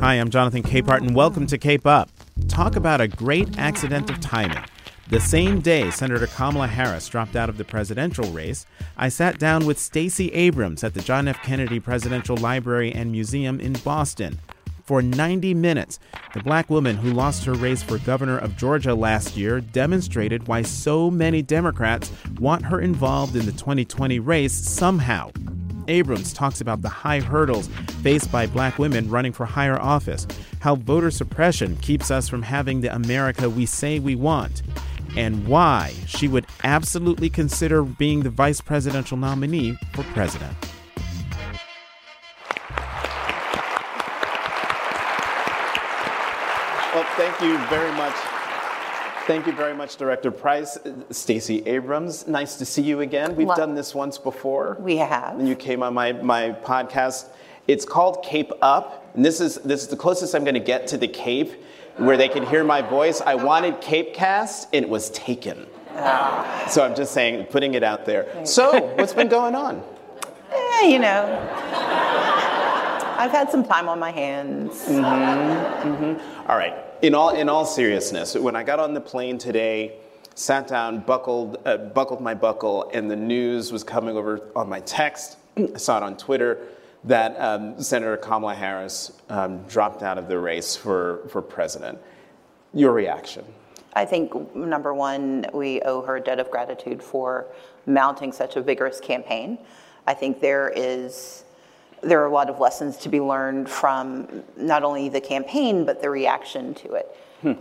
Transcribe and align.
Hi, 0.00 0.14
I'm 0.14 0.28
Jonathan 0.28 0.62
Capehart, 0.62 0.98
and 0.98 1.14
welcome 1.14 1.46
to 1.46 1.56
Cape 1.56 1.86
Up. 1.86 2.10
Talk 2.48 2.76
about 2.76 3.00
a 3.00 3.08
great 3.08 3.58
accident 3.58 4.10
of 4.10 4.20
timing. 4.20 4.62
The 5.08 5.20
same 5.20 5.62
day 5.62 5.90
Senator 5.90 6.26
Kamala 6.26 6.66
Harris 6.66 7.08
dropped 7.08 7.34
out 7.34 7.48
of 7.48 7.56
the 7.56 7.64
presidential 7.64 8.30
race, 8.30 8.66
I 8.98 9.08
sat 9.08 9.38
down 9.38 9.64
with 9.64 9.78
Stacey 9.78 10.30
Abrams 10.34 10.84
at 10.84 10.92
the 10.92 11.00
John 11.00 11.26
F. 11.26 11.42
Kennedy 11.42 11.80
Presidential 11.80 12.36
Library 12.36 12.92
and 12.92 13.10
Museum 13.10 13.58
in 13.58 13.72
Boston. 13.72 14.40
For 14.88 15.02
90 15.02 15.52
minutes, 15.52 15.98
the 16.32 16.42
black 16.42 16.70
woman 16.70 16.96
who 16.96 17.12
lost 17.12 17.44
her 17.44 17.52
race 17.52 17.82
for 17.82 17.98
governor 17.98 18.38
of 18.38 18.56
Georgia 18.56 18.94
last 18.94 19.36
year 19.36 19.60
demonstrated 19.60 20.48
why 20.48 20.62
so 20.62 21.10
many 21.10 21.42
Democrats 21.42 22.10
want 22.40 22.64
her 22.64 22.80
involved 22.80 23.36
in 23.36 23.44
the 23.44 23.52
2020 23.52 24.18
race 24.18 24.54
somehow. 24.54 25.30
Abrams 25.88 26.32
talks 26.32 26.62
about 26.62 26.80
the 26.80 26.88
high 26.88 27.20
hurdles 27.20 27.68
faced 28.02 28.32
by 28.32 28.46
black 28.46 28.78
women 28.78 29.10
running 29.10 29.34
for 29.34 29.44
higher 29.44 29.78
office, 29.78 30.26
how 30.60 30.76
voter 30.76 31.10
suppression 31.10 31.76
keeps 31.82 32.10
us 32.10 32.26
from 32.26 32.40
having 32.40 32.80
the 32.80 32.94
America 32.94 33.50
we 33.50 33.66
say 33.66 33.98
we 33.98 34.14
want, 34.14 34.62
and 35.18 35.46
why 35.46 35.92
she 36.06 36.28
would 36.28 36.46
absolutely 36.64 37.28
consider 37.28 37.82
being 37.82 38.22
the 38.22 38.30
vice 38.30 38.62
presidential 38.62 39.18
nominee 39.18 39.76
for 39.92 40.02
president. 40.14 40.56
Well, 46.98 47.06
thank 47.16 47.40
you 47.40 47.56
very 47.68 47.92
much. 47.92 48.14
Thank 49.28 49.46
you 49.46 49.52
very 49.52 49.72
much, 49.72 49.94
Director 49.98 50.32
Price. 50.32 50.76
Stacey 51.10 51.62
Abrams, 51.64 52.26
nice 52.26 52.56
to 52.56 52.64
see 52.64 52.82
you 52.82 53.02
again. 53.02 53.36
We've 53.36 53.46
done 53.54 53.76
this 53.76 53.94
once 53.94 54.18
before. 54.18 54.76
We 54.80 54.96
have. 54.96 55.38
And 55.38 55.48
you 55.48 55.54
came 55.54 55.84
on 55.84 55.94
my, 55.94 56.10
my 56.10 56.50
podcast. 56.50 57.28
It's 57.68 57.84
called 57.84 58.24
Cape 58.24 58.50
Up. 58.62 59.12
And 59.14 59.24
this 59.24 59.40
is, 59.40 59.58
this 59.58 59.82
is 59.82 59.86
the 59.86 59.96
closest 59.96 60.34
I'm 60.34 60.42
going 60.42 60.54
to 60.54 60.60
get 60.60 60.88
to 60.88 60.98
the 60.98 61.06
Cape 61.06 61.52
where 61.98 62.16
they 62.16 62.28
can 62.28 62.44
hear 62.44 62.64
my 62.64 62.82
voice. 62.82 63.20
I 63.20 63.36
wanted 63.36 63.80
Cape 63.80 64.12
Cast, 64.12 64.66
and 64.72 64.84
it 64.84 64.88
was 64.88 65.10
taken. 65.10 65.68
Ah. 65.92 66.66
So 66.68 66.84
I'm 66.84 66.96
just 66.96 67.14
saying, 67.14 67.44
putting 67.44 67.74
it 67.74 67.84
out 67.84 68.06
there. 68.06 68.44
So, 68.44 68.92
what's 68.96 69.12
been 69.12 69.28
going 69.28 69.54
on? 69.54 69.84
Eh, 70.52 70.88
you 70.88 70.98
know, 70.98 71.48
I've 73.18 73.30
had 73.30 73.52
some 73.52 73.62
time 73.62 73.88
on 73.88 74.00
my 74.00 74.10
hands. 74.10 74.84
Mm-hmm, 74.86 75.88
mm-hmm. 75.90 76.50
All 76.50 76.56
right. 76.56 76.87
In 77.00 77.14
all, 77.14 77.30
in 77.30 77.48
all 77.48 77.64
seriousness, 77.64 78.34
when 78.34 78.56
I 78.56 78.64
got 78.64 78.80
on 78.80 78.92
the 78.92 79.00
plane 79.00 79.38
today, 79.38 79.92
sat 80.34 80.66
down, 80.66 80.98
buckled, 80.98 81.58
uh, 81.64 81.76
buckled 81.76 82.20
my 82.20 82.34
buckle, 82.34 82.90
and 82.92 83.08
the 83.08 83.14
news 83.14 83.70
was 83.70 83.84
coming 83.84 84.16
over 84.16 84.50
on 84.56 84.68
my 84.68 84.80
text. 84.80 85.36
I 85.56 85.76
saw 85.76 85.98
it 85.98 86.02
on 86.02 86.16
Twitter 86.16 86.58
that 87.04 87.40
um, 87.40 87.80
Senator 87.80 88.16
Kamala 88.16 88.56
Harris 88.56 89.12
um, 89.28 89.62
dropped 89.68 90.02
out 90.02 90.18
of 90.18 90.26
the 90.26 90.40
race 90.40 90.74
for, 90.74 91.20
for 91.28 91.40
president. 91.40 92.00
Your 92.74 92.90
reaction? 92.90 93.44
I 93.92 94.04
think, 94.04 94.56
number 94.56 94.92
one, 94.92 95.46
we 95.54 95.80
owe 95.82 96.02
her 96.02 96.16
a 96.16 96.20
debt 96.20 96.40
of 96.40 96.50
gratitude 96.50 97.00
for 97.00 97.46
mounting 97.86 98.32
such 98.32 98.56
a 98.56 98.60
vigorous 98.60 98.98
campaign. 98.98 99.58
I 100.08 100.14
think 100.14 100.40
there 100.40 100.72
is 100.74 101.44
there 102.02 102.22
are 102.22 102.26
a 102.26 102.32
lot 102.32 102.48
of 102.50 102.60
lessons 102.60 102.96
to 102.98 103.08
be 103.08 103.20
learned 103.20 103.68
from 103.68 104.44
not 104.56 104.82
only 104.82 105.08
the 105.08 105.20
campaign 105.20 105.84
but 105.84 106.00
the 106.00 106.10
reaction 106.10 106.74
to 106.74 106.94
it. 106.94 107.16
Hmm. 107.42 107.52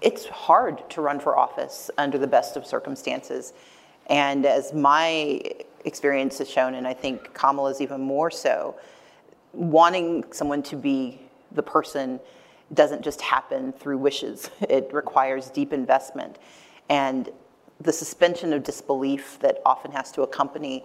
It's 0.00 0.26
hard 0.26 0.88
to 0.90 1.00
run 1.00 1.20
for 1.20 1.36
office 1.38 1.90
under 1.96 2.18
the 2.18 2.26
best 2.26 2.56
of 2.56 2.66
circumstances. 2.66 3.52
And 4.08 4.46
as 4.46 4.72
my 4.72 5.42
experience 5.84 6.38
has 6.38 6.50
shown, 6.50 6.74
and 6.74 6.86
I 6.86 6.94
think 6.94 7.32
Kamala's 7.34 7.80
even 7.80 8.00
more 8.00 8.30
so, 8.30 8.76
wanting 9.52 10.24
someone 10.32 10.62
to 10.64 10.76
be 10.76 11.20
the 11.52 11.62
person 11.62 12.20
doesn't 12.74 13.02
just 13.02 13.20
happen 13.20 13.72
through 13.72 13.98
wishes. 13.98 14.50
It 14.68 14.90
requires 14.92 15.50
deep 15.50 15.72
investment. 15.72 16.38
And 16.88 17.30
the 17.80 17.92
suspension 17.92 18.52
of 18.52 18.62
disbelief 18.62 19.38
that 19.40 19.60
often 19.64 19.92
has 19.92 20.10
to 20.12 20.22
accompany 20.22 20.84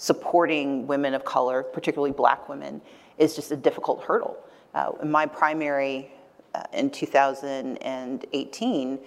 supporting 0.00 0.86
women 0.86 1.12
of 1.12 1.26
color, 1.26 1.62
particularly 1.62 2.10
black 2.10 2.48
women, 2.48 2.80
is 3.18 3.36
just 3.36 3.52
a 3.52 3.56
difficult 3.56 4.02
hurdle. 4.02 4.34
Uh, 4.74 4.92
in 5.02 5.10
my 5.10 5.26
primary 5.26 6.10
uh, 6.54 6.62
in 6.72 6.88
2018, 6.88 8.98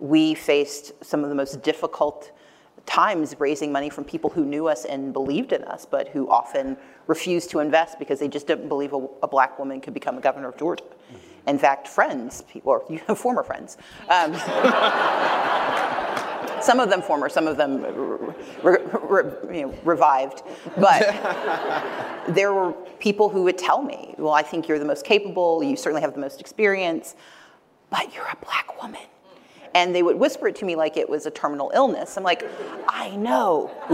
we 0.00 0.34
faced 0.34 1.04
some 1.04 1.22
of 1.22 1.28
the 1.28 1.36
most 1.36 1.62
difficult 1.62 2.32
times 2.84 3.36
raising 3.38 3.70
money 3.70 3.88
from 3.88 4.02
people 4.02 4.28
who 4.28 4.44
knew 4.44 4.66
us 4.66 4.86
and 4.86 5.12
believed 5.12 5.52
in 5.52 5.62
us, 5.62 5.86
but 5.88 6.08
who 6.08 6.28
often 6.28 6.76
refused 7.06 7.48
to 7.50 7.60
invest 7.60 8.00
because 8.00 8.18
they 8.18 8.26
just 8.26 8.48
didn't 8.48 8.68
believe 8.68 8.92
a, 8.92 9.06
a 9.22 9.28
black 9.28 9.56
woman 9.56 9.80
could 9.80 9.94
become 9.94 10.18
a 10.18 10.20
governor 10.20 10.48
of 10.48 10.58
Georgia. 10.58 10.82
Mm-hmm. 10.82 11.48
In 11.48 11.60
fact, 11.60 11.86
friends, 11.86 12.42
people, 12.42 12.72
or 12.72 12.80
former 13.14 13.44
friends, 13.44 13.76
um, 14.08 14.32
some 16.62 16.80
of 16.80 16.90
them 16.90 17.02
former, 17.02 17.28
some 17.28 17.46
of 17.46 17.56
them 17.56 17.82
re, 18.62 18.78
re, 19.02 19.22
you 19.56 19.62
know, 19.62 19.74
revived. 19.84 20.42
But 20.76 21.02
there 22.28 22.52
were 22.52 22.72
people 22.98 23.28
who 23.28 23.42
would 23.44 23.58
tell 23.58 23.82
me, 23.82 24.14
well, 24.18 24.32
I 24.32 24.42
think 24.42 24.68
you're 24.68 24.78
the 24.78 24.84
most 24.84 25.04
capable, 25.04 25.62
you 25.62 25.76
certainly 25.76 26.02
have 26.02 26.14
the 26.14 26.20
most 26.20 26.40
experience, 26.40 27.16
but 27.90 28.14
you're 28.14 28.26
a 28.26 28.36
black 28.44 28.80
woman. 28.82 29.00
And 29.74 29.94
they 29.94 30.02
would 30.02 30.16
whisper 30.16 30.48
it 30.48 30.56
to 30.56 30.64
me 30.64 30.74
like 30.74 30.96
it 30.96 31.08
was 31.08 31.26
a 31.26 31.30
terminal 31.30 31.70
illness. 31.74 32.16
I'm 32.16 32.24
like, 32.24 32.44
I 32.88 33.14
know. 33.16 33.70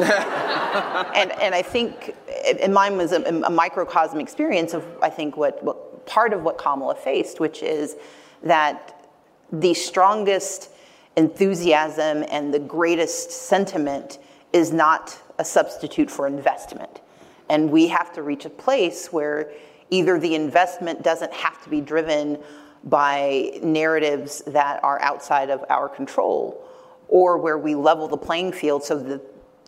and, 1.15 1.33
and 1.33 1.55
I 1.55 1.61
think, 1.61 2.15
and 2.63 2.73
mine 2.73 2.97
was 2.97 3.13
a, 3.13 3.23
a 3.23 3.51
microcosm 3.51 4.19
experience 4.19 4.73
of, 4.73 4.87
I 5.03 5.11
think, 5.11 5.37
what, 5.37 5.63
what 5.63 6.07
part 6.07 6.33
of 6.33 6.43
what 6.43 6.57
Kamala 6.57 6.95
faced, 6.95 7.41
which 7.41 7.63
is 7.63 7.97
that 8.43 9.07
the 9.53 9.75
strongest 9.75 10.71
enthusiasm 11.17 12.25
and 12.31 12.53
the 12.53 12.59
greatest 12.59 13.31
sentiment 13.31 14.19
is 14.53 14.73
not 14.73 15.19
a 15.39 15.45
substitute 15.45 16.11
for 16.11 16.27
investment. 16.27 17.01
And 17.49 17.71
we 17.71 17.89
have 17.89 18.13
to 18.15 18.23
reach 18.23 18.45
a 18.45 18.51
place 18.51 19.13
where 19.13 19.53
either 19.91 20.19
the 20.19 20.35
investment 20.35 21.03
doesn't 21.03 21.33
have 21.33 21.63
to 21.63 21.71
be 21.71 21.81
driven 21.81 22.39
by 22.85 23.59
narratives 23.63 24.43
that 24.47 24.83
are 24.85 25.01
outside 25.01 25.51
of 25.51 25.65
our 25.69 25.89
control, 25.89 26.65
or 27.09 27.39
where 27.39 27.59
we 27.59 27.75
level 27.75 28.09
the 28.09 28.17
playing 28.17 28.53
field 28.53 28.85
so 28.85 28.99
that 28.99 29.21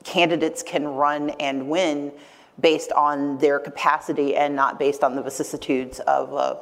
candidates 0.04 0.62
can 0.62 0.86
run 0.86 1.30
and 1.40 1.68
win 1.68 2.12
based 2.60 2.92
on 2.92 3.38
their 3.38 3.58
capacity 3.58 4.36
and 4.36 4.54
not 4.54 4.78
based 4.78 5.04
on 5.04 5.14
the 5.14 5.22
vicissitudes 5.22 6.00
of 6.00 6.34
uh, 6.34 6.56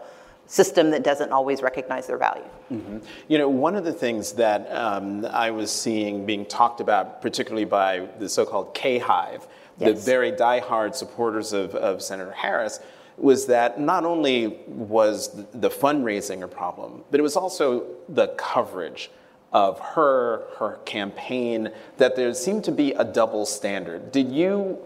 system 0.46 0.90
that 0.90 1.02
doesn't 1.02 1.32
always 1.32 1.62
recognize 1.62 2.06
their 2.06 2.18
value. 2.18 2.44
Mm-hmm. 2.72 2.98
You 3.28 3.38
know, 3.38 3.48
one 3.48 3.74
of 3.74 3.84
the 3.84 3.92
things 3.92 4.32
that 4.34 4.70
um, 4.72 5.24
I 5.26 5.50
was 5.50 5.70
seeing 5.70 6.24
being 6.24 6.46
talked 6.46 6.80
about, 6.80 7.20
particularly 7.20 7.64
by 7.64 8.08
the 8.18 8.28
so 8.28 8.46
called 8.46 8.74
K 8.74 8.98
Hive, 8.98 9.46
yes. 9.78 9.98
the 9.98 10.10
very 10.10 10.30
die-hard 10.30 10.94
supporters 10.94 11.52
of, 11.52 11.74
of 11.74 12.00
Senator 12.00 12.32
Harris, 12.32 12.80
was 13.16 13.46
that 13.46 13.80
not 13.80 14.04
only 14.04 14.58
was 14.66 15.44
the 15.52 15.70
fundraising 15.70 16.42
a 16.42 16.48
problem, 16.48 17.02
but 17.10 17.18
it 17.18 17.22
was 17.22 17.36
also 17.36 17.86
the 18.08 18.28
coverage 18.36 19.10
of 19.52 19.80
her, 19.80 20.48
her 20.58 20.78
campaign, 20.84 21.70
that 21.96 22.14
there 22.14 22.32
seemed 22.34 22.62
to 22.64 22.72
be 22.72 22.92
a 22.92 23.04
double 23.04 23.46
standard. 23.46 24.12
Did 24.12 24.30
you 24.30 24.78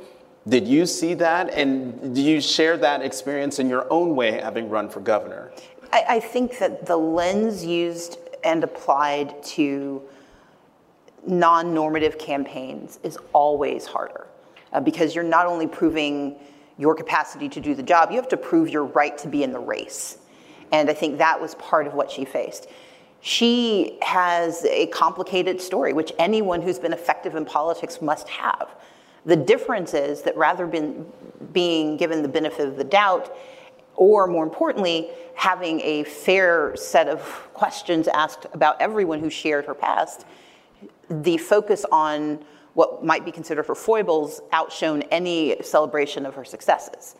did 0.49 0.67
you 0.67 0.87
see 0.87 1.15
that? 1.15 1.51
And 1.51 2.15
do 2.15 2.23
you 2.23 2.41
share 2.41 2.77
that 2.79 3.03
experience 3.03 3.59
in 3.59 3.69
your 3.69 3.91
own 3.93 4.17
way, 4.17 4.33
having 4.41 4.69
run 4.69 4.89
for 4.89 5.01
governor? 5.01 5.53
I, 5.93 6.05
I 6.09 6.21
think 6.21 6.59
that 6.59 6.87
the 6.87 6.97
lens 6.97 7.65
used 7.65 8.19
and 8.43 8.65
applied 8.65 9.43
to 9.43 10.03
non 11.27 11.75
normative 11.75 12.19
campaigns 12.19 12.99
is 13.03 13.19
always 13.33 13.87
harder 13.87 14.27
uh, 14.73 14.81
because 14.81 15.15
you're 15.15 15.25
not 15.25 15.47
only 15.47 15.67
proving 15.67 16.37
your 16.79 16.95
capacity 16.95 17.49
to 17.51 17.61
do 17.61 17.75
the 17.75 17.83
job, 17.83 18.11
you 18.11 18.17
have 18.17 18.29
to 18.29 18.37
prove 18.37 18.71
your 18.71 18.85
right 18.85 19.19
to 19.19 19.29
be 19.29 19.43
in 19.43 19.53
the 19.53 19.59
race. 19.59 20.19
And 20.73 20.89
I 20.89 20.95
think 20.95 21.19
that 21.19 21.41
was 21.41 21.55
part 21.57 21.87
of 21.87 21.95
what 21.95 22.11
she 22.11 22.25
faced. 22.25 22.69
She 23.21 23.99
has 24.01 24.65
a 24.65 24.87
complicated 24.87 25.61
story, 25.61 25.93
which 25.93 26.13
anyone 26.19 26.63
who's 26.63 26.79
been 26.79 26.95
effective 26.95 27.35
in 27.35 27.45
politics 27.45 28.01
must 28.01 28.29
have. 28.29 28.75
The 29.27 29.37
difference 29.37 29.95
is 29.95 30.23
that 30.23 30.37
rather 30.37 30.67
than 30.67 31.07
being 31.53 31.97
given 31.97 32.23
the 32.23 32.29
benefit 32.29 32.69
of 32.69 32.77
the 32.77 32.85
doubt, 32.85 33.35
or 33.97 34.27
more 34.27 34.45
importantly, 34.45 35.11
having 35.35 35.81
a 35.81 36.05
fair 36.05 36.75
set 36.77 37.09
of 37.09 37.21
questions 37.53 38.09
asked 38.09 38.47
about 38.53 38.81
everyone 38.81 39.21
who 39.21 39.31
shared 39.31 39.67
her 39.67 39.75
past, 39.75 40.25
the 41.09 41.37
focus 41.37 41.85
on 41.93 42.45
what 42.75 43.05
might 43.05 43.25
be 43.25 43.33
considered 43.33 43.67
her 43.67 43.75
foibles 43.75 44.41
outshone 44.53 45.03
any 45.11 45.61
celebration 45.63 46.25
of 46.25 46.35
her 46.35 46.45
successes. 46.45 47.17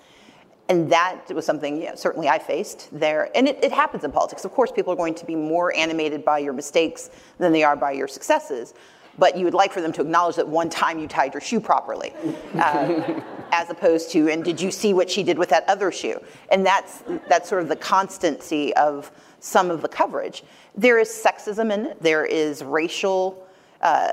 And 0.69 0.91
that 0.93 1.25
was 1.35 1.45
something 1.45 1.87
certainly 1.97 2.29
I 2.29 2.39
faced 2.39 2.89
there. 2.93 3.29
And 3.35 3.49
it, 3.49 3.63
it 3.63 3.73
happens 3.73 4.05
in 4.05 4.13
politics. 4.13 4.45
Of 4.45 4.53
course, 4.53 4.71
people 4.71 4.93
are 4.93 4.97
going 4.97 5.17
to 5.17 5.27
be 5.27 5.35
more 5.35 5.75
animated 5.77 6.25
by 6.25 6.39
your 6.39 6.53
mistakes 6.53 7.11
than 7.39 7.53
they 7.53 7.65
are 7.65 7.75
by 7.75 7.91
your 7.93 8.07
successes 8.07 8.73
but 9.21 9.37
you 9.37 9.45
would 9.45 9.55
like 9.55 9.73
for 9.73 9.81
them 9.81 9.93
to 9.93 10.01
acknowledge 10.01 10.37
that 10.37 10.49
one 10.49 10.71
time 10.71 10.99
you 10.99 11.07
tied 11.07 11.35
your 11.35 11.41
shoe 11.41 11.61
properly. 11.61 12.13
Uh, 12.55 13.21
as 13.53 13.69
opposed 13.69 14.11
to, 14.13 14.29
and 14.29 14.45
did 14.45 14.61
you 14.61 14.71
see 14.71 14.95
what 14.95 15.11
she 15.11 15.23
did 15.23 15.39
with 15.39 15.49
that 15.51 15.69
other 15.69 15.93
shoe? 15.93 16.21
And 16.51 16.65
that's, 16.65 17.03
that's 17.29 17.49
sort 17.49 17.63
of 17.63 17.69
the 17.69 17.77
constancy 17.77 18.75
of 18.77 19.11
some 19.41 19.71
of 19.71 19.83
the 19.83 19.89
coverage. 19.89 20.43
There 20.75 20.99
is 20.99 21.09
sexism 21.09 21.73
in 21.73 21.87
it, 21.87 22.03
there 22.03 22.25
is 22.25 22.63
racial, 22.63 23.47
uh, 23.83 24.09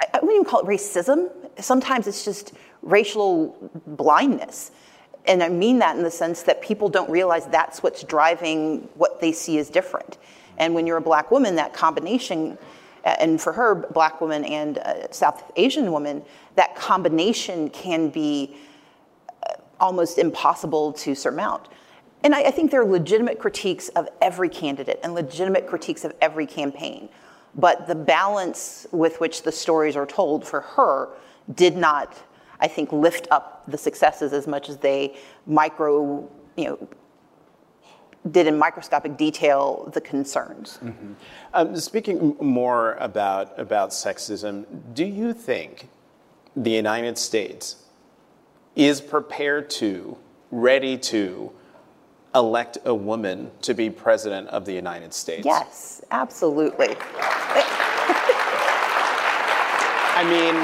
I 0.00 0.18
wouldn't 0.20 0.32
even 0.32 0.44
call 0.44 0.60
it 0.60 0.66
racism. 0.66 1.30
Sometimes 1.60 2.06
it's 2.06 2.24
just 2.24 2.54
racial 2.82 3.70
blindness. 3.86 4.72
And 5.26 5.42
I 5.42 5.48
mean 5.48 5.78
that 5.78 5.96
in 5.96 6.02
the 6.02 6.10
sense 6.10 6.42
that 6.42 6.60
people 6.60 6.88
don't 6.88 7.10
realize 7.10 7.46
that's 7.46 7.82
what's 7.82 8.02
driving 8.02 8.88
what 8.94 9.20
they 9.20 9.32
see 9.32 9.58
as 9.58 9.70
different. 9.70 10.18
And 10.58 10.74
when 10.74 10.86
you're 10.86 10.98
a 10.98 11.02
black 11.02 11.30
woman, 11.30 11.56
that 11.56 11.72
combination, 11.72 12.58
and 13.04 13.40
for 13.40 13.52
her, 13.52 13.74
black 13.74 14.20
woman 14.20 14.44
and 14.44 14.78
uh, 14.78 15.10
South 15.10 15.52
Asian 15.56 15.92
woman, 15.92 16.22
that 16.56 16.74
combination 16.74 17.68
can 17.70 18.08
be 18.08 18.56
uh, 19.48 19.54
almost 19.78 20.18
impossible 20.18 20.92
to 20.94 21.14
surmount. 21.14 21.68
And 22.22 22.34
I, 22.34 22.44
I 22.44 22.50
think 22.50 22.70
there 22.70 22.80
are 22.80 22.86
legitimate 22.86 23.38
critiques 23.38 23.90
of 23.90 24.08
every 24.22 24.48
candidate 24.48 24.98
and 25.02 25.14
legitimate 25.14 25.66
critiques 25.66 26.04
of 26.04 26.14
every 26.20 26.46
campaign. 26.46 27.10
But 27.54 27.86
the 27.86 27.94
balance 27.94 28.86
with 28.90 29.20
which 29.20 29.42
the 29.42 29.52
stories 29.52 29.96
are 29.96 30.06
told 30.06 30.46
for 30.46 30.62
her 30.62 31.10
did 31.54 31.76
not, 31.76 32.16
I 32.58 32.68
think, 32.68 32.90
lift 32.92 33.28
up 33.30 33.64
the 33.68 33.78
successes 33.78 34.32
as 34.32 34.46
much 34.46 34.68
as 34.68 34.78
they 34.78 35.16
micro, 35.46 36.28
you 36.56 36.64
know, 36.64 36.88
did 38.30 38.46
in 38.46 38.58
microscopic 38.58 39.16
detail 39.16 39.90
the 39.92 40.00
concerns. 40.00 40.78
Mm-hmm. 40.82 41.12
Um, 41.52 41.76
speaking 41.76 42.36
more 42.40 42.94
about, 42.94 43.58
about 43.58 43.90
sexism, 43.90 44.64
do 44.94 45.04
you 45.04 45.34
think 45.34 45.88
the 46.56 46.70
United 46.70 47.18
States 47.18 47.84
is 48.76 49.00
prepared 49.00 49.68
to, 49.70 50.16
ready 50.50 50.96
to, 50.98 51.52
elect 52.34 52.78
a 52.84 52.94
woman 52.94 53.50
to 53.62 53.74
be 53.74 53.88
president 53.88 54.48
of 54.48 54.64
the 54.64 54.72
United 54.72 55.14
States? 55.14 55.46
Yes, 55.46 56.02
absolutely. 56.10 56.96
I 60.16 60.24
mean, 60.24 60.54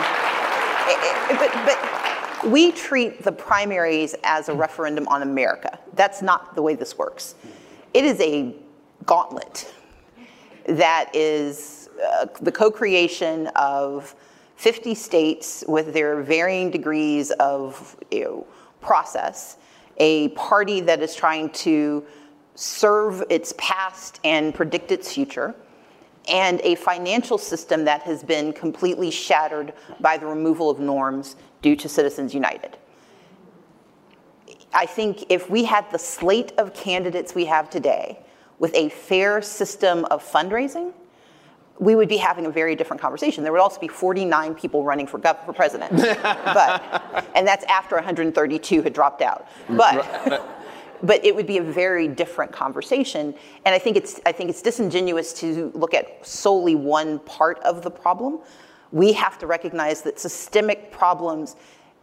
but, 1.38 1.52
but 1.64 1.99
we 2.44 2.72
treat 2.72 3.22
the 3.22 3.32
primaries 3.32 4.14
as 4.24 4.48
a 4.48 4.54
referendum 4.54 5.06
on 5.08 5.22
America. 5.22 5.78
That's 5.94 6.22
not 6.22 6.54
the 6.54 6.62
way 6.62 6.74
this 6.74 6.96
works. 6.96 7.34
It 7.94 8.04
is 8.04 8.20
a 8.20 8.54
gauntlet 9.06 9.72
that 10.66 11.10
is 11.14 11.90
uh, 12.04 12.26
the 12.40 12.52
co 12.52 12.70
creation 12.70 13.48
of 13.56 14.14
50 14.56 14.94
states 14.94 15.64
with 15.66 15.92
their 15.92 16.22
varying 16.22 16.70
degrees 16.70 17.30
of 17.32 17.96
you 18.10 18.24
know, 18.24 18.46
process, 18.80 19.56
a 19.96 20.28
party 20.28 20.80
that 20.80 21.02
is 21.02 21.14
trying 21.14 21.50
to 21.50 22.04
serve 22.54 23.22
its 23.30 23.54
past 23.56 24.20
and 24.24 24.54
predict 24.54 24.92
its 24.92 25.12
future 25.12 25.54
and 26.28 26.60
a 26.60 26.74
financial 26.74 27.38
system 27.38 27.84
that 27.84 28.02
has 28.02 28.22
been 28.22 28.52
completely 28.52 29.10
shattered 29.10 29.72
by 30.00 30.16
the 30.16 30.26
removal 30.26 30.68
of 30.68 30.78
norms 30.78 31.36
due 31.62 31.76
to 31.76 31.88
Citizens 31.88 32.34
United. 32.34 32.76
I 34.72 34.86
think 34.86 35.24
if 35.28 35.50
we 35.50 35.64
had 35.64 35.90
the 35.90 35.98
slate 35.98 36.52
of 36.58 36.72
candidates 36.74 37.34
we 37.34 37.46
have 37.46 37.68
today 37.70 38.20
with 38.58 38.74
a 38.74 38.88
fair 38.90 39.42
system 39.42 40.04
of 40.06 40.22
fundraising, 40.22 40.92
we 41.78 41.94
would 41.96 42.08
be 42.08 42.18
having 42.18 42.46
a 42.46 42.50
very 42.50 42.76
different 42.76 43.00
conversation. 43.00 43.42
There 43.42 43.52
would 43.52 43.60
also 43.60 43.80
be 43.80 43.88
49 43.88 44.54
people 44.54 44.84
running 44.84 45.06
for, 45.06 45.18
gov- 45.18 45.44
for 45.46 45.52
president, 45.52 45.96
but, 46.22 47.26
and 47.34 47.46
that's 47.46 47.64
after 47.64 47.96
132 47.96 48.82
had 48.82 48.92
dropped 48.92 49.22
out. 49.22 49.48
But 49.68 50.58
but 51.02 51.24
it 51.24 51.34
would 51.34 51.46
be 51.46 51.58
a 51.58 51.62
very 51.62 52.08
different 52.08 52.52
conversation. 52.52 53.34
And 53.64 53.74
I 53.74 53.78
think 53.78 53.96
it's 53.96 54.20
I 54.26 54.32
think 54.32 54.50
it's 54.50 54.62
disingenuous 54.62 55.32
to 55.34 55.72
look 55.74 55.94
at 55.94 56.24
solely 56.26 56.74
one 56.74 57.20
part 57.20 57.58
of 57.60 57.82
the 57.82 57.90
problem. 57.90 58.40
We 58.92 59.12
have 59.12 59.38
to 59.38 59.46
recognize 59.46 60.02
that 60.02 60.18
systemic 60.18 60.90
problems 60.90 61.56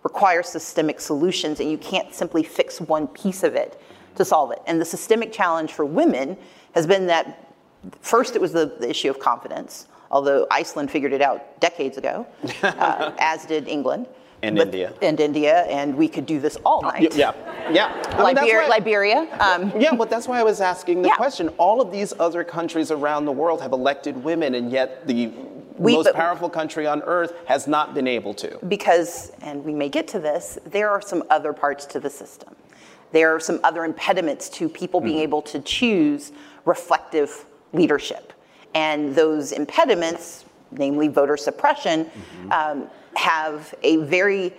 require 0.04 0.44
systemic 0.44 1.00
solutions, 1.00 1.60
and 1.60 1.70
you 1.70 1.78
can't 1.78 2.14
simply 2.14 2.44
fix 2.44 2.80
one 2.80 3.08
piece 3.08 3.44
of 3.44 3.56
it 3.56 3.82
to 4.16 4.24
solve 4.24 4.52
it. 4.52 4.62
And 4.66 4.80
the 4.80 4.86
systemic 4.86 5.32
challenge 5.32 5.74
for 5.74 5.86
women 5.86 6.38
has 6.74 6.88
been 6.88 7.08
that 7.08 7.54
first 8.02 8.36
it 8.36 8.42
was 8.42 8.54
the, 8.54 8.76
the 8.80 8.90
issue 8.90 9.10
of 9.10 9.20
confidence, 9.20 9.88
although 10.12 10.48
Iceland 10.50 10.92
figured 10.92 11.14
it 11.14 11.22
out 11.22 11.60
decades 11.60 11.98
ago, 11.98 12.26
uh, 12.64 13.12
as 13.20 13.46
did 13.46 13.68
England 13.68 14.08
and 14.44 14.56
but, 14.56 14.68
India. 14.68 14.94
And 15.02 15.20
India, 15.20 15.64
and 15.64 15.96
we 15.96 16.08
could 16.08 16.26
do 16.26 16.40
this 16.40 16.58
all 16.66 16.82
night. 16.82 17.16
Yeah, 17.16 17.34
yeah. 17.72 17.92
Liber- 18.20 18.42
mean, 18.42 18.70
Liberia. 18.70 19.28
Um, 19.40 19.74
yeah, 19.80 19.96
but 19.96 20.10
that's 20.10 20.28
why 20.28 20.40
I 20.40 20.44
was 20.44 20.62
asking 20.62 21.02
the 21.02 21.10
yeah. 21.10 21.16
question. 21.16 21.50
All 21.58 21.82
of 21.82 21.92
these 21.92 22.14
other 22.20 22.44
countries 22.44 22.92
around 22.92 23.26
the 23.26 23.32
world 23.32 23.62
have 23.62 23.72
elected 23.72 24.24
women, 24.24 24.56
and 24.56 24.72
yet 24.72 25.08
the 25.08 25.32
we, 25.78 25.94
most 25.94 26.14
powerful 26.14 26.50
country 26.50 26.88
on 26.88 27.02
earth 27.04 27.34
has 27.46 27.68
not 27.68 27.94
been 27.94 28.08
able 28.08 28.34
to. 28.36 28.58
Because, 28.68 29.32
and 29.42 29.64
we 29.64 29.74
may 29.74 29.90
get 29.90 30.08
to 30.10 30.20
this, 30.20 30.58
there 30.66 30.90
are 30.90 31.02
some 31.02 31.24
other 31.30 31.54
parts 31.54 31.86
to 31.88 32.00
the 32.00 32.10
system. 32.10 32.56
There 33.12 33.34
are 33.34 33.40
some 33.40 33.60
other 33.64 33.86
impediments 33.86 34.50
to 34.50 34.68
people 34.68 35.00
being 35.00 35.16
mm-hmm. 35.16 35.24
able 35.24 35.42
to 35.44 35.60
choose 35.60 36.32
reflective 36.66 37.46
leadership. 37.74 38.34
And 38.74 39.16
those 39.16 39.52
impediments, 39.54 40.46
namely 40.72 41.08
voter 41.08 41.38
suppression, 41.38 42.06
mm-hmm. 42.06 42.52
um, 42.52 42.90
have 43.16 43.74
a 43.84 43.98
very, 43.98 44.54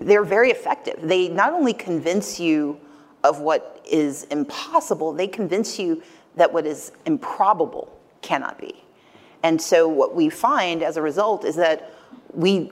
they're 0.00 0.24
very 0.24 0.50
effective. 0.50 1.00
They 1.02 1.28
not 1.28 1.52
only 1.52 1.72
convince 1.72 2.38
you 2.38 2.78
of 3.24 3.40
what 3.40 3.84
is 3.88 4.24
impossible, 4.24 5.12
they 5.12 5.26
convince 5.26 5.78
you 5.78 6.02
that 6.36 6.52
what 6.52 6.66
is 6.66 6.92
improbable 7.06 7.98
cannot 8.20 8.58
be. 8.58 8.82
And 9.42 9.60
so 9.60 9.88
what 9.88 10.14
we 10.14 10.28
find 10.28 10.82
as 10.82 10.96
a 10.96 11.02
result 11.02 11.44
is 11.44 11.56
that 11.56 11.92
we 12.32 12.70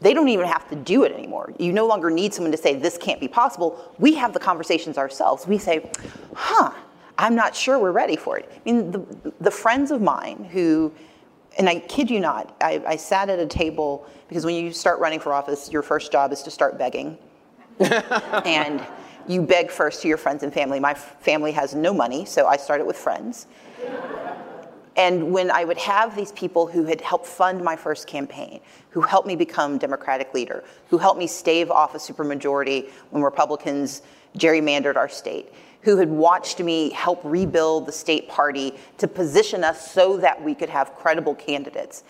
they 0.00 0.14
don't 0.14 0.28
even 0.28 0.46
have 0.46 0.68
to 0.68 0.76
do 0.76 1.02
it 1.04 1.12
anymore. 1.12 1.52
You 1.58 1.72
no 1.72 1.86
longer 1.86 2.10
need 2.10 2.32
someone 2.32 2.52
to 2.52 2.58
say 2.58 2.76
this 2.76 2.96
can't 2.96 3.20
be 3.20 3.28
possible. 3.28 3.92
We 3.98 4.14
have 4.14 4.32
the 4.32 4.38
conversations 4.38 4.96
ourselves. 4.96 5.46
We 5.46 5.58
say, 5.58 5.90
"Huh, 6.34 6.72
I'm 7.16 7.34
not 7.34 7.54
sure 7.54 7.78
we're 7.78 7.92
ready 7.92 8.16
for 8.16 8.38
it." 8.38 8.50
I 8.54 8.60
mean, 8.64 8.90
the, 8.92 9.32
the 9.40 9.50
friends 9.50 9.90
of 9.90 10.00
mine 10.00 10.48
who 10.52 10.92
and 11.58 11.68
I 11.68 11.80
kid 11.80 12.10
you 12.10 12.20
not, 12.20 12.56
I, 12.60 12.82
I, 12.86 12.96
sat 12.96 13.28
at 13.28 13.40
a 13.40 13.46
table 13.46 14.06
because 14.28 14.44
when 14.44 14.54
you 14.54 14.72
start 14.72 15.00
running 15.00 15.18
for 15.18 15.32
office, 15.32 15.72
your 15.72 15.82
first 15.82 16.12
job 16.12 16.32
is 16.32 16.42
to 16.44 16.52
start 16.52 16.78
begging. 16.78 17.18
and 17.80 18.86
you 19.26 19.42
beg 19.42 19.70
first 19.70 20.00
to 20.02 20.08
your 20.08 20.16
friends 20.16 20.44
and 20.44 20.52
family. 20.52 20.78
My 20.78 20.94
family 20.94 21.52
has 21.52 21.74
no 21.74 21.92
money, 21.92 22.24
so 22.24 22.46
I 22.46 22.56
started 22.56 22.86
with 22.86 22.96
friends. 22.96 23.46
And 24.98 25.32
when 25.32 25.48
I 25.48 25.64
would 25.64 25.78
have 25.78 26.16
these 26.16 26.32
people 26.32 26.66
who 26.66 26.84
had 26.84 27.00
helped 27.00 27.26
fund 27.26 27.62
my 27.62 27.76
first 27.76 28.08
campaign, 28.08 28.60
who 28.90 29.00
helped 29.00 29.28
me 29.28 29.36
become 29.36 29.78
Democratic 29.78 30.34
leader, 30.34 30.64
who 30.88 30.98
helped 30.98 31.20
me 31.20 31.28
stave 31.28 31.70
off 31.70 31.94
a 31.94 31.98
supermajority 31.98 32.90
when 33.10 33.22
Republicans 33.22 34.02
gerrymandered 34.36 34.96
our 34.96 35.08
state, 35.08 35.54
who 35.82 35.96
had 35.98 36.08
watched 36.10 36.58
me 36.58 36.90
help 36.90 37.20
rebuild 37.22 37.86
the 37.86 37.92
state 37.92 38.28
party 38.28 38.74
to 38.98 39.06
position 39.06 39.62
us 39.62 39.92
so 39.92 40.16
that 40.16 40.42
we 40.42 40.52
could 40.52 40.68
have 40.68 40.92
credible 40.96 41.36
candidates. 41.36 42.02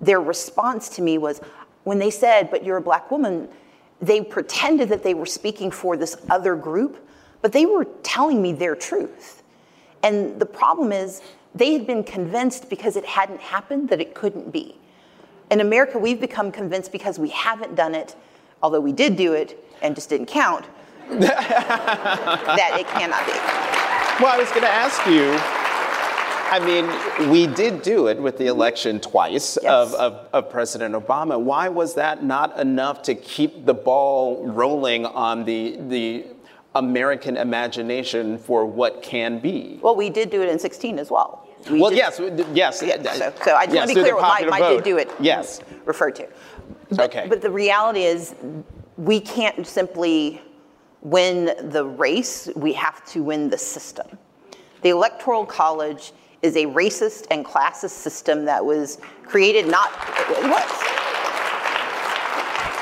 Their 0.00 0.22
response 0.22 0.88
to 0.90 1.02
me 1.02 1.18
was 1.18 1.42
when 1.84 1.98
they 1.98 2.10
said, 2.10 2.50
But 2.50 2.64
you're 2.64 2.78
a 2.78 2.82
black 2.82 3.10
woman, 3.10 3.50
they 4.00 4.22
pretended 4.22 4.88
that 4.88 5.02
they 5.02 5.12
were 5.12 5.26
speaking 5.26 5.70
for 5.70 5.94
this 5.94 6.16
other 6.30 6.56
group, 6.56 7.06
but 7.42 7.52
they 7.52 7.66
were 7.66 7.84
telling 8.02 8.40
me 8.40 8.54
their 8.54 8.74
truth. 8.74 9.42
And 10.02 10.40
the 10.40 10.46
problem 10.46 10.90
is, 10.90 11.20
they 11.54 11.72
had 11.72 11.86
been 11.86 12.04
convinced 12.04 12.70
because 12.70 12.96
it 12.96 13.04
hadn't 13.04 13.40
happened 13.40 13.88
that 13.88 14.00
it 14.00 14.14
couldn't 14.14 14.52
be. 14.52 14.76
In 15.50 15.60
America, 15.60 15.98
we've 15.98 16.20
become 16.20 16.52
convinced 16.52 16.92
because 16.92 17.18
we 17.18 17.30
haven't 17.30 17.74
done 17.74 17.94
it, 17.94 18.14
although 18.62 18.80
we 18.80 18.92
did 18.92 19.16
do 19.16 19.32
it 19.32 19.62
and 19.82 19.94
just 19.94 20.08
didn't 20.08 20.26
count, 20.26 20.66
that 21.08 22.76
it 22.78 22.86
cannot 22.86 23.26
be. 23.26 23.32
Well, 24.22 24.32
I 24.32 24.38
was 24.38 24.48
going 24.50 24.62
to 24.62 24.68
ask 24.68 25.04
you. 25.06 25.36
I 26.52 26.58
mean, 26.58 27.30
we 27.30 27.46
did 27.46 27.82
do 27.82 28.08
it 28.08 28.20
with 28.20 28.36
the 28.36 28.48
election 28.48 28.98
twice 28.98 29.56
yes. 29.62 29.70
of, 29.70 29.94
of, 29.94 30.28
of, 30.32 30.50
President 30.50 30.96
Obama. 30.96 31.40
Why 31.40 31.68
was 31.68 31.94
that 31.94 32.24
not 32.24 32.58
enough 32.58 33.02
to 33.02 33.14
keep 33.14 33.66
the 33.66 33.74
ball 33.74 34.44
rolling 34.48 35.06
on 35.06 35.44
the, 35.44 35.76
the 35.88 36.26
American 36.74 37.36
imagination 37.36 38.38
for 38.38 38.64
what 38.64 39.02
can 39.02 39.38
be? 39.38 39.78
Well, 39.82 39.96
we 39.96 40.10
did 40.10 40.30
do 40.30 40.42
it 40.42 40.48
in 40.48 40.58
16 40.58 40.98
as 40.98 41.10
well. 41.10 41.46
We 41.70 41.80
well, 41.80 41.92
yes, 41.92 42.20
yes. 42.54 42.82
Yeah, 42.82 43.02
so, 43.02 43.34
so, 43.44 43.54
I 43.54 43.66
just 43.66 43.74
yes, 43.74 43.86
want 43.86 43.90
to 43.90 43.94
be 43.94 44.00
clear 44.00 44.14
what 44.14 44.42
my, 44.48 44.60
my 44.60 44.68
did 44.70 44.84
do 44.84 44.96
it 44.96 45.10
yes. 45.20 45.60
referred 45.84 46.16
to. 46.16 46.28
But, 46.90 47.00
okay. 47.10 47.26
But 47.28 47.42
the 47.42 47.50
reality 47.50 48.04
is, 48.04 48.34
we 48.96 49.20
can't 49.20 49.66
simply 49.66 50.40
win 51.02 51.70
the 51.70 51.84
race, 51.84 52.48
we 52.56 52.72
have 52.74 53.04
to 53.06 53.22
win 53.22 53.48
the 53.50 53.58
system. 53.58 54.06
The 54.82 54.90
Electoral 54.90 55.44
College 55.44 56.12
is 56.42 56.56
a 56.56 56.66
racist 56.66 57.26
and 57.30 57.44
classist 57.44 57.90
system 57.90 58.44
that 58.46 58.64
was 58.64 58.98
created 59.24 59.66
not, 59.66 59.90
it 60.30 60.48
was. 60.48 61.19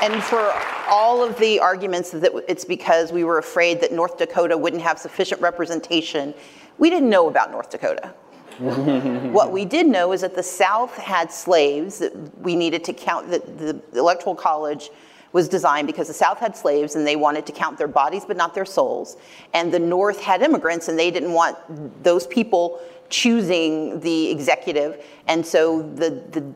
And 0.01 0.23
for 0.23 0.53
all 0.87 1.21
of 1.23 1.37
the 1.39 1.59
arguments 1.59 2.11
that 2.11 2.31
it's 2.47 2.63
because 2.65 3.11
we 3.11 3.23
were 3.23 3.37
afraid 3.37 3.81
that 3.81 3.91
North 3.91 4.17
Dakota 4.17 4.57
wouldn't 4.57 4.81
have 4.81 4.97
sufficient 4.97 5.41
representation, 5.41 6.33
we 6.77 6.89
didn't 6.89 7.09
know 7.09 7.27
about 7.27 7.51
North 7.51 7.69
Dakota. 7.69 8.13
what 8.59 9.51
we 9.51 9.63
did 9.65 9.87
know 9.87 10.11
is 10.11 10.21
that 10.21 10.35
the 10.35 10.43
South 10.43 10.95
had 10.97 11.31
slaves 11.31 11.99
that 11.99 12.37
we 12.39 12.55
needed 12.55 12.83
to 12.83 12.93
count, 12.93 13.29
that 13.29 13.57
the 13.57 13.81
Electoral 13.97 14.35
College 14.35 14.89
was 15.31 15.47
designed 15.47 15.87
because 15.87 16.07
the 16.07 16.13
South 16.13 16.39
had 16.39 16.55
slaves 16.55 16.95
and 16.95 17.05
they 17.05 17.15
wanted 17.15 17.45
to 17.45 17.51
count 17.51 17.77
their 17.77 17.87
bodies 17.87 18.25
but 18.25 18.35
not 18.35 18.53
their 18.53 18.65
souls. 18.65 19.17
And 19.53 19.71
the 19.71 19.79
North 19.79 20.21
had 20.21 20.41
immigrants 20.41 20.87
and 20.87 20.97
they 20.97 21.11
didn't 21.11 21.33
want 21.33 22.03
those 22.03 22.25
people 22.27 22.81
choosing 23.09 23.99
the 23.99 24.29
executive. 24.29 25.05
And 25.27 25.45
so 25.45 25.81
the, 25.81 26.09
the 26.31 26.53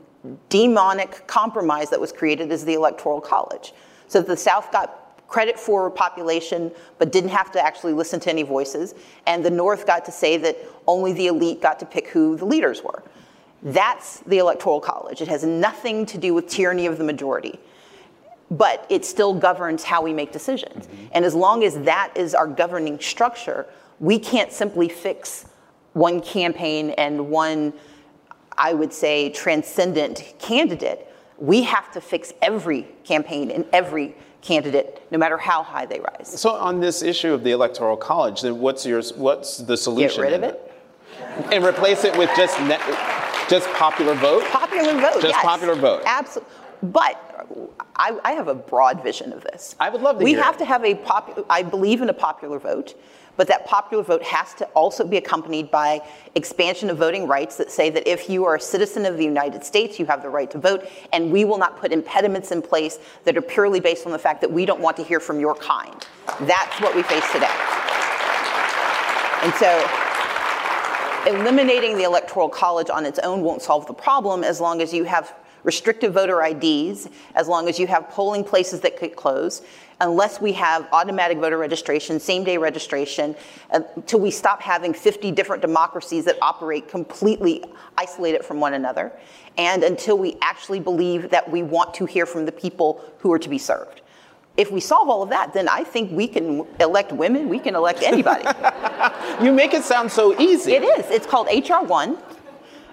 demonic 0.49 1.25
compromise 1.27 1.89
that 1.89 1.99
was 1.99 2.11
created 2.11 2.51
is 2.51 2.65
the 2.65 2.73
Electoral 2.73 3.21
College. 3.21 3.73
So 4.07 4.21
the 4.21 4.37
South 4.37 4.71
got 4.71 4.99
credit 5.27 5.59
for 5.59 5.89
population, 5.89 6.71
but 6.99 7.11
didn't 7.11 7.31
have 7.31 7.51
to 7.51 7.63
actually 7.63 7.93
listen 7.93 8.19
to 8.19 8.29
any 8.29 8.43
voices. 8.43 8.93
And 9.25 9.43
the 9.43 9.49
North 9.49 9.87
got 9.87 10.05
to 10.05 10.11
say 10.11 10.37
that 10.37 10.57
only 10.85 11.13
the 11.13 11.27
elite 11.27 11.61
got 11.61 11.79
to 11.79 11.85
pick 11.85 12.07
who 12.09 12.37
the 12.37 12.45
leaders 12.45 12.83
were. 12.83 13.03
That's 13.63 14.19
the 14.19 14.37
Electoral 14.37 14.79
College. 14.79 15.21
It 15.21 15.27
has 15.29 15.43
nothing 15.43 16.05
to 16.07 16.17
do 16.17 16.33
with 16.33 16.47
tyranny 16.47 16.85
of 16.85 16.97
the 16.97 17.03
majority. 17.03 17.59
But 18.51 18.85
it 18.89 19.05
still 19.05 19.33
governs 19.33 19.83
how 19.83 20.03
we 20.03 20.13
make 20.13 20.31
decisions. 20.31 20.85
Mm-hmm. 20.85 21.05
And 21.13 21.25
as 21.25 21.33
long 21.33 21.63
as 21.63 21.79
that 21.79 22.11
is 22.15 22.35
our 22.35 22.45
governing 22.45 22.99
structure, 22.99 23.65
we 23.99 24.19
can't 24.19 24.51
simply 24.51 24.89
fix 24.89 25.45
one 25.93 26.21
campaign 26.21 26.91
and 26.91 27.29
one 27.29 27.73
I 28.57 28.73
would 28.73 28.93
say, 28.93 29.29
transcendent 29.29 30.33
candidate, 30.39 31.07
we 31.37 31.63
have 31.63 31.91
to 31.93 32.01
fix 32.01 32.33
every 32.41 32.87
campaign 33.03 33.51
and 33.51 33.65
every 33.73 34.15
candidate, 34.41 35.01
no 35.09 35.17
matter 35.17 35.37
how 35.37 35.63
high 35.63 35.85
they 35.85 35.99
rise. 35.99 36.39
So, 36.39 36.51
on 36.51 36.79
this 36.79 37.01
issue 37.01 37.33
of 37.33 37.43
the 37.43 37.51
electoral 37.51 37.97
college, 37.97 38.41
then 38.41 38.59
what's 38.59 38.85
your 38.85 39.01
what's 39.15 39.57
the 39.57 39.77
solution? 39.77 40.23
Get 40.23 40.31
rid 40.31 40.33
of 40.33 40.43
it, 40.43 40.71
and 41.51 41.63
replace 41.63 42.03
it 42.03 42.15
with 42.17 42.29
just 42.35 42.59
net, 42.61 42.81
just 43.49 43.67
popular 43.73 44.13
vote. 44.15 44.43
Popular 44.45 44.93
vote. 44.93 45.21
Just 45.21 45.35
yes. 45.35 45.41
popular 45.45 45.75
vote. 45.75 46.03
Absolutely. 46.05 46.53
But 46.83 47.47
I, 47.95 48.19
I, 48.25 48.33
have 48.33 48.49
a 48.49 48.55
broad 48.55 49.01
vision 49.01 49.31
of 49.31 49.41
this. 49.43 49.73
I 49.79 49.89
would 49.89 50.01
love 50.01 50.19
to. 50.19 50.23
We 50.23 50.33
have 50.33 50.55
it. 50.55 50.59
to 50.59 50.65
have 50.65 50.83
a 50.83 50.95
popular. 50.95 51.45
I 51.49 51.63
believe 51.63 52.01
in 52.01 52.09
a 52.09 52.13
popular 52.13 52.59
vote. 52.59 52.95
But 53.35 53.47
that 53.47 53.65
popular 53.65 54.03
vote 54.03 54.23
has 54.23 54.53
to 54.55 54.65
also 54.67 55.05
be 55.05 55.17
accompanied 55.17 55.71
by 55.71 56.01
expansion 56.35 56.89
of 56.89 56.97
voting 56.97 57.27
rights 57.27 57.57
that 57.57 57.71
say 57.71 57.89
that 57.89 58.07
if 58.07 58.29
you 58.29 58.45
are 58.45 58.55
a 58.55 58.59
citizen 58.59 59.05
of 59.05 59.17
the 59.17 59.23
United 59.23 59.63
States, 59.63 59.99
you 59.99 60.05
have 60.05 60.21
the 60.21 60.29
right 60.29 60.49
to 60.51 60.59
vote, 60.59 60.87
and 61.11 61.31
we 61.31 61.43
will 61.45 61.57
not 61.57 61.77
put 61.77 61.91
impediments 61.91 62.51
in 62.51 62.61
place 62.61 62.99
that 63.23 63.35
are 63.35 63.41
purely 63.41 63.79
based 63.79 64.05
on 64.05 64.11
the 64.11 64.19
fact 64.19 64.41
that 64.41 64.51
we 64.51 64.65
don't 64.65 64.81
want 64.81 64.97
to 64.97 65.03
hear 65.03 65.19
from 65.19 65.39
your 65.39 65.55
kind. 65.55 66.05
That's 66.41 66.79
what 66.79 66.95
we 66.95 67.01
face 67.03 67.29
today. 67.31 67.49
And 69.41 69.53
so 69.55 70.03
eliminating 71.25 71.97
the 71.97 72.03
Electoral 72.03 72.49
College 72.49 72.89
on 72.89 73.05
its 73.05 73.19
own 73.19 73.41
won't 73.41 73.61
solve 73.61 73.87
the 73.87 73.93
problem 73.93 74.43
as 74.43 74.59
long 74.61 74.81
as 74.81 74.93
you 74.93 75.05
have 75.05 75.33
restrictive 75.63 76.13
voter 76.13 76.43
IDs, 76.43 77.09
as 77.35 77.47
long 77.47 77.67
as 77.67 77.79
you 77.79 77.87
have 77.87 78.09
polling 78.09 78.43
places 78.43 78.81
that 78.81 78.97
could 78.97 79.15
close, 79.15 79.61
unless 80.01 80.41
we 80.41 80.51
have 80.53 80.87
automatic 80.91 81.37
voter 81.37 81.57
registration, 81.57 82.19
same 82.19 82.43
day 82.43 82.57
registration, 82.57 83.35
until 83.71 84.19
we 84.19 84.31
stop 84.31 84.61
having 84.61 84.93
50 84.93 85.31
different 85.31 85.61
democracies 85.61 86.25
that 86.25 86.37
operate 86.41 86.87
completely 86.89 87.63
isolated 87.97 88.43
from 88.43 88.59
one 88.59 88.73
another, 88.73 89.11
and 89.57 89.83
until 89.83 90.17
we 90.17 90.35
actually 90.41 90.79
believe 90.79 91.29
that 91.29 91.49
we 91.49 91.63
want 91.63 91.93
to 91.93 92.05
hear 92.05 92.25
from 92.25 92.45
the 92.45 92.51
people 92.51 93.03
who 93.19 93.31
are 93.31 93.39
to 93.39 93.49
be 93.49 93.57
served. 93.57 94.01
If 94.55 94.71
we 94.71 94.81
solve 94.81 95.09
all 95.09 95.23
of 95.23 95.29
that, 95.29 95.53
then 95.53 95.67
I 95.67 95.83
think 95.83 96.11
we 96.11 96.27
can 96.27 96.67
elect 96.79 97.11
women, 97.11 97.49
we 97.49 97.57
can 97.57 97.73
elect 97.73 98.03
anybody. 98.03 98.45
you 99.43 99.51
make 99.51 99.73
it 99.73 99.83
sound 99.83 100.11
so 100.11 100.39
easy. 100.39 100.73
It 100.73 100.83
is. 100.83 101.09
It's 101.09 101.25
called 101.25 101.47
HR 101.47 101.85
1, 101.85 102.17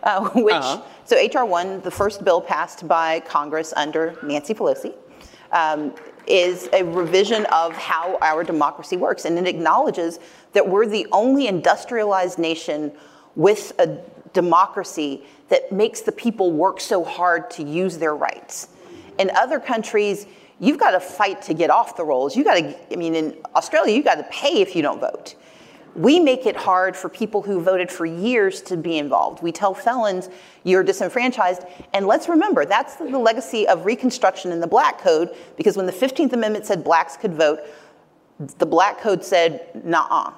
uh, 0.02 0.30
which, 0.30 0.54
uh-huh. 0.54 0.82
So 1.10 1.16
HR 1.16 1.44
1, 1.44 1.80
the 1.80 1.90
first 1.90 2.24
bill 2.24 2.40
passed 2.40 2.86
by 2.86 3.18
Congress 3.20 3.74
under 3.76 4.16
Nancy 4.22 4.54
Pelosi. 4.54 4.94
Um, 5.50 5.92
is 6.28 6.68
a 6.72 6.84
revision 6.84 7.44
of 7.46 7.74
how 7.74 8.16
our 8.22 8.44
democracy 8.44 8.96
works. 8.96 9.24
And 9.24 9.36
it 9.36 9.48
acknowledges 9.48 10.20
that 10.52 10.68
we're 10.68 10.86
the 10.86 11.08
only 11.10 11.48
industrialized 11.48 12.38
nation 12.38 12.92
with 13.34 13.72
a 13.80 13.98
democracy 14.32 15.24
that 15.48 15.72
makes 15.72 16.02
the 16.02 16.12
people 16.12 16.52
work 16.52 16.80
so 16.80 17.02
hard 17.02 17.50
to 17.50 17.64
use 17.64 17.98
their 17.98 18.14
rights. 18.14 18.68
In 19.18 19.30
other 19.30 19.58
countries, 19.58 20.26
you've 20.60 20.78
got 20.78 20.92
to 20.92 21.00
fight 21.00 21.42
to 21.42 21.54
get 21.54 21.70
off 21.70 21.96
the 21.96 22.04
rolls. 22.04 22.36
You 22.36 22.44
got 22.44 22.54
to, 22.54 22.92
I 22.92 22.96
mean, 22.96 23.16
in 23.16 23.36
Australia, 23.56 23.96
you 23.96 24.04
got 24.04 24.16
to 24.16 24.26
pay 24.30 24.60
if 24.60 24.76
you 24.76 24.82
don't 24.82 25.00
vote 25.00 25.34
we 25.94 26.20
make 26.20 26.46
it 26.46 26.56
hard 26.56 26.96
for 26.96 27.08
people 27.08 27.42
who 27.42 27.60
voted 27.60 27.90
for 27.90 28.06
years 28.06 28.62
to 28.62 28.76
be 28.76 28.98
involved. 28.98 29.42
We 29.42 29.52
tell 29.52 29.74
felons, 29.74 30.28
you're 30.64 30.82
disenfranchised. 30.82 31.62
And 31.92 32.06
let's 32.06 32.28
remember, 32.28 32.64
that's 32.64 32.96
the 32.96 33.18
legacy 33.18 33.66
of 33.66 33.84
Reconstruction 33.84 34.52
in 34.52 34.60
the 34.60 34.66
Black 34.66 35.00
Code, 35.00 35.34
because 35.56 35.76
when 35.76 35.86
the 35.86 35.92
15th 35.92 36.32
Amendment 36.32 36.66
said 36.66 36.84
blacks 36.84 37.16
could 37.16 37.34
vote, 37.34 37.60
the 38.58 38.66
Black 38.66 39.00
Code 39.00 39.24
said, 39.24 39.84
nah. 39.84 40.32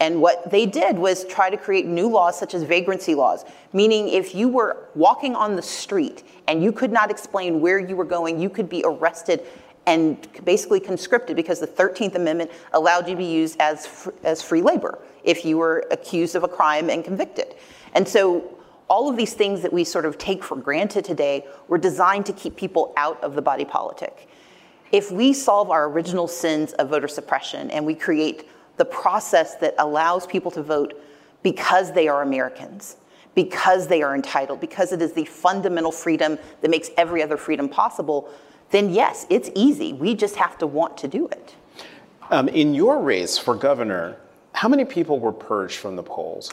And 0.00 0.20
what 0.20 0.50
they 0.50 0.66
did 0.66 0.98
was 0.98 1.24
try 1.24 1.48
to 1.48 1.56
create 1.56 1.86
new 1.86 2.08
laws 2.08 2.36
such 2.36 2.54
as 2.54 2.64
vagrancy 2.64 3.14
laws, 3.14 3.44
meaning 3.72 4.08
if 4.08 4.34
you 4.34 4.48
were 4.48 4.88
walking 4.96 5.36
on 5.36 5.54
the 5.54 5.62
street 5.62 6.24
and 6.48 6.62
you 6.62 6.72
could 6.72 6.90
not 6.90 7.10
explain 7.10 7.60
where 7.60 7.78
you 7.78 7.94
were 7.94 8.04
going, 8.04 8.40
you 8.40 8.50
could 8.50 8.68
be 8.68 8.82
arrested 8.84 9.46
and 9.86 10.28
basically 10.44 10.80
conscripted 10.80 11.36
because 11.36 11.60
the 11.60 11.66
13th 11.66 12.14
Amendment 12.14 12.50
allowed 12.72 13.08
you 13.08 13.14
to 13.14 13.18
be 13.18 13.24
used 13.24 13.60
as, 13.60 13.86
fr- 13.86 14.10
as 14.22 14.42
free 14.42 14.62
labor 14.62 14.98
if 15.24 15.44
you 15.44 15.58
were 15.58 15.84
accused 15.90 16.36
of 16.36 16.44
a 16.44 16.48
crime 16.48 16.88
and 16.88 17.04
convicted. 17.04 17.54
And 17.94 18.06
so 18.06 18.58
all 18.88 19.08
of 19.08 19.16
these 19.16 19.34
things 19.34 19.62
that 19.62 19.72
we 19.72 19.84
sort 19.84 20.04
of 20.04 20.18
take 20.18 20.44
for 20.44 20.56
granted 20.56 21.04
today 21.04 21.46
were 21.68 21.78
designed 21.78 22.26
to 22.26 22.32
keep 22.32 22.56
people 22.56 22.92
out 22.96 23.22
of 23.24 23.34
the 23.34 23.42
body 23.42 23.64
politic. 23.64 24.28
If 24.92 25.10
we 25.10 25.32
solve 25.32 25.70
our 25.70 25.88
original 25.88 26.28
sins 26.28 26.74
of 26.74 26.90
voter 26.90 27.08
suppression 27.08 27.70
and 27.70 27.86
we 27.86 27.94
create 27.94 28.48
the 28.76 28.84
process 28.84 29.54
that 29.56 29.74
allows 29.78 30.26
people 30.26 30.50
to 30.50 30.62
vote 30.62 31.02
because 31.42 31.92
they 31.92 32.08
are 32.08 32.22
Americans, 32.22 32.96
because 33.34 33.86
they 33.86 34.02
are 34.02 34.14
entitled, 34.14 34.60
because 34.60 34.92
it 34.92 35.00
is 35.00 35.12
the 35.12 35.24
fundamental 35.24 35.92
freedom 35.92 36.38
that 36.60 36.70
makes 36.70 36.90
every 36.96 37.22
other 37.22 37.36
freedom 37.36 37.68
possible, 37.68 38.28
then 38.72 38.90
yes, 38.90 39.26
it's 39.30 39.50
easy. 39.54 39.92
We 39.92 40.14
just 40.14 40.36
have 40.36 40.58
to 40.58 40.66
want 40.66 40.96
to 40.98 41.08
do 41.08 41.28
it. 41.28 41.54
Um, 42.30 42.48
in 42.48 42.74
your 42.74 43.00
race 43.00 43.38
for 43.38 43.54
governor, 43.54 44.16
how 44.54 44.68
many 44.68 44.84
people 44.84 45.20
were 45.20 45.32
purged 45.32 45.76
from 45.76 45.96
the 45.96 46.02
polls? 46.02 46.52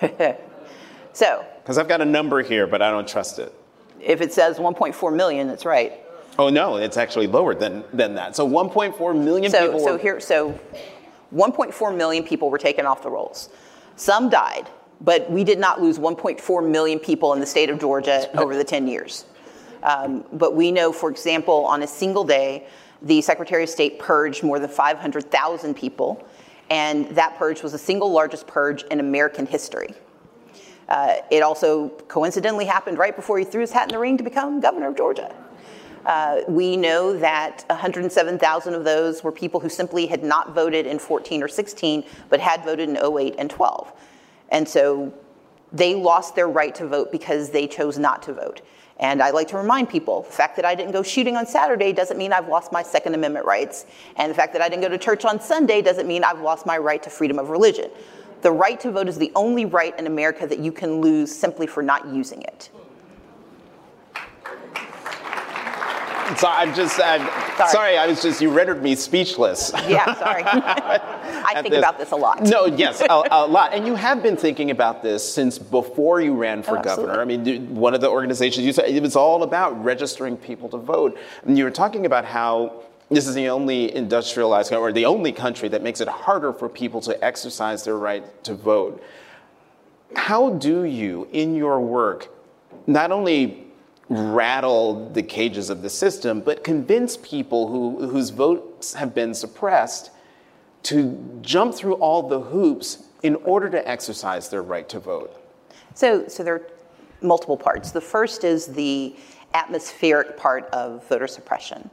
so, 1.12 1.44
because 1.62 1.76
I've 1.76 1.88
got 1.88 2.00
a 2.00 2.04
number 2.04 2.42
here, 2.42 2.66
but 2.66 2.80
I 2.80 2.90
don't 2.90 3.06
trust 3.06 3.38
it. 3.38 3.52
If 4.00 4.20
it 4.20 4.32
says 4.32 4.58
1.4 4.58 5.14
million, 5.14 5.48
that's 5.48 5.64
right. 5.64 6.00
Oh 6.38 6.48
no, 6.48 6.76
it's 6.76 6.96
actually 6.96 7.26
lower 7.26 7.54
than, 7.54 7.82
than 7.92 8.14
that. 8.14 8.36
So 8.36 8.48
1.4 8.48 9.24
million 9.24 9.50
so, 9.50 9.66
people. 9.66 9.80
So 9.80 9.92
were... 9.94 9.98
here, 9.98 10.20
so 10.20 10.58
1.4 11.34 11.96
million 11.96 12.22
people 12.22 12.48
were 12.48 12.58
taken 12.58 12.86
off 12.86 13.02
the 13.02 13.10
rolls. 13.10 13.48
Some 13.96 14.28
died, 14.28 14.68
but 15.00 15.28
we 15.28 15.42
did 15.42 15.58
not 15.58 15.82
lose 15.82 15.98
1.4 15.98 16.70
million 16.70 17.00
people 17.00 17.32
in 17.32 17.40
the 17.40 17.46
state 17.46 17.70
of 17.70 17.80
Georgia 17.80 18.30
over 18.38 18.56
the 18.56 18.62
10 18.62 18.86
years. 18.86 19.24
Um, 19.88 20.24
but 20.34 20.54
we 20.54 20.70
know, 20.70 20.92
for 20.92 21.10
example, 21.10 21.64
on 21.64 21.82
a 21.82 21.86
single 21.86 22.22
day, 22.22 22.66
the 23.00 23.22
Secretary 23.22 23.62
of 23.62 23.70
State 23.70 23.98
purged 23.98 24.42
more 24.44 24.58
than 24.58 24.68
500,000 24.68 25.74
people, 25.74 26.28
and 26.68 27.08
that 27.16 27.38
purge 27.38 27.62
was 27.62 27.72
the 27.72 27.78
single 27.78 28.12
largest 28.12 28.46
purge 28.46 28.82
in 28.90 29.00
American 29.00 29.46
history. 29.46 29.88
Uh, 30.90 31.16
it 31.30 31.42
also 31.42 31.88
coincidentally 32.06 32.66
happened 32.66 32.98
right 32.98 33.16
before 33.16 33.38
he 33.38 33.46
threw 33.46 33.62
his 33.62 33.72
hat 33.72 33.88
in 33.88 33.94
the 33.94 33.98
ring 33.98 34.18
to 34.18 34.24
become 34.24 34.60
governor 34.60 34.88
of 34.88 34.96
Georgia. 34.96 35.34
Uh, 36.04 36.42
we 36.48 36.76
know 36.76 37.16
that 37.16 37.64
107,000 37.68 38.74
of 38.74 38.84
those 38.84 39.24
were 39.24 39.32
people 39.32 39.58
who 39.58 39.70
simply 39.70 40.06
had 40.06 40.22
not 40.22 40.54
voted 40.54 40.86
in 40.86 40.98
14 40.98 41.42
or 41.42 41.48
16, 41.48 42.04
but 42.28 42.40
had 42.40 42.62
voted 42.62 42.90
in 42.90 42.96
08 42.96 43.36
and 43.38 43.48
12. 43.48 43.92
And 44.50 44.68
so 44.68 45.14
they 45.72 45.94
lost 45.94 46.34
their 46.34 46.48
right 46.48 46.74
to 46.74 46.86
vote 46.86 47.10
because 47.10 47.50
they 47.50 47.66
chose 47.66 47.98
not 47.98 48.22
to 48.24 48.34
vote. 48.34 48.60
And 49.00 49.22
I 49.22 49.30
like 49.30 49.48
to 49.48 49.56
remind 49.56 49.88
people 49.88 50.22
the 50.22 50.32
fact 50.32 50.56
that 50.56 50.64
I 50.64 50.74
didn't 50.74 50.92
go 50.92 51.02
shooting 51.02 51.36
on 51.36 51.46
Saturday 51.46 51.92
doesn't 51.92 52.18
mean 52.18 52.32
I've 52.32 52.48
lost 52.48 52.72
my 52.72 52.82
Second 52.82 53.14
Amendment 53.14 53.46
rights. 53.46 53.86
And 54.16 54.30
the 54.30 54.34
fact 54.34 54.52
that 54.54 54.62
I 54.62 54.68
didn't 54.68 54.82
go 54.82 54.88
to 54.88 54.98
church 54.98 55.24
on 55.24 55.40
Sunday 55.40 55.82
doesn't 55.82 56.06
mean 56.06 56.24
I've 56.24 56.40
lost 56.40 56.66
my 56.66 56.78
right 56.78 57.02
to 57.04 57.10
freedom 57.10 57.38
of 57.38 57.50
religion. 57.50 57.90
The 58.42 58.50
right 58.50 58.78
to 58.80 58.90
vote 58.90 59.08
is 59.08 59.18
the 59.18 59.32
only 59.34 59.64
right 59.64 59.96
in 59.98 60.06
America 60.06 60.46
that 60.46 60.58
you 60.58 60.72
can 60.72 61.00
lose 61.00 61.34
simply 61.34 61.66
for 61.66 61.82
not 61.82 62.06
using 62.08 62.42
it. 62.42 62.70
So 66.36 66.46
I'm 66.46 66.74
just, 66.74 67.00
I'm, 67.00 67.20
Sorry. 67.56 67.70
sorry, 67.70 67.96
I 67.98 68.06
was 68.06 68.22
just, 68.22 68.40
you 68.40 68.50
rendered 68.50 68.82
me 68.82 68.94
speechless. 68.94 69.72
Yeah, 69.88 70.14
sorry. 70.14 70.42
I 70.44 71.54
think 71.62 71.70
this. 71.70 71.78
about 71.78 71.98
this 71.98 72.10
a 72.12 72.16
lot. 72.16 72.42
No, 72.42 72.66
yes, 72.66 73.00
a, 73.00 73.22
a 73.30 73.46
lot. 73.46 73.72
And 73.72 73.86
you 73.86 73.94
have 73.94 74.22
been 74.22 74.36
thinking 74.36 74.70
about 74.70 75.02
this 75.02 75.26
since 75.32 75.58
before 75.58 76.20
you 76.20 76.34
ran 76.34 76.62
for 76.62 76.78
Oh, 76.78 76.82
governor. 76.82 77.20
absolutely. 77.20 77.54
I 77.54 77.58
mean, 77.58 77.74
one 77.74 77.94
of 77.94 78.00
the 78.02 78.10
organizations 78.10 78.66
you 78.66 78.72
said 78.72 78.90
it 78.90 79.02
was 79.02 79.16
all 79.16 79.42
about 79.42 79.82
registering 79.82 80.36
people 80.36 80.68
to 80.70 80.76
vote. 80.76 81.16
And 81.44 81.56
you 81.56 81.64
were 81.64 81.70
talking 81.70 82.04
about 82.04 82.24
how 82.26 82.82
this 83.10 83.26
is 83.26 83.34
the 83.34 83.48
only 83.48 83.94
industrialized 83.94 84.72
or 84.74 84.92
the 84.92 85.06
only 85.06 85.32
country 85.32 85.68
that 85.70 85.82
makes 85.82 86.00
it 86.02 86.08
harder 86.08 86.52
for 86.52 86.68
people 86.68 87.00
to 87.02 87.24
exercise 87.24 87.84
their 87.84 87.96
right 87.96 88.44
to 88.44 88.54
vote. 88.54 89.02
How 90.14 90.50
do 90.50 90.84
you, 90.84 91.28
in 91.32 91.54
your 91.54 91.80
work, 91.80 92.28
not 92.86 93.10
only 93.12 93.67
rattle 94.08 95.10
the 95.10 95.22
cages 95.22 95.70
of 95.70 95.82
the 95.82 95.90
system, 95.90 96.40
but 96.40 96.64
convince 96.64 97.16
people 97.16 97.68
who, 97.68 98.08
whose 98.08 98.30
votes 98.30 98.94
have 98.94 99.14
been 99.14 99.34
suppressed 99.34 100.10
to 100.84 101.38
jump 101.42 101.74
through 101.74 101.94
all 101.94 102.28
the 102.28 102.40
hoops 102.40 103.04
in 103.22 103.34
order 103.36 103.68
to 103.68 103.88
exercise 103.88 104.48
their 104.48 104.62
right 104.62 104.88
to 104.88 104.98
vote? 104.98 105.34
So, 105.94 106.26
so 106.28 106.42
there 106.42 106.54
are 106.54 106.66
multiple 107.20 107.56
parts. 107.56 107.90
The 107.90 108.00
first 108.00 108.44
is 108.44 108.66
the 108.66 109.14
atmospheric 109.54 110.36
part 110.36 110.64
of 110.66 111.06
voter 111.08 111.26
suppression, 111.26 111.90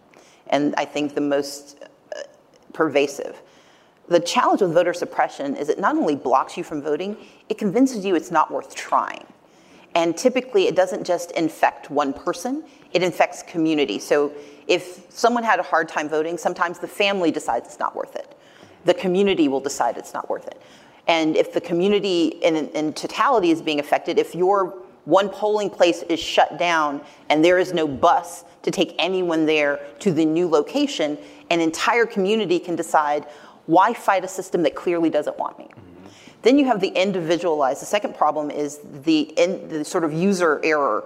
and 0.48 0.76
I 0.78 0.86
think 0.86 1.16
the 1.16 1.22
most 1.22 1.84
uh, 2.16 2.22
pervasive. 2.74 3.42
The 4.08 4.20
challenge 4.20 4.62
with 4.62 4.74
voter 4.74 4.94
suppression 4.94 5.56
is 5.56 5.70
it 5.70 5.80
not 5.80 5.98
only 5.98 6.16
blocks 6.16 6.56
you 6.58 6.64
from 6.64 6.82
voting, 6.82 7.18
it 7.50 7.58
convinces 7.58 8.06
you 8.06 8.16
it's 8.16 8.30
not 8.30 8.52
worth 8.52 8.76
trying. 8.76 9.26
And 9.96 10.16
typically, 10.16 10.68
it 10.68 10.76
doesn't 10.76 11.06
just 11.06 11.32
infect 11.32 11.90
one 11.90 12.14
person, 12.14 12.64
it 12.92 13.02
infects 13.02 13.42
community. 13.44 13.98
So 13.98 14.34
if 14.68 15.06
someone 15.10 15.44
had 15.44 15.60
a 15.60 15.64
hard 15.64 15.88
time 15.88 16.10
voting, 16.10 16.38
sometimes 16.38 16.80
the 16.80 16.88
family 16.88 17.32
decides 17.32 17.68
it's 17.68 17.80
not 17.80 17.96
worth 17.96 18.16
it. 18.16 18.38
The 18.84 18.94
community 18.94 19.48
will 19.48 19.62
decide 19.62 19.98
it's 19.98 20.14
not 20.14 20.30
worth 20.30 20.48
it. 20.48 20.62
And 21.08 21.38
if 21.38 21.54
the 21.54 21.62
community 21.62 22.28
in, 22.28 22.56
in 22.56 22.94
totality 22.94 23.52
is 23.52 23.62
being 23.62 23.80
affected, 23.80 24.20
if 24.20 24.36
your 24.36 24.78
one 25.06 25.30
polling 25.30 25.70
place 25.70 26.04
is 26.04 26.20
shut 26.20 26.58
down 26.58 27.02
and 27.30 27.46
there 27.46 27.60
is 27.60 27.74
no 27.74 27.88
bus 27.88 28.44
to 28.64 28.72
take 28.72 28.96
anyone 28.98 29.46
there 29.46 29.80
to 30.00 30.12
the 30.12 30.26
new 30.26 30.48
location, 30.48 31.18
an 31.52 31.62
entire 31.62 32.06
community 32.06 32.60
can 32.60 32.76
decide 32.76 33.26
why 33.68 33.94
fight 33.94 34.24
a 34.24 34.28
system 34.28 34.64
that 34.64 34.76
clearly 34.76 35.10
doesn't 35.10 35.38
want 35.38 35.58
me? 35.58 35.70
Then 36.46 36.60
you 36.60 36.66
have 36.66 36.80
the 36.80 36.90
individualized. 36.90 37.82
The 37.82 37.88
second 37.88 38.14
problem 38.14 38.52
is 38.52 38.80
the, 39.04 39.22
in, 39.22 39.68
the 39.68 39.84
sort 39.84 40.04
of 40.04 40.14
user 40.14 40.62
error 40.64 41.04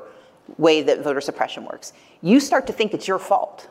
way 0.58 0.82
that 0.82 1.02
voter 1.02 1.22
suppression 1.22 1.64
works. 1.64 1.94
You 2.22 2.42
start 2.42 2.68
to 2.68 2.74
think 2.74 2.94
it's 2.94 3.08
your 3.08 3.20
fault. 3.20 3.70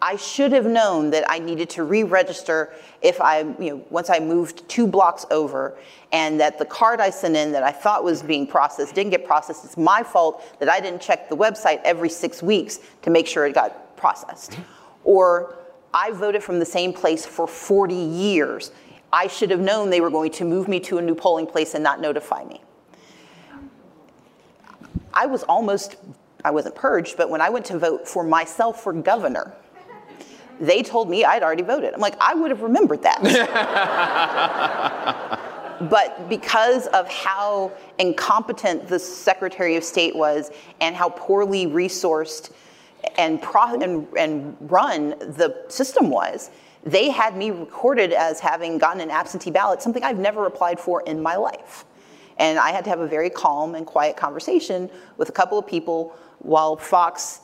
I 0.00 0.16
should 0.16 0.50
have 0.52 0.64
known 0.64 1.10
that 1.10 1.30
I 1.30 1.40
needed 1.40 1.68
to 1.70 1.84
re-register 1.84 2.72
if 3.02 3.20
I, 3.20 3.40
you 3.40 3.70
know, 3.70 3.84
once 3.90 4.08
I 4.08 4.18
moved 4.18 4.66
two 4.66 4.86
blocks 4.86 5.26
over, 5.30 5.76
and 6.10 6.40
that 6.40 6.58
the 6.58 6.64
card 6.64 7.00
I 7.00 7.10
sent 7.10 7.36
in 7.36 7.52
that 7.52 7.62
I 7.62 7.70
thought 7.70 8.02
was 8.02 8.22
being 8.22 8.46
processed 8.46 8.94
didn't 8.94 9.10
get 9.10 9.26
processed. 9.26 9.66
It's 9.66 9.76
my 9.76 10.02
fault 10.02 10.42
that 10.58 10.70
I 10.70 10.80
didn't 10.80 11.02
check 11.02 11.28
the 11.28 11.36
website 11.36 11.82
every 11.84 12.08
six 12.08 12.42
weeks 12.42 12.80
to 13.02 13.10
make 13.10 13.26
sure 13.26 13.44
it 13.44 13.54
got 13.54 13.94
processed. 13.98 14.58
Or 15.04 15.54
I 15.92 16.12
voted 16.12 16.42
from 16.42 16.58
the 16.58 16.66
same 16.66 16.94
place 16.94 17.26
for 17.26 17.46
40 17.46 17.94
years. 17.94 18.70
I 19.12 19.26
should 19.26 19.50
have 19.50 19.60
known 19.60 19.90
they 19.90 20.00
were 20.00 20.10
going 20.10 20.32
to 20.32 20.44
move 20.44 20.68
me 20.68 20.80
to 20.80 20.98
a 20.98 21.02
new 21.02 21.14
polling 21.14 21.46
place 21.46 21.74
and 21.74 21.82
not 21.82 22.00
notify 22.00 22.44
me. 22.44 22.60
I 25.14 25.26
was 25.26 25.42
almost, 25.44 25.96
I 26.44 26.50
wasn't 26.50 26.74
purged, 26.74 27.16
but 27.16 27.30
when 27.30 27.40
I 27.40 27.48
went 27.48 27.64
to 27.66 27.78
vote 27.78 28.06
for 28.06 28.22
myself 28.22 28.82
for 28.82 28.92
governor, 28.92 29.54
they 30.60 30.82
told 30.82 31.08
me 31.08 31.24
I'd 31.24 31.42
already 31.42 31.62
voted. 31.62 31.94
I'm 31.94 32.00
like, 32.00 32.16
I 32.20 32.34
would 32.34 32.50
have 32.50 32.62
remembered 32.62 33.02
that. 33.02 33.22
but 35.90 36.28
because 36.28 36.88
of 36.88 37.08
how 37.08 37.72
incompetent 37.98 38.88
the 38.88 38.98
Secretary 38.98 39.76
of 39.76 39.84
State 39.84 40.14
was 40.14 40.50
and 40.80 40.94
how 40.96 41.08
poorly 41.10 41.66
resourced 41.66 42.50
and, 43.16 43.40
pro- 43.40 43.80
and, 43.80 44.06
and 44.16 44.56
run 44.60 45.10
the 45.10 45.64
system 45.68 46.10
was, 46.10 46.50
they 46.90 47.10
had 47.10 47.36
me 47.36 47.50
recorded 47.50 48.12
as 48.12 48.40
having 48.40 48.78
gotten 48.78 49.00
an 49.02 49.10
absentee 49.10 49.50
ballot, 49.50 49.82
something 49.82 50.02
I've 50.02 50.18
never 50.18 50.46
applied 50.46 50.80
for 50.80 51.02
in 51.02 51.22
my 51.22 51.36
life. 51.36 51.84
And 52.38 52.58
I 52.58 52.70
had 52.70 52.84
to 52.84 52.90
have 52.90 53.00
a 53.00 53.06
very 53.06 53.30
calm 53.30 53.74
and 53.74 53.84
quiet 53.84 54.16
conversation 54.16 54.88
with 55.18 55.28
a 55.28 55.32
couple 55.32 55.58
of 55.58 55.66
people 55.66 56.16
while 56.38 56.76
Fox, 56.76 57.40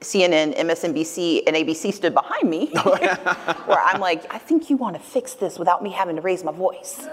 CNN, 0.00 0.56
MSNBC, 0.56 1.42
and 1.46 1.56
ABC 1.56 1.92
stood 1.92 2.14
behind 2.14 2.48
me, 2.48 2.66
where 2.84 3.80
I'm 3.84 4.00
like, 4.00 4.32
I 4.32 4.38
think 4.38 4.70
you 4.70 4.76
want 4.76 4.96
to 4.96 5.02
fix 5.02 5.34
this 5.34 5.58
without 5.58 5.82
me 5.82 5.90
having 5.90 6.16
to 6.16 6.22
raise 6.22 6.42
my 6.42 6.52
voice. 6.52 7.06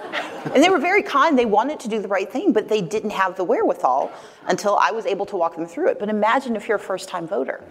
And 0.54 0.64
they 0.64 0.70
were 0.70 0.80
very 0.80 1.02
kind. 1.02 1.38
They 1.38 1.46
wanted 1.46 1.80
to 1.82 1.90
do 1.90 2.00
the 2.00 2.08
right 2.08 2.32
thing, 2.32 2.54
but 2.54 2.70
they 2.70 2.82
didn't 2.82 3.12
have 3.12 3.36
the 3.36 3.44
wherewithal 3.44 4.12
until 4.48 4.78
I 4.78 4.92
was 4.92 5.06
able 5.06 5.26
to 5.28 5.36
walk 5.36 5.56
them 5.56 5.66
through 5.66 5.90
it. 5.90 6.00
But 6.00 6.08
imagine 6.08 6.56
if 6.56 6.68
you're 6.68 6.78
a 6.78 6.80
first 6.80 7.10
time 7.10 7.28
voter. 7.28 7.64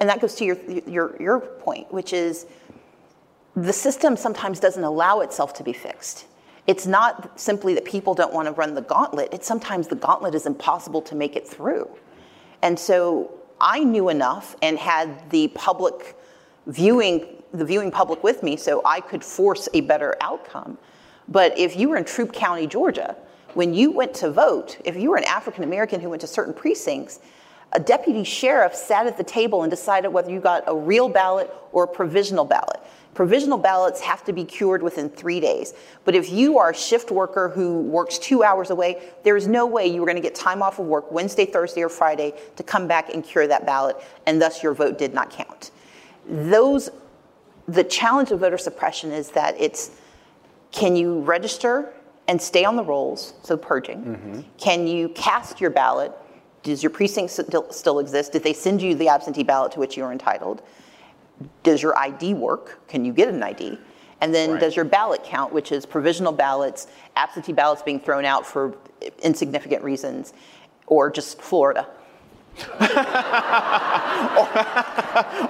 And 0.00 0.08
that 0.08 0.20
goes 0.20 0.34
to 0.36 0.44
your, 0.44 0.56
your, 0.86 1.16
your 1.20 1.40
point, 1.40 1.92
which 1.92 2.12
is 2.12 2.46
the 3.56 3.72
system 3.72 4.16
sometimes 4.16 4.60
doesn't 4.60 4.84
allow 4.84 5.20
itself 5.20 5.54
to 5.54 5.62
be 5.62 5.72
fixed. 5.72 6.26
It's 6.66 6.86
not 6.86 7.38
simply 7.38 7.74
that 7.74 7.84
people 7.84 8.14
don't 8.14 8.32
want 8.32 8.46
to 8.46 8.52
run 8.52 8.74
the 8.74 8.82
gauntlet, 8.82 9.28
it's 9.32 9.46
sometimes 9.46 9.88
the 9.88 9.96
gauntlet 9.96 10.34
is 10.34 10.46
impossible 10.46 11.02
to 11.02 11.14
make 11.14 11.36
it 11.36 11.46
through. 11.46 11.88
And 12.62 12.78
so 12.78 13.30
I 13.60 13.80
knew 13.80 14.08
enough 14.08 14.56
and 14.62 14.78
had 14.78 15.30
the 15.30 15.48
public 15.48 16.16
viewing, 16.66 17.42
the 17.52 17.64
viewing 17.64 17.90
public 17.90 18.24
with 18.24 18.42
me 18.42 18.56
so 18.56 18.80
I 18.84 19.00
could 19.00 19.22
force 19.22 19.68
a 19.74 19.82
better 19.82 20.16
outcome. 20.20 20.78
But 21.28 21.56
if 21.58 21.76
you 21.76 21.90
were 21.90 21.96
in 21.96 22.04
Troup 22.04 22.32
County, 22.32 22.66
Georgia, 22.66 23.16
when 23.52 23.72
you 23.72 23.92
went 23.92 24.14
to 24.14 24.30
vote, 24.30 24.78
if 24.84 24.96
you 24.96 25.10
were 25.10 25.16
an 25.16 25.24
African 25.24 25.64
American 25.64 26.00
who 26.00 26.10
went 26.10 26.22
to 26.22 26.26
certain 26.26 26.54
precincts, 26.54 27.20
a 27.72 27.80
deputy 27.80 28.24
sheriff 28.24 28.74
sat 28.74 29.06
at 29.06 29.16
the 29.16 29.24
table 29.24 29.62
and 29.62 29.70
decided 29.70 30.08
whether 30.08 30.30
you 30.30 30.40
got 30.40 30.64
a 30.66 30.74
real 30.74 31.08
ballot 31.08 31.52
or 31.72 31.84
a 31.84 31.88
provisional 31.88 32.44
ballot. 32.44 32.80
Provisional 33.14 33.58
ballots 33.58 34.00
have 34.00 34.24
to 34.24 34.32
be 34.32 34.44
cured 34.44 34.82
within 34.82 35.08
three 35.08 35.38
days. 35.38 35.72
But 36.04 36.14
if 36.14 36.30
you 36.30 36.58
are 36.58 36.70
a 36.70 36.74
shift 36.74 37.10
worker 37.10 37.48
who 37.48 37.80
works 37.80 38.18
two 38.18 38.42
hours 38.42 38.70
away, 38.70 39.02
there 39.22 39.36
is 39.36 39.46
no 39.46 39.66
way 39.66 39.86
you 39.86 40.02
are 40.02 40.06
going 40.06 40.16
to 40.16 40.22
get 40.22 40.34
time 40.34 40.62
off 40.62 40.80
of 40.80 40.86
work 40.86 41.10
Wednesday, 41.12 41.46
Thursday, 41.46 41.82
or 41.82 41.88
Friday 41.88 42.34
to 42.56 42.62
come 42.62 42.88
back 42.88 43.14
and 43.14 43.22
cure 43.22 43.46
that 43.46 43.64
ballot, 43.64 43.96
and 44.26 44.42
thus 44.42 44.62
your 44.62 44.74
vote 44.74 44.98
did 44.98 45.14
not 45.14 45.30
count. 45.30 45.70
Those, 46.28 46.90
the 47.68 47.84
challenge 47.84 48.32
of 48.32 48.40
voter 48.40 48.58
suppression 48.58 49.12
is 49.12 49.30
that 49.30 49.54
it's 49.60 49.92
can 50.72 50.96
you 50.96 51.20
register 51.20 51.92
and 52.26 52.40
stay 52.42 52.64
on 52.64 52.74
the 52.74 52.82
rolls, 52.82 53.34
so 53.42 53.56
purging? 53.56 54.02
Mm-hmm. 54.02 54.40
Can 54.58 54.88
you 54.88 55.08
cast 55.10 55.60
your 55.60 55.70
ballot? 55.70 56.10
Does 56.64 56.82
your 56.82 56.90
precinct 56.90 57.30
still, 57.30 57.70
still 57.70 58.00
exist? 58.00 58.32
Did 58.32 58.42
they 58.42 58.54
send 58.54 58.82
you 58.82 58.94
the 58.96 59.06
absentee 59.08 59.44
ballot 59.44 59.70
to 59.72 59.78
which 59.78 59.96
you 59.96 60.02
are 60.02 60.10
entitled? 60.10 60.62
Does 61.62 61.82
your 61.82 61.96
ID 61.98 62.34
work? 62.34 62.80
Can 62.88 63.04
you 63.04 63.12
get 63.12 63.28
an 63.28 63.42
ID? 63.42 63.78
And 64.20 64.34
then 64.34 64.52
Right. 64.52 64.60
does 64.60 64.76
your 64.76 64.84
ballot 64.84 65.22
count, 65.24 65.52
which 65.52 65.72
is 65.72 65.84
provisional 65.84 66.32
ballots, 66.32 66.86
absentee 67.16 67.52
ballots 67.52 67.82
being 67.82 68.00
thrown 68.00 68.24
out 68.24 68.46
for 68.46 68.74
insignificant 69.22 69.82
reasons, 69.82 70.32
or 70.86 71.10
just 71.10 71.40
Florida? 71.42 71.86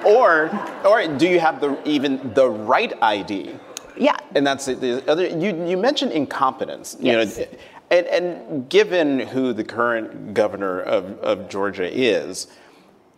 Or, 0.06 0.50
or 0.84 1.06
do 1.16 1.26
you 1.28 1.40
have 1.40 1.60
the 1.60 1.76
even 1.88 2.32
the 2.34 2.48
right 2.48 2.92
ID? 3.02 3.54
Yeah. 3.96 4.16
And 4.34 4.46
that's 4.46 4.66
the- 4.66 4.74
the 4.74 5.10
other. 5.10 5.26
You 5.26 5.64
you 5.66 5.76
mentioned 5.76 6.12
incompetence. 6.12 6.96
Yes. 7.00 7.38
You 7.38 7.44
know, 7.44 7.50
and 7.90 8.06
and 8.06 8.68
given 8.68 9.20
who 9.20 9.52
the 9.52 9.64
current 9.64 10.34
governor 10.34 10.80
of, 10.80 11.18
of 11.20 11.48
Georgia 11.48 11.88
is, 11.90 12.48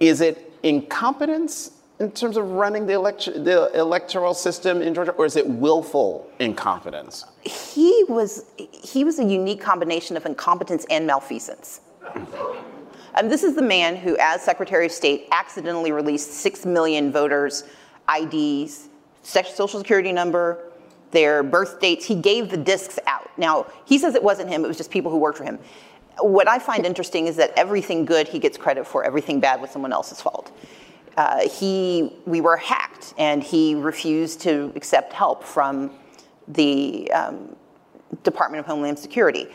is 0.01 0.21
it 0.21 0.53
incompetence 0.63 1.71
in 1.99 2.11
terms 2.11 2.37
of 2.37 2.51
running 2.51 2.87
the 2.87 2.93
elect- 2.93 3.45
the 3.45 3.71
electoral 3.75 4.35
system 4.35 4.83
in 4.83 4.93
Georgia, 4.95 5.13
or 5.13 5.25
is 5.25 5.37
it 5.37 5.49
willful 5.49 6.31
incompetence? 6.39 7.25
he 7.43 8.05
was 8.09 8.45
he 8.57 9.05
was 9.05 9.19
a 9.19 9.25
unique 9.25 9.61
combination 9.61 10.17
of 10.17 10.27
incompetence 10.27 10.87
and 10.91 11.07
malfeasance. 11.07 11.81
And 13.19 13.33
this 13.33 13.43
is 13.45 13.55
the 13.55 13.63
man 13.63 13.97
who, 13.97 14.15
as 14.21 14.43
Secretary 14.43 14.85
of 14.85 14.93
State, 14.93 15.29
accidentally 15.33 15.91
released 15.91 16.35
six 16.35 16.67
million 16.67 17.11
voters' 17.11 17.65
IDs, 18.15 18.91
social 19.23 19.67
security 19.67 20.13
number, 20.13 20.71
their 21.13 21.43
birth 21.43 21.81
dates. 21.81 22.05
He 22.05 22.15
gave 22.15 22.51
the 22.51 22.59
discs 22.59 22.99
out. 23.07 23.31
Now 23.39 23.67
he 23.87 23.97
says 23.97 24.15
it 24.15 24.23
wasn't 24.23 24.51
him; 24.51 24.67
it 24.67 24.69
was 24.69 24.77
just 24.77 24.91
people 24.91 25.11
who 25.11 25.17
worked 25.17 25.39
for 25.39 25.45
him. 25.45 25.59
What 26.19 26.47
I 26.47 26.59
find 26.59 26.85
interesting 26.85 27.27
is 27.27 27.37
that 27.37 27.53
everything 27.57 28.05
good 28.05 28.29
he 28.29 28.39
gets 28.39 28.59
credit 28.59 28.87
for, 28.87 29.03
everything 29.03 29.41
bad 29.41 29.63
was 29.63 29.71
someone 29.71 29.95
else's 29.95 30.21
fault. 30.21 30.53
Uh, 31.17 31.49
he, 31.49 32.13
we 32.27 32.41
were 32.41 32.57
hacked, 32.57 33.15
and 33.17 33.43
he 33.43 33.75
refused 33.75 34.41
to 34.43 34.73
accept 34.77 35.13
help 35.13 35.43
from 35.43 35.91
the 36.49 37.11
um, 37.13 37.57
Department 38.23 38.61
of 38.61 38.67
Homeland 38.67 38.99
Security. 38.99 39.49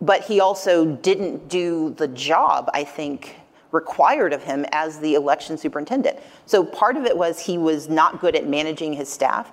But 0.00 0.24
he 0.24 0.40
also 0.40 0.84
didn't 0.96 1.48
do 1.48 1.94
the 1.96 2.08
job, 2.08 2.70
I 2.74 2.84
think, 2.84 3.36
required 3.70 4.32
of 4.32 4.42
him 4.42 4.66
as 4.72 4.98
the 4.98 5.14
election 5.14 5.56
superintendent. 5.56 6.18
So 6.46 6.64
part 6.64 6.96
of 6.96 7.04
it 7.04 7.16
was 7.16 7.40
he 7.40 7.56
was 7.56 7.88
not 7.88 8.20
good 8.20 8.36
at 8.36 8.46
managing 8.46 8.92
his 8.92 9.08
staff, 9.08 9.52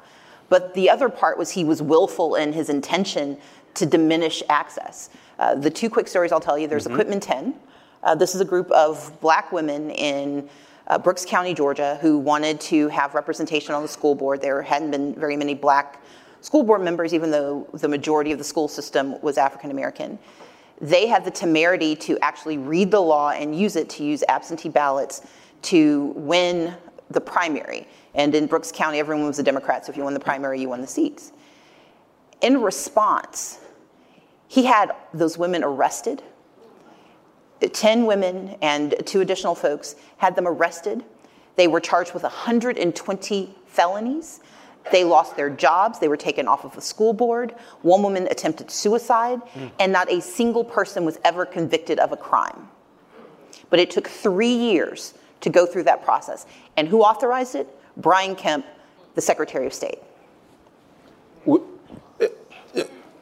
but 0.50 0.74
the 0.74 0.90
other 0.90 1.08
part 1.08 1.38
was 1.38 1.52
he 1.52 1.64
was 1.64 1.82
willful 1.82 2.36
in 2.36 2.52
his 2.52 2.70
intention 2.70 3.38
to 3.76 3.86
diminish 3.86 4.44
access. 4.50 5.10
Uh, 5.38 5.56
the 5.56 5.70
two 5.70 5.90
quick 5.90 6.08
stories 6.08 6.32
I'll 6.32 6.40
tell 6.40 6.58
you 6.58 6.68
there's 6.68 6.86
mm-hmm. 6.86 6.96
Quitman 6.96 7.20
10. 7.22 7.56
Uh, 8.04 8.16
this 8.16 8.36
is 8.36 8.42
a 8.42 8.46
group 8.46 8.70
of 8.72 9.18
black 9.22 9.52
women 9.52 9.92
in 9.92 10.50
uh, 10.90 10.98
Brooks 10.98 11.26
County, 11.26 11.54
Georgia, 11.54 11.98
who 12.02 12.18
wanted 12.18 12.60
to 12.62 12.88
have 12.90 13.14
representation 13.14 13.74
on 13.74 13.82
the 13.82 13.88
school 13.88 14.16
board. 14.16 14.42
There 14.42 14.62
hadn't 14.62 14.92
been 14.92 15.14
very 15.14 15.38
many 15.38 15.54
black 15.54 16.04
school 16.42 16.64
board 16.64 16.82
members, 16.82 17.14
even 17.14 17.32
though 17.32 17.68
the 17.74 17.88
majority 17.88 18.32
of 18.32 18.38
the 18.38 18.44
school 18.44 18.68
system 18.68 19.22
was 19.22 19.38
African 19.38 19.72
American. 19.72 20.18
They 20.82 21.08
had 21.08 21.26
the 21.26 21.32
temerity 21.32 21.96
to 21.98 22.18
actually 22.20 22.58
read 22.58 22.90
the 22.90 23.02
law 23.02 23.32
and 23.32 23.58
use 23.58 23.76
it 23.76 23.90
to 23.92 24.04
use 24.04 24.24
absentee 24.30 24.70
ballots 24.70 25.28
to 25.64 26.14
win 26.16 26.74
the 27.12 27.20
primary. 27.22 27.88
And 28.16 28.34
in 28.34 28.48
Brooks 28.48 28.72
County, 28.72 29.00
everyone 29.00 29.28
was 29.28 29.40
a 29.40 29.44
Democrat, 29.44 29.86
so 29.86 29.92
if 29.92 29.98
you 29.98 30.04
won 30.04 30.14
the 30.14 30.20
primary, 30.20 30.62
you 30.62 30.70
won 30.70 30.82
the 30.82 30.88
seats. 30.88 31.34
In 32.42 32.62
response, 32.62 33.60
he 34.48 34.66
had 34.66 34.92
those 35.14 35.38
women 35.38 35.64
arrested. 35.64 36.24
10 37.68 38.06
women 38.06 38.56
and 38.62 38.96
two 39.06 39.22
additional 39.22 39.56
folks 39.56 39.96
had 40.18 40.36
them 40.36 40.48
arrested. 40.48 41.04
They 41.56 41.68
were 41.68 41.80
charged 41.80 42.14
with 42.14 42.24
120 42.24 43.56
felonies. 43.68 44.40
They 44.92 45.04
lost 45.04 45.36
their 45.36 45.50
jobs. 45.50 46.00
They 46.00 46.08
were 46.08 46.18
taken 46.18 46.48
off 46.48 46.64
of 46.64 46.74
the 46.74 46.82
school 46.82 47.14
board. 47.14 47.54
One 47.82 48.02
woman 48.02 48.28
attempted 48.32 48.72
suicide, 48.72 49.42
mm. 49.54 49.72
and 49.80 49.92
not 49.92 50.12
a 50.12 50.22
single 50.22 50.64
person 50.64 51.06
was 51.06 51.20
ever 51.24 51.46
convicted 51.46 52.00
of 52.00 52.12
a 52.12 52.18
crime. 52.18 52.70
But 53.70 53.80
it 53.80 53.92
took 53.92 54.08
three 54.08 54.54
years 54.54 55.14
to 55.42 55.50
go 55.50 55.66
through 55.66 55.84
that 55.84 56.04
process. 56.04 56.46
And 56.78 56.88
who 56.88 57.02
authorized 57.02 57.56
it? 57.56 57.68
Brian 57.98 58.36
Kemp, 58.36 58.66
the 59.16 59.22
Secretary 59.22 59.66
of 59.68 59.74
State. 59.74 60.00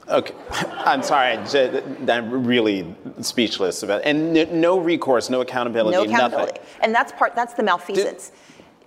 Okay, 0.09 0.33
I'm 0.51 1.03
sorry. 1.03 1.37
I'm 2.09 2.45
really 2.45 2.95
speechless 3.21 3.83
about, 3.83 4.01
it. 4.01 4.07
and 4.07 4.61
no 4.61 4.79
recourse, 4.79 5.29
no 5.29 5.41
accountability, 5.41 5.97
no 5.97 6.03
accountability. 6.03 6.59
Nothing. 6.59 6.77
And 6.81 6.95
that's 6.95 7.11
part. 7.11 7.35
That's 7.35 7.53
the 7.53 7.63
malfeasance. 7.63 8.31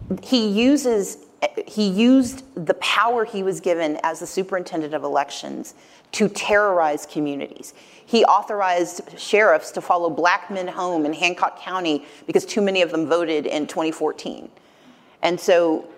Did, 0.09 0.25
he 0.25 0.49
uses. 0.49 1.19
He 1.67 1.89
used 1.89 2.45
the 2.67 2.75
power 2.75 3.25
he 3.25 3.43
was 3.43 3.61
given 3.61 3.99
as 4.03 4.21
the 4.21 4.27
superintendent 4.27 4.93
of 4.93 5.05
elections 5.05 5.75
to 6.13 6.29
terrorize 6.29 7.07
communities. 7.07 7.73
He 8.05 8.25
authorized 8.25 9.19
sheriffs 9.19 9.71
to 9.73 9.81
follow 9.81 10.11
black 10.11 10.51
men 10.51 10.69
home 10.69 11.07
in 11.07 11.13
Hancock 11.13 11.59
County 11.59 12.05
because 12.27 12.45
too 12.45 12.61
many 12.61 12.83
of 12.83 12.91
them 12.91 13.07
voted 13.07 13.47
in 13.47 13.67
2014. 13.67 14.51
And 15.23 15.39
so 15.39 15.89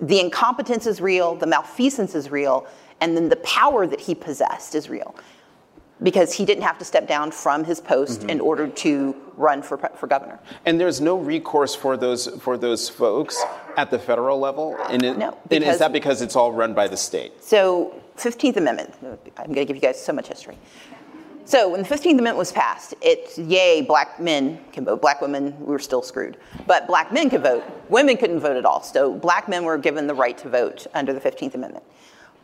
the 0.00 0.20
incompetence 0.20 0.86
is 0.86 1.00
real, 1.00 1.34
the 1.34 1.46
malfeasance 1.46 2.14
is 2.14 2.30
real, 2.30 2.66
and 3.04 3.14
then 3.14 3.28
the 3.28 3.36
power 3.36 3.86
that 3.86 4.00
he 4.00 4.14
possessed 4.14 4.74
is 4.74 4.88
real 4.88 5.14
because 6.02 6.32
he 6.32 6.46
didn't 6.46 6.64
have 6.64 6.78
to 6.78 6.86
step 6.86 7.06
down 7.06 7.30
from 7.30 7.64
his 7.64 7.80
post 7.80 8.20
mm-hmm. 8.20 8.30
in 8.30 8.40
order 8.40 8.66
to 8.66 9.14
run 9.36 9.60
for, 9.62 9.76
for 9.76 10.06
governor. 10.06 10.40
And 10.64 10.80
there's 10.80 11.02
no 11.02 11.16
recourse 11.18 11.74
for 11.74 11.98
those 11.98 12.28
for 12.40 12.56
those 12.56 12.88
folks 12.88 13.42
at 13.76 13.90
the 13.90 13.98
federal 13.98 14.38
level. 14.38 14.76
And, 14.88 15.04
it, 15.04 15.18
no, 15.18 15.36
and 15.50 15.62
is 15.62 15.78
that 15.80 15.92
because 15.92 16.22
it's 16.22 16.34
all 16.34 16.50
run 16.50 16.72
by 16.72 16.88
the 16.88 16.96
state? 16.96 17.44
So, 17.44 18.02
15th 18.16 18.56
Amendment. 18.56 18.94
I'm 19.36 19.46
going 19.46 19.54
to 19.54 19.64
give 19.66 19.76
you 19.76 19.82
guys 19.82 20.02
so 20.02 20.12
much 20.14 20.28
history. 20.28 20.56
So 21.46 21.68
when 21.68 21.82
the 21.82 21.88
15th 21.88 22.12
Amendment 22.12 22.38
was 22.38 22.52
passed, 22.52 22.94
it's 23.02 23.36
yay, 23.36 23.82
black 23.82 24.18
men 24.18 24.64
can 24.72 24.86
vote. 24.86 25.02
Black 25.02 25.20
women, 25.20 25.54
we 25.60 25.66
were 25.66 25.78
still 25.78 26.00
screwed. 26.00 26.38
But 26.66 26.86
black 26.86 27.12
men 27.12 27.28
could 27.28 27.42
vote. 27.42 27.64
Women 27.90 28.16
couldn't 28.16 28.40
vote 28.40 28.56
at 28.56 28.64
all. 28.64 28.82
So 28.82 29.12
black 29.12 29.46
men 29.46 29.64
were 29.64 29.76
given 29.76 30.06
the 30.06 30.14
right 30.14 30.38
to 30.38 30.48
vote 30.48 30.86
under 30.94 31.12
the 31.12 31.20
15th 31.20 31.54
Amendment. 31.54 31.84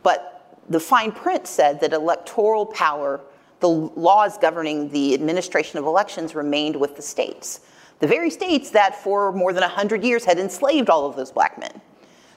But 0.03 0.40
the 0.69 0.79
fine 0.79 1.11
print 1.11 1.47
said 1.47 1.81
that 1.81 1.93
electoral 1.93 2.65
power, 2.65 3.21
the 3.59 3.69
laws 3.69 4.37
governing 4.37 4.89
the 4.89 5.13
administration 5.13 5.79
of 5.79 5.85
elections, 5.85 6.35
remained 6.35 6.75
with 6.75 6.95
the 6.95 7.01
states. 7.01 7.61
The 7.99 8.07
very 8.07 8.29
states 8.29 8.71
that 8.71 8.95
for 8.95 9.31
more 9.31 9.53
than 9.53 9.61
100 9.61 10.03
years 10.03 10.25
had 10.25 10.39
enslaved 10.39 10.89
all 10.89 11.05
of 11.05 11.15
those 11.15 11.31
black 11.31 11.59
men. 11.59 11.81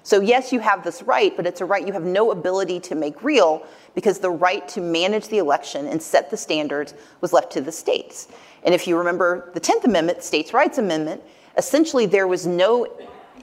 So, 0.03 0.21
yes, 0.21 0.53
you 0.53 0.61
have 0.61 0.85
this 0.85 1.03
right, 1.03 1.35
but 1.35 1.47
it's 1.47 1.63
a 1.63 1.65
right 1.65 1.87
you 1.87 1.95
have 1.95 2.05
no 2.05 2.31
ability 2.31 2.79
to 2.81 2.95
make 2.95 3.23
real 3.23 3.67
because 3.95 4.19
the 4.19 4.31
right 4.31 4.69
to 4.69 4.83
manage 4.83 5.29
the 5.29 5.39
election 5.39 5.87
and 5.87 6.03
set 6.03 6.31
the 6.31 6.37
standards 6.37 6.93
was 7.23 7.33
left 7.33 7.53
to 7.53 7.63
the 7.63 7.73
states. 7.73 8.29
And 8.65 8.75
if 8.75 8.87
you 8.87 8.99
remember 8.99 9.51
the 9.55 9.61
10th 9.61 9.85
Amendment, 9.85 10.23
States' 10.23 10.53
Rights 10.53 10.77
Amendment, 10.77 11.23
essentially 11.57 12.05
there 12.05 12.27
was 12.27 12.47
no 12.47 12.87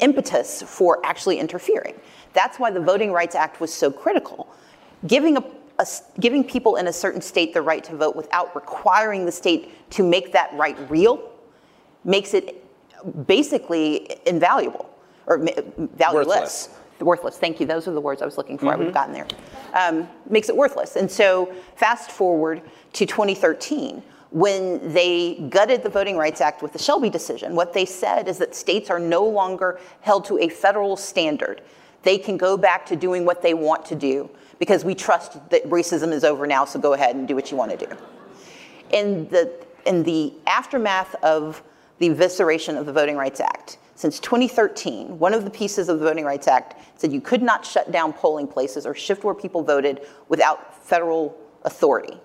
impetus 0.02 0.62
for 0.62 1.04
actually 1.04 1.40
interfering. 1.40 1.96
That's 2.34 2.60
why 2.60 2.70
the 2.70 2.80
Voting 2.80 3.12
Rights 3.12 3.34
Act 3.34 3.60
was 3.60 3.74
so 3.74 3.90
critical 3.90 4.48
giving, 5.08 5.38
a, 5.38 5.44
a, 5.80 5.88
giving 6.20 6.44
people 6.44 6.76
in 6.76 6.88
a 6.88 6.94
certain 6.94 7.22
state 7.22 7.54
the 7.54 7.62
right 7.62 7.84
to 7.84 7.96
vote 7.96 8.16
without 8.16 8.56
requiring 8.56 9.26
the 9.26 9.32
state 9.32 9.90
to 9.92 10.04
make 10.04 10.32
that 10.32 10.54
right 10.54 10.78
real 10.90 11.32
makes 12.04 12.34
it 12.34 12.66
basically 13.28 14.18
invaluable 14.26 14.90
or 15.28 15.38
valueless. 15.38 16.28
Worthless. 16.28 16.70
Worthless. 17.00 17.38
Thank 17.38 17.60
you. 17.60 17.66
Those 17.66 17.88
are 17.88 17.94
the 17.94 18.02
words 18.02 18.22
I 18.22 18.26
was 18.26 18.38
looking 18.38 18.58
for. 18.58 18.66
Mm-hmm. 18.66 18.74
I 18.74 18.76
would 18.76 18.86
have 18.86 18.94
gotten 18.94 19.14
there. 19.14 19.28
Um, 19.74 20.08
makes 20.30 20.50
it 20.50 20.56
worthless. 20.56 20.96
And 20.96 21.10
so, 21.10 21.54
fast 21.76 22.12
forward 22.12 22.62
to 22.94 23.06
2013 23.06 24.04
when 24.32 24.94
they 24.94 25.36
gutted 25.50 25.84
the 25.84 25.90
Voting 25.90 26.16
Rights 26.16 26.40
Act 26.40 26.62
with 26.62 26.72
the 26.72 26.80
Shelby 26.80 27.10
decision, 27.10 27.54
what 27.54 27.74
they 27.74 27.86
said 27.86 28.30
is 28.30 28.38
that 28.38 28.56
states 28.56 28.90
are 28.90 29.00
no 29.00 29.26
longer 29.26 29.80
held 30.00 30.24
to 30.26 30.40
a 30.40 30.48
federal 30.48 30.96
standard. 30.96 31.62
They 32.04 32.18
can 32.18 32.38
go 32.38 32.56
back 32.56 32.86
to 32.88 32.96
doing 32.96 33.26
what 33.26 33.42
they 33.42 33.54
want 33.54 33.86
to 33.88 33.96
do 33.96 34.30
because 34.62 34.86
we 34.86 34.94
trust 34.94 35.50
that 35.50 35.68
racism 35.72 36.12
is 36.12 36.24
over 36.24 36.46
now, 36.46 36.66
so 36.66 36.80
go 36.80 36.94
ahead 36.94 37.16
and 37.16 37.28
do 37.28 37.34
what 37.34 37.50
you 37.50 37.58
want 37.58 37.72
to 37.72 37.78
do. 37.78 37.92
In 38.92 39.28
the, 39.30 39.52
in 39.88 40.04
the 40.04 40.34
aftermath 40.46 41.16
of 41.24 41.64
the 41.98 42.10
evisceration 42.10 42.78
of 42.78 42.86
the 42.86 42.94
Voting 42.94 43.18
Rights 43.18 43.40
Act, 43.40 43.80
since 43.96 44.20
2013, 44.20 45.18
one 45.18 45.34
of 45.34 45.46
the 45.46 45.50
pieces 45.50 45.90
of 45.90 45.98
the 45.98 46.06
Voting 46.06 46.26
Rights 46.26 46.48
Act 46.48 46.76
said 46.96 47.12
you 47.12 47.22
could 47.22 47.42
not 47.42 47.66
shut 47.66 47.92
down 47.92 48.14
polling 48.14 48.48
places 48.48 48.86
or 48.86 48.94
shift 48.94 49.24
where 49.24 49.34
people 49.34 49.64
voted 49.64 50.02
without 50.30 50.86
federal 50.86 51.36
authority. 51.64 52.16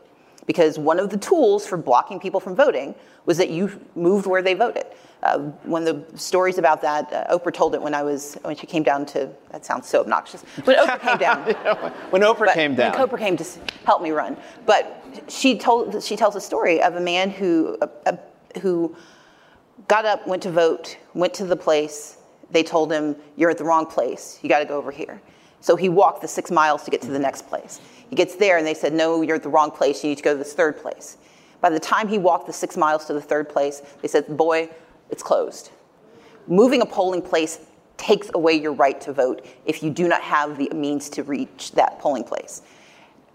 Because 0.47 0.79
one 0.79 0.99
of 0.99 1.11
the 1.11 1.17
tools 1.17 1.67
for 1.67 1.77
blocking 1.77 2.21
people 2.21 2.41
from 2.41 2.55
voting 2.55 2.95
was 3.25 3.37
that 3.39 3.51
you 3.51 3.81
moved 3.95 4.27
where 4.27 4.43
they 4.43 4.55
voted. 4.55 4.87
Uh, 5.23 5.39
one 5.65 5.87
of 5.87 6.13
the 6.13 6.19
stories 6.19 6.59
about 6.59 6.81
that, 6.83 7.13
uh, 7.13 7.37
Oprah 7.37 7.53
told 7.53 7.75
it 7.75 7.83
when 7.83 7.95
I 7.95 8.03
was 8.03 8.39
when 8.43 8.55
she 8.55 8.67
came 8.67 8.83
down 8.83 9.07
to. 9.07 9.29
That 9.51 9.65
sounds 9.65 9.89
so 9.89 10.01
obnoxious. 10.01 10.43
When 10.65 10.77
Oprah 10.77 11.01
came 11.01 11.19
down. 11.19 11.43
when 12.11 12.23
Oprah 12.23 12.53
came 12.55 12.75
down. 12.77 12.93
When 12.93 13.09
Oprah 13.09 13.19
came 13.19 13.37
to 13.37 13.45
help 13.85 14.03
me 14.03 14.11
run, 14.11 14.37
but 14.67 15.03
she 15.29 15.59
told 15.59 16.03
she 16.03 16.17
tells 16.17 16.37
a 16.37 16.41
story 16.41 16.81
of 16.83 16.95
a 16.95 17.01
man 17.01 17.31
who 17.31 17.77
uh, 17.81 18.17
who 18.61 18.95
got 19.89 20.05
up, 20.05 20.27
went 20.27 20.43
to 20.45 20.51
vote, 20.51 20.97
went 21.15 21.35
to 21.35 21.45
the 21.45 21.57
place. 21.57 22.19
They 22.51 22.63
told 22.63 22.93
him, 22.93 23.17
"You're 23.37 23.51
at 23.51 23.59
the 23.59 23.65
wrong 23.65 23.87
place. 23.87 24.39
You 24.43 24.49
got 24.49 24.61
to 24.61 24.65
go 24.67 24.77
over 24.77 24.93
here." 24.93 25.21
So 25.61 25.77
he 25.77 25.89
walked 25.89 26.23
the 26.23 26.29
six 26.29 26.51
miles 26.51 26.85
to 26.85 26.91
get 26.91 27.03
to 27.03 27.11
the 27.11 27.19
next 27.19 27.49
place. 27.49 27.81
He 28.09 28.17
gets 28.17 28.37
there, 28.37 28.57
and 28.59 28.67
they 28.67 28.75
said, 28.75 28.93
"No, 28.93 29.23
you're 29.23 29.37
at 29.37 29.43
the 29.43 29.49
wrong 29.49 29.71
place. 29.71 30.05
You 30.05 30.11
need 30.11 30.19
to 30.19 30.23
go 30.23 30.33
to 30.33 30.39
this 30.39 30.53
third 30.53 30.79
place." 30.81 31.17
By 31.61 31.71
the 31.71 31.81
time 31.81 32.09
he 32.09 32.19
walked 32.19 32.47
the 32.47 32.53
six 32.53 32.77
miles 32.77 33.07
to 33.07 33.13
the 33.13 33.21
third 33.21 33.49
place, 33.49 33.83
they 34.03 34.09
said, 34.09 34.37
"Boy, 34.37 34.71
it's 35.11 35.23
closed. 35.23 35.71
Moving 36.47 36.81
a 36.81 36.87
polling 36.87 37.23
place 37.23 37.59
takes 37.97 38.31
away 38.35 38.55
your 38.55 38.73
right 38.73 39.01
to 39.01 39.13
vote 39.13 39.45
if 39.65 39.83
you 39.83 39.91
do 39.91 40.07
not 40.07 40.21
have 40.21 40.59
the 40.59 40.71
means 40.75 41.09
to 41.11 41.23
reach 41.23 41.73
that 41.73 41.99
polling 41.99 42.25
place. 42.25 42.63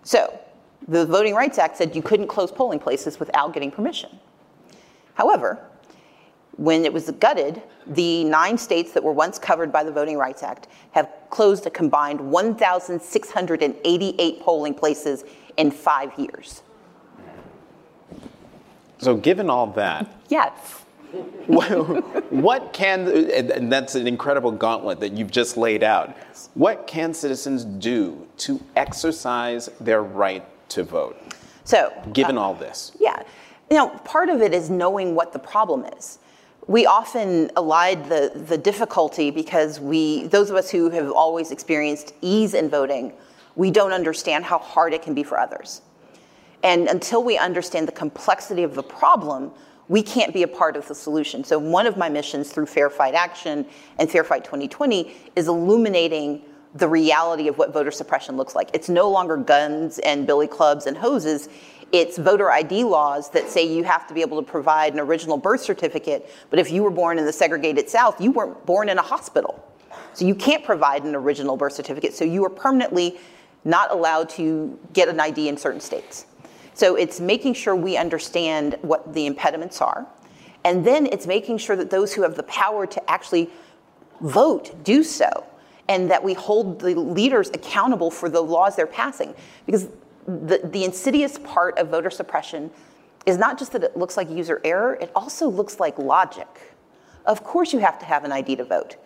So, 0.04 0.40
the 0.88 1.06
Voting 1.06 1.36
Rights 1.36 1.58
Act 1.58 1.78
said 1.78 1.96
you 1.96 2.02
couldn't 2.02 2.28
close 2.28 2.52
polling 2.52 2.80
places 2.80 3.20
without 3.20 3.54
getting 3.54 3.72
permission. 3.72 4.20
However, 5.16 5.60
when 6.58 6.86
it 6.86 6.94
was 6.94 7.10
gutted, 7.12 7.62
the 7.88 8.24
nine 8.26 8.58
states 8.58 8.92
that 8.94 9.04
were 9.04 9.14
once 9.14 9.40
covered 9.40 9.72
by 9.72 9.84
the 9.84 9.92
Voting 9.92 10.18
Rights 10.18 10.44
Act 10.44 10.68
have 10.92 11.10
closed 11.30 11.66
a 11.66 11.70
combined 11.70 12.20
1,688 12.20 14.42
polling 14.42 14.74
places 14.74 15.24
in 15.58 15.72
five 15.72 16.12
years. 16.18 16.62
So, 19.00 19.18
given 19.18 19.50
all 19.50 19.68
that, 19.68 20.22
yes 20.30 20.82
what 21.48 22.72
can, 22.72 23.08
and 23.08 23.72
that's 23.72 23.96
an 23.96 24.08
incredible 24.08 24.52
gauntlet 24.52 25.00
that 25.02 25.14
you've 25.14 25.32
just 25.32 25.58
laid 25.58 25.84
out. 25.84 26.16
What 26.54 26.88
can 26.88 27.14
citizens 27.14 27.66
do 27.66 28.26
to 28.38 28.62
exercise 28.76 29.70
their 29.82 30.04
right 30.04 30.46
to 30.70 30.84
vote? 30.84 31.22
So, 31.66 31.92
given 32.14 32.38
uh, 32.38 32.42
all 32.42 32.54
this, 32.54 32.94
yeah, 33.00 33.24
you 33.70 33.78
know, 33.78 33.90
part 33.90 34.30
of 34.30 34.42
it 34.42 34.54
is 34.54 34.70
knowing 34.70 35.14
what 35.14 35.34
the 35.34 35.40
problem 35.40 35.86
is. 35.98 36.20
We 36.68 36.86
often 36.86 37.50
elide 37.50 38.08
the, 38.08 38.40
the 38.40 38.58
difficulty 38.58 39.32
because 39.32 39.80
we, 39.80 40.28
those 40.28 40.50
of 40.50 40.56
us 40.56 40.70
who 40.70 40.90
have 40.92 41.12
always 41.12 41.52
experienced 41.52 42.14
ease 42.22 42.54
in 42.54 42.70
voting, 42.70 43.14
we 43.56 43.72
don't 43.72 43.92
understand 43.92 44.46
how 44.46 44.60
hard 44.60 44.94
it 44.94 45.02
can 45.02 45.14
be 45.14 45.24
for 45.24 45.40
others. 45.40 45.82
And 46.64 46.88
until 46.88 47.24
we 47.24 47.38
understand 47.38 47.88
the 47.88 47.92
complexity 47.92 48.64
of 48.64 48.76
the 48.76 48.84
problem, 48.84 49.52
we 49.88 50.04
can't 50.04 50.34
be 50.34 50.44
a 50.44 50.48
part 50.48 50.78
of 50.78 50.88
the 50.88 50.96
solution. 50.96 51.44
So 51.44 51.58
one 51.60 51.88
of 51.88 51.98
my 51.98 52.08
missions 52.08 52.52
through 52.52 52.68
Fair 52.68 52.90
Fight 52.90 53.16
Action 53.16 53.66
and 53.98 54.10
Fair 54.10 54.24
Fight 54.24 54.46
2020 54.46 55.14
is 55.36 55.48
illuminating 55.48 56.44
the 56.76 56.88
reality 56.88 57.48
of 57.48 57.58
what 57.58 57.74
voter 57.74 57.92
suppression 57.92 58.38
looks 58.38 58.56
like. 58.56 58.70
It's 58.74 58.88
no 58.88 59.10
longer 59.10 59.36
guns 59.36 60.00
and 60.00 60.26
billy 60.26 60.48
clubs 60.48 60.86
and 60.86 60.96
hoses. 60.96 61.50
It's 61.92 62.18
voter 62.18 62.50
ID 62.50 62.86
laws 62.86 63.30
that 63.32 63.50
say 63.50 63.64
you 63.64 63.84
have 63.84 64.08
to 64.08 64.14
be 64.14 64.22
able 64.22 64.42
to 64.42 64.50
provide 64.50 64.94
an 64.94 65.00
original 65.00 65.38
birth 65.38 65.62
certificate, 65.62 66.30
but 66.50 66.58
if 66.58 66.72
you 66.72 66.84
were 66.84 66.92
born 66.92 67.20
in 67.20 67.26
the 67.26 67.34
segregated 67.34 67.90
South, 67.90 68.22
you 68.22 68.32
weren't 68.32 68.66
born 68.66 68.88
in 68.88 68.98
a 68.98 69.02
hospital. 69.02 69.68
So 70.14 70.26
you 70.26 70.36
can't 70.36 70.64
provide 70.64 71.04
an 71.04 71.16
original 71.16 71.58
birth 71.58 71.74
certificate, 71.74 72.14
so 72.14 72.24
you 72.24 72.46
are 72.46 72.50
permanently 72.50 73.18
not 73.66 73.92
allowed 73.92 74.30
to 74.30 74.80
get 74.94 75.10
an 75.10 75.20
ID 75.20 75.50
in 75.50 75.58
certain 75.58 75.82
states. 75.82 76.26
So 76.74 76.96
it's 76.96 77.20
making 77.20 77.54
sure 77.56 77.76
we 77.76 77.98
understand 77.98 78.78
what 78.82 79.14
the 79.14 79.26
impediments 79.26 79.82
are, 79.82 80.08
and 80.64 80.86
then 80.86 81.08
it's 81.08 81.28
making 81.28 81.58
sure 81.58 81.76
that 81.76 81.90
those 81.90 82.14
who 82.14 82.22
have 82.22 82.36
the 82.36 82.44
power 82.44 82.88
to 82.88 83.12
actually 83.12 83.50
vote 84.22 84.84
do 84.84 85.04
so, 85.04 85.46
and 85.90 86.10
that 86.10 86.24
we 86.24 86.34
hold 86.34 86.80
the 86.80 86.96
leaders 86.96 87.50
accountable 87.50 88.10
for 88.10 88.30
the 88.30 88.40
laws 88.40 88.78
they're 88.78 88.88
passing. 88.88 89.34
Because 89.66 89.90
the, 90.26 90.62
the 90.64 90.84
insidious 90.84 91.38
part 91.40 91.78
of 91.78 91.90
voter 91.90 92.10
suppression 92.10 92.72
is 93.26 93.38
not 93.38 93.58
just 93.60 93.72
that 93.74 93.84
it 93.84 93.96
looks 93.96 94.18
like 94.18 94.30
user 94.30 94.62
error, 94.64 94.96
it 94.96 95.12
also 95.16 95.48
looks 95.48 95.80
like 95.80 95.98
logic. 95.98 96.48
Of 97.26 97.44
course, 97.44 97.74
you 97.74 97.80
have 97.80 98.00
to 98.00 98.06
have 98.06 98.24
an 98.24 98.32
ID 98.32 98.56
to 98.58 98.66
vote. 98.66 98.98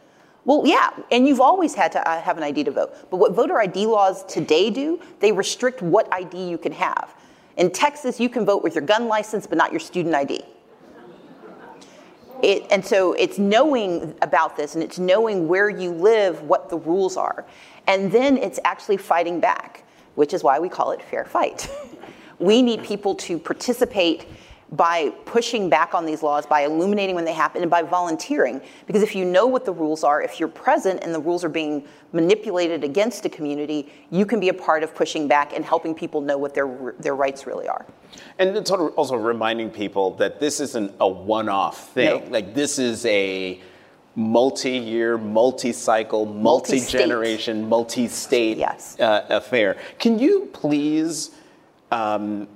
Well, 0.46 0.62
yeah, 0.66 0.92
and 1.12 1.28
you've 1.28 1.42
always 1.42 1.74
had 1.74 1.92
to 1.94 2.08
uh, 2.08 2.22
have 2.22 2.38
an 2.38 2.44
ID 2.44 2.66
to 2.66 2.72
vote. 2.72 2.94
But 3.10 3.18
what 3.18 3.34
voter 3.34 3.60
ID 3.60 3.88
laws 3.88 4.24
today 4.26 4.70
do, 4.70 5.02
they 5.20 5.32
restrict 5.32 5.82
what 5.82 6.08
ID 6.14 6.50
you 6.50 6.58
can 6.58 6.72
have. 6.72 7.16
In 7.58 7.72
Texas, 7.72 8.20
you 8.20 8.30
can 8.30 8.46
vote 8.46 8.64
with 8.64 8.76
your 8.76 8.84
gun 8.84 9.08
license, 9.08 9.48
but 9.48 9.58
not 9.58 9.72
your 9.72 9.80
student 9.80 10.14
ID. 10.14 10.44
It, 12.44 12.68
and 12.70 12.86
so 12.86 13.14
it's 13.14 13.40
knowing 13.40 14.14
about 14.22 14.56
this 14.58 14.76
and 14.76 14.84
it's 14.84 15.00
knowing 15.00 15.48
where 15.48 15.70
you 15.70 15.92
live, 15.92 16.44
what 16.44 16.70
the 16.70 16.78
rules 16.78 17.18
are. 17.18 17.46
And 17.88 18.12
then 18.12 18.38
it's 18.38 18.60
actually 18.66 18.98
fighting 18.98 19.40
back 19.40 19.85
which 20.16 20.34
is 20.34 20.44
why 20.44 20.60
we 20.60 20.70
call 20.70 20.92
it 20.92 21.02
fair 21.02 21.26
fight. 21.26 21.70
we 22.40 22.62
need 22.62 22.84
people 22.84 23.16
to 23.16 23.38
participate 23.38 24.28
by 24.72 25.10
pushing 25.26 25.70
back 25.70 25.94
on 25.94 26.06
these 26.06 26.24
laws, 26.24 26.46
by 26.46 26.62
illuminating 26.62 27.16
when 27.16 27.24
they 27.24 27.34
happen, 27.34 27.62
and 27.62 27.70
by 27.70 27.82
volunteering. 27.82 28.60
Because 28.88 29.04
if 29.04 29.16
you 29.16 29.24
know 29.24 29.46
what 29.46 29.64
the 29.64 29.72
rules 29.72 30.04
are, 30.04 30.22
if 30.22 30.40
you're 30.40 30.50
present 30.50 31.04
and 31.04 31.14
the 31.14 31.20
rules 31.20 31.44
are 31.44 31.50
being 31.50 31.86
manipulated 32.14 32.84
against 32.84 33.26
a 33.26 33.30
community, 33.30 33.92
you 34.10 34.26
can 34.26 34.40
be 34.40 34.50
a 34.50 34.54
part 34.54 34.84
of 34.84 34.96
pushing 34.96 35.28
back 35.28 35.54
and 35.54 35.64
helping 35.64 35.94
people 35.94 36.20
know 36.20 36.38
what 36.38 36.54
their, 36.54 36.96
their 37.00 37.16
rights 37.16 37.46
really 37.46 37.68
are. 37.68 37.86
And 38.40 38.58
it's 38.58 38.72
also 38.72 39.16
reminding 39.16 39.70
people 39.70 40.16
that 40.16 40.40
this 40.40 40.60
isn't 40.60 40.94
a 41.00 41.08
one 41.08 41.48
off 41.48 41.90
thing. 41.94 42.26
No. 42.26 42.32
Like, 42.32 42.54
this 42.56 42.80
is 42.80 43.06
a 43.06 43.62
multi-year, 44.16 45.18
multi-cycle, 45.18 46.26
multi-generation, 46.26 47.68
multi-state 47.68 48.58
yes. 48.58 49.00
uh, 49.00 49.26
affair. 49.30 49.78
Can 50.00 50.20
you 50.20 50.50
please 50.54 51.32
um, 51.92 52.48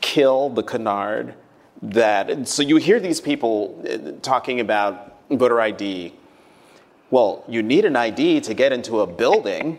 kill 0.00 0.48
the 0.50 0.62
canard 0.62 1.34
that? 1.82 2.46
So 2.46 2.62
you 2.62 2.76
hear 2.76 3.00
these 3.00 3.20
people 3.20 3.84
uh, 3.88 4.12
talking 4.22 4.60
about 4.60 5.16
voter 5.30 5.60
ID. 5.60 6.14
Well, 7.10 7.44
you 7.48 7.62
need 7.62 7.84
an 7.84 7.96
ID 7.96 8.42
to 8.42 8.54
get 8.54 8.72
into 8.72 9.00
a 9.00 9.06
building. 9.06 9.78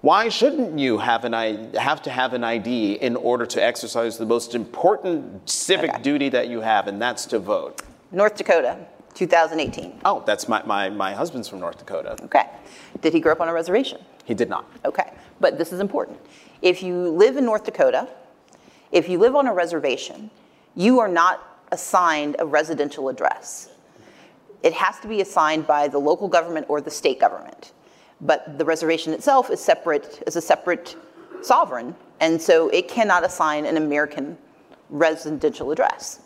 Why 0.00 0.30
shouldn't 0.30 0.78
you 0.78 0.98
have 0.98 1.24
an 1.26 1.74
have 1.74 2.00
to 2.02 2.10
have 2.10 2.32
an 2.32 2.42
ID 2.42 2.94
in 2.94 3.16
order 3.16 3.44
to 3.44 3.62
exercise 3.62 4.16
the 4.16 4.24
most 4.24 4.54
important 4.54 5.48
civic 5.48 5.90
okay. 5.90 6.02
duty 6.02 6.28
that 6.30 6.48
you 6.48 6.62
have, 6.62 6.88
and 6.88 7.00
that's 7.00 7.26
to 7.26 7.38
vote? 7.38 7.82
North 8.10 8.36
Dakota 8.36 8.78
2018. 9.14 10.00
Oh, 10.04 10.22
that's 10.26 10.48
my, 10.48 10.62
my, 10.64 10.88
my 10.90 11.12
husband's 11.12 11.48
from 11.48 11.60
North 11.60 11.78
Dakota. 11.78 12.16
Okay. 12.24 12.46
Did 13.00 13.12
he 13.12 13.20
grow 13.20 13.32
up 13.32 13.40
on 13.40 13.48
a 13.48 13.52
reservation? 13.52 14.00
He 14.24 14.34
did 14.34 14.48
not. 14.48 14.70
Okay. 14.84 15.12
But 15.40 15.58
this 15.58 15.72
is 15.72 15.80
important. 15.80 16.18
If 16.62 16.82
you 16.82 17.08
live 17.08 17.36
in 17.36 17.44
North 17.44 17.64
Dakota, 17.64 18.08
if 18.92 19.08
you 19.08 19.18
live 19.18 19.36
on 19.36 19.46
a 19.46 19.52
reservation, 19.52 20.30
you 20.74 21.00
are 21.00 21.08
not 21.08 21.64
assigned 21.72 22.36
a 22.38 22.46
residential 22.46 23.08
address. 23.08 23.70
It 24.62 24.72
has 24.74 24.98
to 25.00 25.08
be 25.08 25.20
assigned 25.20 25.66
by 25.66 25.88
the 25.88 25.98
local 25.98 26.28
government 26.28 26.66
or 26.68 26.80
the 26.80 26.90
state 26.90 27.18
government. 27.18 27.72
But 28.20 28.58
the 28.58 28.64
reservation 28.64 29.12
itself 29.12 29.50
is 29.50 29.60
separate, 29.60 30.22
is 30.26 30.36
a 30.36 30.42
separate 30.42 30.96
sovereign, 31.42 31.94
and 32.20 32.40
so 32.40 32.68
it 32.68 32.88
cannot 32.88 33.24
assign 33.24 33.64
an 33.64 33.78
American 33.78 34.36
residential 34.90 35.70
address 35.70 36.20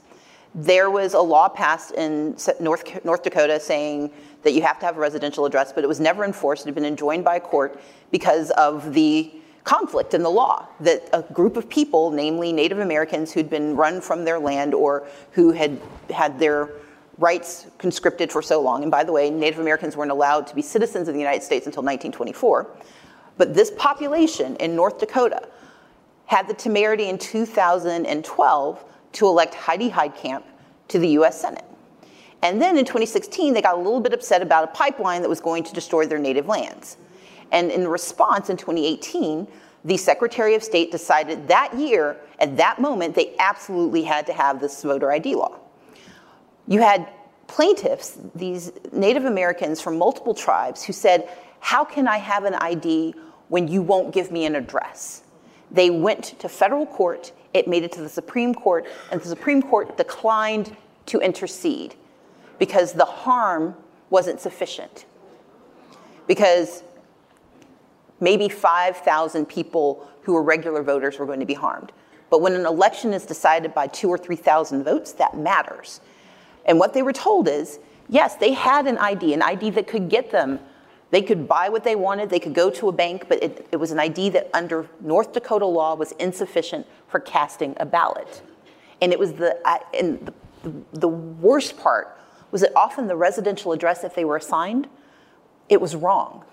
there 0.55 0.91
was 0.91 1.15
a 1.15 1.21
law 1.21 1.49
passed 1.49 1.93
in 1.93 2.37
North, 2.61 3.05
North 3.05 3.23
Dakota 3.23 3.59
saying 3.59 4.11
that 4.43 4.53
you 4.53 4.63
have 4.63 4.79
to 4.79 4.87
have 4.87 4.97
a 4.97 5.01
residential 5.01 5.47
address, 5.47 5.73
but 5.73 5.83
it 5.83 5.87
was 5.87 6.01
never 6.01 6.25
enforced. 6.25 6.63
It 6.63 6.69
had 6.69 6.75
been 6.75 6.85
enjoined 6.85 7.25
by 7.25 7.37
a 7.37 7.41
court 7.41 7.81
because 8.11 8.51
of 8.53 8.93
the 8.93 9.33
conflict 9.65 10.15
in 10.15 10.23
the 10.23 10.31
law 10.31 10.69
that 10.81 11.09
a 11.13 11.23
group 11.33 11.57
of 11.57 11.69
people, 11.69 12.11
namely 12.11 12.53
Native 12.53 12.79
Americans 12.79 13.33
who'd 13.33 13.51
been 13.51 13.75
run 13.75 14.01
from 14.01 14.25
their 14.25 14.39
land 14.39 14.75
or 14.75 15.09
who 15.33 15.53
had 15.53 15.81
had 16.11 16.39
their 16.39 16.71
rights 17.19 17.67
conscripted 17.79 18.31
for 18.31 18.43
so 18.43 18.61
long, 18.61 18.83
and 18.83 18.91
by 18.91 19.05
the 19.05 19.13
way, 19.13 19.31
Native 19.31 19.61
Americans 19.61 19.97
weren't 19.97 20.11
allowed 20.11 20.47
to 20.49 20.55
be 20.55 20.61
citizens 20.63 21.09
of 21.09 21.15
the 21.15 21.21
United 21.21 21.43
States 21.43 21.67
until 21.67 21.83
1924, 21.83 22.67
but 23.39 23.55
this 23.55 23.71
population 23.77 24.57
in 24.57 24.77
North 24.77 24.99
Dakota 24.99 25.49
had 26.27 26.49
the 26.49 26.55
temerity 26.55 27.09
in 27.09 27.17
2012 27.17 28.85
to 29.15 29.27
elect 29.27 29.55
Heidi 29.55 29.91
Heitkamp 29.91 30.43
to 30.89 30.99
the 30.99 31.09
US 31.21 31.41
Senate. 31.41 31.65
And 32.43 32.61
then 32.61 32.77
in 32.77 32.85
2016, 32.85 33.55
they 33.55 33.63
got 33.63 33.75
a 33.75 33.79
little 33.79 34.01
bit 34.01 34.13
upset 34.13 34.43
about 34.43 34.65
a 34.65 34.67
pipeline 34.69 35.23
that 35.23 35.29
was 35.29 35.41
going 35.41 35.65
to 35.65 35.73
destroy 35.73 36.07
their 36.07 36.19
native 36.19 36.47
lands. 36.47 36.99
And 37.51 37.71
in 37.71 37.89
response, 37.89 38.51
in 38.51 38.57
2018, 38.57 39.49
the 39.85 39.97
Secretary 39.97 40.55
of 40.55 40.63
State 40.63 40.91
decided 40.91 41.49
that 41.49 41.75
year, 41.75 42.17
at 42.39 42.57
that 42.57 42.81
moment, 42.81 43.15
they 43.15 43.35
absolutely 43.39 44.03
had 44.03 44.27
to 44.27 44.33
have 44.33 44.61
this 44.61 44.83
voter 44.83 45.11
ID 45.11 45.35
law. 45.37 45.59
You 46.67 46.81
had 46.81 47.09
plaintiffs, 47.47 48.19
these 48.35 48.73
Native 48.93 49.25
Americans 49.25 49.81
from 49.81 49.99
multiple 49.99 50.35
tribes, 50.35 50.83
who 50.83 50.93
said, 50.93 51.29
How 51.61 51.85
can 51.85 52.09
I 52.09 52.17
have 52.19 52.45
an 52.45 52.55
ID 52.55 53.15
when 53.49 53.69
you 53.69 53.83
won't 53.83 54.13
give 54.13 54.31
me 54.31 54.47
an 54.47 54.55
address? 54.55 55.23
They 55.71 55.91
went 55.91 56.39
to 56.41 56.49
federal 56.49 56.87
court 56.87 57.33
it 57.55 57.69
made 57.69 57.85
it 57.85 57.93
to 57.93 58.03
the 58.03 58.09
Supreme 58.09 58.55
Court, 58.55 58.87
and 59.11 59.21
the 59.21 59.29
Supreme 59.29 59.63
Court 59.63 59.97
declined 59.97 60.77
to 61.07 61.21
intercede 61.21 61.95
because 62.59 62.93
the 62.93 63.05
harm 63.05 63.77
wasn't 64.11 64.41
sufficient. 64.41 65.07
Because 66.27 66.83
maybe 68.21 68.49
5,000 68.49 69.47
people 69.47 70.07
who 70.23 70.35
were 70.35 70.43
regular 70.43 70.83
voters 70.83 71.19
were 71.19 71.27
going 71.27 71.41
to 71.41 71.47
be 71.47 71.55
harmed. 71.55 71.93
But 72.31 72.41
when 72.41 72.55
an 72.55 72.67
election 72.67 73.13
is 73.13 73.25
decided 73.25 73.75
by 73.75 73.87
two 73.87 74.09
or 74.09 74.19
3,000 74.19 74.83
votes, 74.83 75.13
that 75.13 75.37
matters. 75.37 76.01
And 76.65 76.79
what 76.79 76.95
they 76.95 77.03
were 77.03 77.13
told 77.13 77.49
is 77.49 77.79
yes, 78.09 78.37
they 78.37 78.53
had 78.53 78.87
an 78.87 78.99
ID, 78.99 79.35
an 79.35 79.43
ID 79.43 79.71
that 79.71 79.87
could 79.87 80.09
get 80.09 80.31
them 80.31 80.59
they 81.15 81.23
could 81.23 81.47
buy 81.47 81.69
what 81.69 81.85
they 81.85 81.95
wanted, 81.95 82.29
they 82.29 82.41
could 82.41 82.55
go 82.55 82.71
to 82.71 82.89
a 82.89 82.93
bank, 82.93 83.27
but 83.29 83.41
it, 83.41 83.69
it 83.71 83.77
was 83.77 83.93
an 83.93 84.01
ID 84.01 84.31
that 84.31 84.51
under 84.53 84.89
North 85.01 85.33
Dakota 85.33 85.67
law 85.67 85.95
was 85.95 86.11
insufficient 86.13 86.87
for 87.07 87.21
casting 87.21 87.75
a 87.79 87.87
ballot. 87.87 88.43
And 89.01 89.13
it 89.13 89.19
was 89.19 89.35
the, 89.35 89.57
and 89.97 90.33
the, 90.63 90.73
the 90.93 91.09
worst 91.09 91.79
part 91.79 92.19
was 92.51 92.63
that 92.63 92.73
often 92.75 93.07
the 93.07 93.15
residential 93.15 93.71
address, 93.71 94.03
if 94.03 94.15
they 94.17 94.25
were 94.25 94.37
assigned, 94.37 94.89
it 95.69 95.81
was 95.81 95.95
wrong. 95.95 96.45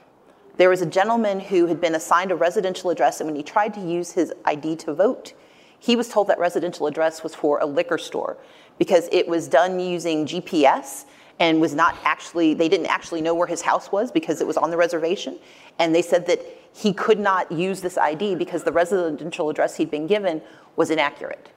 There 0.57 0.69
was 0.69 0.81
a 0.81 0.85
gentleman 0.85 1.39
who 1.39 1.65
had 1.65 1.81
been 1.81 1.95
assigned 1.95 2.31
a 2.31 2.35
residential 2.35 2.91
address, 2.91 3.19
and 3.19 3.27
when 3.27 3.35
he 3.35 3.43
tried 3.43 3.73
to 3.73 3.81
use 3.81 4.11
his 4.11 4.31
ID 4.45 4.75
to 4.75 4.93
vote, 4.93 5.33
he 5.79 5.95
was 5.95 6.07
told 6.07 6.27
that 6.27 6.37
residential 6.37 6.85
address 6.85 7.23
was 7.23 7.33
for 7.33 7.57
a 7.59 7.65
liquor 7.65 7.97
store 7.97 8.37
because 8.77 9.09
it 9.11 9.27
was 9.27 9.47
done 9.47 9.79
using 9.79 10.27
GPS 10.27 11.05
and 11.41 11.59
was 11.59 11.73
not 11.73 11.97
actually, 12.03 12.53
they 12.53 12.69
didn't 12.69 12.85
actually 12.85 13.19
know 13.19 13.33
where 13.33 13.47
his 13.47 13.63
house 13.63 13.91
was 13.91 14.11
because 14.11 14.41
it 14.41 14.47
was 14.47 14.57
on 14.57 14.69
the 14.69 14.77
reservation. 14.77 15.39
And 15.79 15.93
they 15.93 16.03
said 16.03 16.27
that 16.27 16.39
he 16.71 16.93
could 16.93 17.19
not 17.19 17.51
use 17.51 17.81
this 17.81 17.97
ID 17.97 18.35
because 18.35 18.63
the 18.63 18.71
residential 18.71 19.49
address 19.49 19.75
he'd 19.75 19.89
been 19.89 20.05
given 20.05 20.39
was 20.75 20.91
inaccurate. 20.91 21.49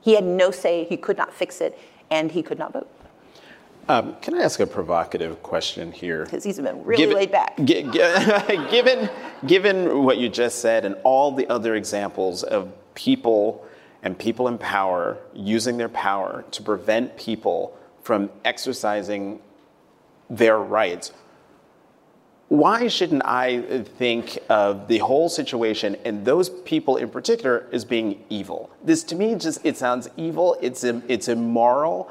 He 0.00 0.14
had 0.14 0.24
no 0.24 0.50
say, 0.50 0.84
he 0.84 0.96
could 0.96 1.18
not 1.18 1.34
fix 1.34 1.60
it, 1.60 1.78
and 2.10 2.32
he 2.32 2.42
could 2.42 2.58
not 2.58 2.72
vote. 2.72 2.88
Um, 3.90 4.16
can 4.22 4.34
I 4.36 4.42
ask 4.42 4.60
a 4.60 4.66
provocative 4.66 5.42
question 5.42 5.92
here? 5.92 6.24
Because 6.24 6.42
he's 6.42 6.58
been 6.58 6.82
really 6.82 7.02
given, 7.02 7.16
laid 7.16 7.30
back. 7.30 7.58
G- 7.62 7.82
g- 7.82 7.90
given, 8.70 9.10
given 9.46 10.02
what 10.02 10.16
you 10.16 10.30
just 10.30 10.60
said 10.60 10.86
and 10.86 10.96
all 11.04 11.30
the 11.30 11.46
other 11.48 11.74
examples 11.74 12.42
of 12.42 12.72
people 12.94 13.66
and 14.02 14.18
people 14.18 14.48
in 14.48 14.56
power 14.56 15.18
using 15.34 15.76
their 15.76 15.90
power 15.90 16.46
to 16.52 16.62
prevent 16.62 17.18
people 17.18 17.76
from 18.04 18.30
exercising 18.44 19.40
their 20.30 20.58
rights. 20.58 21.12
why 22.48 22.86
shouldn't 22.88 23.22
I 23.24 23.82
think 23.98 24.38
of 24.48 24.86
the 24.86 24.98
whole 24.98 25.28
situation 25.28 25.96
and 26.04 26.24
those 26.24 26.50
people 26.50 26.98
in 26.98 27.08
particular 27.08 27.66
as 27.72 27.84
being 27.84 28.22
evil? 28.28 28.70
This 28.84 29.02
to 29.04 29.16
me 29.16 29.34
just 29.34 29.64
it 29.64 29.76
sounds 29.76 30.08
evil. 30.16 30.56
It's 30.60 30.84
it's 30.84 31.28
immoral. 31.28 32.10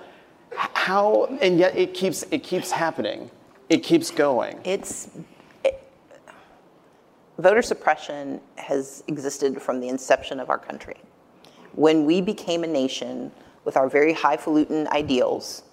How 0.55 1.25
and 1.41 1.59
yet 1.59 1.77
it 1.77 1.93
keeps 1.93 2.23
it 2.31 2.43
keeps 2.43 2.71
happening. 2.71 3.29
It 3.69 3.83
keeps 3.83 4.11
going. 4.11 4.59
It's 4.65 5.09
it, 5.63 5.81
voter 7.37 7.61
suppression 7.61 8.41
has 8.57 9.03
existed 9.07 9.61
from 9.61 9.79
the 9.79 9.87
inception 9.87 10.39
of 10.39 10.49
our 10.49 10.59
country. 10.59 10.97
When 11.73 12.05
we 12.05 12.21
became 12.21 12.63
a 12.63 12.67
nation 12.67 13.31
with 13.65 13.77
our 13.77 13.87
very 13.87 14.13
highfalutin 14.13 14.87
ideals, 14.89 15.63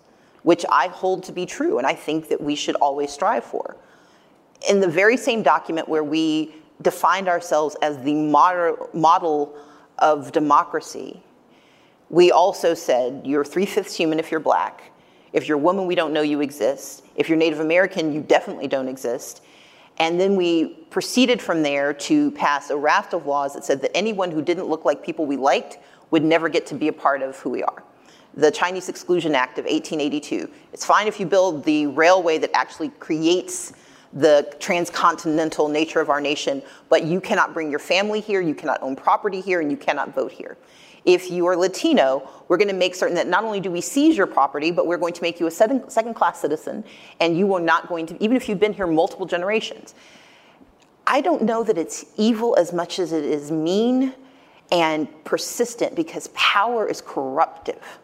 which 0.43 0.65
I 0.71 0.89
hold 0.89 1.25
to 1.25 1.33
be 1.33 1.47
true 1.47 1.79
and 1.79 1.87
I 1.87 1.95
think 1.95 2.29
that 2.29 2.41
we 2.41 2.55
should 2.55 2.77
always 2.77 3.11
strive 3.11 3.45
for 3.45 3.77
in 4.69 4.81
the 4.81 4.89
very 4.89 5.17
same 5.17 5.43
document 5.43 5.89
where 5.89 6.05
we 6.05 6.55
defined 6.83 7.29
ourselves 7.29 7.77
as 7.83 7.99
the 8.03 8.15
model 8.15 9.57
of 9.99 10.33
democracy, 10.33 11.23
we 12.09 12.33
also 12.33 12.75
said 12.75 13.23
you're 13.25 13.45
three 13.45 13.67
fifths 13.67 13.95
human 13.95 14.19
if 14.19 14.31
you're 14.31 14.41
black. 14.41 14.93
If 15.33 15.47
you're 15.47 15.59
a 15.59 15.61
woman, 15.61 15.87
we 15.87 15.95
don't 15.95 16.13
know 16.13 16.23
you 16.23 16.41
exist. 16.41 17.05
If 17.15 17.29
you're 17.29 17.39
Native 17.39 17.61
American, 17.61 18.13
you 18.13 18.21
definitely 18.21 18.67
don't 18.67 18.89
exist. 18.89 19.43
And 19.99 20.19
then 20.19 20.35
we 20.35 20.69
proceeded 20.91 21.41
from 21.41 21.63
there 21.63 21.93
to 21.93 22.31
pass 22.33 22.71
a 22.71 22.77
raft 22.77 23.13
of 23.15 23.27
laws 23.27 23.55
that 23.55 23.65
said 23.65 23.81
that 23.83 23.97
anyone 23.97 24.31
who 24.31 24.43
didn't 24.43 24.67
look 24.67 24.85
like 24.85 25.05
people 25.05 25.27
we 25.27 25.37
liked 25.37 25.79
would 26.11 26.25
never 26.25 26.49
get 26.49 26.67
to 26.67 26.75
be 26.75 26.89
a 26.89 26.93
part 26.93 27.23
of 27.23 27.39
who 27.39 27.51
we 27.51 27.63
are. 27.63 27.85
The 28.35 28.51
Chinese 28.51 28.89
Exclusion 28.89 29.35
Act 29.35 29.59
of 29.59 29.65
1882. 29.65 30.49
It's 30.73 30.85
fine 30.85 31.09
if 31.09 31.19
you 31.19 31.27
build 31.27 31.65
the 31.65 31.87
railway 31.89 32.39
that 32.39 32.51
actually 32.55 32.91
creates 33.01 33.73
the 34.13 34.53
transcontinental 34.59 35.69
nature 35.69 36.01
of 36.01 36.11
our 36.11 36.21
nation, 36.21 36.63
but 36.89 37.05
you 37.05 37.21
cannot 37.21 37.55
bring 37.55 37.71
your 37.71 37.79
family 37.79 38.21
here, 38.21 38.41
you 38.41 38.55
cannot 38.55 38.83
own 38.83 38.97
property 38.97 39.41
here, 39.41 39.61
and 39.61 39.71
you 39.71 39.77
cannot 39.77 40.15
vote 40.15 40.33
here. 40.33 40.57
If 41.05 41.31
you 41.31 41.47
are 41.47 41.57
Latino, 41.57 42.29
we're 42.49 42.57
going 42.57 42.69
to 42.69 42.75
make 42.75 42.95
certain 42.95 43.15
that 43.17 43.27
not 43.27 43.43
only 43.45 43.59
do 43.59 43.71
we 43.71 43.81
seize 43.81 44.17
your 44.17 44.27
property, 44.27 44.71
but 44.71 44.87
we're 44.87 44.99
going 44.99 45.15
to 45.15 45.23
make 45.23 45.41
you 45.41 45.47
a 45.47 45.51
second 45.51 46.15
class 46.15 46.41
citizen, 46.41 46.85
and 47.21 47.39
you 47.39 47.55
are 47.55 47.61
not 47.61 47.89
going 47.89 48.07
to, 48.07 48.23
even 48.23 48.37
if 48.37 48.49
you've 48.49 48.61
been 48.61 48.73
here 48.73 48.87
multiple 48.87 49.27
generations. 49.27 49.95
I 51.07 51.21
don't 51.21 51.43
know 51.43 51.65
that 51.65 51.79
it's 51.79 52.05
evil 52.17 52.55
as 52.57 52.73
much 52.73 52.99
as 52.99 53.13
it 53.13 53.25
is 53.25 53.51
mean 53.51 54.15
and 54.71 55.09
persistent 55.25 55.97
because 55.97 56.29
power 56.35 56.87
is 56.87 57.01
corruptive. 57.01 57.99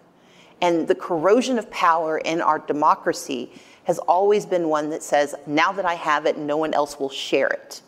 And 0.60 0.88
the 0.88 0.94
corrosion 0.94 1.58
of 1.58 1.70
power 1.70 2.18
in 2.18 2.40
our 2.40 2.58
democracy 2.58 3.52
has 3.84 3.98
always 4.00 4.46
been 4.46 4.68
one 4.68 4.90
that 4.90 5.02
says, 5.02 5.34
now 5.46 5.70
that 5.72 5.84
I 5.84 5.94
have 5.94 6.26
it, 6.26 6.38
no 6.38 6.56
one 6.56 6.74
else 6.74 6.98
will 6.98 7.10
share 7.10 7.48
it. 7.48 7.82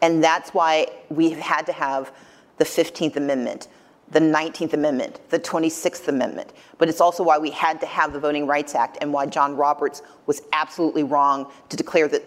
And 0.00 0.22
that's 0.22 0.50
why 0.50 0.88
we've 1.10 1.38
had 1.38 1.64
to 1.66 1.72
have 1.72 2.12
the 2.58 2.64
15th 2.64 3.16
Amendment, 3.16 3.68
the 4.10 4.18
19th 4.18 4.72
Amendment, 4.72 5.20
the 5.30 5.38
26th 5.38 6.08
Amendment. 6.08 6.52
But 6.78 6.88
it's 6.88 7.00
also 7.00 7.22
why 7.22 7.38
we 7.38 7.50
had 7.50 7.80
to 7.80 7.86
have 7.86 8.12
the 8.12 8.18
Voting 8.18 8.46
Rights 8.46 8.74
Act 8.74 8.98
and 9.00 9.12
why 9.12 9.26
John 9.26 9.56
Roberts 9.56 10.02
was 10.26 10.42
absolutely 10.52 11.04
wrong 11.04 11.52
to 11.68 11.76
declare 11.76 12.08
that 12.08 12.22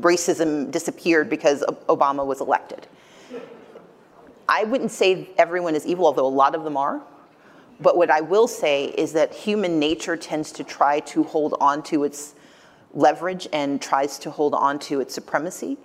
racism 0.00 0.70
disappeared 0.70 1.28
because 1.28 1.62
Obama 1.88 2.24
was 2.24 2.40
elected. 2.40 2.86
I 4.48 4.64
wouldn't 4.64 4.90
say 4.90 5.28
everyone 5.36 5.74
is 5.74 5.86
evil, 5.86 6.06
although 6.06 6.26
a 6.26 6.28
lot 6.28 6.54
of 6.54 6.64
them 6.64 6.76
are. 6.76 7.02
But 7.82 7.96
what 7.96 8.10
I 8.10 8.20
will 8.20 8.46
say 8.46 8.86
is 8.86 9.12
that 9.14 9.34
human 9.34 9.78
nature 9.78 10.16
tends 10.16 10.52
to 10.52 10.64
try 10.64 11.00
to 11.00 11.24
hold 11.24 11.56
on 11.60 11.82
to 11.84 12.04
its 12.04 12.34
leverage 12.94 13.48
and 13.52 13.82
tries 13.82 14.18
to 14.20 14.30
hold 14.30 14.54
on 14.54 14.78
to 14.78 15.00
its 15.00 15.14
supremacy. 15.14 15.78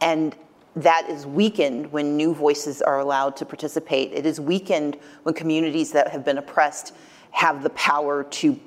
And 0.00 0.36
that 0.76 1.08
is 1.08 1.26
weakened 1.26 1.90
when 1.90 2.16
new 2.16 2.34
voices 2.34 2.80
are 2.82 3.00
allowed 3.00 3.36
to 3.38 3.46
participate. 3.46 4.12
It 4.12 4.26
is 4.26 4.40
weakened 4.40 4.98
when 5.24 5.34
communities 5.34 5.92
that 5.92 6.08
have 6.08 6.24
been 6.24 6.38
oppressed 6.38 6.94
have 7.30 7.62
the 7.62 7.70
power 7.70 8.24
to 8.24 8.60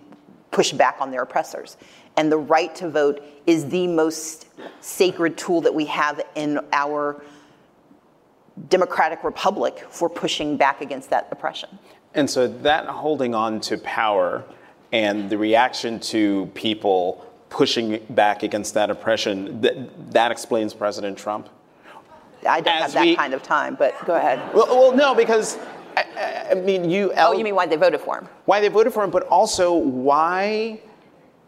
push 0.51 0.73
back 0.73 0.97
on 0.99 1.11
their 1.11 1.21
oppressors. 1.21 1.77
And 2.17 2.31
the 2.31 2.37
right 2.37 2.73
to 2.75 2.89
vote 2.89 3.23
is 3.45 3.69
the 3.69 3.87
most 3.87 4.47
sacred 4.81 5.37
tool 5.37 5.61
that 5.61 5.73
we 5.73 5.85
have 5.85 6.21
in 6.35 6.59
our 6.73 7.23
democratic 8.67 9.23
republic 9.23 9.85
for 9.89 10.09
pushing 10.09 10.57
back 10.57 10.81
against 10.81 11.11
that 11.11 11.29
oppression. 11.31 11.69
And 12.15 12.29
so 12.29 12.47
that 12.47 12.87
holding 12.87 13.35
on 13.35 13.61
to 13.61 13.77
power 13.77 14.43
and 14.91 15.29
the 15.29 15.37
reaction 15.37 15.99
to 15.99 16.49
people 16.53 17.25
pushing 17.49 18.03
back 18.09 18.43
against 18.43 18.73
that 18.73 18.89
oppression, 18.89 19.61
that, 19.61 20.11
that 20.11 20.31
explains 20.31 20.73
President 20.73 21.17
Trump? 21.17 21.49
I 22.47 22.61
don't 22.61 22.75
As 22.75 22.81
have 22.81 22.93
that 22.93 23.05
we, 23.05 23.15
kind 23.15 23.33
of 23.33 23.43
time, 23.43 23.75
but 23.75 23.93
go 24.05 24.15
ahead. 24.15 24.39
Well, 24.53 24.67
well 24.67 24.95
no, 24.95 25.13
because 25.13 25.57
I, 25.97 26.47
I 26.51 26.53
mean, 26.55 26.89
you. 26.89 27.11
Oh, 27.17 27.33
you 27.33 27.43
mean 27.43 27.55
why 27.55 27.65
they 27.65 27.75
voted 27.75 27.99
for 27.99 28.17
him? 28.17 28.29
Why 28.45 28.61
they 28.61 28.69
voted 28.69 28.93
for 28.93 29.03
him, 29.03 29.09
but 29.09 29.23
also 29.23 29.73
why 29.73 30.79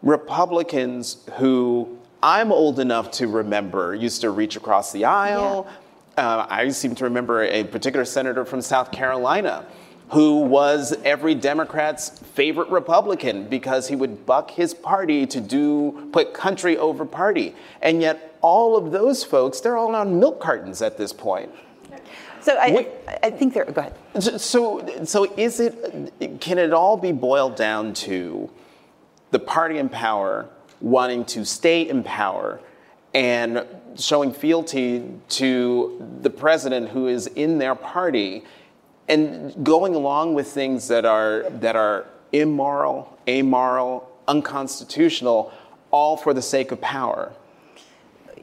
Republicans 0.02 1.24
who 1.34 1.98
I'm 2.22 2.52
old 2.52 2.78
enough 2.78 3.10
to 3.12 3.26
remember 3.26 3.94
used 3.94 4.20
to 4.20 4.30
reach 4.30 4.56
across 4.56 4.92
the 4.92 5.04
aisle. 5.04 5.66
Yeah. 5.66 5.72
Uh, 6.14 6.46
I 6.48 6.68
seem 6.68 6.94
to 6.96 7.04
remember 7.04 7.42
a 7.42 7.64
particular 7.64 8.04
senator 8.04 8.44
from 8.44 8.60
South 8.60 8.92
Carolina 8.92 9.66
who 10.12 10.40
was 10.40 10.94
every 11.04 11.34
Democrat's 11.34 12.10
favorite 12.10 12.68
Republican 12.68 13.48
because 13.48 13.88
he 13.88 13.96
would 13.96 14.26
buck 14.26 14.50
his 14.50 14.74
party 14.74 15.26
to 15.26 15.40
do 15.40 16.08
put 16.12 16.34
country 16.34 16.76
over 16.76 17.06
party. 17.06 17.54
And 17.80 18.02
yet 18.02 18.36
all 18.42 18.76
of 18.76 18.92
those 18.92 19.24
folks, 19.24 19.60
they're 19.60 19.76
all 19.76 19.94
on 19.94 20.20
milk 20.20 20.38
cartons 20.38 20.82
at 20.82 20.98
this 20.98 21.14
point. 21.14 21.50
So 22.42 22.56
I, 22.58 22.88
I 23.22 23.30
think 23.30 23.54
they're, 23.54 23.64
go 23.64 23.80
ahead. 23.80 24.40
So, 24.40 25.04
so 25.04 25.32
is 25.36 25.60
it, 25.60 26.40
can 26.40 26.58
it 26.58 26.74
all 26.74 26.98
be 26.98 27.12
boiled 27.12 27.56
down 27.56 27.94
to 27.94 28.50
the 29.30 29.38
party 29.38 29.78
in 29.78 29.88
power 29.88 30.48
wanting 30.82 31.24
to 31.24 31.46
stay 31.46 31.88
in 31.88 32.02
power 32.02 32.60
and 33.14 33.64
showing 33.96 34.32
fealty 34.32 35.04
to 35.28 36.06
the 36.20 36.30
president 36.30 36.90
who 36.90 37.06
is 37.06 37.28
in 37.28 37.58
their 37.58 37.74
party 37.74 38.42
and 39.08 39.64
going 39.64 39.94
along 39.94 40.34
with 40.34 40.48
things 40.48 40.88
that 40.88 41.04
are 41.04 41.50
that 41.50 41.76
are 41.76 42.06
immoral, 42.32 43.18
amoral, 43.28 44.10
unconstitutional, 44.28 45.52
all 45.90 46.16
for 46.16 46.32
the 46.32 46.42
sake 46.42 46.72
of 46.72 46.80
power. 46.80 47.32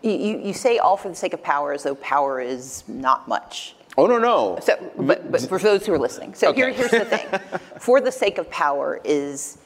You, 0.01 0.11
you 0.11 0.53
say 0.53 0.77
all 0.77 0.95
for 0.95 1.09
the 1.09 1.15
sake 1.15 1.33
of 1.33 1.43
power 1.43 1.73
as 1.73 1.83
though 1.83 1.95
power 1.95 2.39
is 2.39 2.83
not 2.87 3.27
much. 3.27 3.75
Oh 3.97 4.05
no 4.05 4.17
no. 4.17 4.59
So, 4.61 4.91
but, 4.97 5.31
but 5.31 5.41
for 5.41 5.59
those 5.59 5.85
who 5.85 5.93
are 5.93 5.99
listening, 5.99 6.33
so 6.33 6.49
okay. 6.49 6.57
here, 6.57 6.71
here's 6.71 6.91
the 6.91 7.05
thing: 7.05 7.59
for 7.79 7.99
the 7.99 8.11
sake 8.11 8.37
of 8.37 8.49
power 8.49 9.01
is 9.03 9.57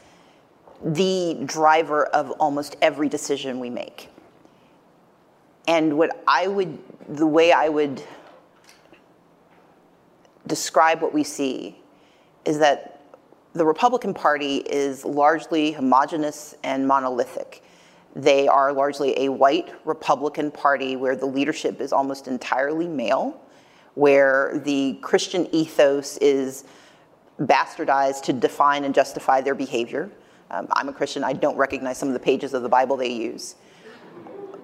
the 0.83 1.37
driver 1.45 2.05
of 2.07 2.31
almost 2.31 2.75
every 2.81 3.09
decision 3.09 3.59
we 3.59 3.69
make. 3.69 4.09
And 5.67 5.97
what 5.97 6.23
I 6.27 6.47
would, 6.47 6.77
the 7.07 7.27
way 7.27 7.51
I 7.51 7.69
would 7.69 8.03
describe 10.47 11.01
what 11.01 11.13
we 11.13 11.23
see 11.23 11.77
is 12.45 12.59
that 12.59 13.01
the 13.53 13.65
Republican 13.65 14.13
Party 14.13 14.57
is 14.57 15.05
largely 15.05 15.71
homogenous 15.71 16.55
and 16.63 16.87
monolithic. 16.87 17.63
They 18.15 18.47
are 18.47 18.73
largely 18.73 19.25
a 19.25 19.29
white 19.29 19.71
Republican 19.85 20.51
Party 20.51 20.95
where 20.95 21.15
the 21.15 21.25
leadership 21.25 21.79
is 21.79 21.93
almost 21.93 22.27
entirely 22.27 22.87
male, 22.87 23.39
where 23.95 24.59
the 24.65 24.99
Christian 25.01 25.47
ethos 25.53 26.17
is 26.17 26.65
bastardized 27.39 28.23
to 28.23 28.33
define 28.33 28.83
and 28.83 28.93
justify 28.93 29.41
their 29.41 29.55
behavior. 29.55 30.11
Um, 30.51 30.67
I'm 30.71 30.89
a 30.89 30.93
Christian, 30.93 31.23
I 31.23 31.33
don't 31.33 31.57
recognize 31.57 31.97
some 31.97 32.09
of 32.09 32.13
the 32.13 32.19
pages 32.19 32.53
of 32.53 32.63
the 32.63 32.69
Bible 32.69 32.97
they 32.97 33.11
use. 33.11 33.55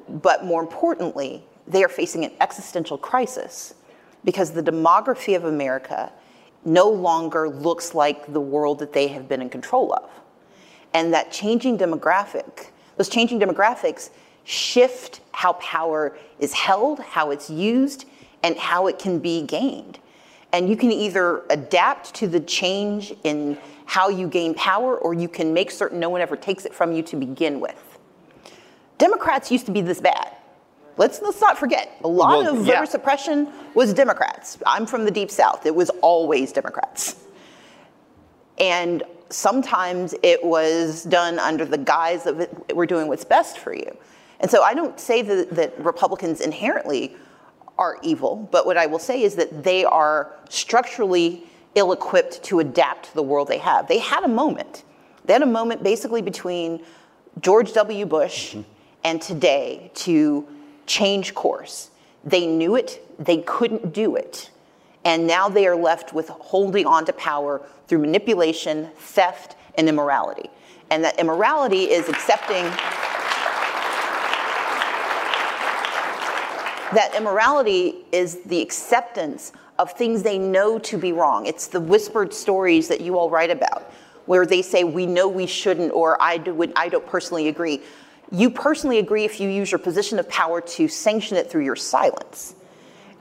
But 0.08 0.46
more 0.46 0.62
importantly, 0.62 1.44
they 1.68 1.84
are 1.84 1.90
facing 1.90 2.26
an 2.26 2.32
existential 2.42 2.98
crisis 2.98 3.76
because 4.30 4.52
the 4.52 4.62
demography 4.62 5.36
of 5.36 5.46
America 5.46 6.12
no 6.64 6.88
longer 6.88 7.50
looks 7.50 7.96
like 7.96 8.32
the 8.32 8.40
world 8.40 8.78
that 8.78 8.94
they 8.94 9.08
have 9.08 9.28
been 9.28 9.42
in 9.42 9.50
control 9.50 9.92
of. 9.92 10.08
And 10.94 11.12
that 11.16 11.32
changing 11.32 11.80
demographic, 11.80 12.68
those 12.96 13.10
changing 13.10 13.40
demographics 13.40 14.12
shift 14.44 15.22
how 15.32 15.54
power 15.54 16.16
is 16.38 16.54
held, 16.54 17.00
how 17.00 17.32
it's 17.32 17.50
used, 17.50 18.06
and 18.44 18.56
how 18.56 18.86
it 18.86 19.00
can 19.00 19.18
be 19.18 19.42
gained. 19.42 19.98
And 20.54 20.70
you 20.70 20.78
can 20.78 20.92
either 20.92 21.42
adapt 21.50 22.14
to 22.14 22.28
the 22.28 22.40
change 22.40 23.12
in 23.24 23.58
how 23.86 24.10
you 24.10 24.28
gain 24.28 24.54
power, 24.54 24.96
or 24.96 25.16
you 25.16 25.28
can 25.28 25.56
make 25.56 25.72
certain 25.72 26.00
no 26.00 26.10
one 26.10 26.22
ever 26.22 26.36
takes 26.36 26.66
it 26.66 26.76
from 26.76 26.92
you 26.92 27.02
to 27.02 27.16
begin 27.16 27.60
with. 27.60 27.98
Democrats 29.00 29.52
used 29.52 29.66
to 29.66 29.72
be 29.72 29.82
this 29.82 30.00
bad. 30.00 30.36
Let's, 31.00 31.22
let's 31.22 31.40
not 31.40 31.58
forget, 31.58 31.98
a 32.04 32.10
lot 32.10 32.44
well, 32.44 32.50
of 32.50 32.58
voter 32.58 32.72
yeah. 32.72 32.84
suppression 32.84 33.48
was 33.74 33.94
Democrats. 33.94 34.58
I'm 34.66 34.86
from 34.86 35.06
the 35.06 35.12
Deep 35.12 35.32
South. 35.32 35.66
It 35.66 35.74
was 35.74 35.90
always 36.02 36.52
Democrats. 36.52 37.16
And 38.58 39.04
sometimes 39.30 40.14
it 40.24 40.44
was 40.44 41.06
done 41.06 41.40
under 41.40 41.64
the 41.64 41.78
guise 41.78 42.26
of 42.26 42.42
it, 42.42 42.76
we're 42.76 42.86
doing 42.86 43.08
what's 43.08 43.24
best 43.24 43.60
for 43.60 43.74
you. 43.74 43.98
And 44.42 44.52
so 44.52 44.62
I 44.62 44.74
don't 44.74 45.00
say 45.00 45.22
that, 45.22 45.52
that 45.52 45.80
Republicans 45.80 46.42
inherently 46.42 47.16
are 47.78 47.98
evil, 48.04 48.50
but 48.52 48.66
what 48.66 48.76
I 48.76 48.86
will 48.86 49.00
say 49.00 49.24
is 49.24 49.36
that 49.36 49.64
they 49.64 49.86
are 49.86 50.36
structurally 50.50 51.46
ill 51.76 51.94
equipped 51.94 52.44
to 52.44 52.60
adapt 52.60 53.06
to 53.06 53.16
the 53.16 53.24
world 53.24 53.48
they 53.48 53.60
have. 53.60 53.88
They 53.88 54.00
had 54.00 54.26
a 54.26 54.28
moment. 54.28 54.84
They 55.24 55.32
had 55.32 55.44
a 55.44 55.46
moment 55.46 55.82
basically 55.82 56.22
between 56.22 56.84
George 57.40 57.72
W. 57.72 58.06
Bush 58.06 58.50
mm-hmm. 58.50 58.70
and 59.06 59.22
today 59.22 59.92
to 59.94 60.46
change 60.90 61.34
course. 61.34 61.92
They 62.26 62.46
knew 62.46 62.76
it, 62.76 63.06
they 63.18 63.38
couldn't 63.38 63.94
do 63.94 64.16
it. 64.16 64.50
And 65.06 65.26
now 65.26 65.48
they 65.48 65.66
are 65.68 65.76
left 65.76 66.14
with 66.14 66.28
holding 66.28 66.86
on 66.86 67.06
to 67.06 67.14
power 67.14 67.62
through 67.88 68.00
manipulation, 68.00 68.90
theft, 68.98 69.56
and 69.76 69.88
immorality. 69.88 70.50
And 70.90 71.04
that 71.06 71.18
immorality 71.20 71.84
is 71.84 72.10
accepting 72.10 72.66
that 76.92 77.14
immorality 77.16 78.04
is 78.12 78.42
the 78.42 78.60
acceptance 78.62 79.52
of 79.78 79.92
things 79.94 80.24
they 80.24 80.40
know 80.40 80.80
to 80.80 80.98
be 80.98 81.14
wrong. 81.14 81.46
It's 81.46 81.68
the 81.68 81.80
whispered 81.80 82.34
stories 82.34 82.88
that 82.88 83.00
you 83.00 83.18
all 83.18 83.30
write 83.30 83.52
about, 83.52 83.94
where 84.26 84.46
they 84.46 84.64
say, 84.64 84.84
We 84.84 85.06
know 85.06 85.28
we 85.28 85.46
shouldn't, 85.46 85.94
or 85.94 86.22
I, 86.22 86.38
do, 86.38 86.72
I 86.76 86.90
don't 86.90 87.06
personally 87.06 87.48
agree. 87.48 87.82
You 88.32 88.50
personally 88.50 89.00
agree 89.00 89.26
if 89.26 89.40
you 89.40 89.50
use 89.50 89.72
your 89.72 89.80
position 89.80 90.20
of 90.20 90.30
power 90.30 90.62
to 90.62 90.88
sanction 90.88 91.38
it 91.38 91.50
through 91.50 91.64
your 91.64 91.76
silence. 91.76 92.56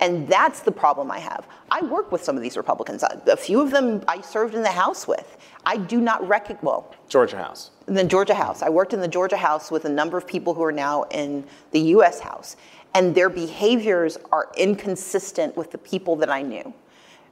And 0.00 0.28
that's 0.28 0.60
the 0.60 0.70
problem 0.70 1.10
I 1.10 1.18
have. 1.18 1.46
I 1.70 1.82
work 1.82 2.12
with 2.12 2.22
some 2.22 2.36
of 2.36 2.42
these 2.42 2.56
Republicans. 2.56 3.02
A 3.02 3.36
few 3.36 3.60
of 3.60 3.70
them 3.70 4.04
I 4.06 4.20
served 4.20 4.54
in 4.54 4.62
the 4.62 4.70
House 4.70 5.08
with. 5.08 5.36
I 5.66 5.76
do 5.76 6.00
not 6.00 6.26
recognize, 6.28 6.62
well, 6.62 6.94
Georgia 7.08 7.36
House. 7.36 7.70
The 7.86 8.04
Georgia 8.04 8.34
House. 8.34 8.62
I 8.62 8.68
worked 8.68 8.92
in 8.92 9.00
the 9.00 9.08
Georgia 9.08 9.36
House 9.36 9.70
with 9.70 9.86
a 9.86 9.88
number 9.88 10.16
of 10.16 10.26
people 10.26 10.54
who 10.54 10.62
are 10.62 10.72
now 10.72 11.02
in 11.04 11.44
the 11.72 11.80
US 11.80 12.20
House 12.20 12.56
and 12.94 13.14
their 13.14 13.28
behaviors 13.28 14.18
are 14.32 14.48
inconsistent 14.56 15.56
with 15.56 15.70
the 15.70 15.78
people 15.78 16.16
that 16.16 16.30
I 16.30 16.42
knew 16.42 16.72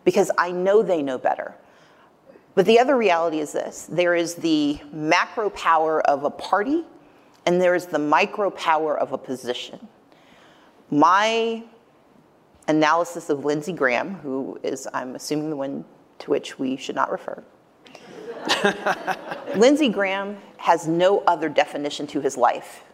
because 0.05 0.31
I 0.39 0.51
know 0.51 0.83
they 0.83 1.03
know 1.03 1.19
better. 1.19 1.55
But 2.55 2.67
the 2.67 2.79
other 2.79 2.97
reality 2.97 3.41
is 3.41 3.53
this 3.53 3.87
there 3.91 4.15
is 4.15 4.35
the 4.37 4.81
macro 4.93 5.51
power 5.51 6.01
of 6.03 6.25
a 6.25 6.31
party, 6.31 6.85
and 7.47 7.61
there 7.61 7.75
is 7.75 7.87
the 7.87 7.99
micro 7.99 8.51
power 8.51 8.99
of 8.99 9.13
a 9.13 9.19
position. 9.19 9.89
My 10.91 11.65
analysis 12.69 13.31
of 13.31 13.45
Lindsey 13.45 13.73
Graham, 13.73 14.15
who 14.17 14.59
is, 14.63 14.89
I'm 14.93 15.15
assuming, 15.15 15.51
the 15.51 15.57
one 15.57 15.85
to 16.19 16.31
which 16.31 16.59
we 16.59 16.77
should 16.77 16.97
not 16.97 17.11
refer. 17.11 17.43
Lindsey 19.57 19.89
Graham 19.89 20.37
has 20.59 20.87
no 20.87 21.21
other 21.21 21.49
definition 21.49 22.07
to 22.09 22.21
his 22.21 22.37
life 22.37 22.85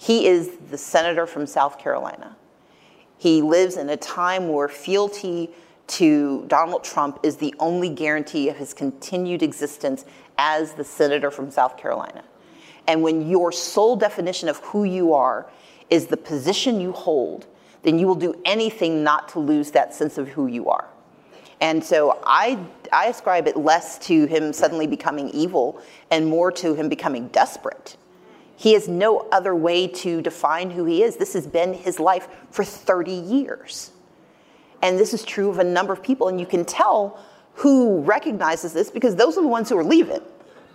he 0.00 0.26
is 0.26 0.56
the 0.70 0.78
senator 0.78 1.26
from 1.26 1.44
South 1.44 1.78
Carolina. 1.78 2.34
He 3.18 3.42
lives 3.42 3.76
in 3.76 3.90
a 3.90 3.98
time 3.98 4.48
where 4.48 4.66
fealty 4.66 5.50
to 5.88 6.46
Donald 6.48 6.84
Trump 6.84 7.18
is 7.22 7.36
the 7.36 7.54
only 7.58 7.90
guarantee 7.90 8.48
of 8.48 8.56
his 8.56 8.72
continued 8.72 9.42
existence 9.42 10.06
as 10.38 10.72
the 10.72 10.84
senator 10.84 11.30
from 11.30 11.50
South 11.50 11.76
Carolina. 11.76 12.24
And 12.86 13.02
when 13.02 13.28
your 13.28 13.52
sole 13.52 13.96
definition 13.96 14.48
of 14.48 14.58
who 14.58 14.84
you 14.84 15.14
are 15.14 15.50
is 15.88 16.06
the 16.06 16.16
position 16.16 16.80
you 16.80 16.92
hold, 16.92 17.46
then 17.82 17.98
you 17.98 18.06
will 18.06 18.14
do 18.14 18.34
anything 18.44 19.02
not 19.02 19.28
to 19.30 19.38
lose 19.38 19.70
that 19.72 19.94
sense 19.94 20.18
of 20.18 20.28
who 20.28 20.46
you 20.46 20.68
are. 20.68 20.88
And 21.60 21.82
so 21.82 22.20
I, 22.24 22.58
I 22.92 23.06
ascribe 23.06 23.46
it 23.46 23.56
less 23.56 23.98
to 24.06 24.24
him 24.26 24.52
suddenly 24.52 24.86
becoming 24.86 25.28
evil 25.30 25.80
and 26.10 26.26
more 26.26 26.50
to 26.52 26.74
him 26.74 26.88
becoming 26.88 27.28
desperate 27.28 27.96
he 28.60 28.74
has 28.74 28.88
no 28.88 29.26
other 29.32 29.54
way 29.54 29.86
to 29.86 30.20
define 30.20 30.70
who 30.70 30.84
he 30.84 31.02
is. 31.02 31.16
This 31.16 31.32
has 31.32 31.46
been 31.46 31.72
his 31.72 31.98
life 31.98 32.28
for 32.50 32.62
30 32.62 33.10
years. 33.10 33.90
And 34.82 34.98
this 34.98 35.14
is 35.14 35.24
true 35.24 35.48
of 35.48 35.58
a 35.58 35.64
number 35.64 35.94
of 35.94 36.02
people. 36.02 36.28
And 36.28 36.38
you 36.38 36.44
can 36.44 36.66
tell 36.66 37.18
who 37.54 38.02
recognizes 38.02 38.74
this 38.74 38.90
because 38.90 39.16
those 39.16 39.38
are 39.38 39.40
the 39.40 39.48
ones 39.48 39.70
who 39.70 39.78
are 39.78 39.84
leaving. 39.84 40.20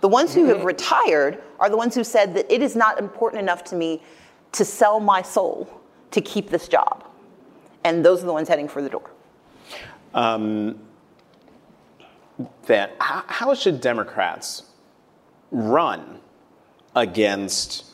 The 0.00 0.08
ones 0.08 0.34
who 0.34 0.46
have 0.46 0.64
retired 0.64 1.42
are 1.58 1.70
the 1.70 1.76
ones 1.76 1.94
who 1.94 2.04
said 2.04 2.34
that 2.34 2.52
it 2.52 2.62
is 2.62 2.76
not 2.76 2.98
important 2.98 3.42
enough 3.42 3.64
to 3.64 3.76
me 3.76 4.02
to 4.52 4.64
sell 4.64 5.00
my 5.00 5.22
soul 5.22 5.68
to 6.10 6.20
keep 6.20 6.50
this 6.50 6.68
job. 6.68 7.04
And 7.84 8.04
those 8.04 8.22
are 8.22 8.26
the 8.26 8.32
ones 8.32 8.48
heading 8.48 8.68
for 8.68 8.82
the 8.82 8.88
door. 8.88 9.10
Um, 10.14 10.80
then, 12.66 12.90
how, 12.98 13.24
how 13.26 13.54
should 13.54 13.80
Democrats 13.80 14.64
run 15.50 16.20
against 16.94 17.86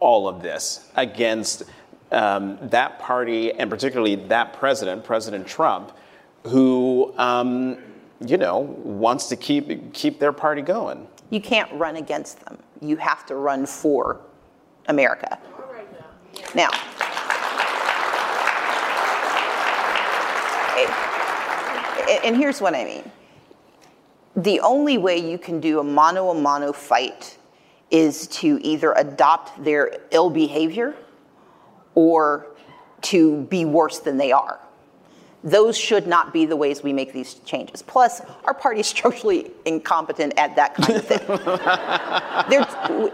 all 0.00 0.28
of 0.28 0.42
this, 0.42 0.90
against 0.96 1.64
um, 2.12 2.58
that 2.62 2.98
party 2.98 3.52
and 3.52 3.68
particularly 3.70 4.14
that 4.14 4.52
president, 4.52 5.04
President 5.04 5.46
Trump, 5.46 5.92
who, 6.44 7.12
um, 7.18 7.78
you 8.24 8.36
know, 8.36 8.58
wants 8.58 9.28
to 9.28 9.36
keep 9.36 9.92
keep 9.92 10.18
their 10.18 10.32
party 10.32 10.62
going. 10.62 11.06
You 11.30 11.40
can't 11.40 11.72
run 11.72 11.96
against 11.96 12.40
them. 12.44 12.58
You 12.80 12.96
have 12.96 13.26
to 13.26 13.34
run 13.34 13.66
for 13.66 14.20
America. 14.86 15.38
Now, 16.54 16.70
and 22.24 22.36
here's 22.36 22.60
what 22.60 22.74
I 22.74 22.84
mean. 22.84 23.10
The 24.36 24.60
only 24.60 24.98
way 24.98 25.18
you 25.18 25.38
can 25.38 25.60
do 25.60 25.80
a 25.80 25.84
mano 25.84 26.30
a 26.30 26.34
mano 26.34 26.72
fight 26.72 27.38
is 27.90 28.26
to 28.28 28.58
either 28.62 28.92
adopt 28.92 29.64
their 29.64 29.98
ill 30.10 30.28
behavior 30.28 30.94
or 31.94 32.48
to 33.02 33.42
be 33.44 33.64
worse 33.64 34.00
than 34.00 34.16
they 34.16 34.32
are. 34.32 34.60
Those 35.46 35.78
should 35.78 36.08
not 36.08 36.32
be 36.32 36.44
the 36.44 36.56
ways 36.56 36.82
we 36.82 36.92
make 36.92 37.12
these 37.12 37.34
changes. 37.44 37.80
Plus, 37.80 38.20
our 38.46 38.52
party 38.52 38.80
is 38.80 38.88
structurally 38.88 39.52
incompetent 39.64 40.34
at 40.36 40.56
that 40.56 40.74
kind 40.74 40.96
of 40.96 41.06
thing. 41.06 41.22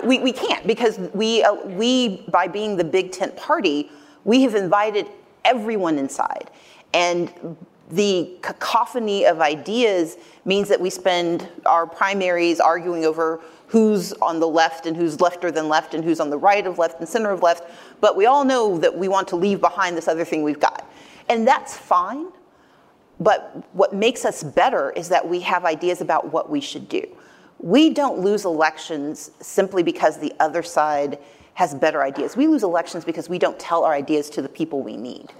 we, 0.08 0.18
we 0.18 0.32
can't 0.32 0.66
because 0.66 0.98
we, 1.12 1.42
uh, 1.42 1.52
we, 1.66 2.24
by 2.28 2.48
being 2.48 2.78
the 2.78 2.84
big 2.84 3.12
tent 3.12 3.36
party, 3.36 3.90
we 4.24 4.40
have 4.44 4.54
invited 4.54 5.08
everyone 5.44 5.98
inside. 5.98 6.50
And 6.94 7.54
the 7.90 8.38
cacophony 8.40 9.26
of 9.26 9.42
ideas 9.42 10.16
means 10.46 10.70
that 10.70 10.80
we 10.80 10.88
spend 10.88 11.46
our 11.66 11.86
primaries 11.86 12.60
arguing 12.60 13.04
over 13.04 13.42
who's 13.66 14.14
on 14.14 14.40
the 14.40 14.48
left 14.48 14.86
and 14.86 14.96
who's 14.96 15.18
lefter 15.18 15.52
than 15.52 15.68
left 15.68 15.92
and 15.92 16.02
who's 16.02 16.18
on 16.18 16.30
the 16.30 16.38
right 16.38 16.66
of 16.66 16.78
left 16.78 16.98
and 16.98 17.06
center 17.06 17.30
of 17.30 17.42
left. 17.42 17.64
But 18.00 18.16
we 18.16 18.24
all 18.24 18.46
know 18.46 18.78
that 18.78 18.96
we 18.96 19.08
want 19.08 19.28
to 19.28 19.36
leave 19.36 19.60
behind 19.60 19.98
this 19.98 20.08
other 20.08 20.24
thing 20.24 20.42
we've 20.42 20.58
got. 20.58 20.90
And 21.28 21.46
that's 21.46 21.76
fine. 21.76 22.28
But 23.20 23.64
what 23.72 23.94
makes 23.94 24.24
us 24.24 24.42
better 24.42 24.90
is 24.90 25.08
that 25.10 25.28
we 25.28 25.40
have 25.40 25.64
ideas 25.64 26.00
about 26.00 26.32
what 26.32 26.50
we 26.50 26.60
should 26.60 26.88
do. 26.88 27.06
We 27.58 27.90
don't 27.90 28.18
lose 28.18 28.44
elections 28.44 29.30
simply 29.40 29.82
because 29.82 30.18
the 30.18 30.32
other 30.40 30.62
side 30.62 31.18
has 31.54 31.74
better 31.74 32.02
ideas. 32.02 32.36
We 32.36 32.48
lose 32.48 32.62
elections 32.62 33.04
because 33.04 33.28
we 33.28 33.38
don't 33.38 33.58
tell 33.58 33.84
our 33.84 33.92
ideas 33.92 34.30
to 34.30 34.42
the 34.42 34.48
people 34.48 34.82
we 34.82 34.96
need. 34.96 35.32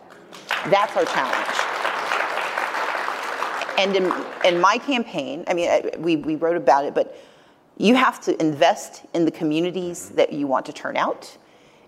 That's 0.67 0.97
our 0.97 1.05
challenge. 1.05 1.73
And 3.79 3.97
in, 3.97 4.13
in 4.45 4.61
my 4.61 4.79
campaign, 4.79 5.45
I 5.49 5.55
mean, 5.55 5.91
we, 5.99 6.17
we 6.17 6.37
wrote 6.37 6.57
about 6.57 6.85
it, 6.85 6.95
but 6.95 7.19
you 7.79 7.97
have 7.97 8.21
to 8.21 8.41
invest 8.41 9.03
in 9.15 9.25
the 9.25 9.31
communities 9.31 10.11
that 10.11 10.33
you 10.33 10.47
want 10.47 10.67
to 10.67 10.73
turn 10.73 10.97
out. 10.97 11.37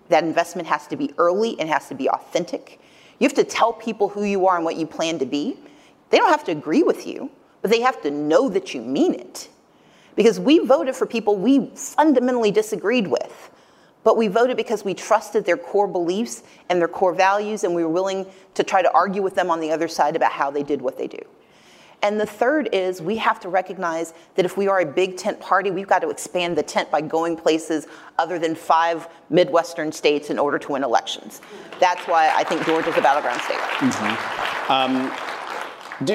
That 0.09 0.23
investment 0.23 0.67
has 0.67 0.87
to 0.87 0.97
be 0.97 1.13
early 1.17 1.57
and 1.59 1.69
has 1.69 1.87
to 1.87 1.95
be 1.95 2.09
authentic. 2.09 2.81
You 3.19 3.25
have 3.25 3.35
to 3.35 3.43
tell 3.43 3.73
people 3.73 4.09
who 4.09 4.23
you 4.23 4.47
are 4.47 4.55
and 4.55 4.65
what 4.65 4.75
you 4.75 4.85
plan 4.85 5.19
to 5.19 5.25
be. 5.25 5.57
They 6.09 6.17
don't 6.17 6.29
have 6.29 6.43
to 6.45 6.51
agree 6.51 6.83
with 6.83 7.07
you, 7.07 7.29
but 7.61 7.71
they 7.71 7.81
have 7.81 8.01
to 8.03 8.11
know 8.11 8.49
that 8.49 8.73
you 8.73 8.81
mean 8.81 9.13
it. 9.13 9.49
Because 10.15 10.39
we 10.39 10.59
voted 10.59 10.95
for 10.95 11.05
people 11.05 11.35
we 11.35 11.69
fundamentally 11.75 12.51
disagreed 12.51 13.07
with, 13.07 13.51
but 14.03 14.17
we 14.17 14.27
voted 14.27 14.55
because 14.55 14.85
we 14.85 14.93
trusted 14.93 15.45
their 15.45 15.57
core 15.57 15.87
beliefs 15.87 16.43
and 16.69 16.79
their 16.79 16.87
core 16.87 17.13
values, 17.13 17.63
and 17.63 17.73
we 17.73 17.83
were 17.83 17.89
willing 17.89 18.25
to 18.53 18.63
try 18.63 18.81
to 18.81 18.91
argue 18.93 19.21
with 19.21 19.35
them 19.35 19.49
on 19.49 19.59
the 19.59 19.71
other 19.71 19.87
side 19.87 20.15
about 20.15 20.31
how 20.31 20.51
they 20.51 20.63
did 20.63 20.81
what 20.81 20.97
they 20.97 21.07
do. 21.07 21.19
And 22.01 22.19
the 22.19 22.25
third 22.25 22.69
is 22.71 23.01
we 23.01 23.17
have 23.17 23.39
to 23.41 23.49
recognize 23.49 24.13
that 24.35 24.45
if 24.45 24.57
we 24.57 24.67
are 24.67 24.81
a 24.81 24.85
big 24.85 25.17
tent 25.17 25.39
party, 25.39 25.71
we've 25.71 25.87
got 25.87 25.99
to 25.99 26.09
expand 26.09 26.57
the 26.57 26.63
tent 26.63 26.91
by 26.91 27.01
going 27.01 27.35
places 27.35 27.87
other 28.19 28.37
than 28.37 28.55
five 28.55 29.07
Midwestern 29.29 29.91
states 29.91 30.29
in 30.29 30.37
order 30.37 30.59
to 30.59 30.71
win 30.71 30.83
elections. 30.83 31.41
That's 31.79 32.07
why 32.07 32.31
I 32.35 32.43
think 32.43 32.65
Georgia's 32.65 32.95
a 32.97 33.01
battleground 33.01 33.41
state. 33.41 33.57
Mm-hmm. 33.57 34.71
Um, 34.71 35.11
do, 36.05 36.13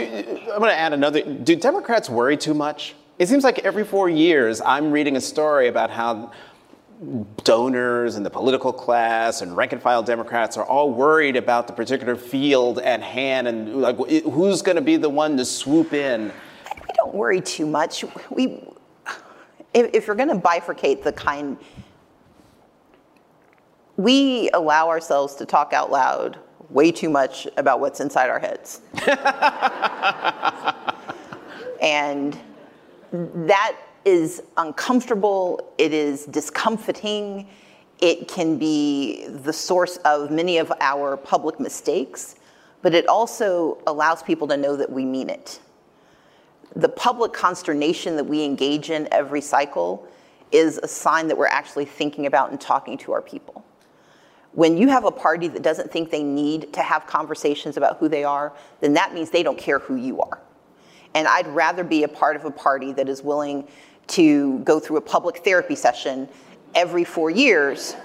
I'm 0.52 0.58
going 0.58 0.70
to 0.70 0.78
add 0.78 0.92
another. 0.92 1.22
Do 1.22 1.56
Democrats 1.56 2.10
worry 2.10 2.36
too 2.36 2.54
much? 2.54 2.94
It 3.18 3.28
seems 3.28 3.44
like 3.44 3.58
every 3.60 3.84
four 3.84 4.08
years 4.08 4.60
I'm 4.60 4.90
reading 4.90 5.16
a 5.16 5.20
story 5.20 5.68
about 5.68 5.90
how 5.90 6.32
donors 7.44 8.16
and 8.16 8.26
the 8.26 8.30
political 8.30 8.72
class 8.72 9.40
and 9.40 9.56
rank 9.56 9.72
and 9.72 9.80
file 9.80 10.02
Democrats 10.02 10.58
are 10.58 10.66
all 10.66 10.92
worried 10.92 11.34
about 11.34 11.66
the 11.66 11.72
particular 11.72 12.14
field 12.14 12.78
at 12.78 13.00
hand 13.00 13.48
and 13.48 13.80
like 13.80 13.96
who's 13.96 14.60
going 14.60 14.76
to 14.76 14.82
be 14.82 14.96
the 14.96 15.08
one 15.08 15.36
to 15.36 15.44
swoop 15.44 15.94
in. 15.94 16.26
We 16.26 16.94
don't 16.96 17.14
worry 17.14 17.40
too 17.40 17.64
much. 17.64 18.04
We, 18.28 18.62
if, 19.72 19.94
if 19.94 20.06
you're 20.06 20.16
going 20.16 20.28
to 20.28 20.34
bifurcate 20.34 21.02
the 21.02 21.12
kind, 21.12 21.56
we 23.96 24.50
allow 24.50 24.88
ourselves 24.88 25.34
to 25.36 25.46
talk 25.46 25.72
out 25.72 25.90
loud 25.90 26.38
way 26.68 26.92
too 26.92 27.08
much 27.08 27.48
about 27.56 27.80
what's 27.80 28.00
inside 28.00 28.28
our 28.28 28.38
heads. 28.38 28.82
and 31.80 32.38
that 33.12 33.76
is 34.04 34.42
uncomfortable, 34.56 35.72
it 35.78 35.92
is 35.92 36.26
discomforting, 36.26 37.48
it 38.00 38.28
can 38.28 38.58
be 38.58 39.26
the 39.26 39.52
source 39.52 39.98
of 39.98 40.30
many 40.30 40.58
of 40.58 40.72
our 40.80 41.16
public 41.16 41.60
mistakes, 41.60 42.36
but 42.82 42.94
it 42.94 43.06
also 43.06 43.78
allows 43.86 44.22
people 44.22 44.48
to 44.48 44.56
know 44.56 44.76
that 44.76 44.90
we 44.90 45.04
mean 45.04 45.28
it. 45.28 45.60
The 46.76 46.88
public 46.88 47.32
consternation 47.32 48.16
that 48.16 48.24
we 48.24 48.42
engage 48.42 48.90
in 48.90 49.08
every 49.12 49.40
cycle 49.40 50.08
is 50.50 50.78
a 50.78 50.88
sign 50.88 51.28
that 51.28 51.36
we're 51.36 51.46
actually 51.46 51.84
thinking 51.84 52.26
about 52.26 52.50
and 52.50 52.60
talking 52.60 52.96
to 52.98 53.12
our 53.12 53.20
people. 53.20 53.64
When 54.52 54.76
you 54.76 54.88
have 54.88 55.04
a 55.04 55.10
party 55.10 55.46
that 55.48 55.62
doesn't 55.62 55.92
think 55.92 56.10
they 56.10 56.22
need 56.22 56.72
to 56.72 56.82
have 56.82 57.06
conversations 57.06 57.76
about 57.76 57.98
who 57.98 58.08
they 58.08 58.24
are, 58.24 58.52
then 58.80 58.94
that 58.94 59.14
means 59.14 59.30
they 59.30 59.42
don't 59.42 59.58
care 59.58 59.78
who 59.78 59.96
you 59.96 60.20
are. 60.20 60.40
And 61.14 61.28
I'd 61.28 61.46
rather 61.48 61.84
be 61.84 62.04
a 62.04 62.08
part 62.08 62.36
of 62.36 62.44
a 62.44 62.50
party 62.50 62.92
that 62.92 63.08
is 63.08 63.22
willing 63.22 63.68
to 64.10 64.58
go 64.60 64.78
through 64.80 64.96
a 64.98 65.00
public 65.00 65.38
therapy 65.44 65.74
session 65.74 66.28
every 66.74 67.04
four 67.04 67.30
years 67.30 67.96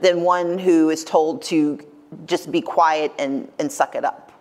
than 0.00 0.22
one 0.22 0.58
who 0.58 0.90
is 0.90 1.04
told 1.04 1.42
to 1.42 1.78
just 2.26 2.50
be 2.50 2.60
quiet 2.60 3.12
and, 3.18 3.50
and 3.58 3.70
suck 3.70 3.94
it 3.94 4.04
up. 4.04 4.32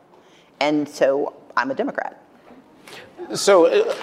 And 0.60 0.88
so 0.88 1.34
I'm 1.56 1.72
a 1.72 1.76
Democrat. 1.76 2.24
So 3.36 3.66
uh, 3.66 3.96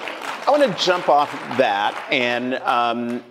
I 0.46 0.50
want 0.50 0.62
to 0.62 0.84
jump 0.84 1.08
off 1.08 1.30
that. 1.58 2.06
And 2.10 2.54
um, 2.56 3.24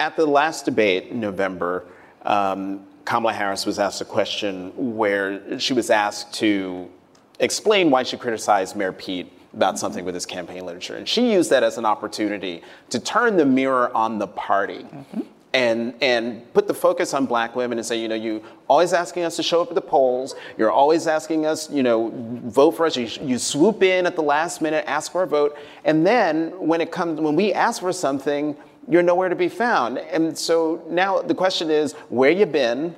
at 0.00 0.16
the 0.16 0.26
last 0.26 0.64
debate 0.64 1.08
in 1.08 1.20
November, 1.20 1.84
um, 2.22 2.86
Kamala 3.04 3.32
Harris 3.32 3.64
was 3.64 3.78
asked 3.78 4.00
a 4.00 4.04
question 4.04 4.72
where 4.96 5.60
she 5.60 5.72
was 5.72 5.90
asked 5.90 6.32
to 6.34 6.90
explain 7.38 7.90
why 7.90 8.02
she 8.02 8.16
criticized 8.16 8.74
Mayor 8.74 8.92
Pete 8.92 9.32
about 9.56 9.78
something 9.78 10.04
with 10.04 10.14
his 10.14 10.26
campaign 10.26 10.64
literature. 10.64 10.96
And 10.96 11.08
she 11.08 11.32
used 11.32 11.50
that 11.50 11.62
as 11.64 11.78
an 11.78 11.84
opportunity 11.84 12.62
to 12.90 13.00
turn 13.00 13.36
the 13.36 13.46
mirror 13.46 13.90
on 13.96 14.18
the 14.18 14.28
party. 14.28 14.84
Mm-hmm. 14.84 15.20
And, 15.54 15.94
and 16.02 16.52
put 16.52 16.68
the 16.68 16.74
focus 16.74 17.14
on 17.14 17.24
black 17.24 17.56
women 17.56 17.78
and 17.78 17.86
say, 17.86 17.98
you 17.98 18.08
know, 18.08 18.14
you 18.14 18.44
always 18.68 18.92
asking 18.92 19.22
us 19.22 19.36
to 19.36 19.42
show 19.42 19.62
up 19.62 19.68
at 19.68 19.74
the 19.74 19.80
polls. 19.80 20.34
You're 20.58 20.70
always 20.70 21.06
asking 21.06 21.46
us, 21.46 21.70
you 21.70 21.82
know, 21.82 22.12
vote 22.44 22.72
for 22.72 22.84
us. 22.84 22.94
You, 22.94 23.08
you 23.22 23.38
swoop 23.38 23.82
in 23.82 24.04
at 24.04 24.16
the 24.16 24.22
last 24.22 24.60
minute, 24.60 24.84
ask 24.86 25.10
for 25.10 25.22
a 25.22 25.26
vote, 25.26 25.56
and 25.86 26.06
then 26.06 26.50
when 26.60 26.82
it 26.82 26.92
comes, 26.92 27.22
when 27.22 27.36
we 27.36 27.54
ask 27.54 27.80
for 27.80 27.90
something, 27.94 28.54
you're 28.86 29.02
nowhere 29.02 29.30
to 29.30 29.36
be 29.36 29.48
found. 29.48 29.96
And 29.96 30.36
so 30.36 30.84
now 30.90 31.22
the 31.22 31.34
question 31.34 31.70
is, 31.70 31.94
where 32.10 32.30
you 32.30 32.44
been, 32.44 32.94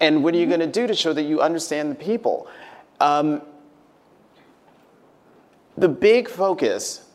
and 0.00 0.24
what 0.24 0.34
are 0.34 0.38
you 0.38 0.46
going 0.46 0.60
to 0.60 0.66
do 0.66 0.88
to 0.88 0.94
show 0.96 1.12
that 1.12 1.22
you 1.22 1.40
understand 1.40 1.92
the 1.92 1.94
people? 1.94 2.48
Um, 2.98 3.40
the 5.80 5.88
big 5.88 6.28
focus 6.28 7.06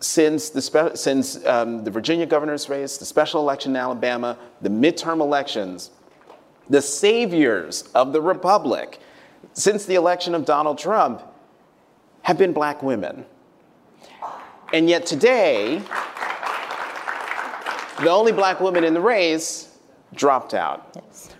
since 0.00 0.50
the, 0.50 0.62
spe- 0.62 0.94
since, 0.94 1.44
um, 1.46 1.82
the 1.84 1.90
Virginia 1.90 2.26
governor's 2.26 2.68
race, 2.68 2.98
the 2.98 3.04
special 3.04 3.40
election 3.40 3.72
in 3.72 3.76
Alabama, 3.76 4.38
the 4.62 4.68
midterm 4.68 5.20
elections, 5.20 5.90
the 6.70 6.80
saviors 6.80 7.82
of 7.94 8.12
the 8.12 8.20
republic 8.20 9.00
since 9.54 9.86
the 9.86 9.94
election 9.94 10.34
of 10.34 10.44
Donald 10.44 10.78
Trump 10.78 11.22
have 12.22 12.38
been 12.38 12.52
black 12.52 12.82
women. 12.82 13.24
And 14.72 14.88
yet 14.88 15.06
today, 15.06 15.82
the 18.00 18.10
only 18.10 18.32
black 18.32 18.60
woman 18.60 18.84
in 18.84 18.94
the 18.94 19.00
race 19.00 19.78
dropped 20.14 20.54
out. 20.54 20.92
Yes. 20.94 21.34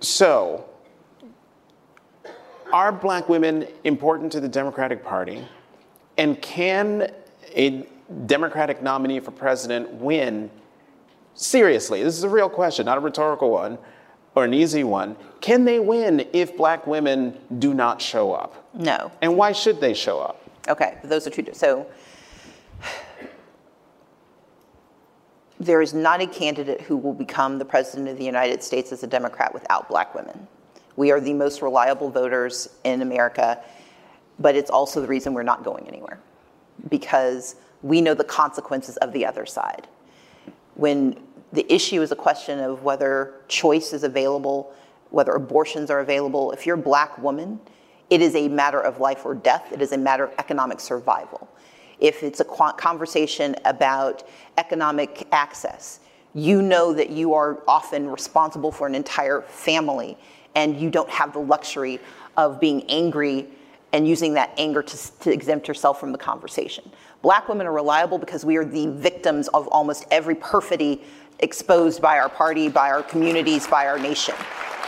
So, 0.00 0.64
are 2.72 2.92
black 2.92 3.28
women 3.28 3.66
important 3.84 4.30
to 4.32 4.40
the 4.40 4.48
Democratic 4.48 5.02
Party? 5.02 5.46
And 6.18 6.40
can 6.40 7.10
a 7.54 7.86
Democratic 8.26 8.82
nominee 8.82 9.20
for 9.20 9.30
president 9.30 9.92
win? 9.94 10.50
Seriously, 11.34 12.02
this 12.02 12.16
is 12.16 12.24
a 12.24 12.28
real 12.28 12.48
question, 12.48 12.86
not 12.86 12.98
a 12.98 13.00
rhetorical 13.00 13.50
one 13.50 13.78
or 14.34 14.44
an 14.44 14.54
easy 14.54 14.84
one. 14.84 15.16
Can 15.40 15.64
they 15.64 15.80
win 15.80 16.26
if 16.32 16.56
black 16.56 16.86
women 16.86 17.36
do 17.58 17.74
not 17.74 18.00
show 18.00 18.32
up? 18.32 18.68
No. 18.74 19.10
And 19.20 19.36
why 19.36 19.52
should 19.52 19.80
they 19.80 19.94
show 19.94 20.20
up? 20.20 20.42
Okay, 20.68 20.98
those 21.04 21.26
are 21.26 21.30
two. 21.30 21.46
So, 21.52 21.86
there 25.58 25.80
is 25.80 25.94
not 25.94 26.20
a 26.20 26.26
candidate 26.26 26.82
who 26.82 26.96
will 26.96 27.14
become 27.14 27.58
the 27.58 27.64
president 27.64 28.08
of 28.08 28.18
the 28.18 28.24
United 28.24 28.62
States 28.62 28.92
as 28.92 29.02
a 29.02 29.06
Democrat 29.06 29.54
without 29.54 29.88
black 29.88 30.14
women. 30.14 30.46
We 30.96 31.10
are 31.10 31.20
the 31.20 31.32
most 31.32 31.62
reliable 31.62 32.10
voters 32.10 32.68
in 32.84 33.02
America, 33.02 33.62
but 34.38 34.54
it's 34.54 34.70
also 34.70 35.00
the 35.00 35.06
reason 35.06 35.34
we're 35.34 35.42
not 35.42 35.64
going 35.64 35.86
anywhere 35.88 36.18
because 36.88 37.56
we 37.82 38.00
know 38.00 38.14
the 38.14 38.24
consequences 38.24 38.96
of 38.98 39.12
the 39.12 39.24
other 39.24 39.46
side. 39.46 39.86
When 40.74 41.18
the 41.52 41.70
issue 41.72 42.02
is 42.02 42.12
a 42.12 42.16
question 42.16 42.58
of 42.58 42.82
whether 42.82 43.34
choice 43.48 43.92
is 43.92 44.02
available, 44.02 44.72
whether 45.10 45.32
abortions 45.32 45.90
are 45.90 46.00
available, 46.00 46.52
if 46.52 46.66
you're 46.66 46.76
a 46.76 46.82
black 46.82 47.16
woman, 47.18 47.60
it 48.10 48.20
is 48.20 48.34
a 48.34 48.48
matter 48.48 48.80
of 48.80 49.00
life 49.00 49.24
or 49.24 49.34
death, 49.34 49.72
it 49.72 49.80
is 49.80 49.92
a 49.92 49.98
matter 49.98 50.24
of 50.24 50.32
economic 50.38 50.80
survival 50.80 51.48
if 52.00 52.22
it's 52.22 52.40
a 52.40 52.44
conversation 52.44 53.56
about 53.64 54.24
economic 54.58 55.26
access, 55.32 56.00
you 56.34 56.60
know 56.60 56.92
that 56.92 57.10
you 57.10 57.32
are 57.34 57.62
often 57.66 58.08
responsible 58.08 58.70
for 58.70 58.86
an 58.86 58.94
entire 58.94 59.42
family 59.42 60.16
and 60.54 60.78
you 60.78 60.90
don't 60.90 61.08
have 61.08 61.32
the 61.32 61.38
luxury 61.38 61.98
of 62.36 62.60
being 62.60 62.82
angry 62.90 63.46
and 63.96 64.06
using 64.06 64.34
that 64.34 64.52
anger 64.58 64.82
to, 64.82 65.18
to, 65.20 65.32
exempt 65.32 65.66
herself 65.66 65.98
from 65.98 66.12
the 66.12 66.18
conversation. 66.18 66.84
Black 67.22 67.48
women 67.48 67.66
are 67.66 67.72
reliable 67.72 68.18
because 68.18 68.44
we 68.44 68.58
are 68.58 68.64
the 68.64 68.88
victims 68.88 69.48
of 69.48 69.66
almost 69.68 70.04
every 70.10 70.34
perfidy 70.34 71.02
exposed 71.38 72.02
by 72.02 72.18
our 72.18 72.28
party, 72.28 72.68
by 72.68 72.90
our 72.90 73.02
communities, 73.02 73.66
by 73.66 73.86
our 73.86 73.98
nation. 73.98 74.34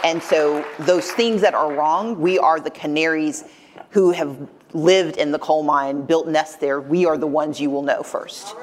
And 0.05 0.23
so 0.23 0.63
those 0.81 1.11
things 1.11 1.41
that 1.41 1.55
are 1.55 1.73
wrong, 1.73 2.21
we 2.21 2.39
are 2.39 2.61
the 2.61 2.71
canaries 2.71 3.45
who 3.89 4.11
have 4.11 4.47
lived 4.75 5.17
in 5.17 5.33
the 5.33 5.39
coal 5.39 5.63
mine, 5.63 6.03
built 6.03 6.29
nests 6.29 6.57
there, 6.57 6.79
we 6.79 7.07
are 7.07 7.17
the 7.17 7.27
ones 7.27 7.59
you 7.59 7.71
will 7.71 7.83
know 7.83 8.03
first. 8.03 8.55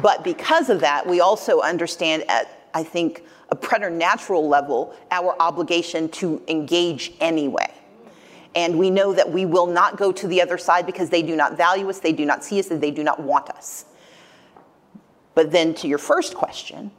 But 0.00 0.22
because 0.22 0.70
of 0.70 0.78
that, 0.80 1.04
we 1.04 1.20
also 1.20 1.62
understand 1.62 2.24
at, 2.28 2.68
I 2.74 2.84
think, 2.84 3.24
a 3.48 3.56
preternatural 3.56 4.48
level, 4.48 4.94
our 5.10 5.34
obligation 5.40 6.08
to 6.10 6.40
engage 6.46 7.12
anyway. 7.18 7.74
And 8.54 8.78
we 8.78 8.90
know 8.90 9.12
that 9.12 9.30
we 9.30 9.46
will 9.46 9.66
not 9.66 9.96
go 9.96 10.12
to 10.12 10.28
the 10.28 10.40
other 10.40 10.58
side 10.58 10.86
because 10.86 11.10
they 11.10 11.22
do 11.22 11.34
not 11.34 11.56
value 11.56 11.88
us, 11.88 11.98
they 11.98 12.12
do 12.12 12.24
not 12.24 12.44
see 12.44 12.60
us, 12.60 12.70
and 12.70 12.80
they 12.80 12.90
do 12.90 13.02
not 13.02 13.20
want 13.20 13.50
us. 13.50 13.86
But 15.34 15.50
then 15.50 15.74
to 15.74 15.88
your 15.88 15.98
first 15.98 16.34
question, 16.34 16.92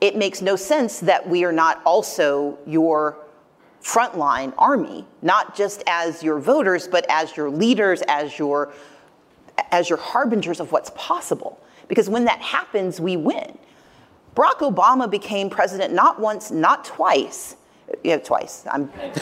it 0.00 0.16
makes 0.16 0.42
no 0.42 0.56
sense 0.56 1.00
that 1.00 1.28
we 1.28 1.44
are 1.44 1.52
not 1.52 1.80
also 1.84 2.58
your 2.66 3.18
frontline 3.82 4.52
army, 4.58 5.06
not 5.22 5.54
just 5.54 5.82
as 5.86 6.22
your 6.22 6.40
voters, 6.40 6.88
but 6.88 7.06
as 7.08 7.36
your 7.36 7.50
leaders, 7.50 8.02
as 8.08 8.38
your, 8.38 8.72
as 9.70 9.88
your 9.88 9.98
harbingers 9.98 10.58
of 10.58 10.72
what's 10.72 10.90
possible. 10.96 11.60
Because 11.86 12.08
when 12.08 12.24
that 12.24 12.40
happens, 12.40 13.00
we 13.00 13.16
win. 13.16 13.58
Barack 14.34 14.58
Obama 14.60 15.08
became 15.08 15.48
president 15.48 15.92
not 15.92 16.18
once, 16.18 16.50
not 16.50 16.84
twice. 16.84 17.56
Yeah, 18.02 18.18
twice. 18.18 18.64
I'm 18.70 18.84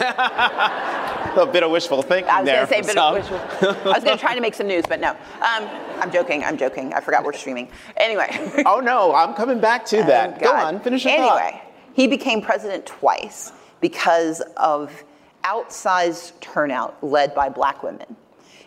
a 1.37 1.49
bit 1.51 1.63
of 1.63 1.71
wishful 1.71 2.01
thinking 2.01 2.29
I 2.29 2.41
was 2.41 2.45
there. 2.47 2.67
Say 2.67 2.79
a 2.79 2.83
bit 2.83 2.97
of 2.97 3.13
wishful. 3.13 3.37
I 3.39 3.93
was 3.93 4.03
going 4.03 4.17
to 4.17 4.21
try 4.21 4.35
to 4.35 4.41
make 4.41 4.53
some 4.53 4.67
news, 4.67 4.85
but 4.87 4.99
no. 4.99 5.11
Um, 5.11 5.69
I'm 5.99 6.11
joking. 6.11 6.43
I'm 6.43 6.57
joking. 6.57 6.93
I 6.93 7.01
forgot 7.01 7.23
we're 7.23 7.33
streaming. 7.33 7.69
Anyway. 7.97 8.27
oh 8.65 8.79
no, 8.79 9.13
I'm 9.13 9.33
coming 9.33 9.59
back 9.59 9.85
to 9.87 9.97
that. 10.03 10.37
Oh, 10.37 10.39
Go 10.39 10.53
on, 10.53 10.79
finish 10.79 11.05
your 11.05 11.13
Anyway, 11.13 11.51
thought. 11.51 11.71
he 11.93 12.07
became 12.07 12.41
president 12.41 12.85
twice 12.85 13.51
because 13.81 14.41
of 14.57 15.03
outsized 15.43 16.39
turnout 16.39 17.03
led 17.03 17.35
by 17.35 17.49
black 17.49 17.83
women. 17.83 18.15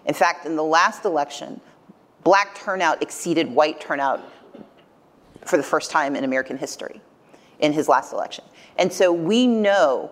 In 0.04 0.14
fact, 0.14 0.46
in 0.46 0.56
the 0.56 0.64
last 0.64 1.04
election, 1.04 1.60
black 2.22 2.54
turnout 2.54 3.02
exceeded 3.02 3.50
white 3.50 3.80
turnout 3.80 4.20
for 5.44 5.56
the 5.56 5.62
first 5.62 5.90
time 5.90 6.16
in 6.16 6.24
American 6.24 6.58
history 6.58 7.00
in 7.60 7.72
his 7.72 7.88
last 7.88 8.12
election. 8.12 8.44
And 8.78 8.92
so 8.92 9.12
we 9.12 9.46
know 9.46 10.10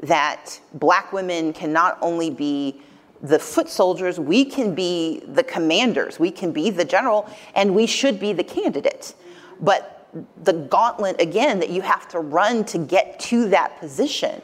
that 0.00 0.60
black 0.74 1.12
women 1.12 1.52
can 1.52 1.72
not 1.72 1.98
only 2.00 2.30
be 2.30 2.80
the 3.22 3.38
foot 3.38 3.68
soldiers, 3.68 4.20
we 4.20 4.44
can 4.44 4.74
be 4.74 5.22
the 5.28 5.42
commanders, 5.42 6.18
we 6.18 6.30
can 6.30 6.52
be 6.52 6.70
the 6.70 6.84
general, 6.84 7.28
and 7.54 7.74
we 7.74 7.86
should 7.86 8.20
be 8.20 8.32
the 8.32 8.44
candidate. 8.44 9.14
But 9.60 10.08
the 10.42 10.52
gauntlet 10.52 11.20
again 11.20 11.58
that 11.60 11.70
you 11.70 11.82
have 11.82 12.06
to 12.08 12.20
run 12.20 12.64
to 12.66 12.78
get 12.78 13.18
to 13.18 13.48
that 13.48 13.78
position 13.80 14.42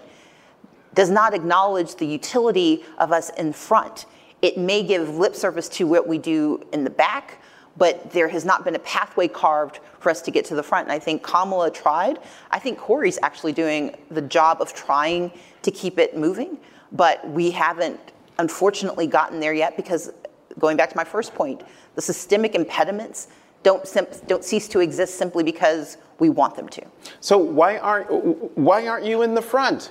does 0.95 1.11
not 1.11 1.35
acknowledge 1.35 1.95
the 1.95 2.07
utility 2.07 2.85
of 2.99 3.13
us 3.13 3.31
in 3.31 3.53
front. 3.53 4.07
It 4.43 4.59
may 4.59 4.83
give 4.83 5.17
lip 5.17 5.37
service 5.37 5.69
to 5.71 5.87
what 5.87 6.09
we 6.09 6.19
do 6.19 6.61
in 6.73 6.83
the 6.83 6.91
back, 6.91 7.43
but 7.77 8.11
there 8.13 8.29
has 8.29 8.45
not 8.45 8.65
been 8.65 8.75
a 8.75 8.81
pathway 8.81 9.29
carved 9.29 9.81
for 10.01 10.11
us 10.11 10.21
to 10.23 10.31
get 10.31 10.45
to 10.47 10.55
the 10.55 10.63
front. 10.63 10.87
And 10.87 10.93
I 10.93 10.99
think 10.99 11.23
Kamala 11.23 11.71
tried. 11.71 12.19
I 12.51 12.59
think 12.59 12.79
Cory's 12.79 13.19
actually 13.23 13.53
doing 13.53 13.97
the 14.11 14.23
job 14.23 14.61
of 14.61 14.75
trying 14.75 15.33
to 15.63 15.71
keep 15.71 15.99
it 15.99 16.17
moving, 16.17 16.59
but 16.93 17.27
we 17.31 17.51
haven't 17.51 18.01
unfortunately 18.39 19.07
gotten 19.07 19.41
there 19.41 19.53
yet 19.53 19.77
because 19.77 20.13
going 20.59 20.77
back 20.77 20.91
to 20.91 20.97
my 20.97 21.05
first 21.05 21.35
point, 21.35 21.63
the 21.95 22.03
systemic 22.03 22.55
impediments 22.55 23.29
don't, 23.63 23.87
don't 24.27 24.45
cease 24.45 24.69
to 24.69 24.81
exist 24.81 25.17
simply 25.17 25.45
because 25.45 25.99
we 26.19 26.29
want 26.29 26.55
them 26.55 26.69
to. 26.69 26.83
So 27.21 27.39
why 27.39 27.79
aren't 27.79 28.57
why 28.57 28.87
aren't 28.87 29.05
you 29.05 29.23
in 29.23 29.35
the 29.35 29.43
front? 29.43 29.91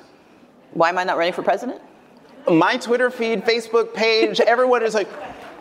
Why 0.74 0.90
am 0.90 0.98
I 0.98 1.04
not 1.04 1.18
running 1.18 1.34
for 1.34 1.42
president? 1.42 1.82
My 2.50 2.78
Twitter 2.78 3.10
feed, 3.10 3.44
Facebook 3.44 3.94
page, 3.94 4.40
everyone 4.40 4.84
is 4.84 4.94
like, 4.94 5.10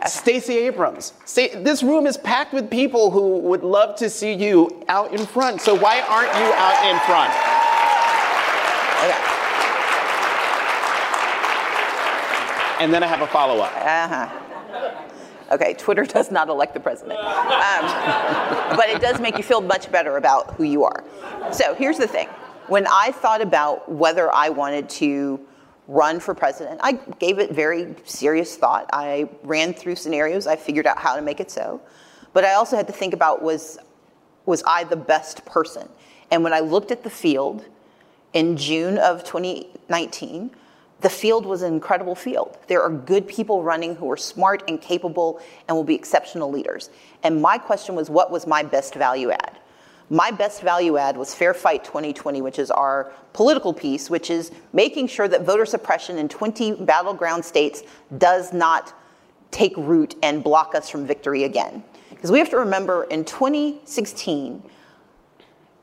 Stacey 0.07 0.57
Abrams. 0.59 1.13
this 1.35 1.83
room 1.83 2.07
is 2.07 2.17
packed 2.17 2.53
with 2.53 2.69
people 2.69 3.11
who 3.11 3.39
would 3.39 3.63
love 3.63 3.95
to 3.97 4.09
see 4.09 4.33
you 4.33 4.83
out 4.87 5.13
in 5.13 5.25
front. 5.25 5.61
So 5.61 5.75
why 5.75 5.99
aren't 6.01 6.33
you 6.33 6.53
out 6.55 6.85
in 6.85 6.99
front? 7.01 7.31
Okay. 9.05 9.39
And 12.79 12.93
then 12.93 13.03
I 13.03 13.07
have 13.07 13.21
a 13.21 13.27
follow 13.27 13.59
up. 13.59 13.73
Uh 13.75 14.07
huh. 14.07 14.49
Okay, 15.51 15.73
Twitter 15.73 16.03
does 16.05 16.31
not 16.31 16.47
elect 16.47 16.73
the 16.73 16.79
president. 16.79 17.19
Um, 17.19 17.85
but 18.77 18.89
it 18.89 19.01
does 19.01 19.19
make 19.19 19.37
you 19.37 19.43
feel 19.43 19.61
much 19.61 19.91
better 19.91 20.17
about 20.17 20.53
who 20.55 20.63
you 20.63 20.83
are. 20.83 21.03
So 21.51 21.75
here's 21.75 21.97
the 21.97 22.07
thing 22.07 22.27
when 22.67 22.85
I 22.87 23.11
thought 23.11 23.41
about 23.41 23.91
whether 23.91 24.31
I 24.31 24.49
wanted 24.49 24.89
to 24.89 25.39
run 25.89 26.19
for 26.19 26.35
president, 26.35 26.79
I 26.83 26.93
gave 26.93 27.39
it 27.39 27.51
very 27.51 27.95
serious 28.05 28.55
thought. 28.55 28.87
I 28.93 29.27
ran 29.41 29.73
through 29.73 29.95
scenarios, 29.95 30.45
I 30.45 30.55
figured 30.55 30.85
out 30.85 30.99
how 30.99 31.15
to 31.15 31.21
make 31.21 31.39
it 31.39 31.49
so. 31.49 31.81
But 32.31 32.45
I 32.45 32.53
also 32.53 32.77
had 32.77 32.85
to 32.87 32.93
think 32.93 33.15
about 33.15 33.41
was, 33.41 33.79
was 34.45 34.63
I 34.67 34.83
the 34.83 34.95
best 34.95 35.43
person? 35.45 35.89
And 36.29 36.43
when 36.43 36.53
I 36.53 36.59
looked 36.59 36.91
at 36.91 37.03
the 37.03 37.09
field 37.09 37.65
in 38.33 38.55
June 38.55 38.99
of 38.99 39.23
2019, 39.23 40.51
the 41.01 41.09
field 41.09 41.47
was 41.47 41.63
an 41.63 41.73
incredible 41.73 42.13
field. 42.13 42.59
There 42.67 42.83
are 42.83 42.91
good 42.91 43.27
people 43.27 43.63
running 43.63 43.95
who 43.95 44.11
are 44.11 44.17
smart 44.17 44.63
and 44.67 44.79
capable 44.79 45.41
and 45.67 45.75
will 45.75 45.83
be 45.83 45.95
exceptional 45.95 46.51
leaders. 46.51 46.91
And 47.23 47.41
my 47.41 47.57
question 47.57 47.95
was, 47.95 48.11
what 48.11 48.29
was 48.29 48.45
my 48.45 48.61
best 48.61 48.93
value 48.93 49.31
add? 49.31 49.57
My 50.09 50.31
best 50.31 50.61
value 50.61 50.97
add 50.97 51.17
was 51.17 51.35
Fair 51.35 51.53
Fight 51.53 51.83
2020, 51.83 52.41
which 52.41 52.57
is 52.57 52.71
our 52.71 53.11
political 53.33 53.73
piece, 53.73 54.09
which 54.09 54.31
is 54.31 54.51
making 54.73 55.07
sure 55.07 55.27
that 55.27 55.43
voter 55.43 55.65
suppression 55.65 56.17
in 56.17 56.27
20 56.27 56.83
battleground 56.83 57.45
states 57.45 57.83
does 58.17 58.51
not 58.51 58.93
take 59.51 59.75
root 59.77 60.15
and 60.23 60.43
block 60.43 60.73
us 60.73 60.89
from 60.89 61.05
victory 61.05 61.43
again. 61.43 61.83
Because 62.09 62.31
we 62.31 62.39
have 62.39 62.49
to 62.49 62.57
remember 62.57 63.03
in 63.05 63.23
2016, 63.23 64.63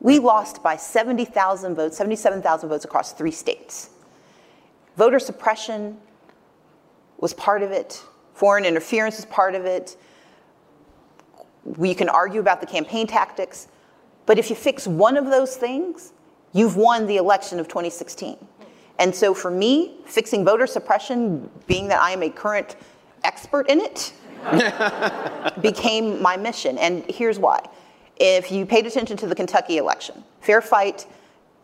we 0.01 0.18
lost 0.18 0.62
by 0.62 0.77
70,000 0.77 1.74
votes, 1.74 1.97
77,000 1.97 2.68
votes 2.68 2.85
across 2.85 3.12
three 3.12 3.31
states. 3.31 3.91
Voter 4.97 5.18
suppression 5.20 5.99
was 7.18 7.33
part 7.33 7.62
of 7.62 7.70
it, 7.70 8.03
foreign 8.35 8.64
interference 8.64 9.16
was 9.16 9.24
part 9.27 9.55
of 9.55 9.64
it. 9.64 9.97
We 11.64 11.95
can 11.95 12.09
argue 12.09 12.41
about 12.41 12.61
the 12.61 12.66
campaign 12.66 13.07
tactics, 13.07 13.68
but 14.27 14.39
if 14.39 14.51
you 14.51 14.57
fix 14.57 14.87
one 14.87 15.16
of 15.16 15.27
those 15.27 15.57
things, 15.57 16.12
you've 16.53 16.77
won 16.77 17.07
the 17.07 17.16
election 17.16 17.59
of 17.59 17.68
2016. 17.68 18.37
And 18.99 19.14
so 19.14 19.35
for 19.35 19.51
me, 19.51 19.97
fixing 20.07 20.45
voter 20.45 20.66
suppression, 20.66 21.49
being 21.66 21.89
that 21.89 22.01
I 22.01 22.11
am 22.12 22.22
a 22.22 22.31
current 22.31 22.77
expert 23.24 23.68
in 23.68 23.81
it, 23.81 24.12
became 25.61 26.20
my 26.22 26.37
mission. 26.37 26.79
And 26.79 27.05
here's 27.09 27.39
why. 27.39 27.66
If 28.16 28.51
you 28.51 28.64
paid 28.64 28.87
attention 28.87 29.16
to 29.18 29.27
the 29.27 29.35
Kentucky 29.35 29.77
election, 29.77 30.24
Fair 30.41 30.62
Fight 30.62 31.07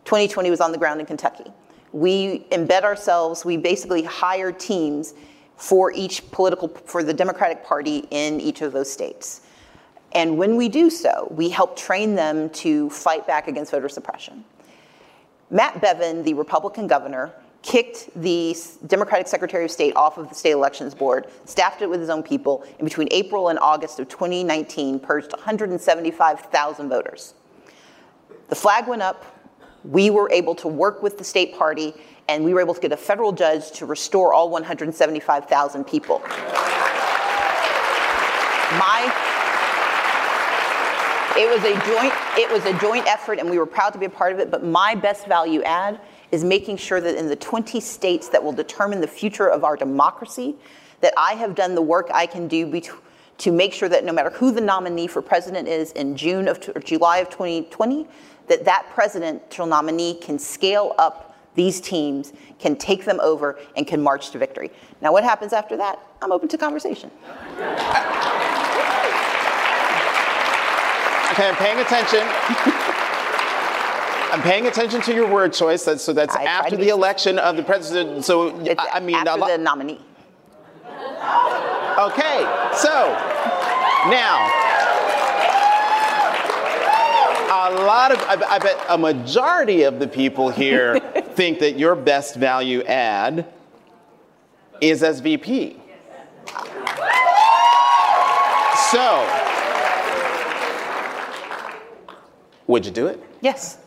2020 0.04 0.50
was 0.50 0.60
on 0.60 0.72
the 0.72 0.78
ground 0.78 1.00
in 1.00 1.06
Kentucky 1.06 1.50
we 1.92 2.46
embed 2.50 2.82
ourselves, 2.82 3.44
we 3.44 3.56
basically 3.56 4.02
hire 4.02 4.50
teams 4.50 5.14
for 5.56 5.92
each 5.92 6.28
political, 6.30 6.68
for 6.68 7.02
the 7.02 7.12
Democratic 7.12 7.64
Party 7.64 8.06
in 8.10 8.40
each 8.40 8.62
of 8.62 8.72
those 8.72 8.90
states. 8.90 9.42
And 10.14 10.36
when 10.36 10.56
we 10.56 10.68
do 10.68 10.90
so, 10.90 11.28
we 11.30 11.48
help 11.48 11.76
train 11.76 12.14
them 12.14 12.50
to 12.50 12.90
fight 12.90 13.26
back 13.26 13.48
against 13.48 13.70
voter 13.70 13.88
suppression. 13.88 14.44
Matt 15.50 15.80
Bevin, 15.80 16.22
the 16.24 16.34
Republican 16.34 16.86
governor, 16.86 17.32
kicked 17.62 18.10
the 18.20 18.56
Democratic 18.86 19.28
Secretary 19.28 19.64
of 19.64 19.70
State 19.70 19.94
off 19.94 20.18
of 20.18 20.28
the 20.28 20.34
state 20.34 20.50
elections 20.50 20.94
board, 20.94 21.28
staffed 21.44 21.80
it 21.82 21.88
with 21.88 22.00
his 22.00 22.10
own 22.10 22.22
people, 22.22 22.64
and 22.78 22.84
between 22.84 23.08
April 23.10 23.48
and 23.48 23.58
August 23.60 24.00
of 24.00 24.08
2019 24.08 24.98
purged 24.98 25.32
175,000 25.32 26.88
voters. 26.88 27.34
The 28.48 28.56
flag 28.56 28.88
went 28.88 29.02
up, 29.02 29.24
we 29.84 30.10
were 30.10 30.30
able 30.30 30.54
to 30.56 30.68
work 30.68 31.02
with 31.02 31.18
the 31.18 31.24
state 31.24 31.56
party 31.56 31.94
and 32.28 32.44
we 32.44 32.54
were 32.54 32.60
able 32.60 32.74
to 32.74 32.80
get 32.80 32.92
a 32.92 32.96
federal 32.96 33.32
judge 33.32 33.72
to 33.72 33.86
restore 33.86 34.32
all 34.32 34.48
175,000 34.50 35.84
people. 35.84 36.20
My 38.78 39.31
it 41.43 41.51
was 41.51 41.64
a 41.64 41.74
joint 41.86 42.12
it 42.38 42.51
was 42.51 42.64
a 42.66 42.78
joint 42.78 43.05
effort 43.09 43.40
and 43.40 43.51
we 43.51 43.59
were 43.59 43.66
proud 43.66 43.93
to 43.93 43.99
be 43.99 44.07
a 44.07 44.11
part 44.11 44.32
of 44.32 44.38
it, 44.38 44.51
but 44.51 44.64
my 44.64 44.95
best 44.95 45.26
value 45.26 45.62
add 45.62 46.01
is 46.30 46.45
making 46.45 46.76
sure 46.76 47.01
that 47.01 47.16
in 47.16 47.26
the 47.26 47.36
20 47.36 47.80
states 47.80 48.28
that 48.28 48.43
will 48.43 48.53
determine 48.53 49.01
the 49.01 49.09
future 49.09 49.49
of 49.49 49.64
our 49.64 49.76
democracy 49.76 50.55
that 51.01 51.12
I 51.16 51.32
have 51.34 51.55
done 51.57 51.74
the 51.74 51.82
work 51.82 52.09
I 52.14 52.26
can 52.26 52.47
do 52.47 52.80
to 53.38 53.53
make 53.53 53.72
sure 53.72 53.88
that 53.88 54.05
no 54.05 54.12
matter 54.12 54.30
who 54.30 54.53
the 54.53 54.61
nominee 54.61 55.09
for 55.09 55.20
president 55.20 55.66
is 55.66 55.90
in 55.93 56.16
June 56.16 56.47
of 56.47 56.59
or 56.76 56.80
July 56.80 57.18
of 57.18 57.28
2020, 57.28 58.07
that 58.47 58.64
that 58.64 58.86
presidential 58.95 59.66
nominee 59.66 60.14
can 60.14 60.38
scale 60.38 60.95
up 60.99 61.36
these 61.55 61.80
teams, 61.80 62.32
can 62.61 62.76
take 62.76 63.05
them 63.05 63.18
over, 63.20 63.59
and 63.76 63.86
can 63.86 64.01
march 64.01 64.30
to 64.30 64.38
victory. 64.38 64.70
Now, 65.01 65.12
what 65.12 65.24
happens 65.24 65.53
after 65.53 65.76
that? 65.76 65.99
I'm 66.22 66.32
open 66.32 66.49
to 66.49 66.57
conversation. 66.57 67.11
Okay, 71.32 71.48
I'm 71.48 71.56
paying 71.56 71.78
attention. 71.78 72.20
I'm 74.32 74.42
paying 74.42 74.66
attention 74.66 75.00
to 75.02 75.14
your 75.14 75.28
word 75.28 75.52
choice. 75.52 75.82
so 75.82 76.12
that's 76.12 76.34
I 76.36 76.44
after 76.44 76.76
the 76.76 76.88
election 76.90 77.38
of 77.38 77.56
the 77.56 77.62
president. 77.62 78.24
So 78.24 78.58
it's 78.60 78.80
I, 78.80 78.98
I 78.98 79.00
mean, 79.00 79.14
after 79.14 79.40
lo- 79.40 79.46
the 79.46 79.58
nominee. 79.58 80.00
Okay, 81.98 82.44
so 82.74 83.12
now 84.10 84.48
a 87.50 87.70
lot 87.84 88.10
of, 88.12 88.18
I, 88.22 88.56
I 88.56 88.58
bet 88.58 88.84
a 88.88 88.98
majority 88.98 89.82
of 89.84 89.98
the 90.00 90.08
people 90.08 90.48
here 90.50 90.98
think 91.34 91.60
that 91.60 91.78
your 91.78 91.94
best 91.94 92.36
value 92.36 92.82
add 92.82 93.46
is 94.80 95.02
as 95.02 95.20
VP. 95.20 95.80
So, 98.90 99.51
would 102.66 102.86
you 102.86 102.92
do 102.92 103.06
it? 103.06 103.22
Yes. 103.40 103.78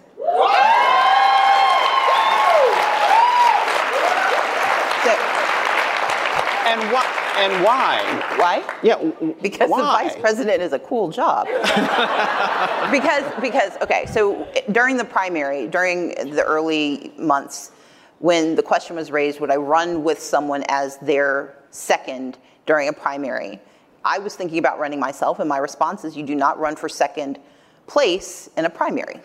And 6.65 6.91
what? 6.91 7.05
And 7.37 7.63
why? 7.63 8.01
Why? 8.37 8.63
Yeah. 8.81 8.97
Because 9.41 9.69
why? 9.69 9.77
the 9.77 10.09
vice 10.09 10.19
president 10.19 10.61
is 10.61 10.73
a 10.73 10.79
cool 10.79 11.09
job. 11.09 11.45
because 12.91 13.23
because 13.39 13.77
okay, 13.81 14.05
so 14.07 14.47
during 14.71 14.97
the 14.97 15.05
primary, 15.05 15.67
during 15.67 16.09
the 16.35 16.43
early 16.43 17.13
months, 17.17 17.71
when 18.19 18.55
the 18.55 18.63
question 18.63 18.95
was 18.95 19.11
raised, 19.11 19.39
would 19.39 19.51
I 19.51 19.57
run 19.57 20.03
with 20.03 20.19
someone 20.19 20.63
as 20.67 20.97
their 20.97 21.55
second 21.69 22.39
during 22.65 22.89
a 22.89 22.93
primary? 22.93 23.61
I 24.03 24.17
was 24.19 24.35
thinking 24.35 24.57
about 24.57 24.79
running 24.79 24.99
myself, 24.99 25.39
and 25.39 25.47
my 25.47 25.59
response 25.59 26.03
is, 26.03 26.17
you 26.17 26.23
do 26.23 26.35
not 26.35 26.59
run 26.59 26.75
for 26.75 26.89
second 26.89 27.39
place 27.87 28.49
in 28.57 28.65
a 28.65 28.69
primary. 28.69 29.19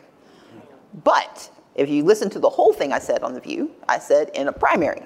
But 1.04 1.50
if 1.74 1.88
you 1.88 2.04
listen 2.04 2.30
to 2.30 2.38
the 2.38 2.50
whole 2.50 2.72
thing 2.72 2.92
I 2.92 2.98
said 2.98 3.22
on 3.22 3.34
The 3.34 3.40
View, 3.40 3.70
I 3.88 3.98
said 3.98 4.30
in 4.34 4.48
a 4.48 4.52
primary. 4.52 5.02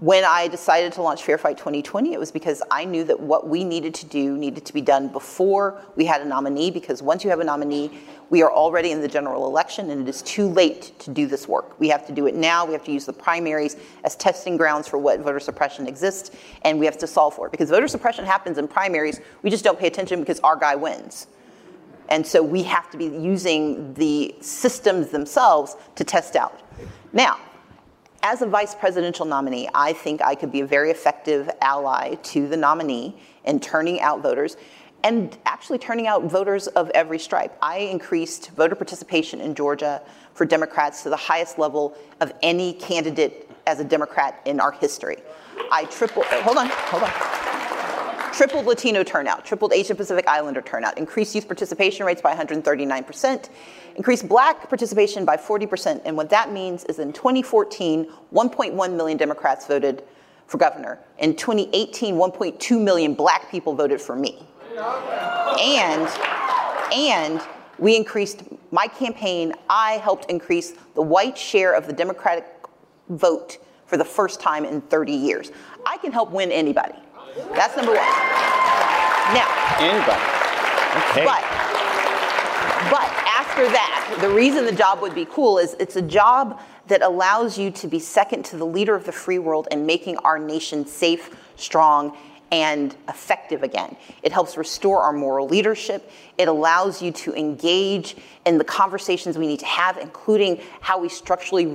When 0.00 0.24
I 0.24 0.48
decided 0.48 0.92
to 0.94 1.02
launch 1.02 1.22
Fair 1.22 1.38
Fight 1.38 1.56
2020, 1.56 2.12
it 2.12 2.18
was 2.18 2.32
because 2.32 2.60
I 2.72 2.84
knew 2.84 3.04
that 3.04 3.20
what 3.20 3.48
we 3.48 3.62
needed 3.62 3.94
to 3.94 4.06
do 4.06 4.36
needed 4.36 4.66
to 4.66 4.72
be 4.72 4.80
done 4.80 5.06
before 5.06 5.80
we 5.94 6.04
had 6.04 6.20
a 6.22 6.24
nominee, 6.24 6.72
because 6.72 7.02
once 7.02 7.22
you 7.22 7.30
have 7.30 7.38
a 7.38 7.44
nominee, 7.44 8.00
we 8.28 8.42
are 8.42 8.50
already 8.50 8.90
in 8.90 9.00
the 9.00 9.06
general 9.06 9.46
election 9.46 9.90
and 9.90 10.02
it 10.02 10.08
is 10.08 10.22
too 10.22 10.48
late 10.48 10.98
to 10.98 11.10
do 11.10 11.28
this 11.28 11.46
work. 11.46 11.78
We 11.78 11.88
have 11.88 12.04
to 12.08 12.12
do 12.12 12.26
it 12.26 12.34
now. 12.34 12.64
We 12.66 12.72
have 12.72 12.82
to 12.84 12.92
use 12.92 13.06
the 13.06 13.12
primaries 13.12 13.76
as 14.02 14.16
testing 14.16 14.56
grounds 14.56 14.88
for 14.88 14.98
what 14.98 15.20
voter 15.20 15.38
suppression 15.38 15.86
exists, 15.86 16.32
and 16.62 16.80
we 16.80 16.86
have 16.86 16.98
to 16.98 17.06
solve 17.06 17.34
for 17.34 17.46
it. 17.46 17.52
Because 17.52 17.70
voter 17.70 17.86
suppression 17.86 18.24
happens 18.24 18.58
in 18.58 18.66
primaries, 18.66 19.20
we 19.42 19.50
just 19.50 19.62
don't 19.62 19.78
pay 19.78 19.86
attention 19.86 20.18
because 20.18 20.40
our 20.40 20.56
guy 20.56 20.74
wins. 20.74 21.28
And 22.08 22.26
so 22.26 22.42
we 22.42 22.62
have 22.64 22.90
to 22.90 22.96
be 22.96 23.06
using 23.06 23.94
the 23.94 24.34
systems 24.40 25.08
themselves 25.08 25.76
to 25.94 26.04
test 26.04 26.36
out. 26.36 26.60
Now, 27.12 27.38
as 28.22 28.42
a 28.42 28.46
vice 28.46 28.74
presidential 28.74 29.26
nominee, 29.26 29.68
I 29.74 29.92
think 29.92 30.22
I 30.22 30.34
could 30.34 30.52
be 30.52 30.60
a 30.60 30.66
very 30.66 30.90
effective 30.90 31.50
ally 31.60 32.14
to 32.14 32.46
the 32.46 32.56
nominee 32.56 33.16
in 33.44 33.58
turning 33.58 34.00
out 34.00 34.22
voters 34.22 34.56
and 35.04 35.36
actually 35.46 35.78
turning 35.78 36.06
out 36.06 36.24
voters 36.24 36.68
of 36.68 36.88
every 36.90 37.18
stripe. 37.18 37.56
I 37.60 37.78
increased 37.78 38.50
voter 38.50 38.76
participation 38.76 39.40
in 39.40 39.54
Georgia 39.54 40.00
for 40.34 40.44
Democrats 40.44 41.02
to 41.02 41.10
the 41.10 41.16
highest 41.16 41.58
level 41.58 41.96
of 42.20 42.32
any 42.42 42.74
candidate 42.74 43.50
as 43.66 43.80
a 43.80 43.84
Democrat 43.84 44.40
in 44.44 44.60
our 44.60 44.72
history. 44.72 45.16
I 45.70 45.84
tripled, 45.86 46.26
hold 46.26 46.58
on, 46.58 46.68
hold 46.68 47.02
on. 47.02 47.51
Tripled 48.32 48.64
Latino 48.64 49.04
turnout, 49.04 49.44
tripled 49.44 49.74
Asian 49.74 49.94
Pacific 49.94 50.26
Islander 50.26 50.62
turnout, 50.62 50.96
increased 50.96 51.34
youth 51.34 51.46
participation 51.46 52.06
rates 52.06 52.22
by 52.22 52.34
139%, 52.34 53.48
increased 53.96 54.26
black 54.26 54.68
participation 54.70 55.26
by 55.26 55.36
40%. 55.36 56.00
And 56.06 56.16
what 56.16 56.30
that 56.30 56.50
means 56.50 56.84
is 56.84 56.98
in 56.98 57.12
2014, 57.12 58.10
1.1 58.32 58.96
million 58.96 59.18
Democrats 59.18 59.66
voted 59.66 60.02
for 60.46 60.56
governor. 60.56 60.98
In 61.18 61.36
2018, 61.36 62.14
1.2 62.14 62.82
million 62.82 63.12
black 63.12 63.50
people 63.50 63.74
voted 63.74 64.00
for 64.00 64.16
me. 64.16 64.46
And, 65.60 66.08
and 66.92 67.40
we 67.78 67.96
increased 67.96 68.44
my 68.70 68.86
campaign, 68.86 69.52
I 69.68 69.92
helped 69.92 70.30
increase 70.30 70.72
the 70.94 71.02
white 71.02 71.36
share 71.36 71.74
of 71.74 71.86
the 71.86 71.92
Democratic 71.92 72.46
vote 73.10 73.58
for 73.84 73.98
the 73.98 74.04
first 74.06 74.40
time 74.40 74.64
in 74.64 74.80
30 74.80 75.12
years. 75.12 75.52
I 75.84 75.98
can 75.98 76.12
help 76.12 76.30
win 76.30 76.50
anybody. 76.50 76.94
That's 77.54 77.76
number 77.76 77.92
one. 77.92 78.02
Now, 79.32 79.48
Anybody. 79.78 80.20
Okay. 81.10 81.24
but 81.24 81.42
but 82.90 83.08
after 83.26 83.64
that, 83.68 84.18
the 84.20 84.28
reason 84.28 84.66
the 84.66 84.72
job 84.72 85.00
would 85.00 85.14
be 85.14 85.24
cool 85.24 85.58
is 85.58 85.74
it's 85.78 85.96
a 85.96 86.02
job 86.02 86.60
that 86.88 87.02
allows 87.02 87.56
you 87.56 87.70
to 87.70 87.86
be 87.86 87.98
second 87.98 88.44
to 88.46 88.56
the 88.56 88.66
leader 88.66 88.94
of 88.94 89.04
the 89.04 89.12
free 89.12 89.38
world 89.38 89.68
and 89.70 89.86
making 89.86 90.16
our 90.18 90.38
nation 90.38 90.84
safe, 90.84 91.34
strong, 91.56 92.16
and 92.50 92.94
effective 93.08 93.62
again. 93.62 93.96
It 94.22 94.30
helps 94.30 94.58
restore 94.58 95.00
our 95.00 95.12
moral 95.12 95.48
leadership. 95.48 96.10
It 96.36 96.48
allows 96.48 97.00
you 97.00 97.10
to 97.12 97.34
engage 97.34 98.16
in 98.44 98.58
the 98.58 98.64
conversations 98.64 99.38
we 99.38 99.46
need 99.46 99.60
to 99.60 99.66
have, 99.66 99.96
including 99.96 100.60
how 100.80 100.98
we 100.98 101.08
structurally 101.08 101.66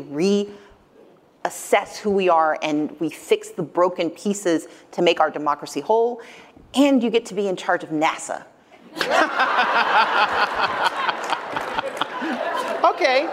reassess 1.47 1.97
who 1.97 2.11
we 2.11 2.29
are 2.29 2.57
and 2.61 2.97
we 2.99 3.09
fix 3.09 3.49
the 3.49 3.63
broken 3.63 4.09
pieces 4.09 4.67
to 4.91 5.01
make 5.01 5.19
our 5.19 5.29
democracy 5.29 5.81
whole. 5.81 6.21
And 6.73 7.01
you 7.01 7.09
get 7.09 7.25
to 7.27 7.33
be 7.33 7.47
in 7.47 7.55
charge 7.55 7.83
of 7.83 7.89
NASA. 7.89 8.45
Okay. 12.83 13.27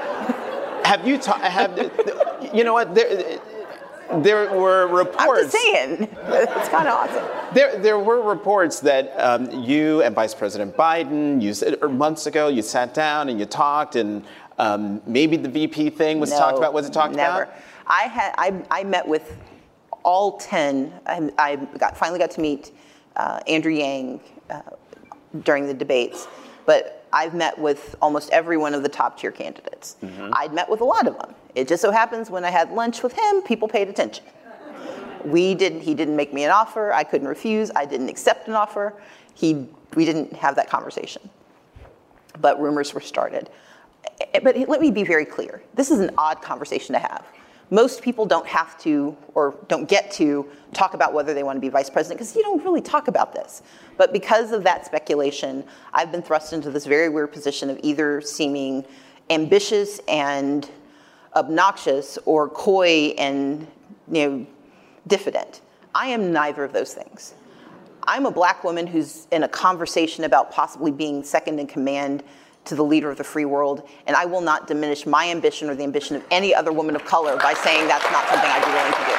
Have 0.84 1.06
you 1.06 1.16
ta- 1.16 1.38
have 1.38 1.78
you 2.54 2.64
know 2.64 2.72
what 2.72 2.94
there 2.94 3.38
there 4.22 4.52
were 4.52 4.86
reports 4.86 5.18
I'm 5.18 5.34
just 5.36 5.52
saying, 5.52 6.02
it's 6.02 6.68
kind 6.68 6.88
of 6.88 6.94
awesome. 6.94 7.54
There, 7.54 7.78
there 7.78 7.98
were 7.98 8.20
reports 8.20 8.80
that 8.80 9.14
um, 9.18 9.50
you 9.50 10.02
and 10.02 10.14
Vice 10.14 10.34
President 10.34 10.76
Biden, 10.76 11.40
you 11.40 11.54
said, 11.54 11.78
or 11.80 11.88
months 11.88 12.26
ago, 12.26 12.48
you 12.48 12.62
sat 12.62 12.92
down 12.92 13.28
and 13.28 13.40
you 13.40 13.46
talked, 13.46 13.96
and 13.96 14.24
um, 14.58 15.00
maybe 15.06 15.36
the 15.36 15.48
VP 15.48 15.90
thing 15.90 16.20
was 16.20 16.30
talked 16.30 16.58
about. 16.58 16.74
Was 16.74 16.86
it 16.86 16.92
talked 16.92 17.14
never. 17.14 17.44
about? 17.44 17.54
I 17.86 18.02
had 18.02 18.34
I, 18.38 18.62
I 18.70 18.84
met 18.84 19.06
with 19.06 19.36
all 20.02 20.38
ten. 20.38 20.92
I, 21.06 21.30
I 21.38 21.56
got 21.78 21.96
finally 21.96 22.18
got 22.18 22.30
to 22.32 22.40
meet 22.40 22.72
uh, 23.16 23.40
Andrew 23.46 23.72
Yang 23.72 24.20
uh, 24.50 24.60
during 25.42 25.66
the 25.66 25.74
debates, 25.74 26.26
but 26.66 27.04
I've 27.12 27.34
met 27.34 27.58
with 27.58 27.94
almost 28.02 28.30
every 28.30 28.56
one 28.56 28.74
of 28.74 28.82
the 28.82 28.88
top 28.88 29.18
tier 29.18 29.30
candidates. 29.30 29.96
Mm-hmm. 30.02 30.30
I'd 30.34 30.52
met 30.52 30.68
with 30.68 30.80
a 30.80 30.84
lot 30.84 31.06
of 31.06 31.16
them. 31.18 31.34
It 31.54 31.68
just 31.68 31.80
so 31.80 31.90
happens 31.90 32.30
when 32.30 32.44
I 32.44 32.50
had 32.50 32.72
lunch 32.72 33.02
with 33.02 33.12
him, 33.12 33.42
people 33.42 33.68
paid 33.68 33.88
attention. 33.88 34.24
We 35.24 35.54
didn't. 35.54 35.80
He 35.80 35.94
didn't 35.94 36.16
make 36.16 36.34
me 36.34 36.44
an 36.44 36.50
offer. 36.50 36.92
I 36.92 37.02
couldn't 37.04 37.28
refuse. 37.28 37.70
I 37.74 37.86
didn't 37.86 38.08
accept 38.08 38.48
an 38.48 38.54
offer. 38.54 38.94
He. 39.34 39.66
We 39.94 40.04
didn't 40.04 40.32
have 40.34 40.56
that 40.56 40.68
conversation. 40.68 41.30
But 42.40 42.60
rumors 42.60 42.92
were 42.92 43.00
started. 43.00 43.48
Eh, 44.34 44.40
But 44.42 44.56
let 44.68 44.80
me 44.80 44.90
be 44.90 45.04
very 45.04 45.24
clear. 45.24 45.62
This 45.74 45.90
is 45.90 46.00
an 46.00 46.10
odd 46.18 46.42
conversation 46.42 46.92
to 46.94 46.98
have. 46.98 47.24
Most 47.70 48.02
people 48.02 48.26
don't 48.26 48.46
have 48.46 48.78
to 48.80 49.16
or 49.34 49.56
don't 49.68 49.88
get 49.88 50.10
to 50.12 50.46
talk 50.72 50.94
about 50.94 51.12
whether 51.12 51.32
they 51.34 51.42
want 51.42 51.56
to 51.56 51.60
be 51.60 51.68
vice 51.68 51.88
president 51.88 52.18
because 52.18 52.36
you 52.36 52.42
don't 52.42 52.62
really 52.62 52.80
talk 52.80 53.08
about 53.08 53.34
this. 53.34 53.62
But 53.96 54.12
because 54.12 54.52
of 54.52 54.64
that 54.64 54.84
speculation, 54.84 55.64
I've 55.92 56.12
been 56.12 56.22
thrust 56.22 56.52
into 56.52 56.70
this 56.70 56.86
very 56.86 57.08
weird 57.08 57.32
position 57.32 57.70
of 57.70 57.80
either 57.82 58.20
seeming 58.20 58.84
ambitious 59.30 60.00
and 60.08 60.68
obnoxious 61.34 62.18
or 62.26 62.48
coy 62.48 63.14
and 63.18 63.66
you 64.10 64.28
know 64.28 64.46
diffident. 65.06 65.62
I 65.94 66.08
am 66.08 66.32
neither 66.32 66.64
of 66.64 66.72
those 66.72 66.92
things. 66.94 67.34
I'm 68.06 68.26
a 68.26 68.30
black 68.30 68.64
woman 68.64 68.86
who's 68.86 69.26
in 69.30 69.44
a 69.44 69.48
conversation 69.48 70.24
about 70.24 70.50
possibly 70.50 70.90
being 70.90 71.22
second 71.22 71.58
in 71.58 71.66
command 71.66 72.22
to 72.64 72.74
the 72.74 72.84
leader 72.84 73.10
of 73.10 73.18
the 73.18 73.24
free 73.24 73.44
world, 73.44 73.86
and 74.06 74.16
I 74.16 74.24
will 74.24 74.40
not 74.40 74.66
diminish 74.66 75.06
my 75.06 75.28
ambition 75.28 75.68
or 75.68 75.74
the 75.74 75.84
ambition 75.84 76.16
of 76.16 76.24
any 76.30 76.54
other 76.54 76.72
woman 76.72 76.96
of 76.96 77.04
color 77.04 77.36
by 77.36 77.54
saying 77.54 77.88
that's 77.88 78.10
not 78.10 78.26
something 78.28 78.50
I'd 78.50 78.64
be 78.64 78.72
willing 78.72 78.92
to 78.92 78.98
do. 78.98 79.14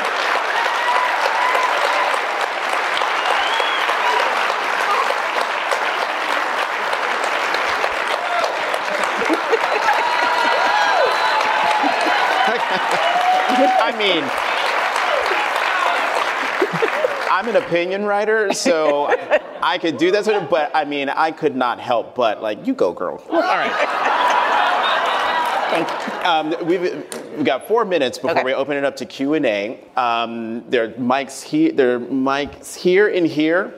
I 13.87 13.95
mean, 13.97 14.44
I'm 17.35 17.49
an 17.49 17.57
opinion 17.57 18.05
writer, 18.05 18.53
so 18.53 19.07
I 19.61 19.77
could 19.77 19.97
do 19.97 20.09
that 20.11 20.23
sort 20.23 20.41
of. 20.41 20.49
But 20.49 20.71
I 20.73 20.85
mean, 20.85 21.09
I 21.09 21.31
could 21.31 21.53
not 21.53 21.81
help 21.81 22.15
but 22.15 22.41
like, 22.41 22.65
you 22.65 22.73
go, 22.73 22.93
girl. 22.93 23.21
All 23.29 23.41
right. 23.41 23.71
Thank 25.69 25.89
you. 25.89 26.29
Um, 26.29 26.65
we've, 26.65 26.81
we've 27.35 27.45
got 27.45 27.67
four 27.67 27.83
minutes 27.83 28.17
before 28.17 28.37
Okay. 28.37 28.43
we 28.45 28.53
open 28.53 28.77
it 28.77 28.85
up 28.85 28.95
to 28.97 29.05
Q 29.05 29.33
and 29.33 29.45
A. 29.45 29.83
Um, 29.97 30.63
there 30.69 30.85
are 30.85 30.87
mics 30.91 31.43
here. 31.43 31.73
There 31.73 31.95
are 31.95 31.99
mics 31.99 32.73
here 32.73 33.09
and 33.09 33.27
here. 33.27 33.73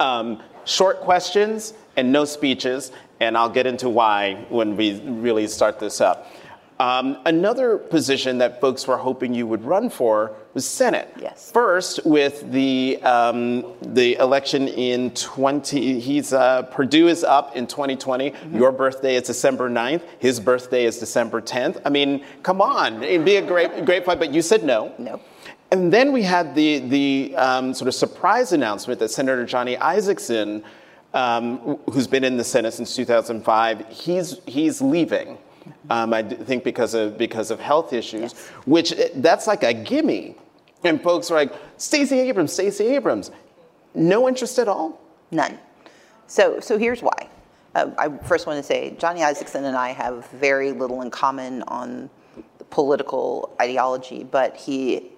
Um, 0.00 0.42
short 0.64 1.00
questions 1.02 1.74
and 1.96 2.10
no 2.10 2.24
speeches, 2.24 2.90
and 3.20 3.38
I'll 3.38 3.48
get 3.48 3.64
into 3.66 3.88
why 3.88 4.44
when 4.48 4.76
we 4.76 5.00
really 5.02 5.46
start 5.46 5.78
this 5.78 6.00
up. 6.00 6.26
Um, 6.80 7.18
another 7.26 7.78
position 7.78 8.38
that 8.38 8.60
folks 8.60 8.88
were 8.88 8.96
hoping 8.96 9.32
you 9.34 9.46
would 9.46 9.62
run 9.64 9.88
for 9.88 10.34
was 10.54 10.68
Senate. 10.68 11.12
Yes. 11.20 11.50
First, 11.50 12.04
with 12.04 12.50
the 12.52 13.00
um, 13.02 13.64
the 13.80 14.16
election 14.16 14.68
in 14.68 15.10
20, 15.12 16.00
he's 16.00 16.32
uh, 16.32 16.62
Perdue 16.62 17.08
is 17.08 17.24
up 17.24 17.56
in 17.56 17.66
2020. 17.66 18.32
Your 18.52 18.72
birthday 18.72 19.16
is 19.16 19.22
December 19.22 19.70
9th. 19.70 20.02
His 20.18 20.40
birthday 20.40 20.84
is 20.84 20.98
December 20.98 21.40
10th. 21.40 21.80
I 21.84 21.90
mean, 21.90 22.24
come 22.42 22.60
on, 22.60 23.02
it'd 23.02 23.24
be 23.24 23.36
a 23.36 23.46
great 23.46 23.84
great 23.84 24.04
fight. 24.04 24.18
But 24.18 24.32
you 24.32 24.42
said 24.42 24.64
no. 24.64 24.94
No. 24.98 25.20
And 25.72 25.90
then 25.90 26.12
we 26.12 26.22
had 26.22 26.54
the, 26.54 26.80
the 26.80 27.34
um, 27.36 27.72
sort 27.72 27.88
of 27.88 27.94
surprise 27.94 28.52
announcement 28.52 29.00
that 29.00 29.08
Senator 29.08 29.46
Johnny 29.46 29.74
Isakson, 29.76 30.62
um, 31.14 31.78
who's 31.90 32.06
been 32.06 32.24
in 32.24 32.36
the 32.36 32.44
Senate 32.44 32.74
since 32.74 32.94
2005, 32.94 33.88
he's, 33.88 34.38
he's 34.44 34.82
leaving. 34.82 35.38
Um, 35.90 36.12
I 36.12 36.22
think 36.22 36.64
because 36.64 36.94
of, 36.94 37.16
because 37.18 37.50
of 37.50 37.60
health 37.60 37.92
issues, 37.92 38.32
Yes. 38.32 38.48
which 38.66 38.92
eh, 38.92 39.08
that's 39.16 39.46
like 39.46 39.62
a 39.62 39.72
gimme. 39.72 40.36
And 40.84 41.00
folks 41.02 41.30
are 41.30 41.34
like, 41.34 41.52
Stacey 41.76 42.18
Abrams, 42.20 42.52
Stacey 42.52 42.86
Abrams. 42.88 43.30
No 43.94 44.28
interest 44.28 44.58
at 44.58 44.68
all? 44.68 45.00
None. 45.30 45.58
So, 46.26 46.60
so 46.60 46.78
here's 46.78 47.02
why. 47.02 47.28
Uh, 47.74 47.90
I 47.98 48.08
first 48.26 48.46
want 48.46 48.56
to 48.58 48.62
say 48.62 48.94
Johnny 48.98 49.20
Isakson 49.20 49.64
and 49.64 49.76
I 49.76 49.90
have 49.90 50.26
very 50.30 50.72
little 50.72 51.02
in 51.02 51.10
common 51.10 51.62
on 51.68 52.10
the 52.58 52.64
political 52.64 53.54
ideology, 53.60 54.24
but 54.24 54.56
he 54.56 55.12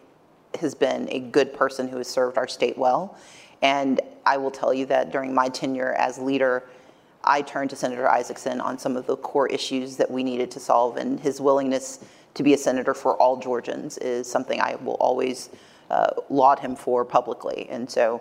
has 0.61 0.75
been 0.75 1.09
a 1.11 1.19
good 1.21 1.53
person 1.53 1.89
who 1.89 1.97
has 1.97 2.09
served 2.09 2.37
our 2.39 2.47
state 2.47 2.77
well. 2.79 3.17
And 3.63 4.01
I 4.27 4.37
will 4.37 4.51
tell 4.51 4.75
you 4.75 4.87
that 4.87 5.11
during 5.11 5.33
my 5.35 5.49
tenure 5.49 5.95
as 5.95 6.19
leader, 6.19 6.65
I 7.25 7.43
turned 7.43 7.71
to 7.71 7.77
Senator 7.77 8.05
Isakson 8.05 8.63
on 8.63 8.79
some 8.79 8.97
of 8.97 9.07
the 9.07 9.17
core 9.17 9.49
issues 9.49 9.97
that 9.97 10.11
we 10.11 10.23
needed 10.23 10.51
to 10.53 10.61
solve, 10.61 10.97
and 10.97 11.19
his 11.19 11.41
willingness 11.41 12.01
to 12.35 12.43
be 12.43 12.55
a 12.55 12.59
senator 12.59 12.95
for 12.95 13.17
all 13.17 13.39
Georgians 13.39 13.99
is 13.99 14.31
something 14.31 14.61
I 14.61 14.77
will 14.77 14.95
always 14.95 15.51
uh, 15.91 16.09
laud 16.29 16.59
him 16.59 16.77
for 16.77 17.05
publicly. 17.05 17.67
And 17.71 17.91
so 17.91 18.21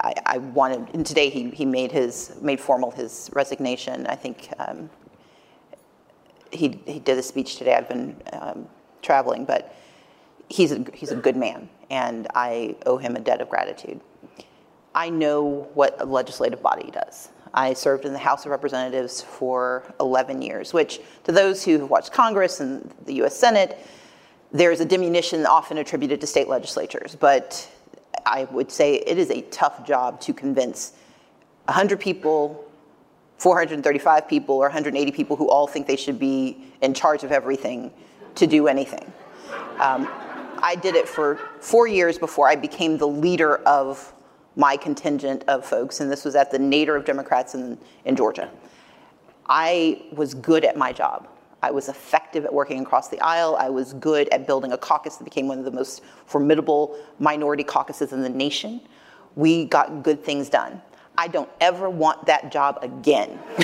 I, 0.00 0.14
I 0.26 0.38
wanted, 0.38 0.94
and 0.94 1.06
today 1.06 1.28
he, 1.28 1.50
he 1.50 1.64
made 1.64 1.92
his 1.92 2.36
made 2.40 2.60
formal 2.60 2.90
his 2.90 3.30
resignation. 3.32 4.06
I 4.06 4.16
think 4.16 4.48
um, 4.58 4.90
he 6.50 6.80
he 6.86 6.98
did 6.98 7.18
a 7.18 7.22
speech 7.22 7.56
today. 7.56 7.74
I've 7.74 7.88
been 7.88 8.16
um, 8.32 8.68
traveling, 9.02 9.44
but 9.44 9.74
he's 10.48 10.72
a, 10.72 10.84
he's 10.94 11.10
a 11.12 11.16
good 11.16 11.36
man, 11.36 11.68
and 11.90 12.26
I 12.34 12.76
owe 12.86 12.96
him 12.96 13.16
a 13.16 13.20
debt 13.20 13.40
of 13.40 13.48
gratitude. 13.48 14.00
I 14.94 15.08
know 15.08 15.68
what 15.74 16.00
a 16.00 16.04
legislative 16.04 16.62
body 16.62 16.90
does. 16.90 17.30
I 17.54 17.74
served 17.74 18.04
in 18.04 18.12
the 18.12 18.18
House 18.18 18.44
of 18.44 18.50
Representatives 18.50 19.20
for 19.20 19.94
11 20.00 20.42
years, 20.42 20.72
which, 20.72 21.00
to 21.24 21.32
those 21.32 21.64
who 21.64 21.78
have 21.78 21.90
watched 21.90 22.12
Congress 22.12 22.60
and 22.60 22.92
the 23.04 23.14
U.S. 23.14 23.36
Senate, 23.36 23.78
there's 24.52 24.80
a 24.80 24.84
diminution 24.84 25.44
often 25.46 25.78
attributed 25.78 26.20
to 26.20 26.26
state 26.26 26.48
legislatures, 26.48 27.16
but 27.16 27.68
I 28.24 28.44
would 28.44 28.70
say 28.70 28.96
it 28.96 29.18
is 29.18 29.30
a 29.30 29.42
tough 29.42 29.86
job 29.86 30.20
to 30.22 30.32
convince 30.32 30.92
100 31.66 32.00
people, 32.00 32.64
435 33.38 34.28
people, 34.28 34.56
or 34.56 34.62
180 34.62 35.12
people 35.12 35.36
who 35.36 35.48
all 35.48 35.66
think 35.66 35.86
they 35.86 35.96
should 35.96 36.18
be 36.18 36.64
in 36.80 36.94
charge 36.94 37.24
of 37.24 37.32
everything 37.32 37.92
to 38.36 38.46
do 38.46 38.68
anything. 38.68 39.12
Um, 39.78 40.08
I 40.58 40.76
did 40.80 40.94
it 40.94 41.08
for 41.08 41.36
four 41.60 41.86
years 41.86 42.18
before 42.18 42.48
I 42.48 42.56
became 42.56 42.96
the 42.96 43.08
leader 43.08 43.56
of 43.56 44.12
my 44.56 44.76
contingent 44.76 45.44
of 45.48 45.64
folks, 45.64 46.00
and 46.00 46.10
this 46.10 46.24
was 46.24 46.34
at 46.34 46.50
the 46.50 46.58
Nader 46.58 46.96
of 46.96 47.04
Democrats 47.04 47.54
in, 47.54 47.78
in 48.04 48.16
Georgia. 48.16 48.50
I 49.46 50.02
was 50.12 50.34
good 50.34 50.64
at 50.64 50.76
my 50.76 50.92
job. 50.92 51.28
I 51.62 51.70
was 51.70 51.88
effective 51.88 52.44
at 52.44 52.52
working 52.52 52.80
across 52.80 53.08
the 53.08 53.20
aisle. 53.20 53.56
I 53.58 53.68
was 53.68 53.92
good 53.94 54.28
at 54.30 54.46
building 54.46 54.72
a 54.72 54.78
caucus 54.78 55.16
that 55.16 55.24
became 55.24 55.46
one 55.46 55.58
of 55.58 55.64
the 55.64 55.70
most 55.70 56.02
formidable 56.26 56.98
minority 57.18 57.62
caucuses 57.62 58.12
in 58.12 58.22
the 58.22 58.28
nation. 58.28 58.80
We 59.36 59.64
got 59.66 60.02
good 60.02 60.24
things 60.24 60.48
done. 60.48 60.82
I 61.16 61.28
don't 61.28 61.48
ever 61.60 61.88
want 61.88 62.26
that 62.26 62.50
job 62.50 62.78
again. 62.82 63.38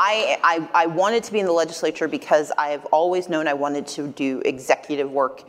I, 0.00 0.38
I, 0.42 0.68
I, 0.74 0.86
wanted 0.86 1.22
to 1.24 1.32
be 1.32 1.40
in 1.40 1.46
the 1.46 1.52
legislature 1.52 2.08
because 2.08 2.50
I 2.56 2.68
have 2.68 2.86
always 2.86 3.28
known 3.28 3.46
I 3.46 3.52
wanted 3.52 3.86
to 3.88 4.08
do 4.08 4.40
executive 4.44 5.10
work 5.10 5.42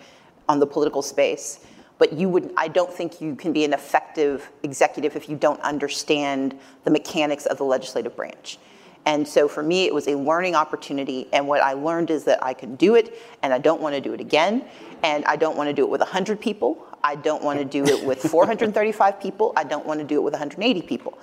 on 0.49 0.59
the 0.59 0.67
political 0.67 1.01
space. 1.01 1.65
But 1.99 2.13
you 2.13 2.29
would, 2.29 2.51
I 2.57 2.69
don't 2.69 2.91
think 2.91 3.21
you 3.21 3.35
can 3.35 3.53
be 3.53 3.63
an 3.65 3.73
effective 3.73 4.49
executive 4.63 5.15
if 5.15 5.29
you 5.29 5.35
don't 5.35 5.61
understand 5.61 6.57
the 6.85 6.89
mechanics 6.89 7.45
of 7.45 7.57
the 7.57 7.65
legislative 7.65 8.15
branch. 8.15 8.57
And 9.05 9.27
so 9.27 9.47
for 9.47 9.61
me, 9.61 9.85
it 9.85 9.93
was 9.93 10.07
a 10.07 10.15
learning 10.15 10.55
opportunity. 10.55 11.27
And 11.33 11.47
what 11.47 11.61
I 11.61 11.73
learned 11.73 12.09
is 12.09 12.23
that 12.23 12.43
I 12.43 12.53
can 12.53 12.75
do 12.75 12.95
it, 12.95 13.17
and 13.43 13.53
I 13.53 13.59
don't 13.59 13.81
want 13.81 13.95
to 13.95 14.01
do 14.01 14.13
it 14.13 14.21
again. 14.21 14.65
And 15.03 15.23
I 15.25 15.35
don't 15.35 15.57
want 15.57 15.67
to 15.67 15.73
do 15.73 15.83
it 15.83 15.89
with 15.89 16.01
100 16.01 16.39
people. 16.39 16.85
I 17.03 17.15
don't 17.15 17.43
want 17.43 17.59
to 17.59 17.65
do 17.65 17.83
it 17.85 18.05
with 18.05 18.21
435 18.29 19.21
people. 19.21 19.53
I 19.55 19.63
don't 19.63 19.85
want 19.85 19.99
to 19.99 20.05
do 20.05 20.15
it 20.15 20.23
with 20.23 20.33
180 20.33 20.81
people. 20.83 21.17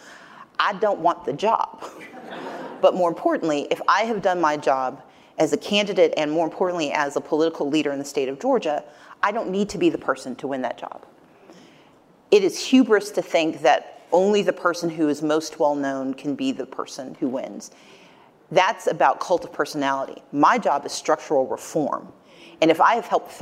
I 0.59 0.74
don't 0.74 1.01
want 1.01 1.24
the 1.24 1.33
job. 1.33 1.85
But 2.81 2.95
more 2.95 3.09
importantly, 3.09 3.66
if 3.70 3.81
I 3.89 4.03
have 4.03 4.22
done 4.22 4.41
my 4.41 4.57
job 4.57 5.03
as 5.39 5.53
a 5.53 5.57
candidate 5.57 6.14
and 6.16 6.31
more 6.31 6.45
importantly 6.45 6.93
as 6.93 7.16
a 7.16 7.20
political 7.20 7.68
leader 7.68 7.93
in 7.93 7.99
the 7.99 8.05
state 8.05 8.29
of 8.29 8.39
Georgia, 8.39 8.85
I 9.23 9.33
don't 9.33 9.51
need 9.51 9.69
to 9.71 9.79
be 9.79 9.91
the 9.91 9.99
person 9.99 10.37
to 10.37 10.47
win 10.47 10.62
that 10.62 10.79
job. 10.79 11.05
It 12.31 12.43
is 12.43 12.59
hubris 12.59 13.11
to 13.12 13.23
think 13.23 13.62
that 13.62 14.03
only 14.12 14.43
the 14.43 14.53
person 14.53 14.89
who 14.89 15.09
is 15.09 15.23
most 15.23 15.59
well 15.59 15.75
known 15.75 16.14
can 16.14 16.35
be 16.35 16.53
the 16.53 16.67
person 16.67 17.17
who 17.21 17.29
wins. 17.29 17.71
That's 18.51 18.87
about 18.87 19.21
cult 19.21 19.45
of 19.45 19.53
personality. 19.53 20.23
My 20.33 20.59
job 20.59 20.87
is 20.87 20.93
structural 20.93 21.47
reform. 21.47 22.12
And 22.61 22.71
if 22.71 22.81
I 22.81 22.95
have 22.95 23.07
helped 23.07 23.33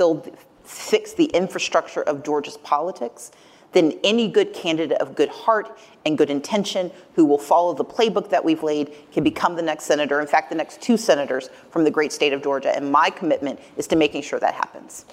fix 0.63 1.13
the 1.13 1.25
infrastructure 1.25 2.01
of 2.01 2.23
Georgia's 2.23 2.57
politics, 2.57 3.31
then 3.71 3.99
any 4.03 4.29
good 4.29 4.53
candidate 4.53 4.97
of 4.99 5.15
good 5.15 5.29
heart 5.29 5.77
and 6.05 6.17
good 6.17 6.29
intention 6.29 6.89
who 7.13 7.25
will 7.25 7.37
follow 7.37 7.73
the 7.73 7.83
playbook 7.85 8.29
that 8.29 8.43
we've 8.43 8.63
laid 8.63 8.93
can 9.11 9.23
become 9.23 9.55
the 9.55 9.61
next 9.61 9.83
senator. 9.83 10.21
In 10.21 10.27
fact, 10.27 10.49
the 10.49 10.55
next 10.55 10.81
two 10.81 10.97
senators 10.97 11.49
from 11.69 11.83
the 11.83 11.91
great 11.91 12.13
state 12.13 12.33
of 12.33 12.41
Georgia. 12.41 12.73
And 12.75 12.91
my 12.91 13.09
commitment 13.09 13.59
is 13.75 13.85
to 13.87 13.95
making 13.95 14.21
sure 14.21 14.39
that 14.39 14.53
happens. 14.53 15.05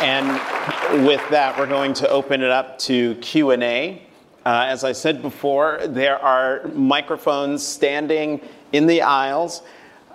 And 0.00 1.06
with 1.06 1.28
that, 1.30 1.58
we're 1.58 1.66
going 1.66 1.92
to 1.94 2.08
open 2.08 2.40
it 2.40 2.50
up 2.50 2.78
to 2.80 3.16
Q&A. 3.16 4.02
Uh, 4.46 4.64
as 4.66 4.84
I 4.84 4.92
said 4.92 5.20
before, 5.20 5.80
there 5.86 6.18
are 6.18 6.68
microphones 6.68 7.66
standing 7.66 8.40
in 8.72 8.86
the 8.86 9.02
aisles. 9.02 9.62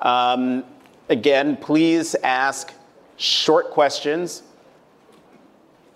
Um, 0.01 0.63
again, 1.09 1.57
please 1.57 2.15
ask 2.23 2.73
short 3.17 3.71
questions. 3.71 4.43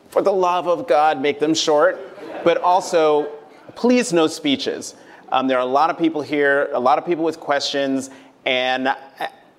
For 0.09 0.21
the 0.21 0.33
love 0.33 0.67
of 0.67 0.87
God, 0.87 1.21
make 1.21 1.39
them 1.39 1.53
short, 1.53 1.97
but 2.43 2.57
also, 2.57 3.31
please 3.75 4.11
no 4.11 4.27
speeches. 4.27 4.95
Um, 5.29 5.47
there 5.47 5.57
are 5.57 5.67
a 5.67 5.71
lot 5.71 5.89
of 5.89 5.97
people 5.97 6.21
here, 6.21 6.69
a 6.73 6.79
lot 6.79 6.97
of 6.97 7.05
people 7.05 7.23
with 7.23 7.39
questions, 7.39 8.09
and 8.47 8.87
uh, 8.87 8.95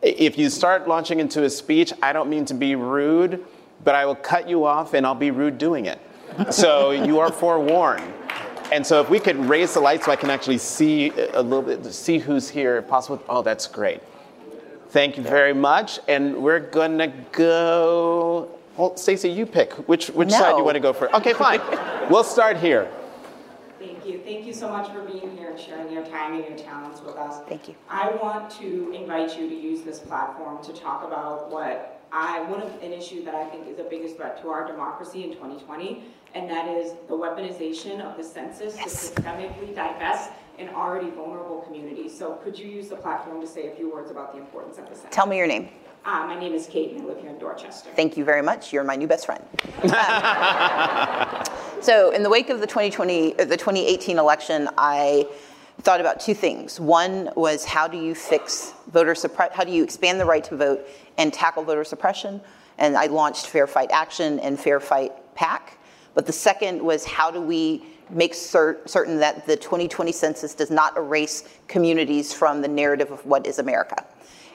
if 0.01 0.39
you 0.39 0.49
start 0.49 0.89
launching 0.89 1.21
into 1.21 1.45
a 1.45 1.51
speech, 1.51 1.93
I 2.03 2.15
don't 2.15 2.31
mean 2.31 2.47
to 2.47 2.55
be 2.55 2.75
rude, 2.75 3.45
but 3.85 3.95
I 3.95 4.07
will 4.07 4.15
cut 4.15 4.49
you 4.49 4.65
off 4.65 4.95
and 4.95 5.07
I'll 5.07 5.15
be 5.15 5.31
rude 5.31 5.59
doing 5.59 5.85
it. 5.85 6.01
So 6.51 6.93
you 6.93 7.21
are 7.21 7.31
forewarned. 7.31 8.15
And 8.73 8.87
so 8.87 9.01
if 9.01 9.11
we 9.11 9.19
could 9.19 9.37
raise 9.37 9.75
the 9.75 9.81
light 9.81 10.05
so 10.05 10.13
I 10.13 10.17
can 10.17 10.31
actually 10.31 10.59
see 10.59 11.11
uh, 11.11 11.41
a 11.41 11.43
little 11.43 11.63
bit, 11.63 11.85
see 11.93 12.19
who's 12.19 12.49
here, 12.49 12.79
if 12.79 12.89
possible. 12.89 13.23
Oh, 13.29 13.43
that's 13.43 13.67
great. 13.67 14.01
Thank 14.91 15.17
you 15.17 15.23
very 15.23 15.55
much. 15.55 16.01
And 16.09 16.37
we're 16.43 16.61
gonna 16.61 17.09
go. 17.33 18.51
Well, 18.77 18.97
Stacey, 18.97 19.31
you 19.31 19.45
pick. 19.47 19.73
Which 19.89 20.09
which 20.09 20.31
no. 20.31 20.39
side 20.39 20.57
you 20.57 20.65
want 20.65 20.77
to 20.77 20.81
go 20.81 20.93
for? 20.93 21.15
Okay, 21.17 21.33
fine. 21.33 21.61
we'll 22.11 22.25
start 22.25 22.57
here. 22.57 22.91
Thank 24.29 24.47
you. 24.47 24.53
So 24.53 24.69
much 24.69 24.93
for 24.93 25.01
being 25.01 25.35
here 25.39 25.53
and 25.53 25.59
sharing 25.59 25.91
your 25.91 26.05
time 26.05 26.35
and 26.35 26.45
your 26.45 26.59
talents 26.59 27.01
with 27.01 27.17
us. 27.17 27.43
Thank 27.49 27.67
you. 27.67 27.75
I 27.89 28.11
want 28.23 28.51
to 28.59 28.93
invite 28.93 29.39
you 29.39 29.49
to 29.49 29.55
use 29.55 29.81
this 29.81 30.01
platform 30.01 30.63
to 30.65 30.73
talk 30.75 31.03
about 31.03 31.51
what 31.51 32.03
I 32.13 32.43
one 32.43 32.61
of 32.61 32.71
an 32.83 32.93
issue 32.93 33.25
that 33.25 33.35
I 33.35 33.49
think 33.49 33.67
is 33.67 33.79
the 33.79 33.85
biggest 33.85 34.17
threat 34.17 34.43
to 34.43 34.51
our 34.51 34.67
democracy 34.67 35.25
in 35.25 35.33
2020, 35.33 36.05
and 36.35 36.49
that 36.51 36.69
is 36.69 36.93
the 37.09 37.15
weaponization 37.15 38.03
of 38.03 38.19
the 38.19 38.23
census 38.23 38.77
yes. 38.77 39.09
to 39.09 39.23
systemically 39.23 39.75
divest 39.75 40.31
in 40.59 40.69
already 40.69 41.09
vulnerable 41.09 41.63
communities. 41.63 42.17
So 42.17 42.35
could 42.45 42.59
you 42.59 42.69
use 42.69 42.89
the 42.89 42.97
platform 42.97 43.41
to 43.41 43.47
say 43.47 43.73
a 43.73 43.77
few 43.77 43.91
words 43.91 44.11
about 44.11 44.33
the 44.33 44.39
importance 44.39 44.77
of 44.77 44.91
the 44.91 44.95
census? 44.95 45.11
Tell 45.11 45.27
me 45.27 45.39
your 45.39 45.47
name. 45.47 45.71
Uh, 46.05 46.27
my 46.27 46.39
name 46.39 46.55
is 46.55 46.67
Kate, 46.67 46.93
and 46.93 47.03
I 47.03 47.05
live 47.05 47.21
here 47.21 47.31
in 47.31 47.39
Dorchester. 47.39 47.91
Thank 47.95 48.17
you 48.17 48.25
very 48.25 48.43
much. 48.43 48.73
You're 48.73 48.85
my 48.85 48.97
new 48.97 49.07
best 49.07 49.27
friend. 49.27 49.45
So, 51.81 52.11
in 52.11 52.25
the 52.25 52.29
wake 52.29 52.51
of 52.51 52.59
the 52.59 52.67
2020, 52.67 53.39
uh, 53.39 53.45
the 53.45 53.57
2018 53.57 54.19
election, 54.19 54.69
I 54.77 55.29
thought 55.83 56.01
about 56.01 56.19
two 56.19 56.35
things. 56.35 56.81
One 56.81 57.31
was 57.37 57.65
how 57.65 57.87
do 57.87 57.97
you 57.97 58.17
fix 58.17 58.73
voter 58.89 59.15
suppression? 59.15 59.57
How 59.57 59.63
do 59.63 59.71
you 59.71 59.85
expand 59.85 60.19
the 60.19 60.25
right 60.25 60.43
to 60.45 60.57
vote 60.57 60.85
and 61.19 61.33
tackle 61.33 61.63
voter 61.63 61.85
suppression? 61.85 62.41
And 62.79 62.97
I 62.97 63.07
launched 63.07 63.47
Fair 63.47 63.69
Fight 63.69 63.93
Action 63.93 64.41
and 64.41 64.59
Fair 64.59 64.81
Fight 64.81 65.13
PAC. 65.37 65.79
But 66.15 66.27
the 66.27 66.33
second 66.33 66.83
was 66.83 67.05
how 67.05 67.31
do 67.31 67.41
we 67.41 67.85
make 68.11 68.35
cer- 68.35 68.81
certain 68.87 69.19
that 69.21 69.47
the 69.47 69.57
2020 69.57 70.11
census 70.11 70.55
does 70.55 70.73
not 70.73 70.97
erase 70.97 71.45
communities 71.69 72.33
from 72.33 72.61
the 72.61 72.69
narrative 72.69 73.13
of 73.13 73.25
what 73.25 73.47
is 73.47 73.61
America. 73.61 74.05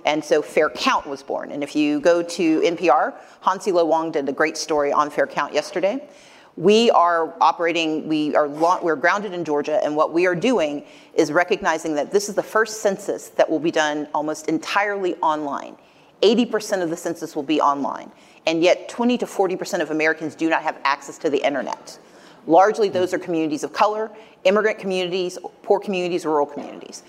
And 0.06 0.24
so 0.24 0.42
Fair 0.42 0.70
Count 0.70 1.08
was 1.08 1.24
born. 1.24 1.52
And 1.52 1.64
if 1.64 1.76
you 1.76 2.00
go 2.00 2.22
to 2.22 2.62
NPR, 2.62 3.14
Hansi 3.42 3.72
Lo 3.72 3.86
Wang 3.86 4.12
did 4.12 4.28
a 4.28 4.34
great 4.34 4.58
story 4.58 4.92
on 4.92 5.10
Fair 5.10 5.28
Count 5.28 5.54
yesterday. 5.54 6.08
We 6.56 6.92
are 6.92 7.34
operating, 7.42 8.08
we 8.08 8.36
are 8.36 8.48
we're 8.48 8.96
grounded 8.96 9.34
in 9.34 9.44
Georgia, 9.44 9.84
and 9.84 9.96
what 9.96 10.14
we 10.14 10.28
are 10.28 10.36
doing 10.36 10.86
is 11.16 11.32
recognizing 11.32 11.96
that 11.96 12.12
this 12.12 12.30
is 12.30 12.36
the 12.36 12.44
first 12.44 12.82
census 12.82 13.30
that 13.30 13.50
will 13.50 13.60
be 13.60 13.72
done 13.72 14.08
almost 14.14 14.48
entirely 14.48 15.16
online. 15.16 15.76
80% 16.22 16.84
of 16.84 16.92
the 16.92 16.98
census 16.98 17.36
will 17.36 17.44
be 17.44 17.60
online, 17.60 18.12
and 18.46 18.62
yet 18.62 18.88
20 18.88 19.18
to 19.18 19.26
40% 19.26 19.82
of 19.82 19.90
Americans 19.90 20.36
do 20.36 20.48
not 20.48 20.62
have 20.62 20.78
access 20.84 21.18
to 21.20 21.30
the 21.30 21.44
internet. 21.44 21.98
Largely, 22.46 22.88
those 22.88 23.14
are 23.14 23.20
communities 23.20 23.64
of 23.64 23.74
color, 23.74 24.12
immigrant 24.44 24.78
communities, 24.78 25.40
poor 25.64 25.80
communities, 25.80 26.24
rural 26.24 26.46
communities. 26.46 27.02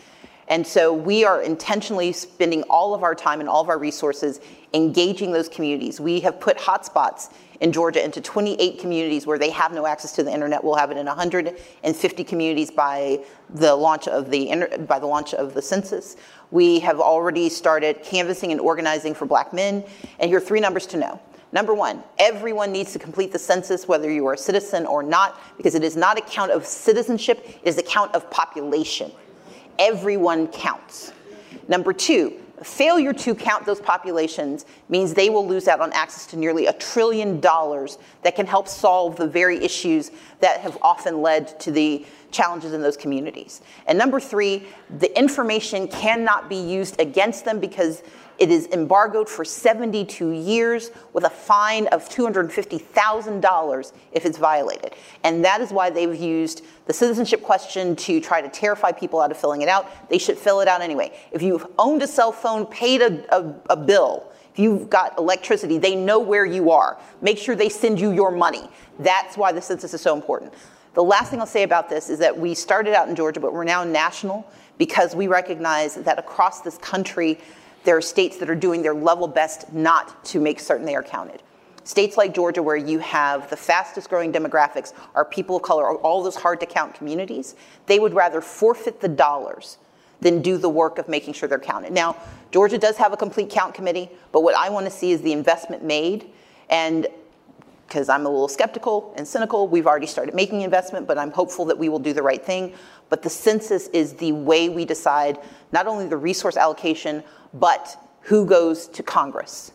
And 0.49 0.67
so 0.67 0.93
we 0.93 1.25
are 1.25 1.43
intentionally 1.43 2.13
spending 2.13 2.63
all 2.65 2.95
of 2.95 3.03
our 3.03 3.15
time 3.15 3.41
and 3.41 3.49
all 3.49 3.63
of 3.63 3.69
our 3.69 3.79
resources 3.79 4.41
engaging 4.75 5.33
those 5.33 5.49
communities. 5.49 6.01
We 6.01 6.21
have 6.21 6.41
put 6.41 6.59
hotspots 6.59 7.33
in 7.61 7.73
Georgia 7.73 8.05
into 8.05 8.21
28 8.21 8.79
communities 8.79 9.27
where 9.27 9.39
they 9.39 9.51
have 9.51 9.73
no 9.73 9.87
access 9.87 10.13
to 10.13 10.23
the 10.23 10.33
internet. 10.33 10.63
We'll 10.63 10.75
have 10.75 10.91
it 10.91 10.97
in 10.97 11.07
150 11.07 12.25
communities 12.25 12.71
by 12.71 13.25
the 13.49 13.75
launch 13.75 14.09
of 14.09 14.31
the 14.31 14.85
by 14.87 14.99
the 14.99 15.07
launch 15.07 15.33
of 15.35 15.55
the 15.55 15.63
census. 15.63 16.17
We 16.51 16.81
have 16.81 17.01
already 17.01 17.49
started 17.49 18.03
canvassing 18.03 18.53
and 18.53 18.61
organizing 18.61 19.15
for 19.15 19.27
black 19.27 19.53
men. 19.53 19.85
And 20.19 20.29
here 20.29 20.39
are 20.39 20.43
three 20.43 20.61
numbers 20.61 20.87
to 20.89 20.97
know. 20.97 21.21
Number 21.53 21.73
one, 21.73 22.03
everyone 22.19 22.73
needs 22.73 22.93
to 22.95 22.99
complete 22.99 23.31
the 23.31 23.39
census, 23.39 23.87
whether 23.87 24.11
you 24.11 24.27
are 24.27 24.35
a 24.35 24.39
citizen 24.39 24.87
or 24.87 25.05
not, 25.05 25.41
because 25.57 25.77
it 25.77 25.85
is 25.85 25.97
not 25.97 26.19
a 26.19 26.21
count 26.21 26.51
of 26.51 26.67
citizenship, 26.67 27.47
it 27.47 27.69
is 27.69 27.79
a 27.79 27.83
count 27.83 28.13
of 28.13 28.29
population. 28.29 29.13
Everyone 29.79 30.49
counts. 30.49 31.13
Number 31.69 31.93
two, 31.93 32.41
failure 32.63 33.13
to 33.13 33.35
count 33.35 33.67
those 33.67 33.81
populations 33.81 34.65
means 34.89 35.15
they 35.15 35.31
will 35.31 35.47
lose 35.47 35.69
out 35.69 35.81
on 35.81 35.93
access 35.93 36.27
to 36.27 36.37
nearly 36.37 36.67
a 36.67 36.73
trillion 36.73 37.41
dollars 37.41 37.99
that 38.23 38.35
can 38.37 38.47
help 38.47 38.69
solve 38.69 39.17
the 39.17 39.27
very 39.27 39.63
issues 39.63 40.11
that 40.41 40.61
have 40.61 40.79
often 40.83 41.21
led 41.23 41.59
to 41.61 41.71
the 41.71 42.07
challenges 42.35 42.73
in 42.73 42.83
those 42.83 42.97
communities. 42.97 43.63
And 43.87 43.97
number 43.97 44.21
three, 44.21 44.67
the 44.99 45.17
information 45.19 45.89
cannot 45.89 46.49
be 46.51 46.57
used 46.57 47.01
against 47.01 47.45
them 47.45 47.61
because 47.61 48.03
it 48.39 48.51
is 48.51 48.67
embargoed 48.73 49.29
for 49.29 49.45
72 49.45 50.33
years 50.33 50.91
with 51.13 51.25
a 51.25 51.31
fine 51.31 51.87
of 51.89 52.09
$250,000 52.09 53.93
if 54.13 54.27
it's 54.27 54.39
violated. 54.39 54.95
And 55.23 55.45
that 55.45 55.61
is 55.61 55.71
why 55.71 55.91
they've 55.91 56.17
used 56.17 56.65
the 56.87 56.93
citizenship 56.93 57.43
question 57.43 57.95
to 57.97 58.21
try 58.21 58.41
to 58.41 58.49
terrify 58.49 58.91
people 58.91 59.21
out 59.21 59.31
of 59.31 59.37
filling 59.37 59.63
it 59.63 59.69
out. 59.69 60.11
They 60.11 60.19
should 60.19 60.37
fill 60.37 60.61
it 60.61 60.69
out 60.69 60.81
anyway. 60.81 61.17
If 61.31 61.43
you've 61.43 61.67
owned 61.79 62.03
a 62.03 62.09
cell 62.09 62.33
phone, 62.33 62.67
paid 62.67 63.03
a, 63.03 63.25
a, 63.35 63.55
a 63.71 63.77
bill, 63.77 64.33
if 64.53 64.59
you've 64.59 64.91
got 64.91 65.19
electricity, 65.19 65.79
they 65.79 65.97
know 65.97 66.19
where 66.21 66.45
you 66.45 66.71
are. 66.71 66.99
Make 67.21 67.39
sure 67.39 67.57
they 67.57 67.69
send 67.69 68.01
you 68.01 68.13
your 68.13 68.31
money. 68.31 68.69
That's 69.01 69.37
why 69.37 69.51
the 69.51 69.61
census 69.61 69.95
is 69.95 70.01
so 70.01 70.15
important. 70.15 70.53
The 70.95 71.03
last 71.03 71.31
thing 71.31 71.41
I'll 71.41 71.47
say 71.47 71.65
about 71.65 71.89
this 71.89 72.09
is 72.09 72.21
that 72.21 72.39
we 72.39 72.55
started 72.55 72.95
out 72.95 73.09
in 73.09 73.17
Georgia, 73.17 73.41
but 73.41 73.53
we're 73.53 73.65
now 73.65 73.83
national 73.83 74.49
because 74.79 75.15
we 75.15 75.27
recognize 75.27 75.97
that 75.97 76.19
across 76.19 76.61
this 76.61 76.79
country, 76.79 77.39
there 77.83 77.97
are 77.97 78.03
states 78.03 78.37
that 78.39 78.49
are 78.49 78.55
doing 78.55 78.81
their 78.81 78.95
level 78.95 79.27
best 79.27 79.73
not 79.73 80.25
to 80.27 80.41
make 80.41 80.61
certain 80.61 80.87
they 80.87 80.95
are 80.95 81.03
counted. 81.03 81.43
States 81.83 82.17
like 82.17 82.33
Georgia, 82.33 82.63
where 82.63 82.77
you 82.77 82.99
have 83.01 83.51
the 83.51 83.57
fastest 83.57 84.09
growing 84.09 84.33
demographics, 84.33 84.93
are 85.15 85.25
people 85.25 85.57
of 85.57 85.63
color, 85.63 85.95
all 85.97 86.23
those 86.23 86.37
hard 86.37 86.61
to 86.61 86.67
count 86.67 86.95
communities, 86.95 87.57
they 87.87 87.99
would 87.99 88.15
rather 88.15 88.41
forfeit 88.41 89.01
the 89.01 89.09
dollars 89.09 89.79
than 90.21 90.41
do 90.41 90.57
the 90.57 90.69
work 90.69 90.99
of 90.99 91.09
making 91.09 91.35
sure 91.35 91.49
they're 91.49 91.59
counted. 91.59 91.93
Now, 91.93 92.17
Georgia 92.53 92.79
does 92.79 92.97
have 92.97 93.13
a 93.13 93.17
complete 93.17 93.51
count 93.51 93.75
committee, 93.75 94.09
but 94.33 94.43
what 94.43 94.55
I 94.55 94.71
want 94.71 94.87
to 94.87 94.91
see 94.91 95.11
is 95.11 95.21
the 95.21 95.33
investment 95.33 95.85
made. 95.85 96.31
And 96.71 97.09
because 97.95 98.09
I'm 98.09 98.27
a 98.27 98.29
little 98.29 98.49
skeptical 98.49 99.15
and 99.17 99.27
cynical, 99.27 99.69
we've 99.69 99.87
already 99.87 100.09
started 100.09 100.35
making 100.35 100.63
investment, 100.63 101.07
but 101.07 101.17
I'm 101.17 101.31
hopeful 101.31 101.65
that 101.67 101.79
we 101.79 101.89
will 101.89 102.01
do 102.01 102.13
the 102.13 102.25
right 102.25 102.45
thing. 102.45 102.75
But 103.09 103.23
the 103.23 103.31
census 103.31 103.87
is 103.89 104.15
the 104.15 104.33
way 104.33 104.69
we 104.69 104.85
decide 104.85 105.39
not 105.71 105.87
only 105.87 106.09
the 106.09 106.17
resource 106.17 106.57
allocation, 106.57 107.23
but 107.53 107.97
who 108.23 108.47
goes 108.47 108.89
to 108.89 109.05
Congress. 109.05 109.71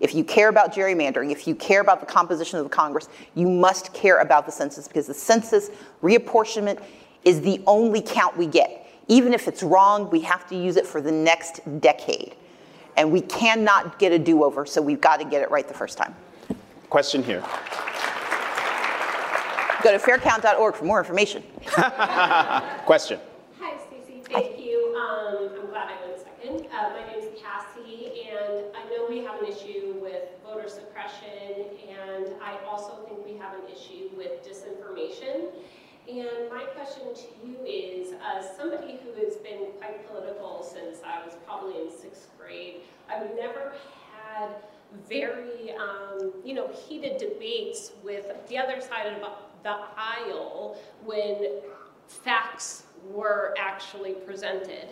If 0.00 0.14
you 0.14 0.24
care 0.24 0.48
about 0.48 0.72
gerrymandering, 0.72 1.32
if 1.32 1.46
you 1.46 1.54
care 1.54 1.82
about 1.82 2.00
the 2.00 2.06
composition 2.06 2.58
of 2.58 2.64
the 2.64 2.70
Congress, 2.70 3.10
you 3.34 3.46
must 3.46 3.92
care 3.92 4.20
about 4.20 4.46
the 4.46 4.52
census 4.52 4.88
because 4.88 5.06
the 5.06 5.12
census 5.12 5.68
reapportionment 6.02 6.82
is 7.26 7.42
the 7.42 7.62
only 7.66 8.00
count 8.00 8.38
we 8.38 8.46
get. 8.46 8.86
Even 9.08 9.34
if 9.34 9.46
it's 9.46 9.62
wrong, 9.62 10.08
we 10.08 10.20
have 10.22 10.48
to 10.48 10.56
use 10.56 10.76
it 10.76 10.86
for 10.86 11.02
the 11.02 11.12
next 11.12 11.60
decade. 11.82 12.36
And 12.96 13.12
we 13.12 13.20
cannot 13.20 13.98
get 13.98 14.12
a 14.12 14.18
do 14.18 14.44
over, 14.44 14.64
so 14.64 14.80
we've 14.80 15.02
got 15.02 15.18
to 15.18 15.26
get 15.26 15.42
it 15.42 15.50
right 15.50 15.68
the 15.68 15.74
first 15.74 15.98
time. 15.98 16.16
Question 16.90 17.22
here. 17.22 17.40
Go 19.84 19.92
to 19.92 19.98
faircount.org 20.00 20.74
for 20.74 20.84
more 20.84 20.98
information. 20.98 21.44
Question. 22.84 23.20
Hi, 23.60 23.78
Stacey. 23.86 24.22
Thank 24.24 24.58
you. 24.58 24.96
Um, 24.98 25.50
I'm 25.54 25.70
glad 25.70 25.88
I 25.88 26.04
went 26.04 26.18
second. 26.18 26.66
Uh, 26.66 26.90
my 26.90 27.06
name 27.06 27.22
is 27.22 27.40
Cassie, 27.40 28.26
and 28.28 28.64
I 28.74 28.82
know 28.90 29.06
we 29.08 29.24
have 29.24 29.40
an 29.40 29.46
issue 29.46 30.00
with 30.02 30.24
voter 30.44 30.68
suppression, 30.68 31.64
and 31.88 32.34
I 32.42 32.58
also 32.66 33.06
think 33.06 33.24
we 33.24 33.36
have 33.38 33.54
an 33.54 33.70
issue 33.72 34.10
with 34.16 34.44
disinformation. 34.44 35.46
And 36.08 36.50
my 36.50 36.64
question 36.74 37.14
to 37.14 37.48
you 37.48 37.56
is, 37.64 38.14
as 38.34 38.56
somebody 38.56 38.98
who 39.04 39.12
has 39.24 39.36
been 39.36 39.68
quite 39.78 40.04
political 40.10 40.64
since 40.64 40.98
I 41.06 41.24
was 41.24 41.36
probably 41.46 41.80
in 41.82 41.88
sixth 41.88 42.26
grade, 42.36 42.80
I've 43.08 43.30
never 43.36 43.74
had 44.12 44.56
very, 45.08 45.72
um, 45.72 46.32
you 46.44 46.54
know, 46.54 46.68
heated 46.68 47.18
debates 47.18 47.92
with 48.02 48.26
the 48.48 48.58
other 48.58 48.80
side 48.80 49.06
of 49.06 49.20
the 49.62 49.76
aisle 49.96 50.78
when 51.04 51.60
facts 52.08 52.84
were 53.10 53.54
actually 53.58 54.12
presented. 54.12 54.88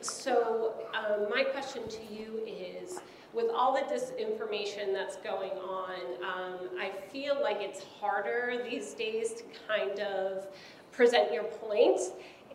So 0.00 0.74
um, 0.94 1.28
my 1.30 1.44
question 1.44 1.82
to 1.88 2.14
you 2.14 2.42
is, 2.46 3.00
with 3.32 3.46
all 3.54 3.72
the 3.72 3.80
disinformation 3.80 4.92
that's 4.92 5.16
going 5.16 5.52
on, 5.52 5.94
um, 6.22 6.58
I 6.78 6.90
feel 7.10 7.40
like 7.40 7.58
it's 7.60 7.82
harder 7.82 8.62
these 8.68 8.92
days 8.94 9.32
to 9.34 9.44
kind 9.66 10.00
of 10.00 10.48
present 10.90 11.32
your 11.32 11.44
points 11.44 12.10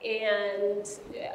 and 0.06 0.88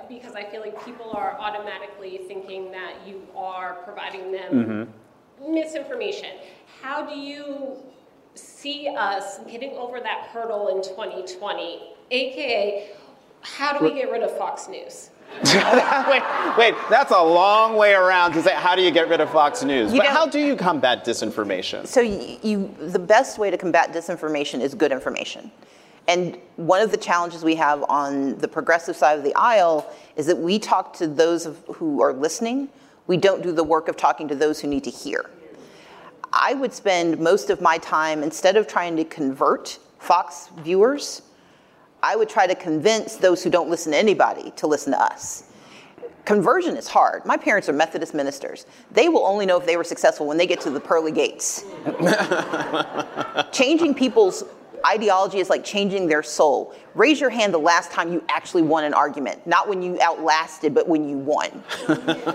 because 0.09 0.35
I 0.35 0.45
feel 0.45 0.61
like 0.61 0.85
people 0.85 1.11
are 1.13 1.37
automatically 1.39 2.21
thinking 2.29 2.71
that 2.71 2.95
you 3.05 3.27
are 3.35 3.75
providing 3.85 4.31
them 4.31 4.53
mm-hmm. 4.53 4.91
Misinformation. 5.49 6.30
How 6.80 7.05
do 7.05 7.18
you 7.18 7.76
see 8.34 8.88
us 8.88 9.38
getting 9.51 9.72
over 9.72 10.01
that 10.01 10.28
hurdle 10.32 10.68
in 10.68 10.82
2020? 10.82 11.95
AKA, 12.11 12.90
how 13.40 13.78
do 13.78 13.84
we 13.84 13.95
get 13.95 14.11
rid 14.11 14.22
of 14.22 14.36
Fox 14.36 14.68
News? 14.68 15.11
wait, 15.45 16.22
wait, 16.59 16.74
that's 16.90 17.11
a 17.11 17.22
long 17.22 17.76
way 17.76 17.95
around 17.95 18.32
to 18.32 18.43
say 18.43 18.55
how 18.55 18.76
do 18.76 18.82
you 18.82 18.90
get 18.90 19.09
rid 19.09 19.20
of 19.20 19.30
Fox 19.30 19.62
News? 19.62 19.93
You 19.93 20.01
but 20.01 20.09
how 20.09 20.26
do 20.26 20.38
you 20.38 20.55
combat 20.57 21.07
disinformation? 21.07 21.86
So 21.86 22.01
you, 22.01 22.38
you, 22.43 22.74
the 22.78 22.99
best 22.99 23.38
way 23.38 23.51
to 23.51 23.57
combat 23.57 23.93
disinformation 23.93 24.61
is 24.61 24.74
good 24.74 24.93
information. 24.93 25.51
And 26.07 26.36
one 26.57 26.82
of 26.82 26.90
the 26.90 26.97
challenges 26.97 27.45
we 27.45 27.55
have 27.57 27.84
on 27.88 28.36
the 28.38 28.49
progressive 28.49 28.97
side 28.97 29.18
of 29.18 29.24
the 29.24 29.34
aisle 29.34 29.90
is 30.16 30.26
that 30.26 30.36
we 30.36 30.59
talk 30.59 30.93
to 30.95 31.07
those 31.07 31.47
of, 31.47 31.62
who 31.76 32.03
are 32.03 32.12
listening. 32.12 32.68
We 33.07 33.17
don't 33.17 33.43
do 33.43 33.53
the 33.53 33.65
work 33.65 33.89
of 33.89 33.97
talking 33.97 34.29
to 34.29 34.35
those 34.35 34.61
who 34.61 34.69
need 34.69 34.85
to 34.85 34.91
hear. 34.91 35.31
I 36.33 36.55
would 36.55 36.73
spend 36.73 37.19
most 37.19 37.51
of 37.51 37.61
my 37.61 37.79
time, 37.79 38.23
instead 38.23 38.57
of 38.57 38.67
trying 38.67 38.97
to 38.97 39.05
convert 39.05 39.79
Fox 39.99 40.49
viewers, 40.59 41.23
I 42.03 42.17
would 42.17 42.29
try 42.29 42.47
to 42.47 42.55
convince 42.55 43.17
those 43.17 43.43
who 43.43 43.51
don't 43.51 43.71
listen 43.71 43.93
to 43.93 43.99
anybody 43.99 44.51
to 44.57 44.67
listen 44.67 44.93
to 44.93 45.01
us. 45.01 45.45
Conversion 46.25 46.77
is 46.77 46.89
hard. 46.89 47.25
My 47.27 47.37
parents 47.37 47.69
are 47.69 47.73
Methodist 47.73 48.15
ministers. 48.15 48.67
They 48.93 49.09
will 49.09 49.27
only 49.27 49.45
know 49.45 49.59
if 49.59 49.67
they 49.67 49.77
were 49.77 49.85
successful 49.85 50.27
when 50.27 50.37
they 50.37 50.47
get 50.47 50.61
to 50.63 50.71
the 50.71 50.81
pearly 50.81 51.11
gates. 51.11 51.65
Changing 53.53 53.95
people's 53.95 54.45
ideology 54.87 55.39
is 55.39 55.51
like 55.51 55.64
changing 55.64 56.07
their 56.07 56.22
soul. 56.22 56.74
Raise 56.95 57.20
your 57.20 57.30
hand 57.30 57.55
the 57.55 57.59
last 57.59 57.91
time 57.91 58.12
you 58.12 58.22
actually 58.28 58.62
won 58.62 58.85
an 58.85 58.95
argument, 58.95 59.47
not 59.47 59.68
when 59.68 59.83
you 59.83 60.01
outlasted, 60.01 60.74
but 60.74 60.89
when 60.89 61.09
you 61.09 61.18
won. 61.18 61.62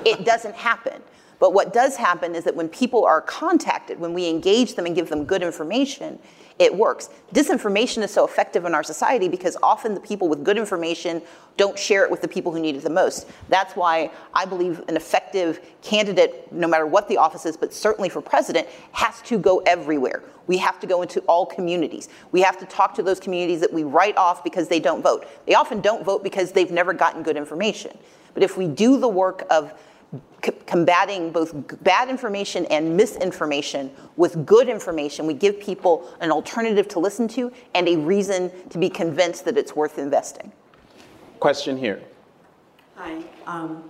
it 0.06 0.26
doesn't 0.26 0.56
happen. 0.56 1.02
But 1.40 1.54
what 1.54 1.74
does 1.74 1.96
happen 1.96 2.36
is 2.36 2.44
that 2.46 2.56
when 2.56 2.68
people 2.70 3.06
are 3.06 3.22
contacted, 3.22 4.00
when 4.00 4.14
we 4.14 4.28
engage 4.28 4.76
them 4.76 4.86
and 4.86 4.96
give 4.96 5.10
them 5.10 5.26
good 5.26 5.44
information, 5.44 6.20
it 6.60 6.76
works. 6.76 7.10
Disinformation 7.34 8.04
is 8.04 8.12
so 8.12 8.26
effective 8.26 8.66
in 8.66 8.74
our 8.74 8.84
society 8.84 9.28
because 9.28 9.58
often 9.62 9.94
the 9.94 10.00
people 10.00 10.28
with 10.28 10.44
good 10.44 10.58
information 10.58 11.22
don't 11.56 11.78
share 11.78 12.04
it 12.04 12.12
with 12.12 12.22
the 12.22 12.28
people 12.28 12.52
who 12.52 12.60
need 12.60 12.76
it 12.76 12.84
the 12.84 12.90
most. 12.90 13.28
That's 13.50 13.76
why 13.76 14.12
I 14.34 14.46
believe 14.46 14.80
an 14.88 14.96
effective 14.96 15.60
candidate, 15.82 16.52
no 16.52 16.68
matter 16.68 16.86
what 16.86 17.08
the 17.08 17.18
office 17.18 17.46
is, 17.46 17.58
but 17.58 17.74
certainly 17.74 18.10
for 18.10 18.22
president, 18.22 18.68
has 18.92 19.22
to 19.24 19.38
go 19.38 19.60
everywhere. 19.66 20.24
We 20.48 20.58
have 20.58 20.80
to 20.80 20.88
go 20.88 21.02
into 21.02 21.20
all 21.22 21.46
communities. 21.46 22.10
We 22.32 22.42
have 22.42 22.58
to 22.60 22.66
talk 22.66 22.94
to 22.96 23.04
those 23.04 23.20
communities 23.20 23.60
that 23.62 23.74
we 23.74 23.84
write 23.84 24.18
off 24.18 24.44
because 24.44 24.68
they 24.68 24.80
don't 24.80 25.02
vote. 25.02 25.28
They 25.46 25.56
often 25.56 25.82
don't 25.82 26.04
vote 26.04 26.24
because 26.24 26.52
they've 26.52 26.72
never 26.72 26.94
gotten 26.94 27.24
good 27.24 27.38
information. 27.38 27.98
But 28.34 28.44
if 28.44 28.58
we 28.58 28.68
do 28.68 29.00
the 29.00 29.08
work 29.08 29.46
of 29.50 29.74
c- 30.44 30.52
combating 30.66 31.32
both 31.32 31.84
bad 31.84 32.10
information 32.10 32.66
and 32.68 32.96
misinformation 32.96 33.92
with 34.16 34.46
good 34.46 34.70
information. 34.70 35.26
We 35.26 35.34
give 35.34 35.60
people 35.60 36.10
an 36.20 36.32
alternative 36.32 36.88
to 36.90 37.00
listen 37.00 37.28
to 37.30 37.52
and 37.74 37.88
a 37.88 37.98
reason 37.98 38.52
to 38.70 38.78
be 38.78 38.90
convinced 38.90 39.46
that 39.46 39.58
it's 39.58 39.76
worth 39.76 39.98
investing. 39.98 40.52
Question 41.40 41.78
here. 41.78 42.02
Hi, 42.96 43.22
um, 43.46 43.84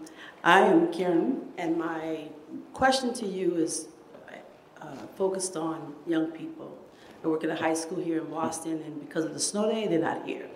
I 0.43 0.59
am 0.59 0.91
Karen, 0.91 1.41
and 1.57 1.77
my 1.77 2.27
question 2.73 3.13
to 3.13 3.25
you 3.25 3.55
is 3.55 3.87
uh, 4.81 4.95
focused 5.15 5.55
on 5.55 5.95
young 6.05 6.27
people. 6.27 6.77
I 7.23 7.27
work 7.27 7.43
at 7.43 7.49
a 7.49 7.55
high 7.55 7.73
school 7.73 7.99
here 8.03 8.19
in 8.19 8.29
Boston, 8.29 8.81
and 8.85 8.99
because 8.99 9.25
of 9.25 9.33
the 9.33 9.39
snow 9.39 9.71
day, 9.71 9.87
they're 9.87 9.99
not 9.99 10.25
here. 10.25 10.47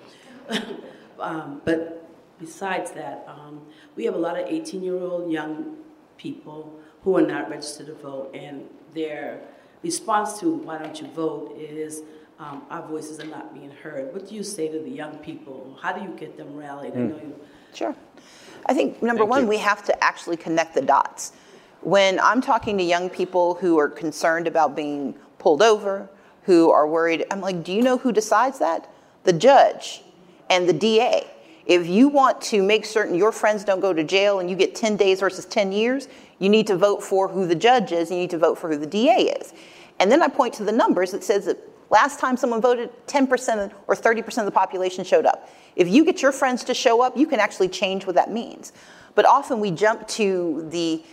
um, 1.19 1.61
but 1.65 2.00
besides 2.41 2.91
that, 2.91 3.23
um, 3.27 3.61
we 3.95 4.03
have 4.03 4.15
a 4.15 4.17
lot 4.17 4.37
of 4.37 4.47
18 4.47 4.83
year 4.83 4.99
old 4.99 5.31
young 5.31 5.77
people 6.17 6.77
who 7.03 7.15
are 7.15 7.21
not 7.21 7.49
registered 7.49 7.85
to 7.87 7.93
vote, 7.93 8.31
and 8.33 8.67
their 8.93 9.41
response 9.83 10.39
to 10.39 10.51
why 10.51 10.77
don't 10.77 10.99
you 10.99 11.07
vote 11.07 11.57
is 11.57 12.01
um, 12.39 12.63
our 12.69 12.85
voices 12.87 13.19
are 13.19 13.27
not 13.27 13.53
being 13.53 13.71
heard. 13.71 14.11
What 14.13 14.27
do 14.27 14.35
you 14.35 14.43
say 14.43 14.67
to 14.67 14.79
the 14.79 14.89
young 14.89 15.17
people? 15.19 15.77
How 15.81 15.93
do 15.93 16.01
you 16.01 16.09
get 16.17 16.35
them 16.35 16.55
rallied? 16.55 16.93
Mm. 16.93 16.97
I 16.97 16.99
hmm. 16.99 17.09
know 17.09 17.15
you. 17.17 17.39
Sure. 17.73 17.95
I 18.65 18.73
think 18.73 19.01
number 19.01 19.21
Thank 19.21 19.29
one, 19.29 19.41
you. 19.43 19.47
we 19.47 19.57
have 19.57 19.83
to 19.85 20.03
actually 20.03 20.37
connect 20.37 20.73
the 20.75 20.81
dots. 20.81 21.33
When 21.81 22.19
I'm 22.19 22.41
talking 22.41 22.77
to 22.77 22.83
young 22.83 23.09
people 23.09 23.55
who 23.55 23.79
are 23.79 23.89
concerned 23.89 24.47
about 24.47 24.75
being 24.75 25.15
pulled 25.39 25.61
over, 25.61 26.09
who 26.43 26.69
are 26.69 26.87
worried, 26.87 27.25
I'm 27.31 27.41
like, 27.41 27.63
do 27.63 27.71
you 27.71 27.81
know 27.81 27.97
who 27.97 28.11
decides 28.11 28.59
that? 28.59 28.89
The 29.23 29.33
judge 29.33 30.03
and 30.49 30.67
the 30.67 30.73
DA. 30.73 31.27
If 31.71 31.87
you 31.87 32.09
want 32.09 32.41
to 32.41 32.61
make 32.61 32.85
certain 32.85 33.15
your 33.15 33.31
friends 33.31 33.63
don't 33.63 33.79
go 33.79 33.93
to 33.93 34.03
jail 34.03 34.39
and 34.39 34.49
you 34.49 34.57
get 34.57 34.75
10 34.75 34.97
days 34.97 35.21
versus 35.21 35.45
10 35.45 35.71
years, 35.71 36.09
you 36.39 36.49
need 36.49 36.67
to 36.67 36.75
vote 36.75 37.01
for 37.01 37.29
who 37.29 37.47
the 37.47 37.55
judge 37.55 37.93
is, 37.93 38.11
you 38.11 38.17
need 38.17 38.31
to 38.31 38.37
vote 38.37 38.57
for 38.57 38.69
who 38.69 38.77
the 38.77 38.85
DA 38.85 39.33
is. 39.39 39.53
And 39.99 40.11
then 40.11 40.21
I 40.21 40.27
point 40.27 40.53
to 40.55 40.65
the 40.65 40.71
numbers 40.71 41.11
that 41.11 41.23
says 41.23 41.45
that 41.45 41.57
Last 41.91 42.21
time 42.21 42.37
someone 42.37 42.61
voted, 42.61 42.89
10% 43.07 43.73
or 43.87 43.95
30% 43.95 44.37
of 44.37 44.45
the 44.45 44.51
population 44.51 45.03
showed 45.03 45.25
up. 45.25 45.49
If 45.75 45.89
you 45.89 46.05
get 46.05 46.21
your 46.21 46.31
friends 46.31 46.63
to 46.63 46.73
show 46.73 47.01
up, 47.01 47.17
you 47.17 47.27
can 47.27 47.41
actually 47.41 47.67
change 47.67 48.05
what 48.05 48.15
that 48.15 48.31
means. 48.31 48.71
But 49.13 49.25
often 49.25 49.59
we 49.59 49.71
jump 49.71 50.07
to 50.09 50.65
the 50.71 51.03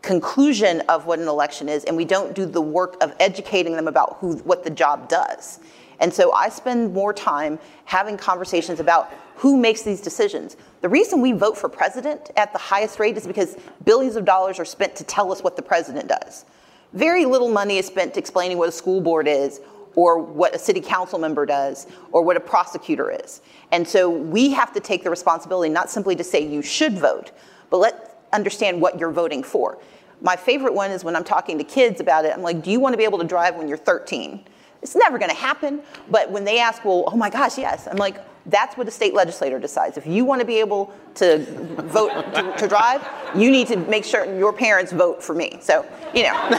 conclusion 0.00 0.80
of 0.88 1.04
what 1.04 1.18
an 1.18 1.28
election 1.28 1.68
is 1.68 1.84
and 1.84 1.98
we 1.98 2.06
don't 2.06 2.34
do 2.34 2.46
the 2.46 2.62
work 2.62 2.96
of 3.02 3.14
educating 3.20 3.76
them 3.76 3.86
about 3.86 4.16
who, 4.20 4.36
what 4.38 4.64
the 4.64 4.70
job 4.70 5.06
does. 5.10 5.60
And 6.00 6.12
so 6.12 6.32
I 6.32 6.48
spend 6.48 6.92
more 6.92 7.12
time 7.12 7.58
having 7.84 8.16
conversations 8.16 8.80
about 8.80 9.12
who 9.36 9.56
makes 9.56 9.82
these 9.82 10.00
decisions. 10.00 10.56
The 10.80 10.88
reason 10.88 11.20
we 11.20 11.32
vote 11.32 11.56
for 11.56 11.68
president 11.68 12.30
at 12.36 12.52
the 12.52 12.58
highest 12.58 12.98
rate 12.98 13.16
is 13.16 13.26
because 13.26 13.56
billions 13.84 14.16
of 14.16 14.24
dollars 14.24 14.58
are 14.58 14.64
spent 14.64 14.94
to 14.96 15.04
tell 15.04 15.32
us 15.32 15.42
what 15.42 15.56
the 15.56 15.62
president 15.62 16.08
does. 16.08 16.44
Very 16.92 17.24
little 17.24 17.48
money 17.48 17.78
is 17.78 17.86
spent 17.86 18.16
explaining 18.16 18.58
what 18.58 18.68
a 18.68 18.72
school 18.72 19.00
board 19.00 19.26
is 19.26 19.60
or 19.94 20.18
what 20.18 20.54
a 20.54 20.58
city 20.58 20.80
council 20.80 21.18
member 21.18 21.46
does 21.46 21.86
or 22.12 22.22
what 22.22 22.36
a 22.36 22.40
prosecutor 22.40 23.10
is. 23.10 23.40
And 23.70 23.86
so 23.86 24.08
we 24.10 24.50
have 24.50 24.72
to 24.74 24.80
take 24.80 25.02
the 25.04 25.10
responsibility 25.10 25.72
not 25.72 25.90
simply 25.90 26.16
to 26.16 26.24
say 26.24 26.46
you 26.46 26.62
should 26.62 26.98
vote, 26.98 27.32
but 27.70 27.78
let's 27.78 28.10
understand 28.32 28.80
what 28.80 28.98
you're 28.98 29.10
voting 29.10 29.42
for. 29.42 29.78
My 30.20 30.36
favorite 30.36 30.72
one 30.72 30.90
is 30.90 31.04
when 31.04 31.16
I'm 31.16 31.24
talking 31.24 31.58
to 31.58 31.64
kids 31.64 32.00
about 32.00 32.24
it, 32.24 32.32
I'm 32.32 32.42
like, 32.42 32.62
do 32.62 32.70
you 32.70 32.78
want 32.78 32.92
to 32.92 32.96
be 32.96 33.04
able 33.04 33.18
to 33.18 33.26
drive 33.26 33.56
when 33.56 33.68
you're 33.68 33.76
13? 33.76 34.44
It's 34.82 34.96
never 34.96 35.18
going 35.18 35.30
to 35.30 35.36
happen. 35.36 35.80
But 36.10 36.30
when 36.30 36.44
they 36.44 36.58
ask, 36.58 36.84
well, 36.84 37.04
oh 37.06 37.16
my 37.16 37.30
gosh, 37.30 37.56
yes, 37.56 37.86
I'm 37.88 37.96
like, 37.96 38.16
that's 38.46 38.76
what 38.76 38.88
a 38.88 38.90
state 38.90 39.14
legislator 39.14 39.60
decides. 39.60 39.96
If 39.96 40.06
you 40.06 40.24
want 40.24 40.40
to 40.40 40.44
be 40.44 40.58
able 40.58 40.92
to 41.14 41.38
vote 41.84 42.10
to, 42.34 42.54
to 42.58 42.68
drive, 42.68 43.08
you 43.36 43.50
need 43.50 43.68
to 43.68 43.76
make 43.76 44.04
sure 44.04 44.24
your 44.36 44.52
parents 44.52 44.90
vote 44.92 45.22
for 45.22 45.34
me. 45.34 45.58
So, 45.60 45.86
you 46.12 46.24
know. 46.24 46.34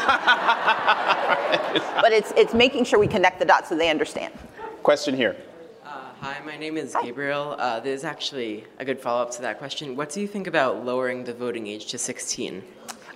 but 2.01 2.13
it's, 2.13 2.32
it's 2.38 2.53
making 2.53 2.86
sure 2.86 2.99
we 2.99 3.07
connect 3.07 3.39
the 3.39 3.45
dots 3.45 3.67
so 3.69 3.76
they 3.78 3.89
understand. 3.89 4.34
Question 4.82 5.15
here. 5.15 5.36
Hi, 6.24 6.39
my 6.45 6.55
name 6.55 6.78
is 6.78 6.95
Gabriel. 7.03 7.57
Uh, 7.59 7.82
there's 7.82 8.05
actually 8.05 8.63
a 8.80 8.86
good 8.86 8.97
follow 8.97 9.21
up 9.21 9.32
to 9.32 9.41
that 9.41 9.57
question. 9.57 9.93
What 9.97 10.09
do 10.09 10.21
you 10.21 10.28
think 10.30 10.47
about 10.47 10.86
lowering 10.86 11.26
the 11.26 11.34
voting 11.34 11.67
age 11.67 11.88
to 11.88 11.97
16? 11.97 12.63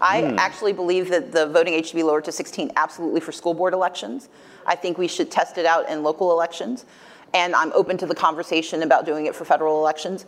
I 0.01 0.21
mm. 0.21 0.37
actually 0.37 0.73
believe 0.73 1.09
that 1.09 1.31
the 1.31 1.47
voting 1.47 1.73
age 1.73 1.87
should 1.87 1.95
be 1.95 2.03
lowered 2.03 2.25
to 2.25 2.31
16 2.31 2.71
absolutely 2.75 3.19
for 3.19 3.31
school 3.31 3.53
board 3.53 3.73
elections. 3.73 4.29
I 4.65 4.75
think 4.75 4.97
we 4.97 5.07
should 5.07 5.31
test 5.31 5.57
it 5.57 5.65
out 5.65 5.89
in 5.89 6.03
local 6.03 6.31
elections. 6.31 6.85
And 7.33 7.55
I'm 7.55 7.71
open 7.73 7.97
to 7.97 8.05
the 8.05 8.15
conversation 8.15 8.83
about 8.83 9.05
doing 9.05 9.25
it 9.25 9.35
for 9.35 9.45
federal 9.45 9.79
elections. 9.79 10.25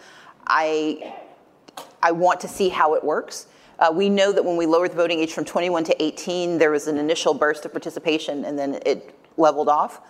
I, 0.48 1.16
I 2.02 2.12
want 2.12 2.40
to 2.42 2.48
see 2.48 2.70
how 2.70 2.96
it 2.96 3.04
works. 3.04 3.48
Uh, 3.78 3.92
we 3.94 4.10
know 4.10 4.32
that 4.32 4.44
when 4.44 4.58
we 4.58 4.66
lowered 4.66 4.92
the 4.92 4.98
voting 4.98 5.20
age 5.20 5.32
from 5.32 5.46
21 5.46 5.86
to 5.86 6.04
18, 6.04 6.58
there 6.58 6.72
was 6.72 6.88
an 6.88 6.98
initial 6.98 7.34
burst 7.34 7.66
of 7.66 7.72
participation 7.72 8.44
and 8.46 8.60
then 8.60 8.80
it 8.86 9.16
leveled 9.38 9.70
off. 9.70 10.02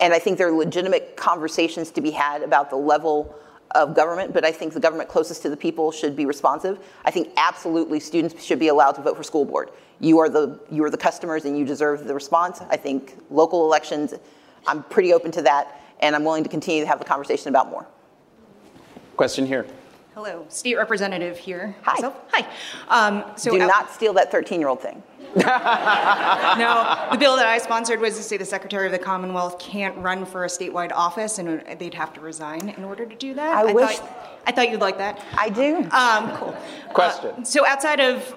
And 0.00 0.14
I 0.14 0.18
think 0.18 0.38
there 0.38 0.48
are 0.48 0.52
legitimate 0.52 1.16
conversations 1.16 1.90
to 1.90 2.00
be 2.00 2.10
had 2.10 2.42
about 2.42 2.70
the 2.70 2.76
level 2.76 3.34
of 3.74 3.94
government, 3.94 4.32
but 4.32 4.44
I 4.44 4.52
think 4.52 4.72
the 4.72 4.80
government 4.80 5.08
closest 5.08 5.42
to 5.42 5.50
the 5.50 5.56
people 5.56 5.90
should 5.92 6.14
be 6.14 6.26
responsive. 6.26 6.78
I 7.04 7.10
think 7.10 7.30
absolutely 7.36 8.00
students 8.00 8.42
should 8.42 8.58
be 8.58 8.68
allowed 8.68 8.92
to 8.92 9.02
vote 9.02 9.16
for 9.16 9.22
school 9.22 9.44
board. 9.44 9.70
You 10.00 10.18
are 10.18 10.28
the 10.28 10.58
you 10.70 10.82
are 10.84 10.90
the 10.90 10.96
customers 10.96 11.44
and 11.44 11.56
you 11.58 11.64
deserve 11.64 12.06
the 12.06 12.14
response. 12.14 12.60
I 12.68 12.76
think 12.76 13.16
local 13.30 13.64
elections, 13.64 14.14
I'm 14.66 14.82
pretty 14.84 15.12
open 15.12 15.30
to 15.32 15.42
that, 15.42 15.80
and 16.00 16.14
I'm 16.14 16.24
willing 16.24 16.42
to 16.42 16.50
continue 16.50 16.80
to 16.82 16.86
have 16.86 16.98
the 16.98 17.04
conversation 17.04 17.48
about 17.48 17.70
more. 17.70 17.86
Question 19.16 19.46
here. 19.46 19.66
Hello, 20.14 20.44
state 20.48 20.76
representative 20.76 21.38
here. 21.38 21.74
Hi. 21.82 21.92
Myself. 21.94 22.16
Hi. 22.32 22.46
Um, 22.88 23.24
so 23.36 23.52
Do 23.52 23.58
not 23.58 23.90
steal 23.90 24.12
that 24.14 24.30
13 24.30 24.60
year 24.60 24.68
old 24.68 24.80
thing. 24.80 25.02
no, 25.36 27.08
the 27.10 27.16
bill 27.18 27.36
that 27.36 27.46
I 27.46 27.58
sponsored 27.58 28.00
was 28.00 28.16
to 28.16 28.22
say 28.22 28.36
the 28.36 28.44
Secretary 28.44 28.86
of 28.86 28.92
the 28.92 28.98
Commonwealth 28.98 29.58
can't 29.58 29.96
run 29.98 30.26
for 30.26 30.44
a 30.44 30.48
statewide 30.48 30.92
office 30.92 31.38
and 31.38 31.62
they'd 31.78 31.94
have 31.94 32.12
to 32.14 32.20
resign 32.20 32.68
in 32.70 32.84
order 32.84 33.06
to 33.06 33.14
do 33.14 33.32
that. 33.34 33.56
I, 33.56 33.70
I 33.70 33.72
wish. 33.72 33.96
Thought, 33.96 34.40
I 34.46 34.52
thought 34.52 34.70
you'd 34.70 34.80
like 34.80 34.98
that. 34.98 35.24
I 35.38 35.48
do. 35.48 35.88
Um, 35.90 36.36
cool. 36.36 36.56
Question. 36.92 37.30
Uh, 37.38 37.44
so 37.44 37.66
outside 37.66 38.00
of 38.00 38.36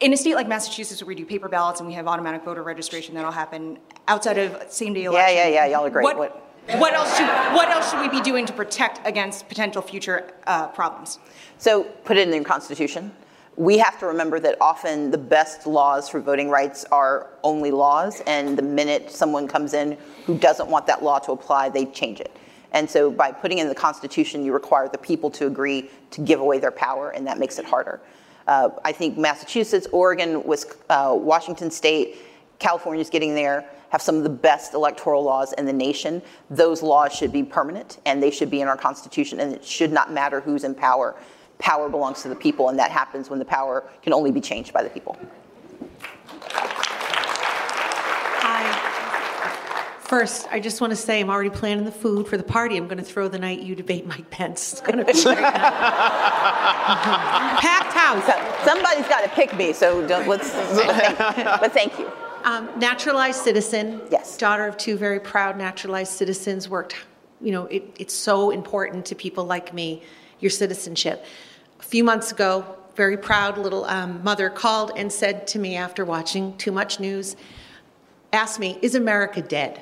in 0.00 0.12
a 0.12 0.16
state 0.16 0.34
like 0.34 0.48
Massachusetts 0.48 1.02
where 1.02 1.08
we 1.08 1.14
do 1.14 1.26
paper 1.26 1.48
ballots 1.48 1.80
and 1.80 1.88
we 1.88 1.94
have 1.94 2.06
automatic 2.06 2.44
voter 2.44 2.62
registration 2.62 3.14
that'll 3.14 3.30
happen 3.30 3.78
outside 4.06 4.38
of 4.38 4.56
same 4.70 4.94
day 4.94 5.04
election. 5.04 5.36
Yeah, 5.36 5.48
yeah, 5.48 5.66
yeah. 5.66 5.76
Y'all 5.76 5.84
are 5.84 5.90
great. 5.90 6.04
What, 6.04 6.16
what? 6.16 6.44
what 6.76 6.92
else 6.94 7.16
should 7.16 7.28
what 7.54 7.68
else 7.68 7.90
should 7.90 8.00
we 8.00 8.08
be 8.08 8.20
doing 8.20 8.46
to 8.46 8.52
protect 8.52 9.06
against 9.06 9.48
potential 9.48 9.82
future 9.82 10.32
uh, 10.46 10.68
problems? 10.68 11.18
So 11.58 11.84
put 12.04 12.16
it 12.16 12.26
in 12.26 12.30
the 12.30 12.44
Constitution 12.44 13.12
we 13.58 13.76
have 13.76 13.98
to 13.98 14.06
remember 14.06 14.38
that 14.38 14.56
often 14.60 15.10
the 15.10 15.18
best 15.18 15.66
laws 15.66 16.08
for 16.08 16.20
voting 16.20 16.48
rights 16.48 16.84
are 16.92 17.30
only 17.42 17.72
laws, 17.72 18.22
and 18.24 18.56
the 18.56 18.62
minute 18.62 19.10
someone 19.10 19.48
comes 19.48 19.74
in 19.74 19.98
who 20.26 20.38
doesn't 20.38 20.68
want 20.68 20.86
that 20.86 21.02
law 21.02 21.18
to 21.18 21.32
apply, 21.32 21.68
they 21.68 21.84
change 21.86 22.20
it. 22.20 22.36
And 22.70 22.88
so 22.88 23.10
by 23.10 23.32
putting 23.32 23.58
in 23.58 23.68
the 23.68 23.74
Constitution, 23.74 24.44
you 24.44 24.52
require 24.52 24.88
the 24.88 24.98
people 24.98 25.28
to 25.32 25.48
agree 25.48 25.90
to 26.12 26.20
give 26.20 26.38
away 26.38 26.60
their 26.60 26.70
power, 26.70 27.10
and 27.10 27.26
that 27.26 27.38
makes 27.40 27.58
it 27.58 27.64
harder. 27.64 28.00
Uh, 28.46 28.70
I 28.84 28.92
think 28.92 29.18
Massachusetts, 29.18 29.88
Oregon, 29.90 30.44
uh, 30.88 31.16
Washington 31.18 31.72
State, 31.72 32.18
California's 32.60 33.10
getting 33.10 33.34
there, 33.34 33.68
have 33.88 34.00
some 34.00 34.16
of 34.16 34.22
the 34.22 34.30
best 34.30 34.72
electoral 34.72 35.24
laws 35.24 35.52
in 35.54 35.66
the 35.66 35.72
nation. 35.72 36.22
Those 36.48 36.80
laws 36.80 37.12
should 37.12 37.32
be 37.32 37.42
permanent, 37.42 37.98
and 38.06 38.22
they 38.22 38.30
should 38.30 38.50
be 38.50 38.60
in 38.60 38.68
our 38.68 38.76
Constitution, 38.76 39.40
and 39.40 39.52
it 39.52 39.64
should 39.64 39.90
not 39.90 40.12
matter 40.12 40.40
who's 40.40 40.62
in 40.62 40.76
power 40.76 41.16
power 41.58 41.88
belongs 41.88 42.22
to 42.22 42.28
the 42.28 42.36
people, 42.36 42.68
and 42.68 42.78
that 42.78 42.90
happens 42.90 43.30
when 43.30 43.38
the 43.38 43.44
power 43.44 43.84
can 44.02 44.12
only 44.12 44.30
be 44.30 44.40
changed 44.40 44.72
by 44.72 44.82
the 44.82 44.90
people. 44.90 45.18
Hi. 48.40 48.98
First, 50.00 50.48
I 50.50 50.58
just 50.58 50.80
want 50.80 50.90
to 50.92 50.96
say 50.96 51.20
I'm 51.20 51.28
already 51.28 51.50
planning 51.50 51.84
the 51.84 51.92
food 51.92 52.26
for 52.28 52.38
the 52.38 52.42
party. 52.42 52.78
I'm 52.78 52.86
going 52.86 52.96
to 52.96 53.04
throw 53.04 53.28
the 53.28 53.38
night 53.38 53.60
you 53.60 53.74
debate 53.74 54.06
Mike 54.06 54.30
Pence. 54.30 54.72
It's 54.72 54.80
going 54.80 54.96
to 54.96 55.04
be. 55.04 55.12
Packed 57.60 57.92
house. 57.92 58.24
Somebody's 58.64 59.06
got 59.06 59.22
to 59.24 59.28
pick 59.28 59.54
me, 59.54 59.74
so 59.74 60.00
let's. 60.26 60.54
but, 60.54 60.96
thank, 60.96 61.18
but 61.18 61.72
thank 61.74 61.98
you. 61.98 62.10
Um, 62.44 62.70
naturalized 62.78 63.42
citizen. 63.42 64.00
Yes. 64.10 64.38
Daughter 64.38 64.66
of 64.66 64.78
two 64.78 64.96
very 64.96 65.20
proud 65.20 65.58
naturalized 65.58 66.12
citizens. 66.12 66.70
Worked. 66.70 66.96
You 67.42 67.52
know, 67.52 67.66
it, 67.66 67.94
it's 67.98 68.14
so 68.14 68.50
important 68.50 69.04
to 69.06 69.14
people 69.14 69.44
like 69.44 69.74
me, 69.74 70.02
your 70.40 70.50
citizenship. 70.50 71.26
A 71.80 71.82
few 71.82 72.04
months 72.04 72.32
ago, 72.32 72.64
very 72.96 73.16
proud 73.16 73.58
little 73.58 73.84
um, 73.84 74.22
mother 74.24 74.50
called 74.50 74.92
and 74.96 75.12
said 75.12 75.46
to 75.48 75.58
me 75.58 75.76
after 75.76 76.04
watching 76.04 76.56
too 76.56 76.72
much 76.72 76.98
news, 76.98 77.36
asked 78.32 78.58
me, 78.58 78.78
Is 78.82 78.94
America 78.94 79.40
dead? 79.40 79.80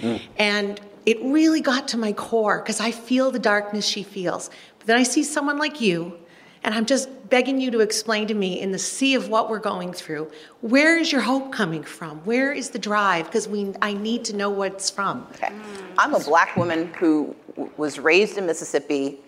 Mm. 0.00 0.22
And 0.38 0.80
it 1.04 1.18
really 1.22 1.60
got 1.60 1.88
to 1.88 1.98
my 1.98 2.12
core 2.12 2.58
because 2.58 2.80
I 2.80 2.90
feel 2.90 3.30
the 3.30 3.38
darkness 3.38 3.86
she 3.86 4.02
feels. 4.02 4.50
But 4.78 4.86
then 4.86 4.96
I 4.96 5.02
see 5.02 5.22
someone 5.22 5.58
like 5.58 5.80
you, 5.80 6.18
and 6.64 6.74
I'm 6.74 6.86
just 6.86 7.08
begging 7.28 7.60
you 7.60 7.70
to 7.72 7.80
explain 7.80 8.26
to 8.28 8.34
me 8.34 8.60
in 8.60 8.72
the 8.72 8.78
sea 8.78 9.14
of 9.14 9.28
what 9.28 9.50
we're 9.50 9.58
going 9.58 9.92
through, 9.92 10.30
where 10.62 10.98
is 10.98 11.12
your 11.12 11.20
hope 11.20 11.52
coming 11.52 11.82
from? 11.82 12.18
Where 12.24 12.52
is 12.52 12.70
the 12.70 12.78
drive? 12.78 13.26
Because 13.26 13.46
we, 13.48 13.72
I 13.82 13.92
need 13.92 14.24
to 14.26 14.36
know 14.36 14.50
what 14.50 14.72
it's 14.72 14.90
from. 14.90 15.26
Okay. 15.34 15.52
I'm 15.98 16.14
a 16.14 16.20
black 16.20 16.56
woman 16.56 16.92
who 16.94 17.36
was 17.76 17.98
raised 17.98 18.38
in 18.38 18.46
Mississippi 18.46 19.18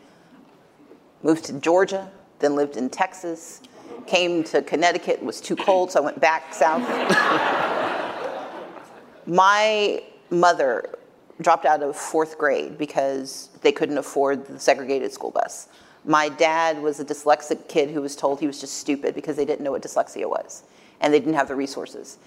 moved 1.22 1.44
to 1.44 1.52
Georgia, 1.54 2.10
then 2.38 2.54
lived 2.54 2.76
in 2.76 2.90
Texas, 2.90 3.62
came 4.06 4.44
to 4.44 4.62
Connecticut, 4.62 5.16
it 5.16 5.24
was 5.24 5.40
too 5.40 5.56
cold, 5.56 5.92
so 5.92 6.00
I 6.00 6.04
went 6.04 6.20
back 6.20 6.54
south. 6.54 6.82
My 9.26 10.02
mother 10.30 10.94
dropped 11.40 11.64
out 11.64 11.82
of 11.82 11.96
fourth 11.96 12.38
grade 12.38 12.78
because 12.78 13.50
they 13.62 13.72
couldn't 13.72 13.98
afford 13.98 14.46
the 14.46 14.58
segregated 14.58 15.12
school 15.12 15.30
bus. 15.30 15.68
My 16.04 16.28
dad 16.28 16.80
was 16.80 17.00
a 17.00 17.04
dyslexic 17.04 17.68
kid 17.68 17.90
who 17.90 18.00
was 18.00 18.16
told 18.16 18.40
he 18.40 18.46
was 18.46 18.60
just 18.60 18.78
stupid 18.78 19.14
because 19.14 19.36
they 19.36 19.44
didn't 19.44 19.62
know 19.62 19.72
what 19.72 19.82
dyslexia 19.82 20.28
was 20.28 20.62
and 21.00 21.12
they 21.12 21.18
didn't 21.18 21.34
have 21.34 21.48
the 21.48 21.54
resources. 21.54 22.18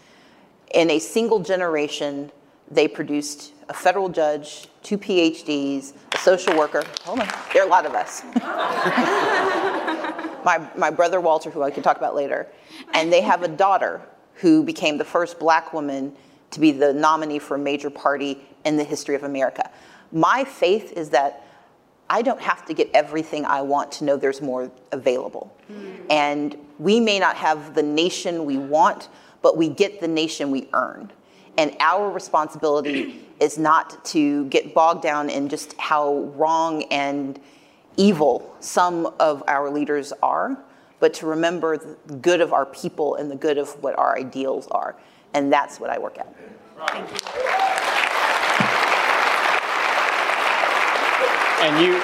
In 0.74 0.90
a 0.90 1.00
single 1.00 1.40
generation, 1.40 2.32
they 2.70 2.88
produced 2.88 3.54
a 3.72 3.74
federal 3.74 4.10
judge, 4.10 4.68
two 4.84 4.98
PhDs, 4.98 5.94
a 6.14 6.18
social 6.18 6.58
worker. 6.58 6.84
Hold 7.06 7.22
on, 7.22 7.30
there 7.54 7.64
are 7.64 7.66
a 7.66 7.70
lot 7.70 7.86
of 7.86 7.94
us. 7.94 8.22
my, 10.44 10.70
my 10.76 10.90
brother 10.90 11.22
Walter, 11.22 11.50
who 11.50 11.64
I 11.64 11.72
can 11.72 11.82
talk 11.82 11.96
about 11.96 12.14
later, 12.14 12.50
and 12.94 13.14
they 13.14 13.22
have 13.22 13.44
a 13.44 13.48
daughter 13.48 14.02
who 14.36 14.62
became 14.62 14.98
the 14.98 15.06
first 15.06 15.40
black 15.40 15.72
woman 15.72 16.14
to 16.50 16.60
be 16.60 16.72
the 16.72 16.92
nominee 16.92 17.40
for 17.40 17.56
a 17.56 17.60
major 17.60 17.90
party 17.90 18.42
in 18.66 18.76
the 18.76 18.84
history 18.84 19.16
of 19.16 19.24
America. 19.24 19.72
My 20.12 20.44
faith 20.44 20.92
is 20.98 21.12
that 21.12 21.48
I 22.10 22.24
don't 22.24 22.42
have 22.42 22.66
to 22.66 22.74
get 22.74 22.90
everything 22.94 23.46
I 23.46 23.62
want 23.62 23.90
to 23.94 24.04
know 24.04 24.18
there's 24.18 24.42
more 24.42 24.70
available. 24.92 25.56
Mm. 25.72 26.06
And 26.10 26.58
we 26.78 27.00
may 27.00 27.20
not 27.20 27.38
have 27.38 27.74
the 27.74 27.84
nation 27.84 28.44
we 28.44 28.58
want, 28.58 29.08
but 29.42 29.56
we 29.56 29.70
get 29.70 30.02
the 30.02 30.10
nation 30.10 30.52
we 30.52 30.68
earn. 30.74 31.10
And 31.58 31.76
our 31.80 32.10
responsibility 32.10 33.26
is 33.40 33.58
not 33.58 34.04
to 34.06 34.46
get 34.46 34.74
bogged 34.74 35.04
down 35.04 35.30
in 35.30 35.50
just 35.50 35.74
how 35.78 36.32
wrong 36.36 36.84
and 36.92 37.40
evil 37.98 38.56
some 38.60 39.08
of 39.20 39.44
our 39.48 39.70
leaders 39.70 40.14
are, 40.24 40.58
but 41.00 41.14
to 41.16 41.26
remember 41.26 41.78
the 41.78 42.16
good 42.16 42.42
of 42.42 42.54
our 42.54 42.66
people 42.66 43.16
and 43.16 43.30
the 43.30 43.36
good 43.36 43.58
of 43.58 43.70
what 43.84 43.98
our 43.98 44.18
ideals 44.18 44.68
are. 44.68 44.96
And 45.34 45.52
that's 45.52 45.80
what 45.80 45.90
I 45.90 45.98
work 45.98 46.18
at. 46.18 46.34
Thank 46.88 47.10
you. 47.10 47.18
And 51.62 51.86
you 51.86 52.02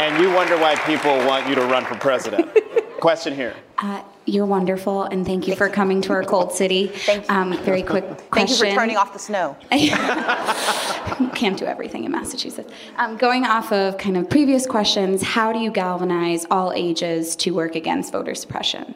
and 0.00 0.22
you 0.22 0.32
wonder 0.32 0.56
why 0.56 0.76
people 0.76 1.16
want 1.26 1.48
you 1.48 1.56
to 1.56 1.62
run 1.62 1.84
for 1.84 1.96
president. 1.96 2.56
Question 3.00 3.34
here. 3.34 3.54
Uh, 3.80 4.02
you're 4.24 4.46
wonderful, 4.46 5.04
and 5.04 5.24
thank 5.24 5.46
you 5.46 5.54
for 5.54 5.68
coming 5.68 6.02
to 6.02 6.12
our 6.12 6.24
cold 6.24 6.52
city. 6.52 6.88
Thank 6.88 7.28
you. 7.28 7.34
Um, 7.34 7.56
very 7.58 7.82
quick 7.82 8.04
question. 8.04 8.28
Thank 8.32 8.50
you 8.50 8.56
for 8.56 8.74
turning 8.74 8.96
off 8.96 9.12
the 9.12 9.18
snow. 9.20 9.56
Can't 11.34 11.56
do 11.56 11.64
everything 11.64 12.04
in 12.04 12.10
Massachusetts. 12.10 12.72
Um, 12.96 13.16
going 13.16 13.44
off 13.44 13.72
of 13.72 13.96
kind 13.96 14.16
of 14.16 14.28
previous 14.28 14.66
questions, 14.66 15.22
how 15.22 15.52
do 15.52 15.60
you 15.60 15.70
galvanize 15.70 16.44
all 16.50 16.72
ages 16.72 17.36
to 17.36 17.52
work 17.52 17.76
against 17.76 18.12
voter 18.12 18.34
suppression? 18.34 18.94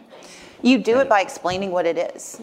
You 0.63 0.79
do 0.79 0.99
it 0.99 1.09
by 1.09 1.21
explaining 1.21 1.71
what 1.71 1.87
it 1.87 2.15
is. 2.15 2.43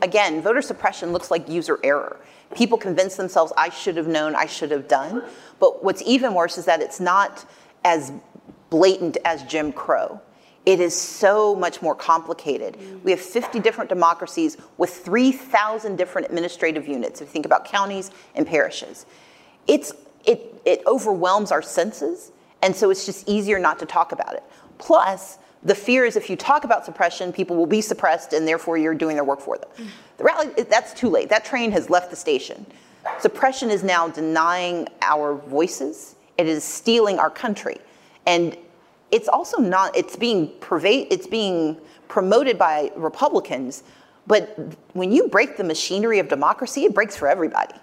Again, 0.00 0.40
voter 0.42 0.62
suppression 0.62 1.12
looks 1.12 1.30
like 1.30 1.48
user 1.48 1.80
error. 1.82 2.18
People 2.54 2.78
convince 2.78 3.16
themselves, 3.16 3.52
I 3.56 3.68
should 3.68 3.96
have 3.96 4.06
known, 4.06 4.36
I 4.36 4.46
should 4.46 4.70
have 4.70 4.86
done. 4.86 5.24
But 5.58 5.82
what's 5.82 6.02
even 6.02 6.34
worse 6.34 6.56
is 6.56 6.64
that 6.66 6.80
it's 6.80 7.00
not 7.00 7.44
as 7.84 8.12
blatant 8.70 9.18
as 9.24 9.42
Jim 9.42 9.72
Crow. 9.72 10.20
It 10.66 10.80
is 10.80 10.98
so 10.98 11.54
much 11.54 11.82
more 11.82 11.94
complicated. 11.94 12.78
We 13.04 13.10
have 13.10 13.20
50 13.20 13.60
different 13.60 13.90
democracies 13.90 14.56
with 14.78 14.90
3,000 14.90 15.96
different 15.96 16.28
administrative 16.28 16.88
units, 16.88 17.20
if 17.20 17.28
you 17.28 17.32
think 17.32 17.46
about 17.46 17.66
counties 17.66 18.10
and 18.34 18.46
parishes. 18.46 19.04
It's, 19.66 19.92
it, 20.24 20.60
it 20.64 20.82
overwhelms 20.86 21.52
our 21.52 21.60
senses, 21.60 22.32
and 22.62 22.74
so 22.74 22.88
it's 22.88 23.04
just 23.04 23.28
easier 23.28 23.58
not 23.58 23.78
to 23.80 23.86
talk 23.86 24.12
about 24.12 24.34
it. 24.34 24.42
Plus, 24.78 25.38
the 25.62 25.74
fear 25.74 26.06
is 26.06 26.16
if 26.16 26.30
you 26.30 26.36
talk 26.36 26.64
about 26.64 26.84
suppression, 26.86 27.32
people 27.32 27.56
will 27.56 27.66
be 27.66 27.82
suppressed, 27.82 28.32
and 28.32 28.48
therefore 28.48 28.78
you're 28.78 28.94
doing 28.94 29.16
their 29.16 29.24
work 29.24 29.40
for 29.40 29.58
them. 29.58 29.68
The 30.16 30.24
reality, 30.24 30.62
that's 30.62 30.94
too 30.94 31.10
late. 31.10 31.28
That 31.28 31.44
train 31.44 31.72
has 31.72 31.90
left 31.90 32.10
the 32.10 32.16
station. 32.16 32.64
Suppression 33.18 33.70
is 33.70 33.82
now 33.82 34.08
denying 34.08 34.88
our 35.02 35.34
voices. 35.34 36.16
It 36.38 36.46
is 36.46 36.64
stealing 36.64 37.18
our 37.18 37.30
country, 37.30 37.78
and 38.24 38.56
it's 39.10 39.28
also 39.28 39.58
not. 39.58 39.96
It's 39.96 40.16
being 40.16 40.52
pervade. 40.60 41.08
It's 41.10 41.26
being 41.26 41.78
promoted 42.08 42.58
by 42.58 42.90
Republicans. 42.96 43.82
But 44.26 44.76
when 44.94 45.12
you 45.12 45.28
break 45.28 45.56
the 45.56 45.64
machinery 45.64 46.18
of 46.18 46.28
democracy, 46.28 46.84
it 46.84 46.94
breaks 46.94 47.16
for 47.16 47.28
everybody. 47.28 47.74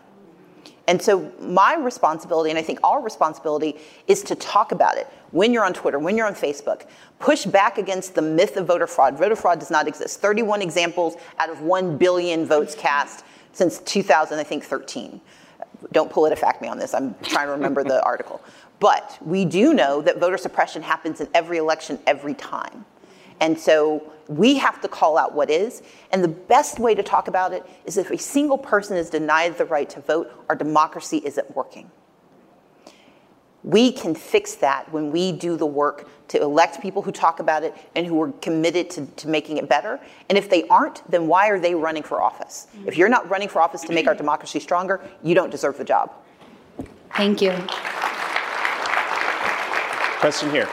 And 0.88 1.02
so, 1.02 1.31
my 1.39 1.76
responsibility, 1.76 2.49
and 2.49 2.57
I 2.57 2.64
think 2.64 2.80
our 2.84 3.02
responsibility, 3.02 3.77
is 4.07 4.23
to 4.23 4.35
talk 4.35 4.72
about 4.72 4.98
it 4.98 5.07
when 5.31 5.53
you're 5.53 5.64
on 5.64 5.73
Twitter, 5.73 5.99
when 5.99 6.18
you're 6.18 6.27
on 6.27 6.34
Facebook. 6.34 6.88
Push 7.19 7.45
back 7.45 7.77
against 7.77 8.15
the 8.15 8.22
myth 8.22 8.57
of 8.57 8.65
voter 8.65 8.88
fraud. 8.88 9.18
Voter 9.18 9.35
fraud 9.35 9.60
does 9.60 9.69
not 9.69 9.88
exist. 9.88 10.19
31 10.19 10.61
examples 10.61 11.15
out 11.38 11.49
of 11.49 11.61
1 11.61 11.98
billion 11.98 12.45
votes 12.45 12.76
cast 12.76 13.23
since 13.53 13.80
2000, 13.80 14.39
I 14.39 14.43
think 14.43 14.64
13. 14.64 15.22
Don't 15.91 16.11
pull 16.11 16.26
it 16.26 16.38
fact 16.38 16.61
me 16.61 16.68
on 16.68 16.77
this. 16.77 16.93
I'm 16.93 17.15
trying 17.23 17.48
to 17.48 17.53
remember 17.53 17.84
the 17.84 18.03
article. 18.06 18.41
But 18.82 19.20
we 19.22 19.45
do 19.45 19.76
know 19.76 20.02
that 20.02 20.20
voter 20.20 20.40
suppression 20.40 20.82
happens 20.82 21.22
in 21.22 21.30
every 21.36 21.60
election 21.60 21.99
every 22.08 22.34
time. 22.34 22.84
And 23.40 23.58
so 23.58 24.12
we 24.28 24.58
have 24.58 24.82
to 24.82 24.88
call 24.88 25.20
out 25.20 25.36
what 25.36 25.52
is. 25.52 25.84
And 26.12 26.24
the 26.24 26.28
best 26.28 26.80
way 26.80 26.95
to 26.95 27.03
talk 27.03 27.28
about 27.28 27.53
it 27.53 27.64
is 27.86 27.98
if 27.98 28.10
a 28.10 28.18
single 28.18 28.58
person 28.58 28.98
is 28.98 29.12
denied 29.12 29.58
the 29.60 29.66
right 29.66 29.88
to 29.91 30.02
vote, 30.02 30.32
our 30.49 30.56
democracy 30.56 31.22
isn't 31.24 31.56
working. 31.56 31.91
We 33.64 33.91
can 33.91 34.16
fix 34.16 34.56
that 34.56 34.91
when 34.91 35.12
we 35.12 35.32
do 35.32 35.58
the 35.58 35.68
work 35.68 36.10
to 36.30 36.41
elect 36.41 36.82
people 36.82 37.03
who 37.03 37.12
talk 37.12 37.40
about 37.40 37.62
it 37.62 37.76
and 37.95 38.08
who 38.08 38.20
are 38.24 38.32
committed 38.41 38.90
to, 38.91 39.06
to 39.06 39.28
making 39.28 39.58
it 39.58 39.70
better. 39.70 39.99
And 40.30 40.40
if 40.40 40.49
they 40.49 40.68
aren't, 40.70 41.10
then 41.10 41.28
why 41.28 41.49
are 41.49 41.60
they 41.60 41.76
running 41.76 42.02
for 42.02 42.20
office? 42.20 42.66
If 42.88 42.98
you're 42.98 43.10
not 43.10 43.30
running 43.30 43.48
for 43.48 43.62
office 43.62 43.82
to 43.82 43.94
make 43.94 44.08
our 44.08 44.16
democracy 44.16 44.60
stronger, 44.60 45.08
you 45.22 45.36
don't 45.36 45.52
deserve 45.52 45.78
the 45.78 45.84
job. 45.84 46.12
Thank 47.14 47.44
you. 47.44 47.52
Question 50.22 50.52
here. 50.52 50.69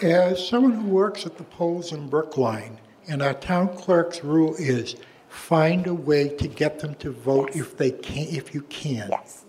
As 0.00 0.48
someone 0.48 0.70
who 0.70 0.86
works 0.86 1.26
at 1.26 1.36
the 1.36 1.42
polls 1.42 1.90
in 1.90 2.08
Brookline, 2.08 2.78
and 3.08 3.20
our 3.20 3.34
town 3.34 3.76
clerk's 3.76 4.22
rule 4.22 4.54
is 4.54 4.94
find 5.28 5.88
a 5.88 5.94
way 5.94 6.28
to 6.28 6.46
get 6.46 6.78
them 6.78 6.94
to 6.94 7.10
vote 7.10 7.56
if 7.56 7.76
they 7.76 7.90
can, 7.90 8.28
if 8.28 8.54
you 8.54 8.62
can. 8.62 9.08
Yes. 9.10 9.44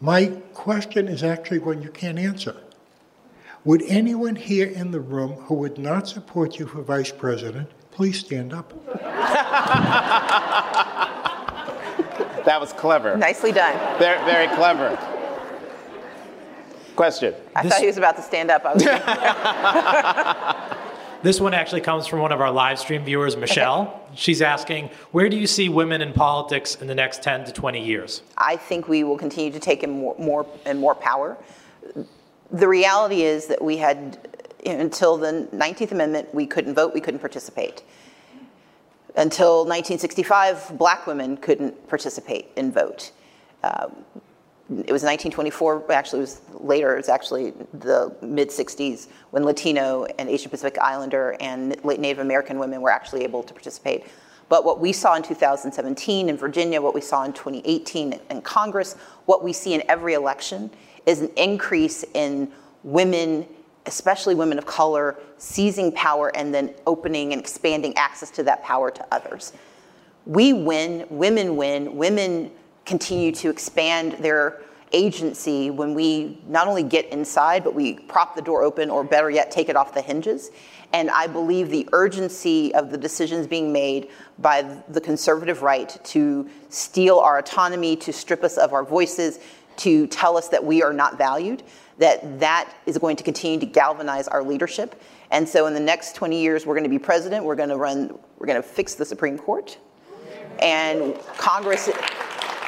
My 0.00 0.26
question 0.54 1.08
is 1.08 1.24
actually 1.24 1.58
one 1.58 1.82
you 1.82 1.90
can't 1.90 2.20
answer. 2.20 2.54
Would 3.64 3.82
anyone 3.82 4.36
here 4.36 4.68
in 4.68 4.92
the 4.92 5.00
room 5.00 5.32
who 5.32 5.56
would 5.56 5.76
not 5.76 6.06
support 6.06 6.60
you 6.60 6.68
for 6.68 6.82
vice 6.82 7.10
president 7.10 7.68
please 7.90 8.20
stand 8.20 8.52
up? 8.52 8.72
That 12.44 12.62
was 12.62 12.72
clever. 12.72 13.14
Nicely 13.14 13.52
done. 13.52 13.76
Very, 13.98 14.24
very 14.24 14.46
clever. 14.56 14.96
Question. 16.98 17.32
I 17.54 17.62
thought 17.62 17.78
he 17.78 17.86
was 17.86 17.96
about 17.96 18.16
to 18.16 18.22
stand 18.22 18.50
up. 18.50 18.64
I 18.64 18.74
was 18.74 18.82
This 21.22 21.40
one 21.40 21.54
actually 21.54 21.82
comes 21.82 22.08
from 22.08 22.18
one 22.18 22.32
of 22.32 22.40
our 22.40 22.50
live 22.50 22.80
stream 22.80 23.04
viewers, 23.04 23.36
Michelle. 23.36 24.02
She's 24.16 24.42
asking, 24.42 24.90
where 25.12 25.28
do 25.28 25.36
you 25.36 25.46
see 25.46 25.68
women 25.68 26.02
in 26.02 26.12
politics 26.12 26.74
in 26.74 26.88
the 26.88 26.96
next 26.96 27.22
10 27.22 27.44
to 27.44 27.52
20 27.52 27.84
years? 27.84 28.22
I 28.36 28.56
think 28.56 28.88
we 28.88 29.04
will 29.04 29.16
continue 29.16 29.52
to 29.52 29.60
take 29.60 29.84
in 29.84 29.90
more, 29.90 30.16
more 30.18 30.44
and 30.66 30.80
more 30.80 30.96
power. 30.96 31.38
The 32.50 32.66
reality 32.66 33.22
is 33.22 33.46
that 33.46 33.62
we 33.62 33.76
had, 33.76 34.18
until 34.66 35.16
the 35.16 35.46
19th 35.54 35.92
Amendment, 35.92 36.34
we 36.34 36.46
couldn't 36.46 36.74
vote, 36.74 36.94
we 36.94 37.00
couldn't 37.00 37.20
participate. 37.20 37.84
Until 39.14 39.58
1965, 39.58 40.76
black 40.76 41.06
women 41.06 41.36
couldn't 41.36 41.88
participate 41.88 42.48
and 42.56 42.74
vote. 42.74 43.12
Uh, 43.62 43.86
it 44.70 44.92
was 44.92 45.02
1924, 45.02 45.90
actually, 45.90 46.18
it 46.18 46.20
was 46.20 46.40
later, 46.52 46.92
it 46.92 46.98
was 46.98 47.08
actually 47.08 47.52
the 47.72 48.14
mid 48.20 48.50
60s 48.50 49.08
when 49.30 49.44
Latino 49.44 50.04
and 50.18 50.28
Asian 50.28 50.50
Pacific 50.50 50.78
Islander 50.78 51.36
and 51.40 51.82
late 51.84 52.00
Native 52.00 52.18
American 52.18 52.58
women 52.58 52.82
were 52.82 52.90
actually 52.90 53.24
able 53.24 53.42
to 53.42 53.54
participate. 53.54 54.04
But 54.50 54.64
what 54.64 54.78
we 54.78 54.92
saw 54.92 55.14
in 55.14 55.22
2017 55.22 56.28
in 56.28 56.36
Virginia, 56.36 56.82
what 56.82 56.94
we 56.94 57.00
saw 57.00 57.24
in 57.24 57.32
2018 57.32 58.20
in 58.30 58.42
Congress, 58.42 58.94
what 59.24 59.42
we 59.42 59.54
see 59.54 59.72
in 59.72 59.82
every 59.88 60.12
election 60.12 60.70
is 61.06 61.22
an 61.22 61.30
increase 61.36 62.04
in 62.12 62.52
women, 62.82 63.46
especially 63.86 64.34
women 64.34 64.58
of 64.58 64.66
color, 64.66 65.16
seizing 65.38 65.92
power 65.92 66.34
and 66.36 66.54
then 66.54 66.74
opening 66.86 67.32
and 67.32 67.40
expanding 67.40 67.96
access 67.96 68.30
to 68.32 68.42
that 68.42 68.62
power 68.62 68.90
to 68.90 69.06
others. 69.12 69.54
We 70.26 70.52
win, 70.52 71.06
women 71.08 71.56
win, 71.56 71.96
women 71.96 72.50
continue 72.88 73.30
to 73.30 73.50
expand 73.50 74.12
their 74.14 74.62
agency 74.92 75.68
when 75.70 75.92
we 75.92 76.40
not 76.46 76.66
only 76.66 76.82
get 76.82 77.06
inside, 77.12 77.62
but 77.62 77.74
we 77.74 77.94
prop 77.94 78.34
the 78.34 78.40
door 78.40 78.62
open, 78.62 78.88
or 78.88 79.04
better 79.04 79.28
yet, 79.30 79.50
take 79.50 79.68
it 79.68 79.76
off 79.76 79.92
the 79.92 80.00
hinges. 80.00 80.50
And 80.94 81.10
I 81.10 81.26
believe 81.26 81.68
the 81.68 81.86
urgency 81.92 82.74
of 82.74 82.90
the 82.90 82.96
decisions 82.96 83.46
being 83.46 83.70
made 83.70 84.08
by 84.38 84.62
the 84.88 85.02
conservative 85.02 85.60
right 85.60 85.94
to 86.04 86.48
steal 86.70 87.18
our 87.18 87.38
autonomy, 87.38 87.94
to 87.96 88.10
strip 88.10 88.42
us 88.42 88.56
of 88.56 88.72
our 88.72 88.84
voices, 88.84 89.38
to 89.76 90.06
tell 90.06 90.38
us 90.38 90.48
that 90.48 90.64
we 90.64 90.82
are 90.82 90.94
not 90.94 91.18
valued, 91.18 91.62
that 91.98 92.40
that 92.40 92.72
is 92.86 92.96
going 92.96 93.16
to 93.16 93.22
continue 93.22 93.60
to 93.60 93.66
galvanize 93.66 94.28
our 94.28 94.42
leadership. 94.42 95.00
And 95.30 95.46
so 95.46 95.66
in 95.66 95.74
the 95.74 95.80
next 95.80 96.14
20 96.14 96.40
years, 96.40 96.64
we're 96.64 96.74
going 96.74 96.84
to 96.84 96.90
be 96.90 96.98
president, 96.98 97.44
we're 97.44 97.54
going 97.54 97.68
to 97.68 97.76
run, 97.76 98.18
we're 98.38 98.46
going 98.46 98.60
to 98.60 98.66
fix 98.66 98.94
the 98.94 99.04
Supreme 99.04 99.36
Court. 99.36 99.76
And 100.60 101.14
Congress, 101.36 101.90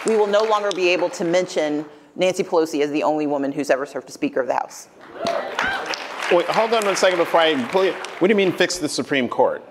we 0.07 0.17
will 0.17 0.27
no 0.27 0.43
longer 0.43 0.71
be 0.75 0.89
able 0.89 1.11
to 1.11 1.25
mention 1.25 1.85
Nancy 2.17 2.43
Pelosi 2.43 2.83
as 2.83 2.91
the 2.91 3.03
only 3.03 3.27
woman 3.27 3.53
who's 3.53 3.71
ever 3.71 3.87
served 3.87 4.09
as 4.09 4.15
Speaker 4.15 4.41
of 4.41 4.47
the 4.47 4.55
House. 4.55 4.89
Wait, 6.33 6.47
hold 6.47 6.73
on 6.73 6.85
one 6.85 6.97
second 6.97 7.19
before 7.19 7.41
I 7.41 7.63
pull 7.69 7.85
you. 7.85 7.93
What 7.93 8.29
do 8.29 8.33
you 8.33 8.37
mean 8.37 8.53
fix 8.53 8.79
the 8.79 8.89
Supreme 8.89 9.29
Court? 9.29 9.65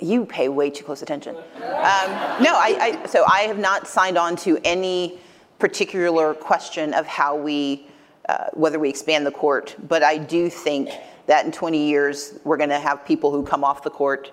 You 0.00 0.24
pay 0.24 0.48
way 0.48 0.70
too 0.70 0.84
close 0.84 1.02
attention. 1.02 1.36
Um, 1.36 2.10
no, 2.42 2.54
I, 2.54 2.98
I, 3.02 3.06
so 3.06 3.24
I 3.26 3.42
have 3.42 3.58
not 3.58 3.86
signed 3.86 4.16
on 4.16 4.36
to 4.36 4.58
any 4.64 5.18
particular 5.58 6.34
question 6.34 6.94
of 6.94 7.06
how 7.06 7.36
we, 7.36 7.86
uh, 8.28 8.46
whether 8.54 8.78
we 8.78 8.88
expand 8.88 9.26
the 9.26 9.30
court, 9.30 9.76
but 9.88 10.02
I 10.02 10.16
do 10.16 10.48
think 10.48 10.90
that 11.26 11.44
in 11.44 11.52
20 11.52 11.86
years 11.86 12.38
we're 12.44 12.56
going 12.56 12.70
to 12.70 12.78
have 12.78 13.04
people 13.04 13.30
who 13.30 13.44
come 13.44 13.62
off 13.62 13.82
the 13.82 13.90
court 13.90 14.32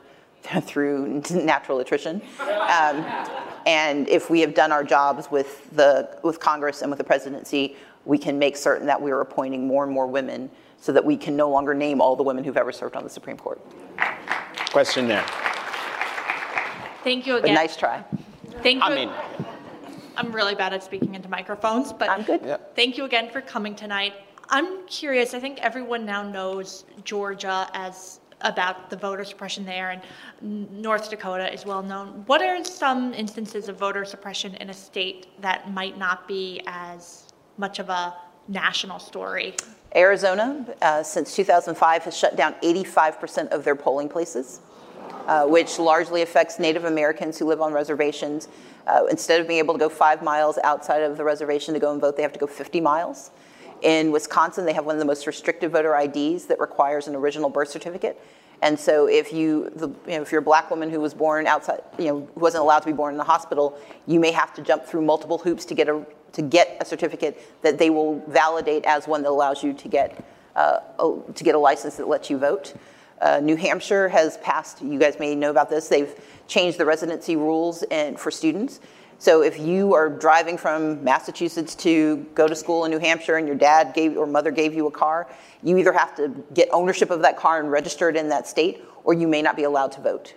through 0.62 1.22
natural 1.32 1.80
attrition. 1.80 2.22
Um, 2.40 3.06
and 3.66 4.08
if 4.08 4.30
we 4.30 4.40
have 4.42 4.54
done 4.54 4.72
our 4.72 4.84
jobs 4.84 5.30
with 5.30 5.70
the 5.76 6.18
with 6.24 6.40
Congress 6.40 6.82
and 6.82 6.90
with 6.90 6.98
the 6.98 7.04
presidency, 7.04 7.76
we 8.06 8.18
can 8.18 8.40
make 8.40 8.56
certain 8.56 8.88
that 8.88 9.02
we 9.02 9.12
are 9.12 9.22
appointing 9.22 9.68
more 9.68 9.84
and 9.84 9.92
more 9.92 10.08
women 10.08 10.50
so 10.80 10.92
that 10.94 11.04
we 11.04 11.18
can 11.18 11.36
no 11.36 11.50
longer 11.50 11.74
name 11.74 12.00
all 12.00 12.16
the 12.16 12.24
women 12.24 12.44
who've 12.44 12.56
ever 12.58 12.72
served 12.72 12.96
on 12.96 13.04
the 13.04 13.10
Supreme 13.10 13.38
Court. 13.38 13.60
Question 14.72 15.08
there. 15.08 15.26
Thank 17.04 17.26
you 17.26 17.34
But 17.34 17.46
again. 17.46 17.56
nice 17.56 17.76
try. 17.76 18.04
Thank 18.64 18.84
you. 18.84 18.90
I 18.90 18.96
mean, 18.96 19.10
I'm 20.16 20.32
really 20.32 20.56
bad 20.56 20.74
at 20.74 20.84
speaking 20.84 21.16
into 21.16 21.30
microphones, 21.30 21.92
but 21.94 22.10
I'm 22.10 22.24
good. 22.24 22.42
Yeah. 22.46 22.58
thank 22.76 22.98
you 22.98 23.06
again 23.06 23.30
for 23.30 23.42
coming 23.42 23.76
tonight. 23.76 24.14
I'm 24.50 24.86
curious, 24.88 25.34
I 25.34 25.40
think 25.40 25.60
everyone 25.62 26.06
now 26.06 26.24
knows 26.24 26.86
Georgia 27.04 27.68
as 27.74 28.20
about 28.42 28.90
the 28.90 28.96
voter 28.96 29.24
suppression 29.24 29.66
there, 29.66 29.90
and 30.42 30.72
North 30.72 31.10
Dakota 31.10 31.52
is 31.52 31.66
well 31.66 31.82
known. 31.82 32.24
What 32.28 32.42
are 32.42 32.64
some 32.64 33.14
instances 33.14 33.68
of 33.68 33.78
voter 33.78 34.06
suppression 34.06 34.56
in 34.56 34.70
a 34.70 34.74
state 34.74 35.28
that 35.42 35.72
might 35.72 35.98
not 35.98 36.28
be 36.28 36.62
as 36.68 37.26
much 37.58 37.80
of 37.80 37.90
a 37.90 38.14
national 38.48 39.00
story? 39.00 39.56
Arizona, 39.96 40.66
uh, 40.82 41.02
since 41.02 41.36
2005, 41.36 42.04
has 42.04 42.18
shut 42.18 42.36
down 42.36 42.54
85% 42.64 43.50
of 43.50 43.64
their 43.64 43.76
polling 43.76 44.10
places, 44.10 44.62
uh, 45.28 45.46
which 45.46 45.80
largely 45.80 46.22
affects 46.22 46.60
Native 46.60 46.86
Americans 46.86 47.40
who 47.40 47.46
live 47.46 47.62
on 47.62 47.74
reservations. 47.74 48.50
Uh, 48.86 49.06
instead 49.10 49.42
of 49.42 49.48
being 49.48 49.60
able 49.60 49.74
to 49.74 49.80
go 49.80 49.90
five 49.90 50.22
miles 50.22 50.58
outside 50.64 51.02
of 51.02 51.18
the 51.18 51.24
reservation 51.24 51.74
to 51.74 51.80
go 51.80 51.92
and 51.92 52.00
vote, 52.00 52.16
they 52.16 52.24
have 52.24 52.34
to 52.34 52.40
go 52.40 52.48
50 52.48 52.80
miles. 52.80 53.32
In 53.82 54.12
Wisconsin, 54.12 54.66
they 54.66 54.74
have 54.74 54.86
one 54.86 54.96
of 54.96 55.00
the 55.00 55.06
most 55.06 55.28
restrictive 55.28 55.72
voter 55.72 55.96
IDs 55.96 56.46
that 56.46 56.60
requires 56.60 57.08
an 57.08 57.16
original 57.16 57.50
birth 57.50 57.70
certificate. 57.70 58.22
And 58.62 58.80
so, 58.80 59.08
if 59.08 59.32
you, 59.32 59.70
the, 59.76 59.88
you 59.88 60.18
know, 60.18 60.22
if 60.22 60.32
you're 60.32 60.42
a 60.42 60.44
black 60.44 60.72
woman 60.72 60.90
who 60.90 61.00
was 61.00 61.14
born 61.14 61.46
outside, 61.46 61.82
you 62.00 62.06
know, 62.06 62.28
who 62.34 62.40
wasn't 62.40 62.64
allowed 62.64 62.80
to 62.80 62.88
be 62.88 62.94
born 62.94 63.14
in 63.14 63.18
the 63.18 63.24
hospital, 63.24 63.78
you 64.08 64.20
may 64.20 64.32
have 64.32 64.54
to 64.56 64.64
jump 64.64 64.84
through 64.84 65.04
multiple 65.04 65.38
hoops 65.38 65.64
to 65.66 65.76
get 65.76 65.88
a 65.88 66.04
to 66.34 66.42
get 66.42 66.78
a 66.82 66.86
certificate 66.86 67.40
that 67.62 67.78
they 67.78 67.90
will 67.90 68.20
validate 68.28 68.86
as 68.86 69.08
one 69.08 69.22
that 69.24 69.30
allows 69.30 69.64
you 69.64 69.74
to 69.74 69.88
get 69.88 70.26
uh, 70.56 70.80
a, 71.00 71.34
to 71.34 71.44
get 71.44 71.56
a 71.56 71.60
license 71.60 71.98
that 71.98 72.08
lets 72.08 72.30
you 72.30 72.38
vote. 72.38 72.74
Uh, 73.22 73.40
New 73.40 73.56
Hampshire 73.56 74.10
has 74.10 74.38
passed. 74.38 74.82
You 74.82 75.00
guys 75.00 75.20
may 75.20 75.36
know 75.36 75.50
about 75.50 75.70
this. 75.70 75.88
They've 75.88 76.14
changed 76.48 76.78
the 76.78 76.86
residency 76.86 77.36
rules 77.36 77.84
and 77.84 78.20
for 78.20 78.32
students. 78.32 78.80
So 79.20 79.42
if 79.42 79.60
you 79.60 79.96
are 79.96 80.10
driving 80.10 80.58
from 80.58 81.04
Massachusetts 81.04 81.74
to 81.76 82.18
go 82.36 82.48
to 82.48 82.56
school 82.56 82.86
in 82.86 82.92
New 82.92 83.00
Hampshire 83.00 83.38
and 83.38 83.48
your 83.48 83.56
dad 83.56 83.94
gave 83.96 84.16
or 84.16 84.28
mother 84.28 84.52
gave 84.52 84.76
you 84.76 84.86
a 84.86 84.92
car, 84.92 85.28
you 85.64 85.78
either 85.78 85.92
have 85.92 86.16
to 86.18 86.44
get 86.54 86.70
ownership 86.72 87.10
of 87.10 87.22
that 87.24 87.36
car 87.36 87.60
and 87.60 87.72
register 87.72 88.10
it 88.10 88.16
in 88.16 88.30
that 88.30 88.48
state, 88.48 88.84
or 89.04 89.16
you 89.16 89.28
may 89.28 89.42
not 89.42 89.56
be 89.56 89.64
allowed 89.64 89.92
to 89.94 90.02
vote. 90.02 90.36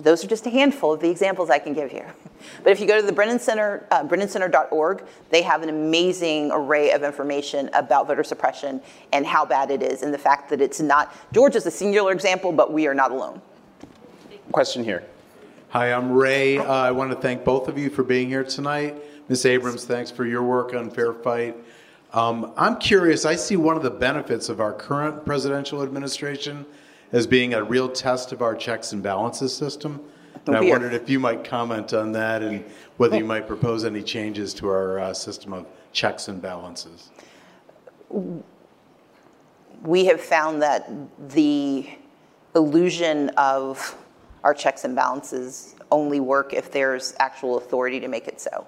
Those 0.00 0.22
are 0.22 0.28
just 0.28 0.44
a 0.46 0.50
handful 0.50 0.92
of 0.92 1.00
the 1.00 1.08
examples 1.08 1.48
I 1.48 1.58
can 1.58 1.72
give 1.72 1.92
you. 1.92 2.04
But 2.62 2.72
if 2.72 2.80
you 2.80 2.86
go 2.86 3.00
to 3.00 3.06
the 3.06 3.12
Brennan 3.12 3.38
Center, 3.38 3.86
uh, 3.90 4.04
BrennanCenter.org, 4.04 5.04
they 5.30 5.40
have 5.40 5.62
an 5.62 5.70
amazing 5.70 6.50
array 6.52 6.90
of 6.90 7.02
information 7.02 7.70
about 7.72 8.06
voter 8.06 8.22
suppression 8.22 8.82
and 9.14 9.24
how 9.24 9.46
bad 9.46 9.70
it 9.70 9.82
is, 9.82 10.02
and 10.02 10.12
the 10.12 10.18
fact 10.18 10.50
that 10.50 10.60
it's 10.60 10.78
not. 10.78 11.16
Georgia 11.32 11.56
is 11.56 11.64
a 11.64 11.70
singular 11.70 12.12
example, 12.12 12.52
but 12.52 12.70
we 12.70 12.86
are 12.86 12.92
not 12.92 13.12
alone. 13.12 13.40
Question 14.52 14.84
here. 14.84 15.04
Hi, 15.74 15.92
I'm 15.92 16.12
Ray. 16.12 16.56
Uh, 16.56 16.72
I 16.72 16.92
want 16.92 17.10
to 17.10 17.16
thank 17.16 17.42
both 17.42 17.66
of 17.66 17.76
you 17.76 17.90
for 17.90 18.04
being 18.04 18.28
here 18.28 18.44
tonight. 18.44 18.94
Ms. 19.28 19.44
Abrams, 19.44 19.84
thanks 19.84 20.08
for 20.08 20.24
your 20.24 20.44
work 20.44 20.72
on 20.72 20.88
Fair 20.88 21.12
Fight. 21.12 21.56
Um, 22.12 22.52
I'm 22.56 22.78
curious, 22.78 23.24
I 23.24 23.34
see 23.34 23.56
one 23.56 23.76
of 23.76 23.82
the 23.82 23.90
benefits 23.90 24.48
of 24.48 24.60
our 24.60 24.72
current 24.72 25.24
presidential 25.24 25.82
administration 25.82 26.64
as 27.10 27.26
being 27.26 27.54
a 27.54 27.64
real 27.64 27.88
test 27.88 28.30
of 28.30 28.40
our 28.40 28.54
checks 28.54 28.92
and 28.92 29.02
balances 29.02 29.52
system. 29.52 30.00
And 30.46 30.56
I 30.56 30.60
wondered 30.60 30.94
if 30.94 31.10
you 31.10 31.18
might 31.18 31.42
comment 31.42 31.92
on 31.92 32.12
that 32.12 32.44
and 32.44 32.64
whether 32.98 33.16
you 33.16 33.24
might 33.24 33.48
propose 33.48 33.84
any 33.84 34.04
changes 34.04 34.54
to 34.54 34.68
our 34.68 35.00
uh, 35.00 35.12
system 35.12 35.52
of 35.52 35.66
checks 35.92 36.28
and 36.28 36.40
balances. 36.40 37.10
we 39.82 40.04
have 40.04 40.20
found 40.20 40.62
that 40.62 40.88
the 41.30 41.90
illusion 42.54 43.30
of 43.30 43.96
our 44.44 44.54
checks 44.54 44.84
and 44.84 44.94
balances 44.94 45.74
only 45.90 46.20
work 46.20 46.52
if 46.52 46.70
there's 46.70 47.14
actual 47.18 47.56
authority 47.56 47.98
to 47.98 48.08
make 48.08 48.28
it 48.28 48.40
so. 48.40 48.66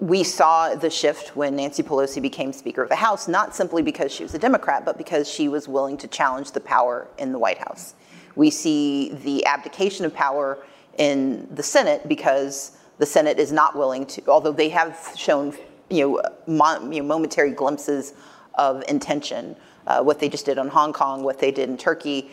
We 0.00 0.24
saw 0.24 0.74
the 0.74 0.90
shift 0.90 1.36
when 1.36 1.56
Nancy 1.56 1.82
Pelosi 1.82 2.22
became 2.22 2.52
Speaker 2.52 2.82
of 2.82 2.88
the 2.88 2.96
House, 2.96 3.28
not 3.28 3.54
simply 3.54 3.82
because 3.82 4.12
she 4.12 4.22
was 4.22 4.32
a 4.32 4.38
Democrat, 4.38 4.84
but 4.84 4.96
because 4.96 5.28
she 5.28 5.48
was 5.48 5.68
willing 5.68 5.98
to 5.98 6.08
challenge 6.08 6.52
the 6.52 6.60
power 6.60 7.08
in 7.18 7.32
the 7.32 7.38
White 7.38 7.58
House. 7.58 7.94
We 8.34 8.50
see 8.50 9.10
the 9.10 9.44
abdication 9.44 10.06
of 10.06 10.14
power 10.14 10.58
in 10.96 11.48
the 11.54 11.62
Senate 11.62 12.08
because 12.08 12.78
the 12.98 13.06
Senate 13.06 13.38
is 13.38 13.52
not 13.52 13.76
willing 13.76 14.06
to, 14.06 14.22
although 14.28 14.52
they 14.52 14.68
have 14.70 15.12
shown 15.16 15.52
you 15.90 16.22
know, 16.46 16.80
you 16.90 17.02
know 17.02 17.02
momentary 17.02 17.50
glimpses 17.50 18.14
of 18.54 18.84
intention. 18.88 19.56
Uh, 19.86 20.02
what 20.02 20.18
they 20.18 20.28
just 20.28 20.46
did 20.46 20.58
on 20.58 20.68
Hong 20.68 20.92
Kong, 20.92 21.22
what 21.22 21.38
they 21.38 21.50
did 21.50 21.68
in 21.68 21.76
Turkey, 21.76 22.30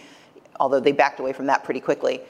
although 0.60 0.80
they 0.80 0.92
backed 0.92 1.20
away 1.20 1.34
from 1.34 1.48
that 1.48 1.64
pretty 1.64 1.80
quickly. 1.80 2.22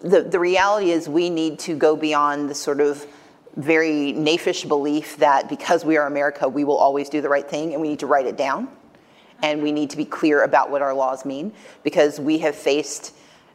The, 0.00 0.22
the 0.22 0.38
reality 0.38 0.90
is 0.90 1.08
we 1.08 1.28
need 1.30 1.58
to 1.60 1.76
go 1.76 1.94
beyond 1.96 2.48
the 2.48 2.54
sort 2.54 2.80
of 2.80 3.06
very 3.56 4.12
naifish 4.12 4.66
belief 4.66 5.16
that 5.18 5.48
because 5.48 5.84
we 5.84 5.96
are 5.96 6.06
America, 6.06 6.48
we 6.48 6.64
will 6.64 6.76
always 6.76 7.08
do 7.08 7.20
the 7.20 7.28
right 7.28 7.48
thing, 7.48 7.72
and 7.72 7.82
we 7.82 7.88
need 7.88 7.98
to 7.98 8.06
write 8.06 8.26
it 8.26 8.36
down. 8.36 8.68
And 9.42 9.62
we 9.62 9.72
need 9.72 9.90
to 9.90 9.96
be 9.96 10.04
clear 10.04 10.42
about 10.42 10.70
what 10.70 10.82
our 10.82 10.92
laws 10.92 11.24
mean 11.24 11.52
because 11.82 12.20
we 12.20 12.38
have 12.38 12.54
faced 12.54 13.14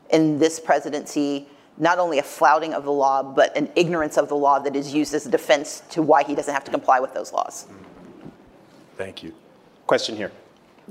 in 0.10 0.40
this 0.40 0.60
presidency 0.60 1.48
not 1.78 2.00
only 2.00 2.20
a 2.20 2.24
flouting 2.24 2.74
of 2.74 2.86
the 2.86 2.92
law, 2.92 3.22
but 3.22 3.56
an 3.58 3.70
ignorance 3.76 4.18
of 4.18 4.30
the 4.30 4.36
law 4.36 4.60
that 4.60 4.76
is 4.76 4.94
used 4.94 5.14
as 5.14 5.26
a 5.26 5.30
defense 5.30 5.84
to 5.90 6.02
why 6.02 6.24
he 6.24 6.34
doesn't 6.34 6.54
have 6.54 6.64
to 6.64 6.72
comply 6.72 7.00
with 7.00 7.14
those 7.14 7.34
laws. 7.34 7.68
Thank 8.96 9.24
you. 9.24 9.34
Question 9.86 10.16
here. 10.16 10.32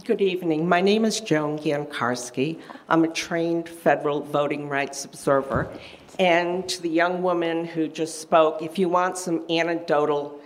Good 0.02 0.20
evening. 0.20 0.68
My 0.68 0.80
name 0.80 1.04
is 1.04 1.20
Joan 1.20 1.56
Giankarski. 1.56 2.60
I'm 2.88 3.04
a 3.04 3.08
trained 3.08 3.68
federal 3.68 4.22
voting 4.22 4.68
rights 4.68 5.04
observer. 5.04 5.68
And 6.18 6.68
to 6.68 6.82
the 6.82 6.88
young 6.88 7.22
woman 7.22 7.64
who 7.64 7.86
just 7.86 8.20
spoke, 8.20 8.60
if 8.60 8.76
you 8.76 8.88
want 8.88 9.16
some 9.16 9.44
anecdotal 9.48 10.40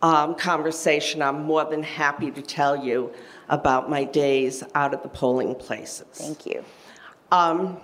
um, 0.00 0.34
conversation, 0.34 1.20
I'm 1.20 1.42
more 1.42 1.66
than 1.66 1.82
happy 1.82 2.30
to 2.30 2.40
tell 2.40 2.74
you 2.74 3.12
about 3.50 3.90
my 3.90 4.04
days 4.04 4.64
out 4.74 4.94
at 4.94 5.02
the 5.02 5.10
polling 5.10 5.54
places. 5.56 6.06
Thank 6.12 6.46
you. 6.46 6.64
Um, 7.30 7.76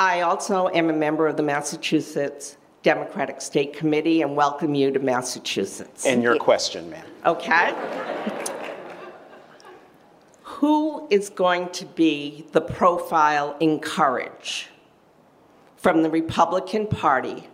I 0.00 0.22
also 0.22 0.70
am 0.70 0.90
a 0.90 0.94
member 0.94 1.28
of 1.28 1.36
the 1.36 1.44
Massachusetts 1.44 2.56
Democratic 2.82 3.40
State 3.40 3.74
Committee 3.74 4.22
and 4.22 4.34
welcome 4.34 4.74
you 4.74 4.90
to 4.90 4.98
Massachusetts. 4.98 6.04
And 6.04 6.20
your 6.20 6.36
question, 6.36 6.90
ma'am. 6.90 7.06
Okay. 7.26 8.39
Who 10.60 11.06
is 11.08 11.30
going 11.30 11.70
to 11.70 11.86
be 11.86 12.44
the 12.52 12.60
profile 12.60 13.56
in 13.60 13.80
courage 13.80 14.68
from 15.78 16.02
the 16.02 16.10
Republican 16.10 16.86
Party? 16.86 17.48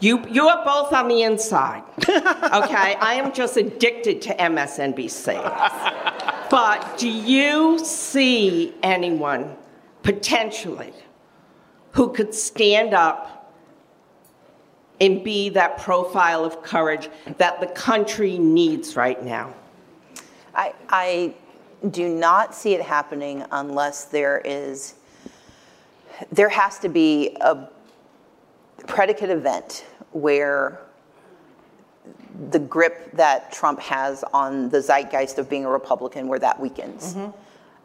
You, 0.00 0.26
you 0.28 0.48
are 0.48 0.64
both 0.64 0.92
on 0.92 1.06
the 1.06 1.22
inside. 1.22 1.84
Okay, 2.08 2.96
I 2.96 3.14
am 3.14 3.32
just 3.32 3.56
addicted 3.56 4.20
to 4.22 4.34
MSNBC. 4.34 5.40
But 6.50 6.98
do 6.98 7.08
you 7.08 7.78
see 7.78 8.74
anyone 8.82 9.56
potentially 10.02 10.92
who 11.92 12.12
could 12.12 12.34
stand 12.34 12.92
up 12.92 13.54
and 15.00 15.22
be 15.22 15.48
that 15.50 15.78
profile 15.78 16.44
of 16.44 16.60
courage 16.64 17.08
that 17.38 17.60
the 17.60 17.68
country 17.68 18.36
needs 18.36 18.96
right 18.96 19.24
now? 19.24 19.54
I, 20.56 20.74
I 20.88 21.34
do 21.88 22.08
not 22.08 22.54
see 22.54 22.74
it 22.74 22.82
happening 22.82 23.44
unless 23.52 24.04
there 24.04 24.42
is, 24.44 24.94
there 26.30 26.50
has 26.50 26.78
to 26.80 26.88
be 26.88 27.36
a 27.40 27.68
predicate 28.86 29.30
event 29.30 29.86
where 30.12 30.80
the 32.50 32.58
grip 32.58 33.12
that 33.12 33.52
Trump 33.52 33.80
has 33.80 34.24
on 34.32 34.68
the 34.70 34.80
zeitgeist 34.80 35.38
of 35.38 35.48
being 35.48 35.64
a 35.64 35.70
Republican, 35.70 36.28
where 36.28 36.38
that 36.38 36.58
weakens. 36.58 37.14
Mm-hmm. 37.14 37.36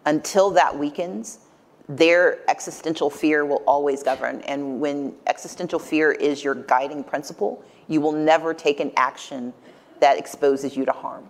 Until 0.05 0.51
that 0.51 0.77
weakens, 0.77 1.39
their 1.87 2.39
existential 2.49 3.09
fear 3.09 3.45
will 3.45 3.63
always 3.67 4.01
govern. 4.03 4.41
And 4.41 4.79
when 4.79 5.13
existential 5.27 5.79
fear 5.79 6.11
is 6.11 6.43
your 6.43 6.55
guiding 6.55 7.03
principle, 7.03 7.63
you 7.87 8.01
will 8.01 8.11
never 8.11 8.53
take 8.53 8.79
an 8.79 8.91
action 8.97 9.53
that 9.99 10.17
exposes 10.17 10.75
you 10.75 10.85
to 10.85 10.91
harm. 10.91 11.29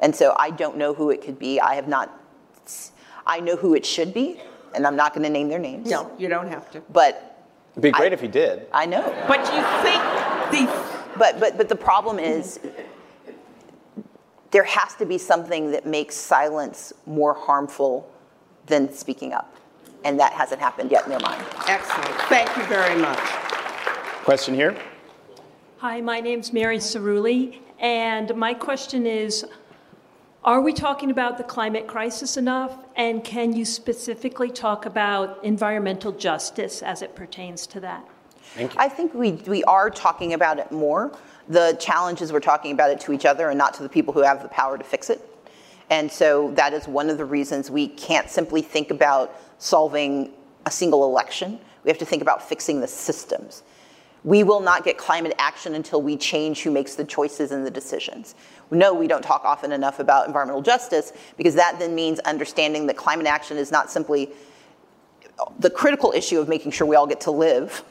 And 0.00 0.14
so 0.14 0.34
I 0.38 0.50
don't 0.50 0.76
know 0.76 0.94
who 0.94 1.10
it 1.10 1.22
could 1.22 1.38
be. 1.38 1.60
I 1.60 1.74
have 1.74 1.88
not, 1.88 2.20
I 3.26 3.40
know 3.40 3.56
who 3.56 3.74
it 3.74 3.84
should 3.84 4.14
be, 4.14 4.40
and 4.74 4.86
I'm 4.86 4.96
not 4.96 5.14
going 5.14 5.24
to 5.24 5.30
name 5.30 5.48
their 5.48 5.58
names. 5.58 5.90
No, 5.90 6.10
you 6.18 6.28
don't 6.28 6.48
have 6.48 6.70
to. 6.72 6.80
But 6.90 7.38
It'd 7.72 7.82
be 7.82 7.90
great 7.90 8.12
if 8.12 8.20
he 8.20 8.28
did. 8.28 8.66
I 8.72 8.86
know. 8.86 9.02
But 9.28 9.40
you 9.54 9.62
think 9.82 10.02
the. 10.66 10.98
But, 11.18 11.40
but, 11.40 11.56
but 11.56 11.68
the 11.68 11.76
problem 11.76 12.18
is 12.18 12.60
there 14.50 14.64
has 14.64 14.94
to 14.96 15.06
be 15.06 15.18
something 15.18 15.70
that 15.72 15.84
makes 15.84 16.14
silence 16.14 16.92
more 17.06 17.34
harmful 17.34 18.10
than 18.66 18.92
speaking 18.92 19.32
up. 19.32 19.54
And 20.04 20.18
that 20.20 20.32
hasn't 20.32 20.60
happened 20.60 20.90
yet 20.90 21.04
in 21.04 21.10
their 21.10 21.20
mind. 21.20 21.44
Excellent. 21.66 22.14
Thank 22.28 22.56
you 22.56 22.62
very 22.64 23.00
much. 23.00 23.18
Question 24.24 24.54
here. 24.54 24.76
Hi, 25.78 26.00
my 26.00 26.20
name's 26.20 26.52
Mary 26.52 26.78
Cerulli, 26.78 27.58
and 27.78 28.34
my 28.36 28.54
question 28.54 29.06
is 29.06 29.44
Are 30.48 30.62
we 30.62 30.72
talking 30.72 31.10
about 31.10 31.36
the 31.36 31.44
climate 31.44 31.86
crisis 31.86 32.38
enough? 32.38 32.74
And 32.96 33.22
can 33.22 33.54
you 33.54 33.66
specifically 33.66 34.50
talk 34.50 34.86
about 34.86 35.44
environmental 35.44 36.10
justice 36.10 36.80
as 36.82 37.02
it 37.02 37.14
pertains 37.14 37.66
to 37.66 37.80
that? 37.80 38.02
Thank 38.54 38.72
you. 38.72 38.80
I 38.80 38.88
think 38.88 39.12
we, 39.12 39.32
we 39.32 39.62
are 39.64 39.90
talking 39.90 40.32
about 40.32 40.58
it 40.58 40.72
more. 40.72 41.14
The 41.50 41.76
challenge 41.78 42.22
is 42.22 42.32
we're 42.32 42.40
talking 42.40 42.72
about 42.72 42.90
it 42.90 42.98
to 43.00 43.12
each 43.12 43.26
other 43.26 43.50
and 43.50 43.58
not 43.58 43.74
to 43.74 43.82
the 43.82 43.90
people 43.90 44.14
who 44.14 44.22
have 44.22 44.42
the 44.42 44.48
power 44.48 44.78
to 44.78 44.84
fix 44.84 45.10
it. 45.10 45.20
And 45.90 46.10
so 46.10 46.50
that 46.52 46.72
is 46.72 46.88
one 46.88 47.10
of 47.10 47.18
the 47.18 47.26
reasons 47.26 47.70
we 47.70 47.86
can't 47.86 48.30
simply 48.30 48.62
think 48.62 48.90
about 48.90 49.38
solving 49.58 50.32
a 50.64 50.70
single 50.70 51.04
election. 51.04 51.60
We 51.84 51.90
have 51.90 51.98
to 51.98 52.06
think 52.06 52.22
about 52.22 52.42
fixing 52.42 52.80
the 52.80 52.88
systems. 52.88 53.64
We 54.24 54.44
will 54.44 54.60
not 54.60 54.82
get 54.82 54.98
climate 54.98 55.34
action 55.38 55.74
until 55.74 56.00
we 56.02 56.16
change 56.16 56.62
who 56.62 56.70
makes 56.70 56.94
the 56.94 57.04
choices 57.04 57.52
and 57.52 57.66
the 57.66 57.70
decisions. 57.70 58.34
No, 58.70 58.92
we 58.92 59.06
don't 59.06 59.22
talk 59.22 59.44
often 59.44 59.72
enough 59.72 59.98
about 59.98 60.26
environmental 60.26 60.62
justice 60.62 61.12
because 61.36 61.54
that 61.54 61.78
then 61.78 61.94
means 61.94 62.18
understanding 62.20 62.86
that 62.86 62.96
climate 62.96 63.26
action 63.26 63.56
is 63.56 63.70
not 63.70 63.90
simply 63.90 64.30
the 65.58 65.70
critical 65.70 66.12
issue 66.12 66.38
of 66.40 66.48
making 66.48 66.72
sure 66.72 66.86
we 66.86 66.96
all 66.96 67.06
get 67.06 67.20
to 67.22 67.30
live, 67.30 67.84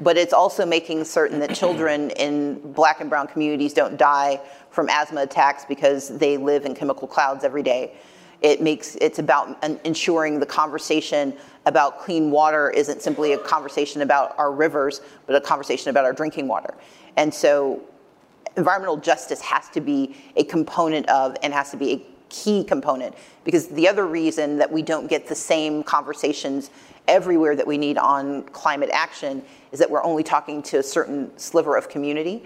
but 0.00 0.16
it's 0.16 0.32
also 0.32 0.66
making 0.66 1.04
certain 1.04 1.38
that 1.40 1.54
children 1.54 2.10
in 2.10 2.60
black 2.72 3.00
and 3.00 3.08
brown 3.08 3.26
communities 3.26 3.72
don't 3.72 3.96
die 3.96 4.40
from 4.70 4.88
asthma 4.88 5.22
attacks 5.22 5.64
because 5.64 6.16
they 6.18 6.36
live 6.36 6.64
in 6.64 6.74
chemical 6.74 7.08
clouds 7.08 7.44
every 7.44 7.62
day. 7.62 7.94
It 8.42 8.60
makes 8.60 8.96
it's 8.96 9.18
about 9.18 9.62
ensuring 9.84 10.38
the 10.38 10.46
conversation 10.46 11.34
about 11.64 12.00
clean 12.00 12.30
water 12.30 12.70
isn't 12.70 13.00
simply 13.00 13.32
a 13.32 13.38
conversation 13.38 14.02
about 14.02 14.38
our 14.38 14.52
rivers, 14.52 15.00
but 15.26 15.34
a 15.34 15.40
conversation 15.40 15.88
about 15.90 16.04
our 16.04 16.12
drinking 16.12 16.46
water. 16.46 16.74
And 17.16 17.32
so 17.32 17.82
environmental 18.56 18.96
justice 18.96 19.40
has 19.40 19.68
to 19.70 19.80
be 19.80 20.16
a 20.36 20.44
component 20.44 21.08
of 21.08 21.36
and 21.42 21.52
has 21.52 21.70
to 21.70 21.76
be 21.76 21.92
a 21.92 22.02
key 22.28 22.64
component 22.64 23.14
because 23.44 23.68
the 23.68 23.86
other 23.86 24.06
reason 24.06 24.58
that 24.58 24.70
we 24.70 24.82
don't 24.82 25.06
get 25.06 25.26
the 25.28 25.34
same 25.34 25.82
conversations 25.82 26.70
everywhere 27.06 27.54
that 27.54 27.66
we 27.66 27.78
need 27.78 27.98
on 27.98 28.42
climate 28.44 28.90
action 28.92 29.42
is 29.72 29.78
that 29.78 29.90
we're 29.90 30.02
only 30.02 30.22
talking 30.22 30.62
to 30.62 30.78
a 30.78 30.82
certain 30.82 31.30
sliver 31.38 31.76
of 31.76 31.88
community. 31.88 32.42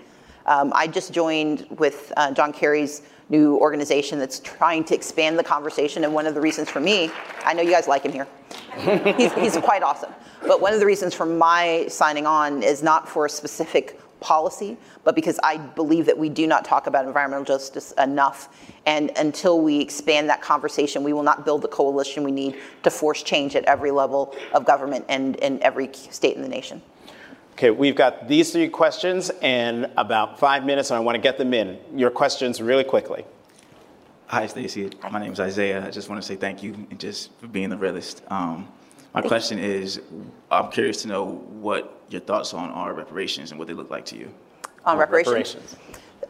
Um, 0.46 0.72
I 0.74 0.86
just 0.86 1.12
joined 1.12 1.66
with 1.78 2.12
uh, 2.16 2.32
John 2.32 2.52
Kerry's 2.52 3.02
new 3.28 3.56
organization 3.58 4.18
that's 4.18 4.40
trying 4.40 4.84
to 4.84 4.94
expand 4.94 5.38
the 5.38 5.44
conversation. 5.44 6.04
And 6.04 6.14
one 6.14 6.26
of 6.26 6.34
the 6.34 6.40
reasons 6.40 6.70
for 6.70 6.80
me, 6.80 7.10
I 7.44 7.52
know 7.52 7.62
you 7.62 7.70
guys 7.70 7.86
like 7.86 8.02
him 8.02 8.12
here. 8.12 8.26
he's, 9.16 9.32
he's 9.34 9.56
quite 9.58 9.82
awesome. 9.82 10.12
But 10.46 10.60
one 10.60 10.72
of 10.72 10.80
the 10.80 10.86
reasons 10.86 11.14
for 11.14 11.26
my 11.26 11.86
signing 11.88 12.26
on 12.26 12.62
is 12.62 12.82
not 12.82 13.08
for 13.08 13.26
a 13.26 13.30
specific 13.30 14.00
policy, 14.20 14.76
but 15.04 15.14
because 15.14 15.38
I 15.42 15.56
believe 15.58 16.06
that 16.06 16.16
we 16.16 16.28
do 16.28 16.46
not 16.46 16.64
talk 16.64 16.86
about 16.86 17.06
environmental 17.06 17.44
justice 17.44 17.92
enough. 17.92 18.48
And 18.86 19.10
until 19.16 19.60
we 19.60 19.80
expand 19.80 20.28
that 20.30 20.42
conversation, 20.42 21.02
we 21.02 21.12
will 21.12 21.22
not 21.22 21.44
build 21.44 21.62
the 21.62 21.68
coalition 21.68 22.24
we 22.24 22.32
need 22.32 22.56
to 22.82 22.90
force 22.90 23.22
change 23.22 23.56
at 23.56 23.64
every 23.64 23.90
level 23.90 24.34
of 24.52 24.64
government 24.64 25.04
and 25.08 25.36
in 25.36 25.62
every 25.62 25.92
state 25.92 26.36
in 26.36 26.42
the 26.42 26.48
nation. 26.48 26.82
Okay, 27.52 27.70
we've 27.70 27.96
got 27.96 28.28
these 28.28 28.52
three 28.52 28.68
questions 28.68 29.30
and 29.42 29.90
about 29.96 30.38
five 30.38 30.64
minutes, 30.64 30.90
and 30.90 30.96
I 30.96 31.00
want 31.00 31.16
to 31.16 31.20
get 31.20 31.38
them 31.38 31.52
in. 31.52 31.78
Your 31.96 32.10
questions 32.10 32.62
really 32.62 32.84
quickly. 32.84 33.24
Hi, 34.28 34.46
Stacey. 34.46 34.90
My 35.10 35.18
name 35.18 35.32
is 35.32 35.40
Isaiah. 35.40 35.84
I 35.84 35.90
just 35.90 36.08
want 36.08 36.22
to 36.22 36.26
say 36.26 36.36
thank 36.36 36.62
you 36.62 36.74
and 36.74 37.00
just 37.00 37.32
for 37.40 37.48
being 37.48 37.70
the 37.70 37.76
realist. 37.76 38.22
Um, 38.28 38.68
my 39.14 39.22
question 39.22 39.58
is, 39.58 40.00
I'm 40.50 40.70
curious 40.70 41.02
to 41.02 41.08
know 41.08 41.26
what 41.60 42.00
your 42.08 42.20
thoughts 42.20 42.54
on 42.54 42.70
are 42.70 42.92
reparations 42.92 43.50
and 43.50 43.58
what 43.58 43.68
they 43.68 43.74
look 43.74 43.90
like 43.90 44.04
to 44.06 44.16
you. 44.16 44.30
On 44.84 44.96
reparations? 44.96 45.28
reparations. 45.32 45.76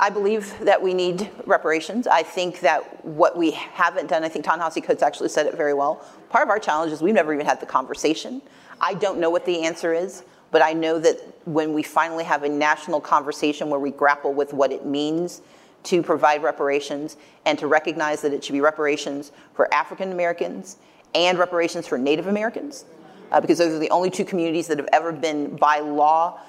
I 0.01 0.11
believe 0.11 0.57
that 0.61 0.81
we 0.81 0.95
need 0.95 1.29
reparations. 1.45 2.07
I 2.07 2.23
think 2.23 2.61
that 2.61 3.05
what 3.05 3.37
we 3.37 3.51
haven't 3.51 4.09
done, 4.09 4.23
I 4.23 4.29
think 4.29 4.45
Ta-Nehisi 4.45 4.83
Coates 4.83 5.03
actually 5.03 5.29
said 5.29 5.47
it 5.47 5.57
very 5.57 5.75
well. 5.75 6.05
Part 6.31 6.45
of 6.45 6.51
our 6.51 6.59
challenge 6.61 6.93
is 6.93 7.03
we've 7.03 7.15
never 7.15 7.35
even 7.35 7.45
had 7.45 7.61
the 7.61 7.67
conversation. 7.67 8.41
I 8.81 8.95
don't 8.95 9.19
know 9.19 9.31
what 9.31 9.45
the 9.45 9.65
answer 9.65 9.93
is, 9.93 10.23
but 10.53 10.63
I 10.63 10.73
know 10.73 11.01
that 11.01 11.19
when 11.47 11.73
we 11.73 11.83
finally 11.83 12.25
have 12.25 12.45
a 12.45 12.49
national 12.49 13.01
conversation 13.01 13.71
where 13.71 13.81
we 13.81 13.91
grapple 13.91 14.33
with 14.33 14.53
what 14.53 14.71
it 14.71 14.87
means 14.87 15.43
to 15.85 16.03
provide 16.03 16.43
reparations 16.43 17.17
and 17.45 17.59
to 17.59 17.67
recognize 17.67 18.23
that 18.23 18.33
it 18.33 18.45
should 18.45 18.53
be 18.53 18.61
reparations 18.61 19.33
for 19.55 19.73
African 19.75 20.13
Americans 20.13 20.77
and 21.15 21.39
reparations 21.39 21.87
for 21.87 21.99
Native 21.99 22.27
Americans, 22.27 22.85
uh, 23.33 23.41
because 23.41 23.59
those 23.59 23.75
are 23.75 23.79
the 23.79 23.91
only 23.91 24.11
two 24.11 24.25
communities 24.25 24.67
that 24.69 24.79
have 24.79 24.89
ever 24.93 25.13
been, 25.13 25.57
by 25.57 25.81
law, 25.81 26.41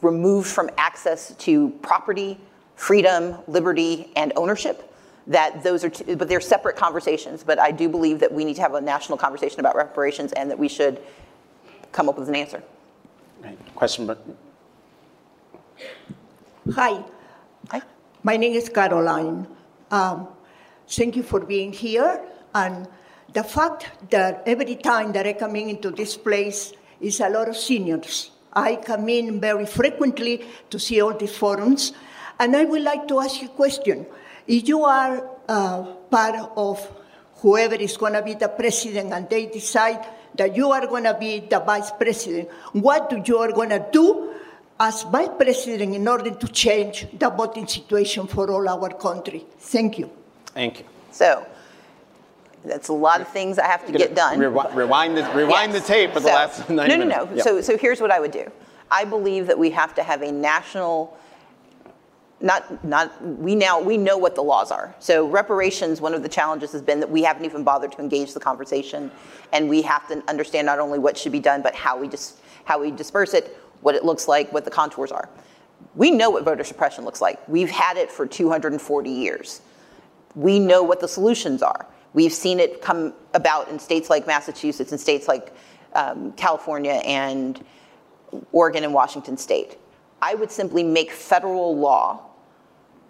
removed 0.00 0.48
from 0.48 0.70
access 0.78 1.34
to 1.36 1.70
property, 1.82 2.38
freedom, 2.76 3.36
liberty, 3.46 4.12
and 4.16 4.32
ownership. 4.36 4.88
That 5.28 5.62
those 5.62 5.84
are, 5.84 5.90
two, 5.90 6.16
but 6.16 6.28
they're 6.28 6.40
separate 6.40 6.76
conversations. 6.76 7.44
But 7.44 7.58
I 7.58 7.70
do 7.70 7.88
believe 7.88 8.18
that 8.20 8.32
we 8.32 8.44
need 8.44 8.56
to 8.56 8.62
have 8.62 8.74
a 8.74 8.80
national 8.80 9.18
conversation 9.18 9.60
about 9.60 9.76
reparations 9.76 10.32
and 10.32 10.50
that 10.50 10.58
we 10.58 10.68
should 10.68 11.00
come 11.92 12.08
up 12.08 12.18
with 12.18 12.28
an 12.28 12.34
answer. 12.34 12.62
Right. 13.40 13.58
Question. 13.76 14.10
Hi. 16.74 17.04
Hi. 17.70 17.82
My 18.24 18.36
name 18.36 18.52
is 18.52 18.68
Caroline. 18.68 19.46
Um, 19.90 20.28
thank 20.88 21.16
you 21.16 21.22
for 21.22 21.40
being 21.40 21.72
here 21.72 22.20
and 22.54 22.88
the 23.32 23.44
fact 23.44 24.10
that 24.10 24.42
every 24.46 24.76
time 24.76 25.12
that 25.12 25.26
I 25.26 25.32
come 25.32 25.56
into 25.56 25.90
this 25.90 26.16
place 26.16 26.72
is 27.00 27.20
a 27.20 27.28
lot 27.28 27.48
of 27.48 27.56
seniors. 27.56 28.30
I 28.52 28.76
come 28.76 29.08
in 29.08 29.40
very 29.40 29.66
frequently 29.66 30.44
to 30.70 30.78
see 30.78 31.00
all 31.00 31.16
these 31.16 31.34
forums, 31.34 31.92
and 32.38 32.54
I 32.54 32.64
would 32.64 32.82
like 32.82 33.08
to 33.08 33.20
ask 33.20 33.40
you 33.40 33.48
a 33.48 33.50
question. 33.50 34.06
If 34.46 34.68
you 34.68 34.84
are 34.84 35.26
uh, 35.48 35.82
part 36.10 36.50
of 36.56 36.86
whoever 37.36 37.74
is 37.74 37.96
going 37.96 38.12
to 38.12 38.22
be 38.22 38.34
the 38.34 38.48
president 38.48 39.12
and 39.12 39.28
they 39.28 39.46
decide 39.46 40.06
that 40.34 40.56
you 40.56 40.70
are 40.70 40.86
going 40.86 41.04
to 41.04 41.14
be 41.14 41.40
the 41.40 41.60
vice 41.60 41.90
president, 41.92 42.50
what 42.72 43.08
do 43.10 43.22
you 43.24 43.38
are 43.38 43.52
going 43.52 43.70
to 43.70 43.86
do 43.92 44.34
as 44.78 45.02
vice 45.04 45.28
president 45.38 45.94
in 45.94 46.06
order 46.06 46.30
to 46.30 46.48
change 46.48 47.06
the 47.18 47.30
voting 47.30 47.66
situation 47.66 48.26
for 48.26 48.50
all 48.50 48.68
our 48.68 48.90
country? 48.94 49.46
Thank 49.58 49.98
you. 49.98 50.10
Thank 50.46 50.80
you. 50.80 50.84
So, 51.10 51.46
that's 52.64 52.88
a 52.88 52.92
lot 52.92 53.20
of 53.20 53.28
things 53.28 53.58
I 53.58 53.66
have 53.66 53.86
to 53.86 53.92
get 53.92 54.14
done. 54.14 54.38
Rewind, 54.38 54.74
rewind, 54.74 55.16
the, 55.16 55.22
rewind 55.34 55.72
yes. 55.72 55.82
the 55.82 55.88
tape 55.88 56.12
for 56.12 56.20
so, 56.20 56.26
the 56.26 56.34
last 56.34 56.70
90 56.70 56.96
no, 56.96 57.04
no, 57.04 57.24
No, 57.24 57.24
no, 57.34 57.42
So, 57.42 57.60
so 57.60 57.76
here's 57.76 58.00
what 58.00 58.10
I 58.10 58.20
would 58.20 58.30
do. 58.30 58.50
I 58.90 59.04
believe 59.04 59.46
that 59.46 59.58
we 59.58 59.70
have 59.70 59.94
to 59.94 60.02
have 60.02 60.22
a 60.22 60.30
national 60.30 61.16
not 62.42 62.84
not 62.84 63.24
we 63.24 63.54
now 63.54 63.80
we 63.80 63.96
know 63.96 64.18
what 64.18 64.34
the 64.34 64.42
laws 64.42 64.70
are. 64.70 64.94
So 64.98 65.26
reparations, 65.28 66.00
one 66.00 66.12
of 66.12 66.22
the 66.22 66.28
challenges 66.28 66.72
has 66.72 66.82
been 66.82 67.00
that 67.00 67.08
we 67.08 67.22
haven't 67.22 67.44
even 67.44 67.62
bothered 67.62 67.92
to 67.92 67.98
engage 68.00 68.34
the 68.34 68.40
conversation, 68.40 69.10
and 69.52 69.68
we 69.68 69.80
have 69.82 70.08
to 70.08 70.22
understand 70.28 70.66
not 70.66 70.80
only 70.80 70.98
what 70.98 71.16
should 71.16 71.32
be 71.32 71.40
done, 71.40 71.62
but 71.62 71.74
how 71.74 71.96
we 71.96 72.08
just 72.08 72.40
how 72.64 72.80
we 72.80 72.90
disperse 72.90 73.32
it, 73.32 73.56
what 73.80 73.94
it 73.94 74.04
looks 74.04 74.28
like, 74.28 74.52
what 74.52 74.64
the 74.64 74.70
contours 74.70 75.12
are. 75.12 75.28
We 75.94 76.10
know 76.10 76.30
what 76.30 76.44
voter 76.44 76.64
suppression 76.64 77.04
looks 77.04 77.20
like. 77.20 77.46
We've 77.48 77.70
had 77.70 77.96
it 77.96 78.10
for 78.10 78.26
240 78.26 79.10
years. 79.10 79.60
We 80.34 80.58
know 80.58 80.82
what 80.82 81.00
the 81.00 81.08
solutions 81.08 81.62
are. 81.62 81.86
We've 82.14 82.32
seen 82.32 82.60
it 82.60 82.82
come 82.82 83.14
about 83.34 83.68
in 83.68 83.78
states 83.78 84.10
like 84.10 84.26
Massachusetts 84.26 84.92
and 84.92 85.00
states 85.00 85.28
like 85.28 85.54
um, 85.94 86.32
California 86.32 87.00
and 87.04 87.64
Oregon 88.52 88.84
and 88.84 88.92
Washington 88.92 89.36
state. 89.36 89.78
I 90.20 90.34
would 90.34 90.50
simply 90.50 90.82
make 90.82 91.10
federal 91.10 91.76
law 91.76 92.28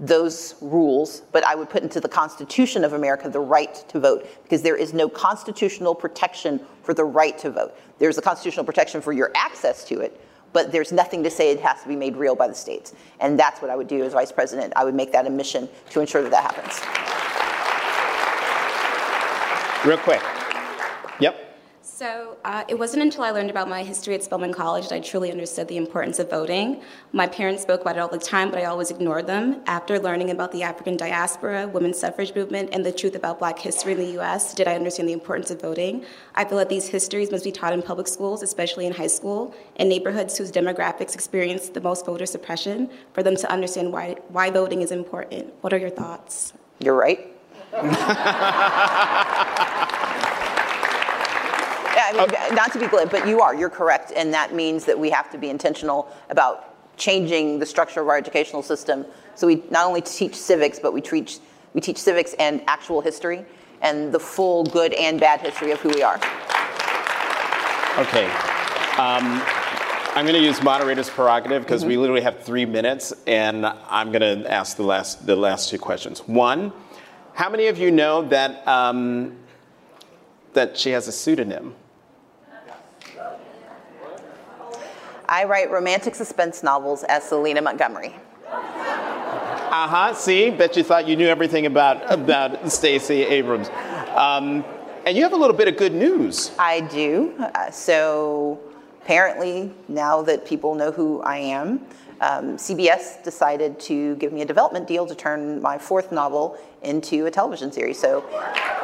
those 0.00 0.56
rules, 0.60 1.22
but 1.30 1.44
I 1.44 1.54
would 1.54 1.70
put 1.70 1.82
into 1.82 2.00
the 2.00 2.08
Constitution 2.08 2.84
of 2.84 2.92
America 2.92 3.28
the 3.28 3.40
right 3.40 3.74
to 3.88 4.00
vote 4.00 4.26
because 4.42 4.62
there 4.62 4.76
is 4.76 4.92
no 4.92 5.08
constitutional 5.08 5.94
protection 5.94 6.60
for 6.82 6.94
the 6.94 7.04
right 7.04 7.38
to 7.38 7.50
vote. 7.50 7.74
There's 7.98 8.18
a 8.18 8.22
constitutional 8.22 8.64
protection 8.64 9.00
for 9.00 9.12
your 9.12 9.30
access 9.36 9.84
to 9.84 10.00
it, 10.00 10.20
but 10.52 10.72
there's 10.72 10.90
nothing 10.90 11.22
to 11.22 11.30
say 11.30 11.52
it 11.52 11.60
has 11.60 11.82
to 11.82 11.88
be 11.88 11.96
made 11.96 12.16
real 12.16 12.34
by 12.34 12.48
the 12.48 12.54
states. 12.54 12.94
And 13.20 13.38
that's 13.38 13.62
what 13.62 13.70
I 13.70 13.76
would 13.76 13.86
do 13.86 14.02
as 14.02 14.12
vice 14.12 14.32
president. 14.32 14.72
I 14.74 14.84
would 14.84 14.94
make 14.94 15.12
that 15.12 15.26
a 15.26 15.30
mission 15.30 15.68
to 15.90 16.00
ensure 16.00 16.22
that 16.22 16.30
that 16.32 16.42
happens. 16.42 17.31
Real 19.84 19.98
quick. 19.98 20.22
Yep. 21.18 21.58
So 21.82 22.36
uh, 22.44 22.62
it 22.68 22.78
wasn't 22.78 23.02
until 23.02 23.24
I 23.24 23.32
learned 23.32 23.50
about 23.50 23.68
my 23.68 23.82
history 23.82 24.14
at 24.14 24.22
Spelman 24.22 24.52
College 24.52 24.88
that 24.88 24.94
I 24.94 25.00
truly 25.00 25.32
understood 25.32 25.66
the 25.66 25.76
importance 25.76 26.20
of 26.20 26.30
voting. 26.30 26.80
My 27.12 27.26
parents 27.26 27.62
spoke 27.62 27.80
about 27.80 27.96
it 27.96 27.98
all 27.98 28.08
the 28.08 28.16
time, 28.16 28.50
but 28.50 28.60
I 28.60 28.66
always 28.66 28.92
ignored 28.92 29.26
them. 29.26 29.60
After 29.66 29.98
learning 29.98 30.30
about 30.30 30.52
the 30.52 30.62
African 30.62 30.96
diaspora, 30.96 31.66
women's 31.66 31.98
suffrage 31.98 32.32
movement, 32.32 32.70
and 32.72 32.86
the 32.86 32.92
truth 32.92 33.16
about 33.16 33.40
black 33.40 33.58
history 33.58 33.92
in 33.94 33.98
the 33.98 34.20
US, 34.20 34.54
did 34.54 34.68
I 34.68 34.76
understand 34.76 35.08
the 35.08 35.14
importance 35.14 35.50
of 35.50 35.60
voting. 35.60 36.04
I 36.36 36.44
feel 36.44 36.58
that 36.58 36.68
these 36.68 36.86
histories 36.86 37.32
must 37.32 37.42
be 37.42 37.50
taught 37.50 37.72
in 37.72 37.82
public 37.82 38.06
schools, 38.06 38.44
especially 38.44 38.86
in 38.86 38.92
high 38.92 39.08
school, 39.08 39.52
in 39.74 39.88
neighborhoods 39.88 40.38
whose 40.38 40.52
demographics 40.52 41.14
experience 41.14 41.70
the 41.70 41.80
most 41.80 42.06
voter 42.06 42.26
suppression, 42.26 42.88
for 43.14 43.24
them 43.24 43.34
to 43.34 43.50
understand 43.50 43.92
why, 43.92 44.14
why 44.28 44.48
voting 44.48 44.82
is 44.82 44.92
important. 44.92 45.52
What 45.60 45.72
are 45.72 45.78
your 45.78 45.90
thoughts? 45.90 46.52
You're 46.78 46.94
right. 46.94 47.31
I 52.14 52.26
mean, 52.26 52.54
not 52.54 52.72
to 52.72 52.78
be 52.78 52.86
glib, 52.86 53.10
but 53.10 53.26
you 53.26 53.40
are. 53.40 53.54
You're 53.54 53.70
correct, 53.70 54.12
and 54.14 54.32
that 54.34 54.54
means 54.54 54.84
that 54.84 54.98
we 54.98 55.08
have 55.10 55.30
to 55.32 55.38
be 55.38 55.48
intentional 55.48 56.12
about 56.28 56.96
changing 56.96 57.58
the 57.58 57.66
structure 57.66 58.00
of 58.00 58.08
our 58.08 58.16
educational 58.16 58.62
system. 58.62 59.06
So 59.34 59.46
we 59.46 59.62
not 59.70 59.86
only 59.86 60.02
teach 60.02 60.34
civics, 60.34 60.78
but 60.78 60.92
we 60.92 61.00
teach 61.00 61.38
we 61.74 61.80
teach 61.80 61.96
civics 61.96 62.34
and 62.38 62.62
actual 62.66 63.00
history 63.00 63.46
and 63.80 64.12
the 64.12 64.20
full 64.20 64.64
good 64.64 64.92
and 64.92 65.18
bad 65.18 65.40
history 65.40 65.70
of 65.70 65.80
who 65.80 65.88
we 65.88 66.02
are. 66.02 66.16
Okay. 67.98 68.26
Um, 68.98 69.42
I'm 70.14 70.26
going 70.26 70.34
to 70.34 70.42
use 70.42 70.62
moderator's 70.62 71.08
prerogative 71.08 71.62
because 71.62 71.80
mm-hmm. 71.80 71.88
we 71.88 71.96
literally 71.96 72.20
have 72.20 72.42
three 72.42 72.66
minutes, 72.66 73.14
and 73.26 73.64
I'm 73.64 74.12
going 74.12 74.42
to 74.42 74.50
ask 74.52 74.76
the 74.76 74.82
last 74.82 75.26
the 75.26 75.36
last 75.36 75.70
two 75.70 75.78
questions. 75.78 76.20
One 76.28 76.72
How 77.34 77.48
many 77.48 77.66
of 77.66 77.78
you 77.78 77.90
know 77.90 78.22
that 78.28 78.66
um, 78.68 79.36
that 80.52 80.76
she 80.76 80.90
has 80.90 81.08
a 81.08 81.12
pseudonym? 81.12 81.74
I 85.28 85.44
write 85.44 85.70
romantic 85.70 86.14
suspense 86.14 86.62
novels 86.62 87.04
as 87.04 87.24
Selena 87.24 87.62
Montgomery. 87.62 88.14
Uh 88.46 89.88
huh. 89.88 90.14
See, 90.14 90.50
bet 90.50 90.76
you 90.76 90.82
thought 90.82 91.08
you 91.08 91.16
knew 91.16 91.28
everything 91.28 91.64
about 91.64 92.10
about 92.12 92.70
Stacey 92.70 93.22
Abrams. 93.22 93.70
Um, 94.14 94.62
and 95.06 95.16
you 95.16 95.22
have 95.22 95.32
a 95.32 95.36
little 95.36 95.56
bit 95.56 95.68
of 95.68 95.78
good 95.78 95.94
news. 95.94 96.52
I 96.58 96.80
do. 96.80 97.34
Uh, 97.38 97.70
so 97.70 98.60
apparently, 99.02 99.72
now 99.88 100.20
that 100.22 100.44
people 100.44 100.74
know 100.74 100.92
who 100.92 101.22
I 101.22 101.38
am, 101.38 101.86
um, 102.20 102.56
CBS 102.56 103.24
decided 103.24 103.80
to 103.80 104.14
give 104.16 104.32
me 104.32 104.42
a 104.42 104.44
development 104.44 104.86
deal 104.86 105.06
to 105.06 105.14
turn 105.14 105.60
my 105.62 105.78
fourth 105.78 106.12
novel 106.12 106.58
into 106.84 107.26
a 107.26 107.30
television 107.30 107.72
series. 107.72 107.98
So, 107.98 108.24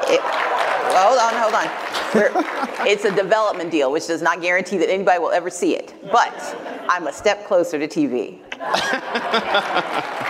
it, 0.07 0.21
hold 0.21 1.19
on, 1.19 1.35
hold 1.35 1.55
on. 1.55 1.69
We're, 2.15 2.31
it's 2.89 3.05
a 3.05 3.15
development 3.15 3.71
deal, 3.71 3.93
which 3.93 4.07
does 4.07 4.23
not 4.23 4.41
guarantee 4.41 4.79
that 4.79 4.91
anybody 4.91 5.19
will 5.19 5.33
ever 5.33 5.51
see 5.51 5.75
it. 5.75 5.95
But 6.11 6.57
I'm 6.89 7.07
a 7.07 7.13
step 7.13 7.47
closer 7.47 7.79
to 7.79 7.89
TV. 7.89 8.39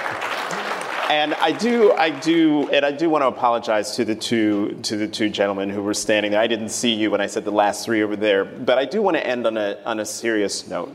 And 1.09 1.32
I 1.36 1.53
do, 1.53 1.93
I 1.93 2.11
do, 2.11 2.69
and 2.69 2.85
I 2.85 2.93
do 2.93 3.09
want 3.09 3.23
to 3.23 3.28
apologize 3.28 3.97
to 3.97 4.05
the 4.05 4.15
two 4.15 4.78
to 4.82 4.97
the 4.99 5.09
two 5.09 5.31
gentlemen 5.31 5.70
who 5.70 5.82
were 5.82 5.95
standing 5.95 6.32
there. 6.32 6.40
I 6.40 6.47
didn't 6.47 6.69
see 6.69 6.93
you 6.93 7.11
when 7.11 7.23
I 7.23 7.27
said 7.27 7.47
the 7.47 7.51
last 7.51 7.86
three 7.86 8.03
over 8.03 8.15
there, 8.15 8.45
but 8.45 8.77
I 8.77 8.85
do 8.85 9.01
want 9.01 9.16
to 9.16 9.27
end 9.27 9.47
on 9.47 9.57
a 9.57 9.78
on 9.86 10.01
a 10.01 10.05
serious 10.05 10.69
note, 10.69 10.95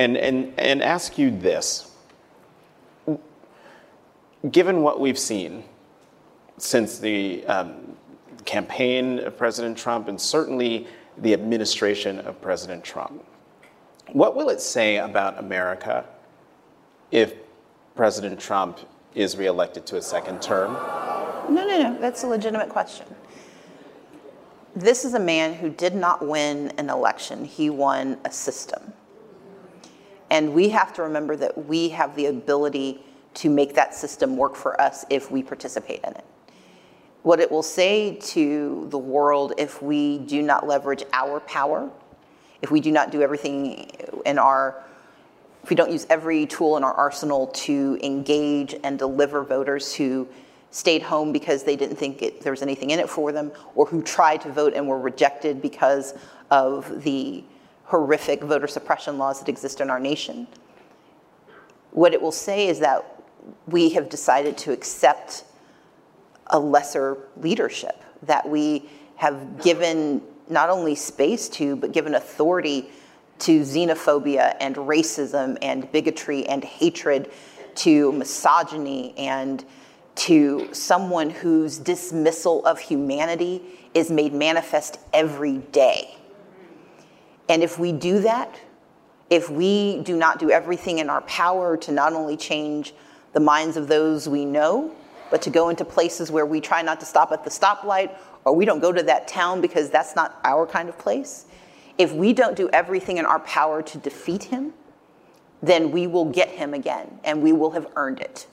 and 0.00 0.16
and 0.16 0.52
and 0.58 0.82
ask 0.82 1.18
you 1.18 1.30
this: 1.30 1.88
Given 4.50 4.82
what 4.82 4.98
we've 4.98 5.18
seen 5.18 5.62
since 6.58 6.98
the 6.98 7.44
um, 7.46 7.96
campaign 8.44 9.18
of 9.20 9.36
President 9.36 9.76
Trump, 9.76 10.08
and 10.08 10.20
certainly 10.20 10.86
the 11.18 11.32
administration 11.32 12.18
of 12.20 12.40
President 12.40 12.84
Trump, 12.84 13.24
what 14.12 14.34
will 14.36 14.48
it 14.48 14.60
say 14.60 14.98
about 14.98 15.38
America 15.38 16.04
if 17.10 17.34
President 17.94 18.38
Trump 18.40 18.78
is 19.14 19.36
reelected 19.36 19.84
to 19.86 19.96
a 19.96 20.02
second 20.02 20.40
term? 20.40 20.72
No, 21.52 21.66
no, 21.66 21.82
no. 21.82 21.98
That's 21.98 22.22
a 22.22 22.26
legitimate 22.26 22.68
question. 22.68 23.06
This 24.76 25.04
is 25.04 25.14
a 25.14 25.20
man 25.20 25.54
who 25.54 25.70
did 25.70 25.94
not 25.94 26.26
win 26.26 26.72
an 26.78 26.88
election, 26.88 27.44
he 27.44 27.68
won 27.70 28.18
a 28.24 28.30
system. 28.30 28.92
And 30.30 30.54
we 30.54 30.68
have 30.68 30.92
to 30.94 31.02
remember 31.02 31.36
that 31.36 31.66
we 31.66 31.88
have 31.88 32.14
the 32.14 32.26
ability 32.26 33.02
to 33.34 33.50
make 33.50 33.74
that 33.74 33.94
system 33.94 34.36
work 34.36 34.54
for 34.54 34.80
us 34.80 35.04
if 35.10 35.30
we 35.30 35.42
participate 35.42 36.00
in 36.04 36.12
it. 36.12 36.24
What 37.22 37.40
it 37.40 37.50
will 37.50 37.62
say 37.62 38.16
to 38.16 38.86
the 38.90 38.98
world 38.98 39.52
if 39.58 39.82
we 39.82 40.18
do 40.18 40.42
not 40.42 40.66
leverage 40.66 41.02
our 41.12 41.40
power, 41.40 41.90
if 42.62 42.70
we 42.70 42.80
do 42.80 42.92
not 42.92 43.10
do 43.10 43.22
everything 43.22 43.90
in 44.24 44.38
our 44.38 44.82
if 45.62 45.70
we 45.70 45.76
don't 45.76 45.90
use 45.90 46.06
every 46.08 46.46
tool 46.46 46.76
in 46.76 46.84
our 46.84 46.94
arsenal 46.94 47.48
to 47.48 47.98
engage 48.02 48.74
and 48.84 48.98
deliver 48.98 49.42
voters 49.42 49.94
who 49.94 50.26
stayed 50.70 51.02
home 51.02 51.32
because 51.32 51.62
they 51.62 51.76
didn't 51.76 51.96
think 51.96 52.22
it, 52.22 52.40
there 52.40 52.52
was 52.52 52.62
anything 52.62 52.90
in 52.90 52.98
it 52.98 53.08
for 53.08 53.32
them, 53.32 53.52
or 53.74 53.84
who 53.86 54.02
tried 54.02 54.40
to 54.40 54.52
vote 54.52 54.72
and 54.74 54.86
were 54.86 54.98
rejected 54.98 55.60
because 55.60 56.14
of 56.50 57.02
the 57.02 57.44
horrific 57.84 58.42
voter 58.42 58.66
suppression 58.66 59.18
laws 59.18 59.40
that 59.40 59.48
exist 59.48 59.80
in 59.80 59.90
our 59.90 60.00
nation. 60.00 60.46
What 61.90 62.12
it 62.12 62.20
will 62.22 62.32
say 62.32 62.68
is 62.68 62.80
that 62.80 63.22
we 63.66 63.90
have 63.90 64.08
decided 64.08 64.56
to 64.58 64.72
accept 64.72 65.44
a 66.50 66.58
lesser 66.58 67.18
leadership, 67.36 68.02
that 68.22 68.48
we 68.48 68.88
have 69.16 69.62
given 69.62 70.22
not 70.48 70.70
only 70.70 70.94
space 70.94 71.48
to, 71.48 71.76
but 71.76 71.92
given 71.92 72.14
authority 72.14 72.88
to 73.40 73.60
xenophobia 73.60 74.56
and 74.60 74.76
racism 74.76 75.58
and 75.62 75.90
bigotry 75.92 76.46
and 76.46 76.64
hatred, 76.64 77.30
to 77.74 78.10
misogyny 78.12 79.14
and 79.16 79.64
to 80.16 80.68
someone 80.72 81.30
whose 81.30 81.78
dismissal 81.78 82.64
of 82.66 82.78
humanity 82.80 83.62
is 83.94 84.10
made 84.10 84.32
manifest 84.32 84.98
every 85.12 85.58
day. 85.58 86.16
And 87.48 87.62
if 87.62 87.78
we 87.78 87.92
do 87.92 88.20
that, 88.22 88.58
if 89.30 89.48
we 89.48 90.00
do 90.02 90.16
not 90.16 90.38
do 90.38 90.50
everything 90.50 90.98
in 90.98 91.08
our 91.08 91.20
power 91.22 91.76
to 91.76 91.92
not 91.92 92.12
only 92.14 92.36
change 92.36 92.94
the 93.32 93.40
minds 93.40 93.76
of 93.76 93.86
those 93.86 94.28
we 94.28 94.44
know, 94.44 94.92
but 95.30 95.42
to 95.42 95.50
go 95.50 95.68
into 95.68 95.84
places 95.84 96.30
where 96.30 96.46
we 96.46 96.60
try 96.60 96.82
not 96.82 97.00
to 97.00 97.06
stop 97.06 97.32
at 97.32 97.44
the 97.44 97.50
stoplight 97.50 98.16
or 98.44 98.54
we 98.54 98.64
don't 98.64 98.80
go 98.80 98.92
to 98.92 99.02
that 99.02 99.28
town 99.28 99.60
because 99.60 99.90
that's 99.90 100.16
not 100.16 100.40
our 100.44 100.66
kind 100.66 100.88
of 100.88 100.98
place, 100.98 101.46
if 101.98 102.12
we 102.12 102.32
don't 102.32 102.56
do 102.56 102.68
everything 102.70 103.18
in 103.18 103.26
our 103.26 103.40
power 103.40 103.82
to 103.82 103.98
defeat 103.98 104.44
him, 104.44 104.72
then 105.62 105.90
we 105.90 106.06
will 106.06 106.24
get 106.24 106.48
him 106.48 106.74
again 106.74 107.18
and 107.24 107.42
we 107.42 107.52
will 107.52 107.72
have 107.72 107.88
earned 107.96 108.20
it. 108.20 108.46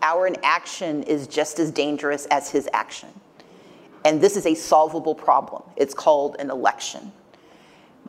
Our 0.00 0.26
inaction 0.26 1.02
is 1.04 1.26
just 1.26 1.58
as 1.58 1.70
dangerous 1.70 2.26
as 2.26 2.50
his 2.50 2.68
action. 2.72 3.08
And 4.04 4.20
this 4.20 4.36
is 4.36 4.46
a 4.46 4.54
solvable 4.54 5.14
problem. 5.14 5.62
It's 5.76 5.94
called 5.94 6.36
an 6.38 6.50
election. 6.50 7.12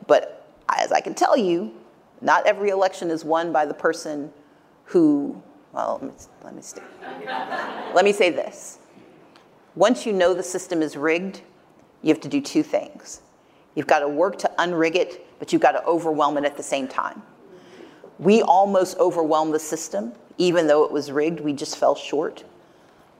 But 0.06 0.46
as 0.68 0.90
I 0.90 1.00
can 1.00 1.14
tell 1.14 1.36
you, 1.36 1.72
not 2.20 2.46
every 2.46 2.70
election 2.70 3.10
is 3.10 3.24
won 3.24 3.52
by 3.52 3.66
the 3.66 3.74
person 3.74 4.32
who, 4.86 5.40
well, 5.74 5.98
let 6.02 6.54
me, 6.54 6.62
let 7.02 7.20
me, 7.20 7.26
let 7.94 8.04
me 8.04 8.12
say 8.12 8.30
this. 8.30 8.78
Once 9.74 10.06
you 10.06 10.12
know 10.12 10.32
the 10.32 10.42
system 10.42 10.82
is 10.82 10.96
rigged, 10.96 11.40
you 12.02 12.08
have 12.08 12.20
to 12.20 12.28
do 12.28 12.40
two 12.40 12.62
things. 12.62 13.22
You've 13.74 13.88
got 13.88 14.00
to 14.00 14.08
work 14.08 14.38
to 14.38 14.50
unrig 14.58 14.94
it, 14.94 15.26
but 15.38 15.52
you've 15.52 15.62
got 15.62 15.72
to 15.72 15.84
overwhelm 15.84 16.36
it 16.36 16.44
at 16.44 16.56
the 16.56 16.62
same 16.62 16.86
time. 16.86 17.22
We 18.20 18.42
almost 18.42 18.96
overwhelmed 18.98 19.52
the 19.52 19.58
system, 19.58 20.12
even 20.38 20.68
though 20.68 20.84
it 20.84 20.92
was 20.92 21.10
rigged, 21.10 21.40
we 21.40 21.52
just 21.52 21.76
fell 21.76 21.96
short. 21.96 22.44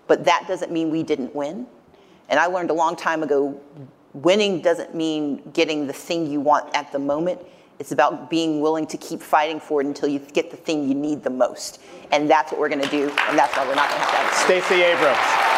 But 0.07 0.25
that 0.27 0.45
doesn't 0.47 0.71
mean 0.71 0.91
we 0.91 1.03
didn't 1.03 1.35
win. 1.35 1.67
And 2.29 2.39
I 2.39 2.47
learned 2.47 2.71
a 2.71 2.75
long 2.75 2.95
time 2.95 3.23
ago 3.25 3.61
winning 4.13 4.61
doesn't 4.61 4.95
mean 4.95 5.43
getting 5.53 5.89
the 5.89 5.93
thing 5.93 6.31
you 6.31 6.41
want 6.41 6.75
at 6.75 6.93
the 6.93 6.99
moment. 6.99 7.41
It's 7.79 7.91
about 7.91 8.31
being 8.31 8.61
willing 8.61 8.87
to 8.87 8.97
keep 8.97 9.21
fighting 9.21 9.59
for 9.59 9.81
it 9.81 9.87
until 9.87 10.09
you 10.09 10.21
get 10.21 10.51
the 10.51 10.57
thing 10.57 10.89
you 10.89 10.95
need 10.95 11.25
the 11.25 11.31
most. 11.31 11.81
And 12.13 12.31
that's 12.31 12.53
what 12.53 12.61
we're 12.61 12.69
going 12.69 12.83
to 12.83 12.89
do, 12.89 13.09
and 13.09 13.39
that's 13.39 13.57
why 13.57 13.67
we're 13.67 13.75
not 13.75 13.89
going 13.89 14.01
to 14.01 14.07
have 14.07 14.13
that. 14.13 14.43
Stacey 14.45 14.83
Abrams. 14.83 15.55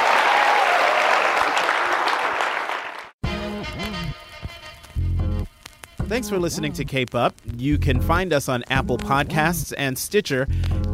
Thanks 6.08 6.28
for 6.28 6.38
listening 6.38 6.72
to 6.74 6.84
Cape 6.84 7.14
Up. 7.16 7.34
You 7.56 7.78
can 7.78 8.00
find 8.00 8.32
us 8.32 8.48
on 8.48 8.62
Apple 8.70 8.96
Podcasts 8.96 9.74
and 9.76 9.98
Stitcher. 9.98 10.46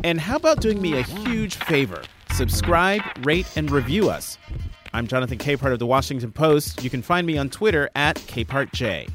And 0.04 0.18
how 0.18 0.36
about 0.36 0.60
doing 0.60 0.80
me 0.80 0.98
a 0.98 1.02
huge 1.02 1.56
favor? 1.56 2.02
Subscribe, 2.32 3.02
rate, 3.20 3.46
and 3.54 3.70
review 3.70 4.08
us. 4.08 4.38
I'm 4.94 5.06
Jonathan 5.06 5.38
Capehart 5.38 5.72
of 5.72 5.78
the 5.78 5.86
Washington 5.86 6.32
Post. 6.32 6.82
You 6.82 6.90
can 6.90 7.02
find 7.02 7.26
me 7.26 7.36
on 7.38 7.50
Twitter 7.50 7.90
at 7.94 8.16
CapehartJ. 8.16 9.10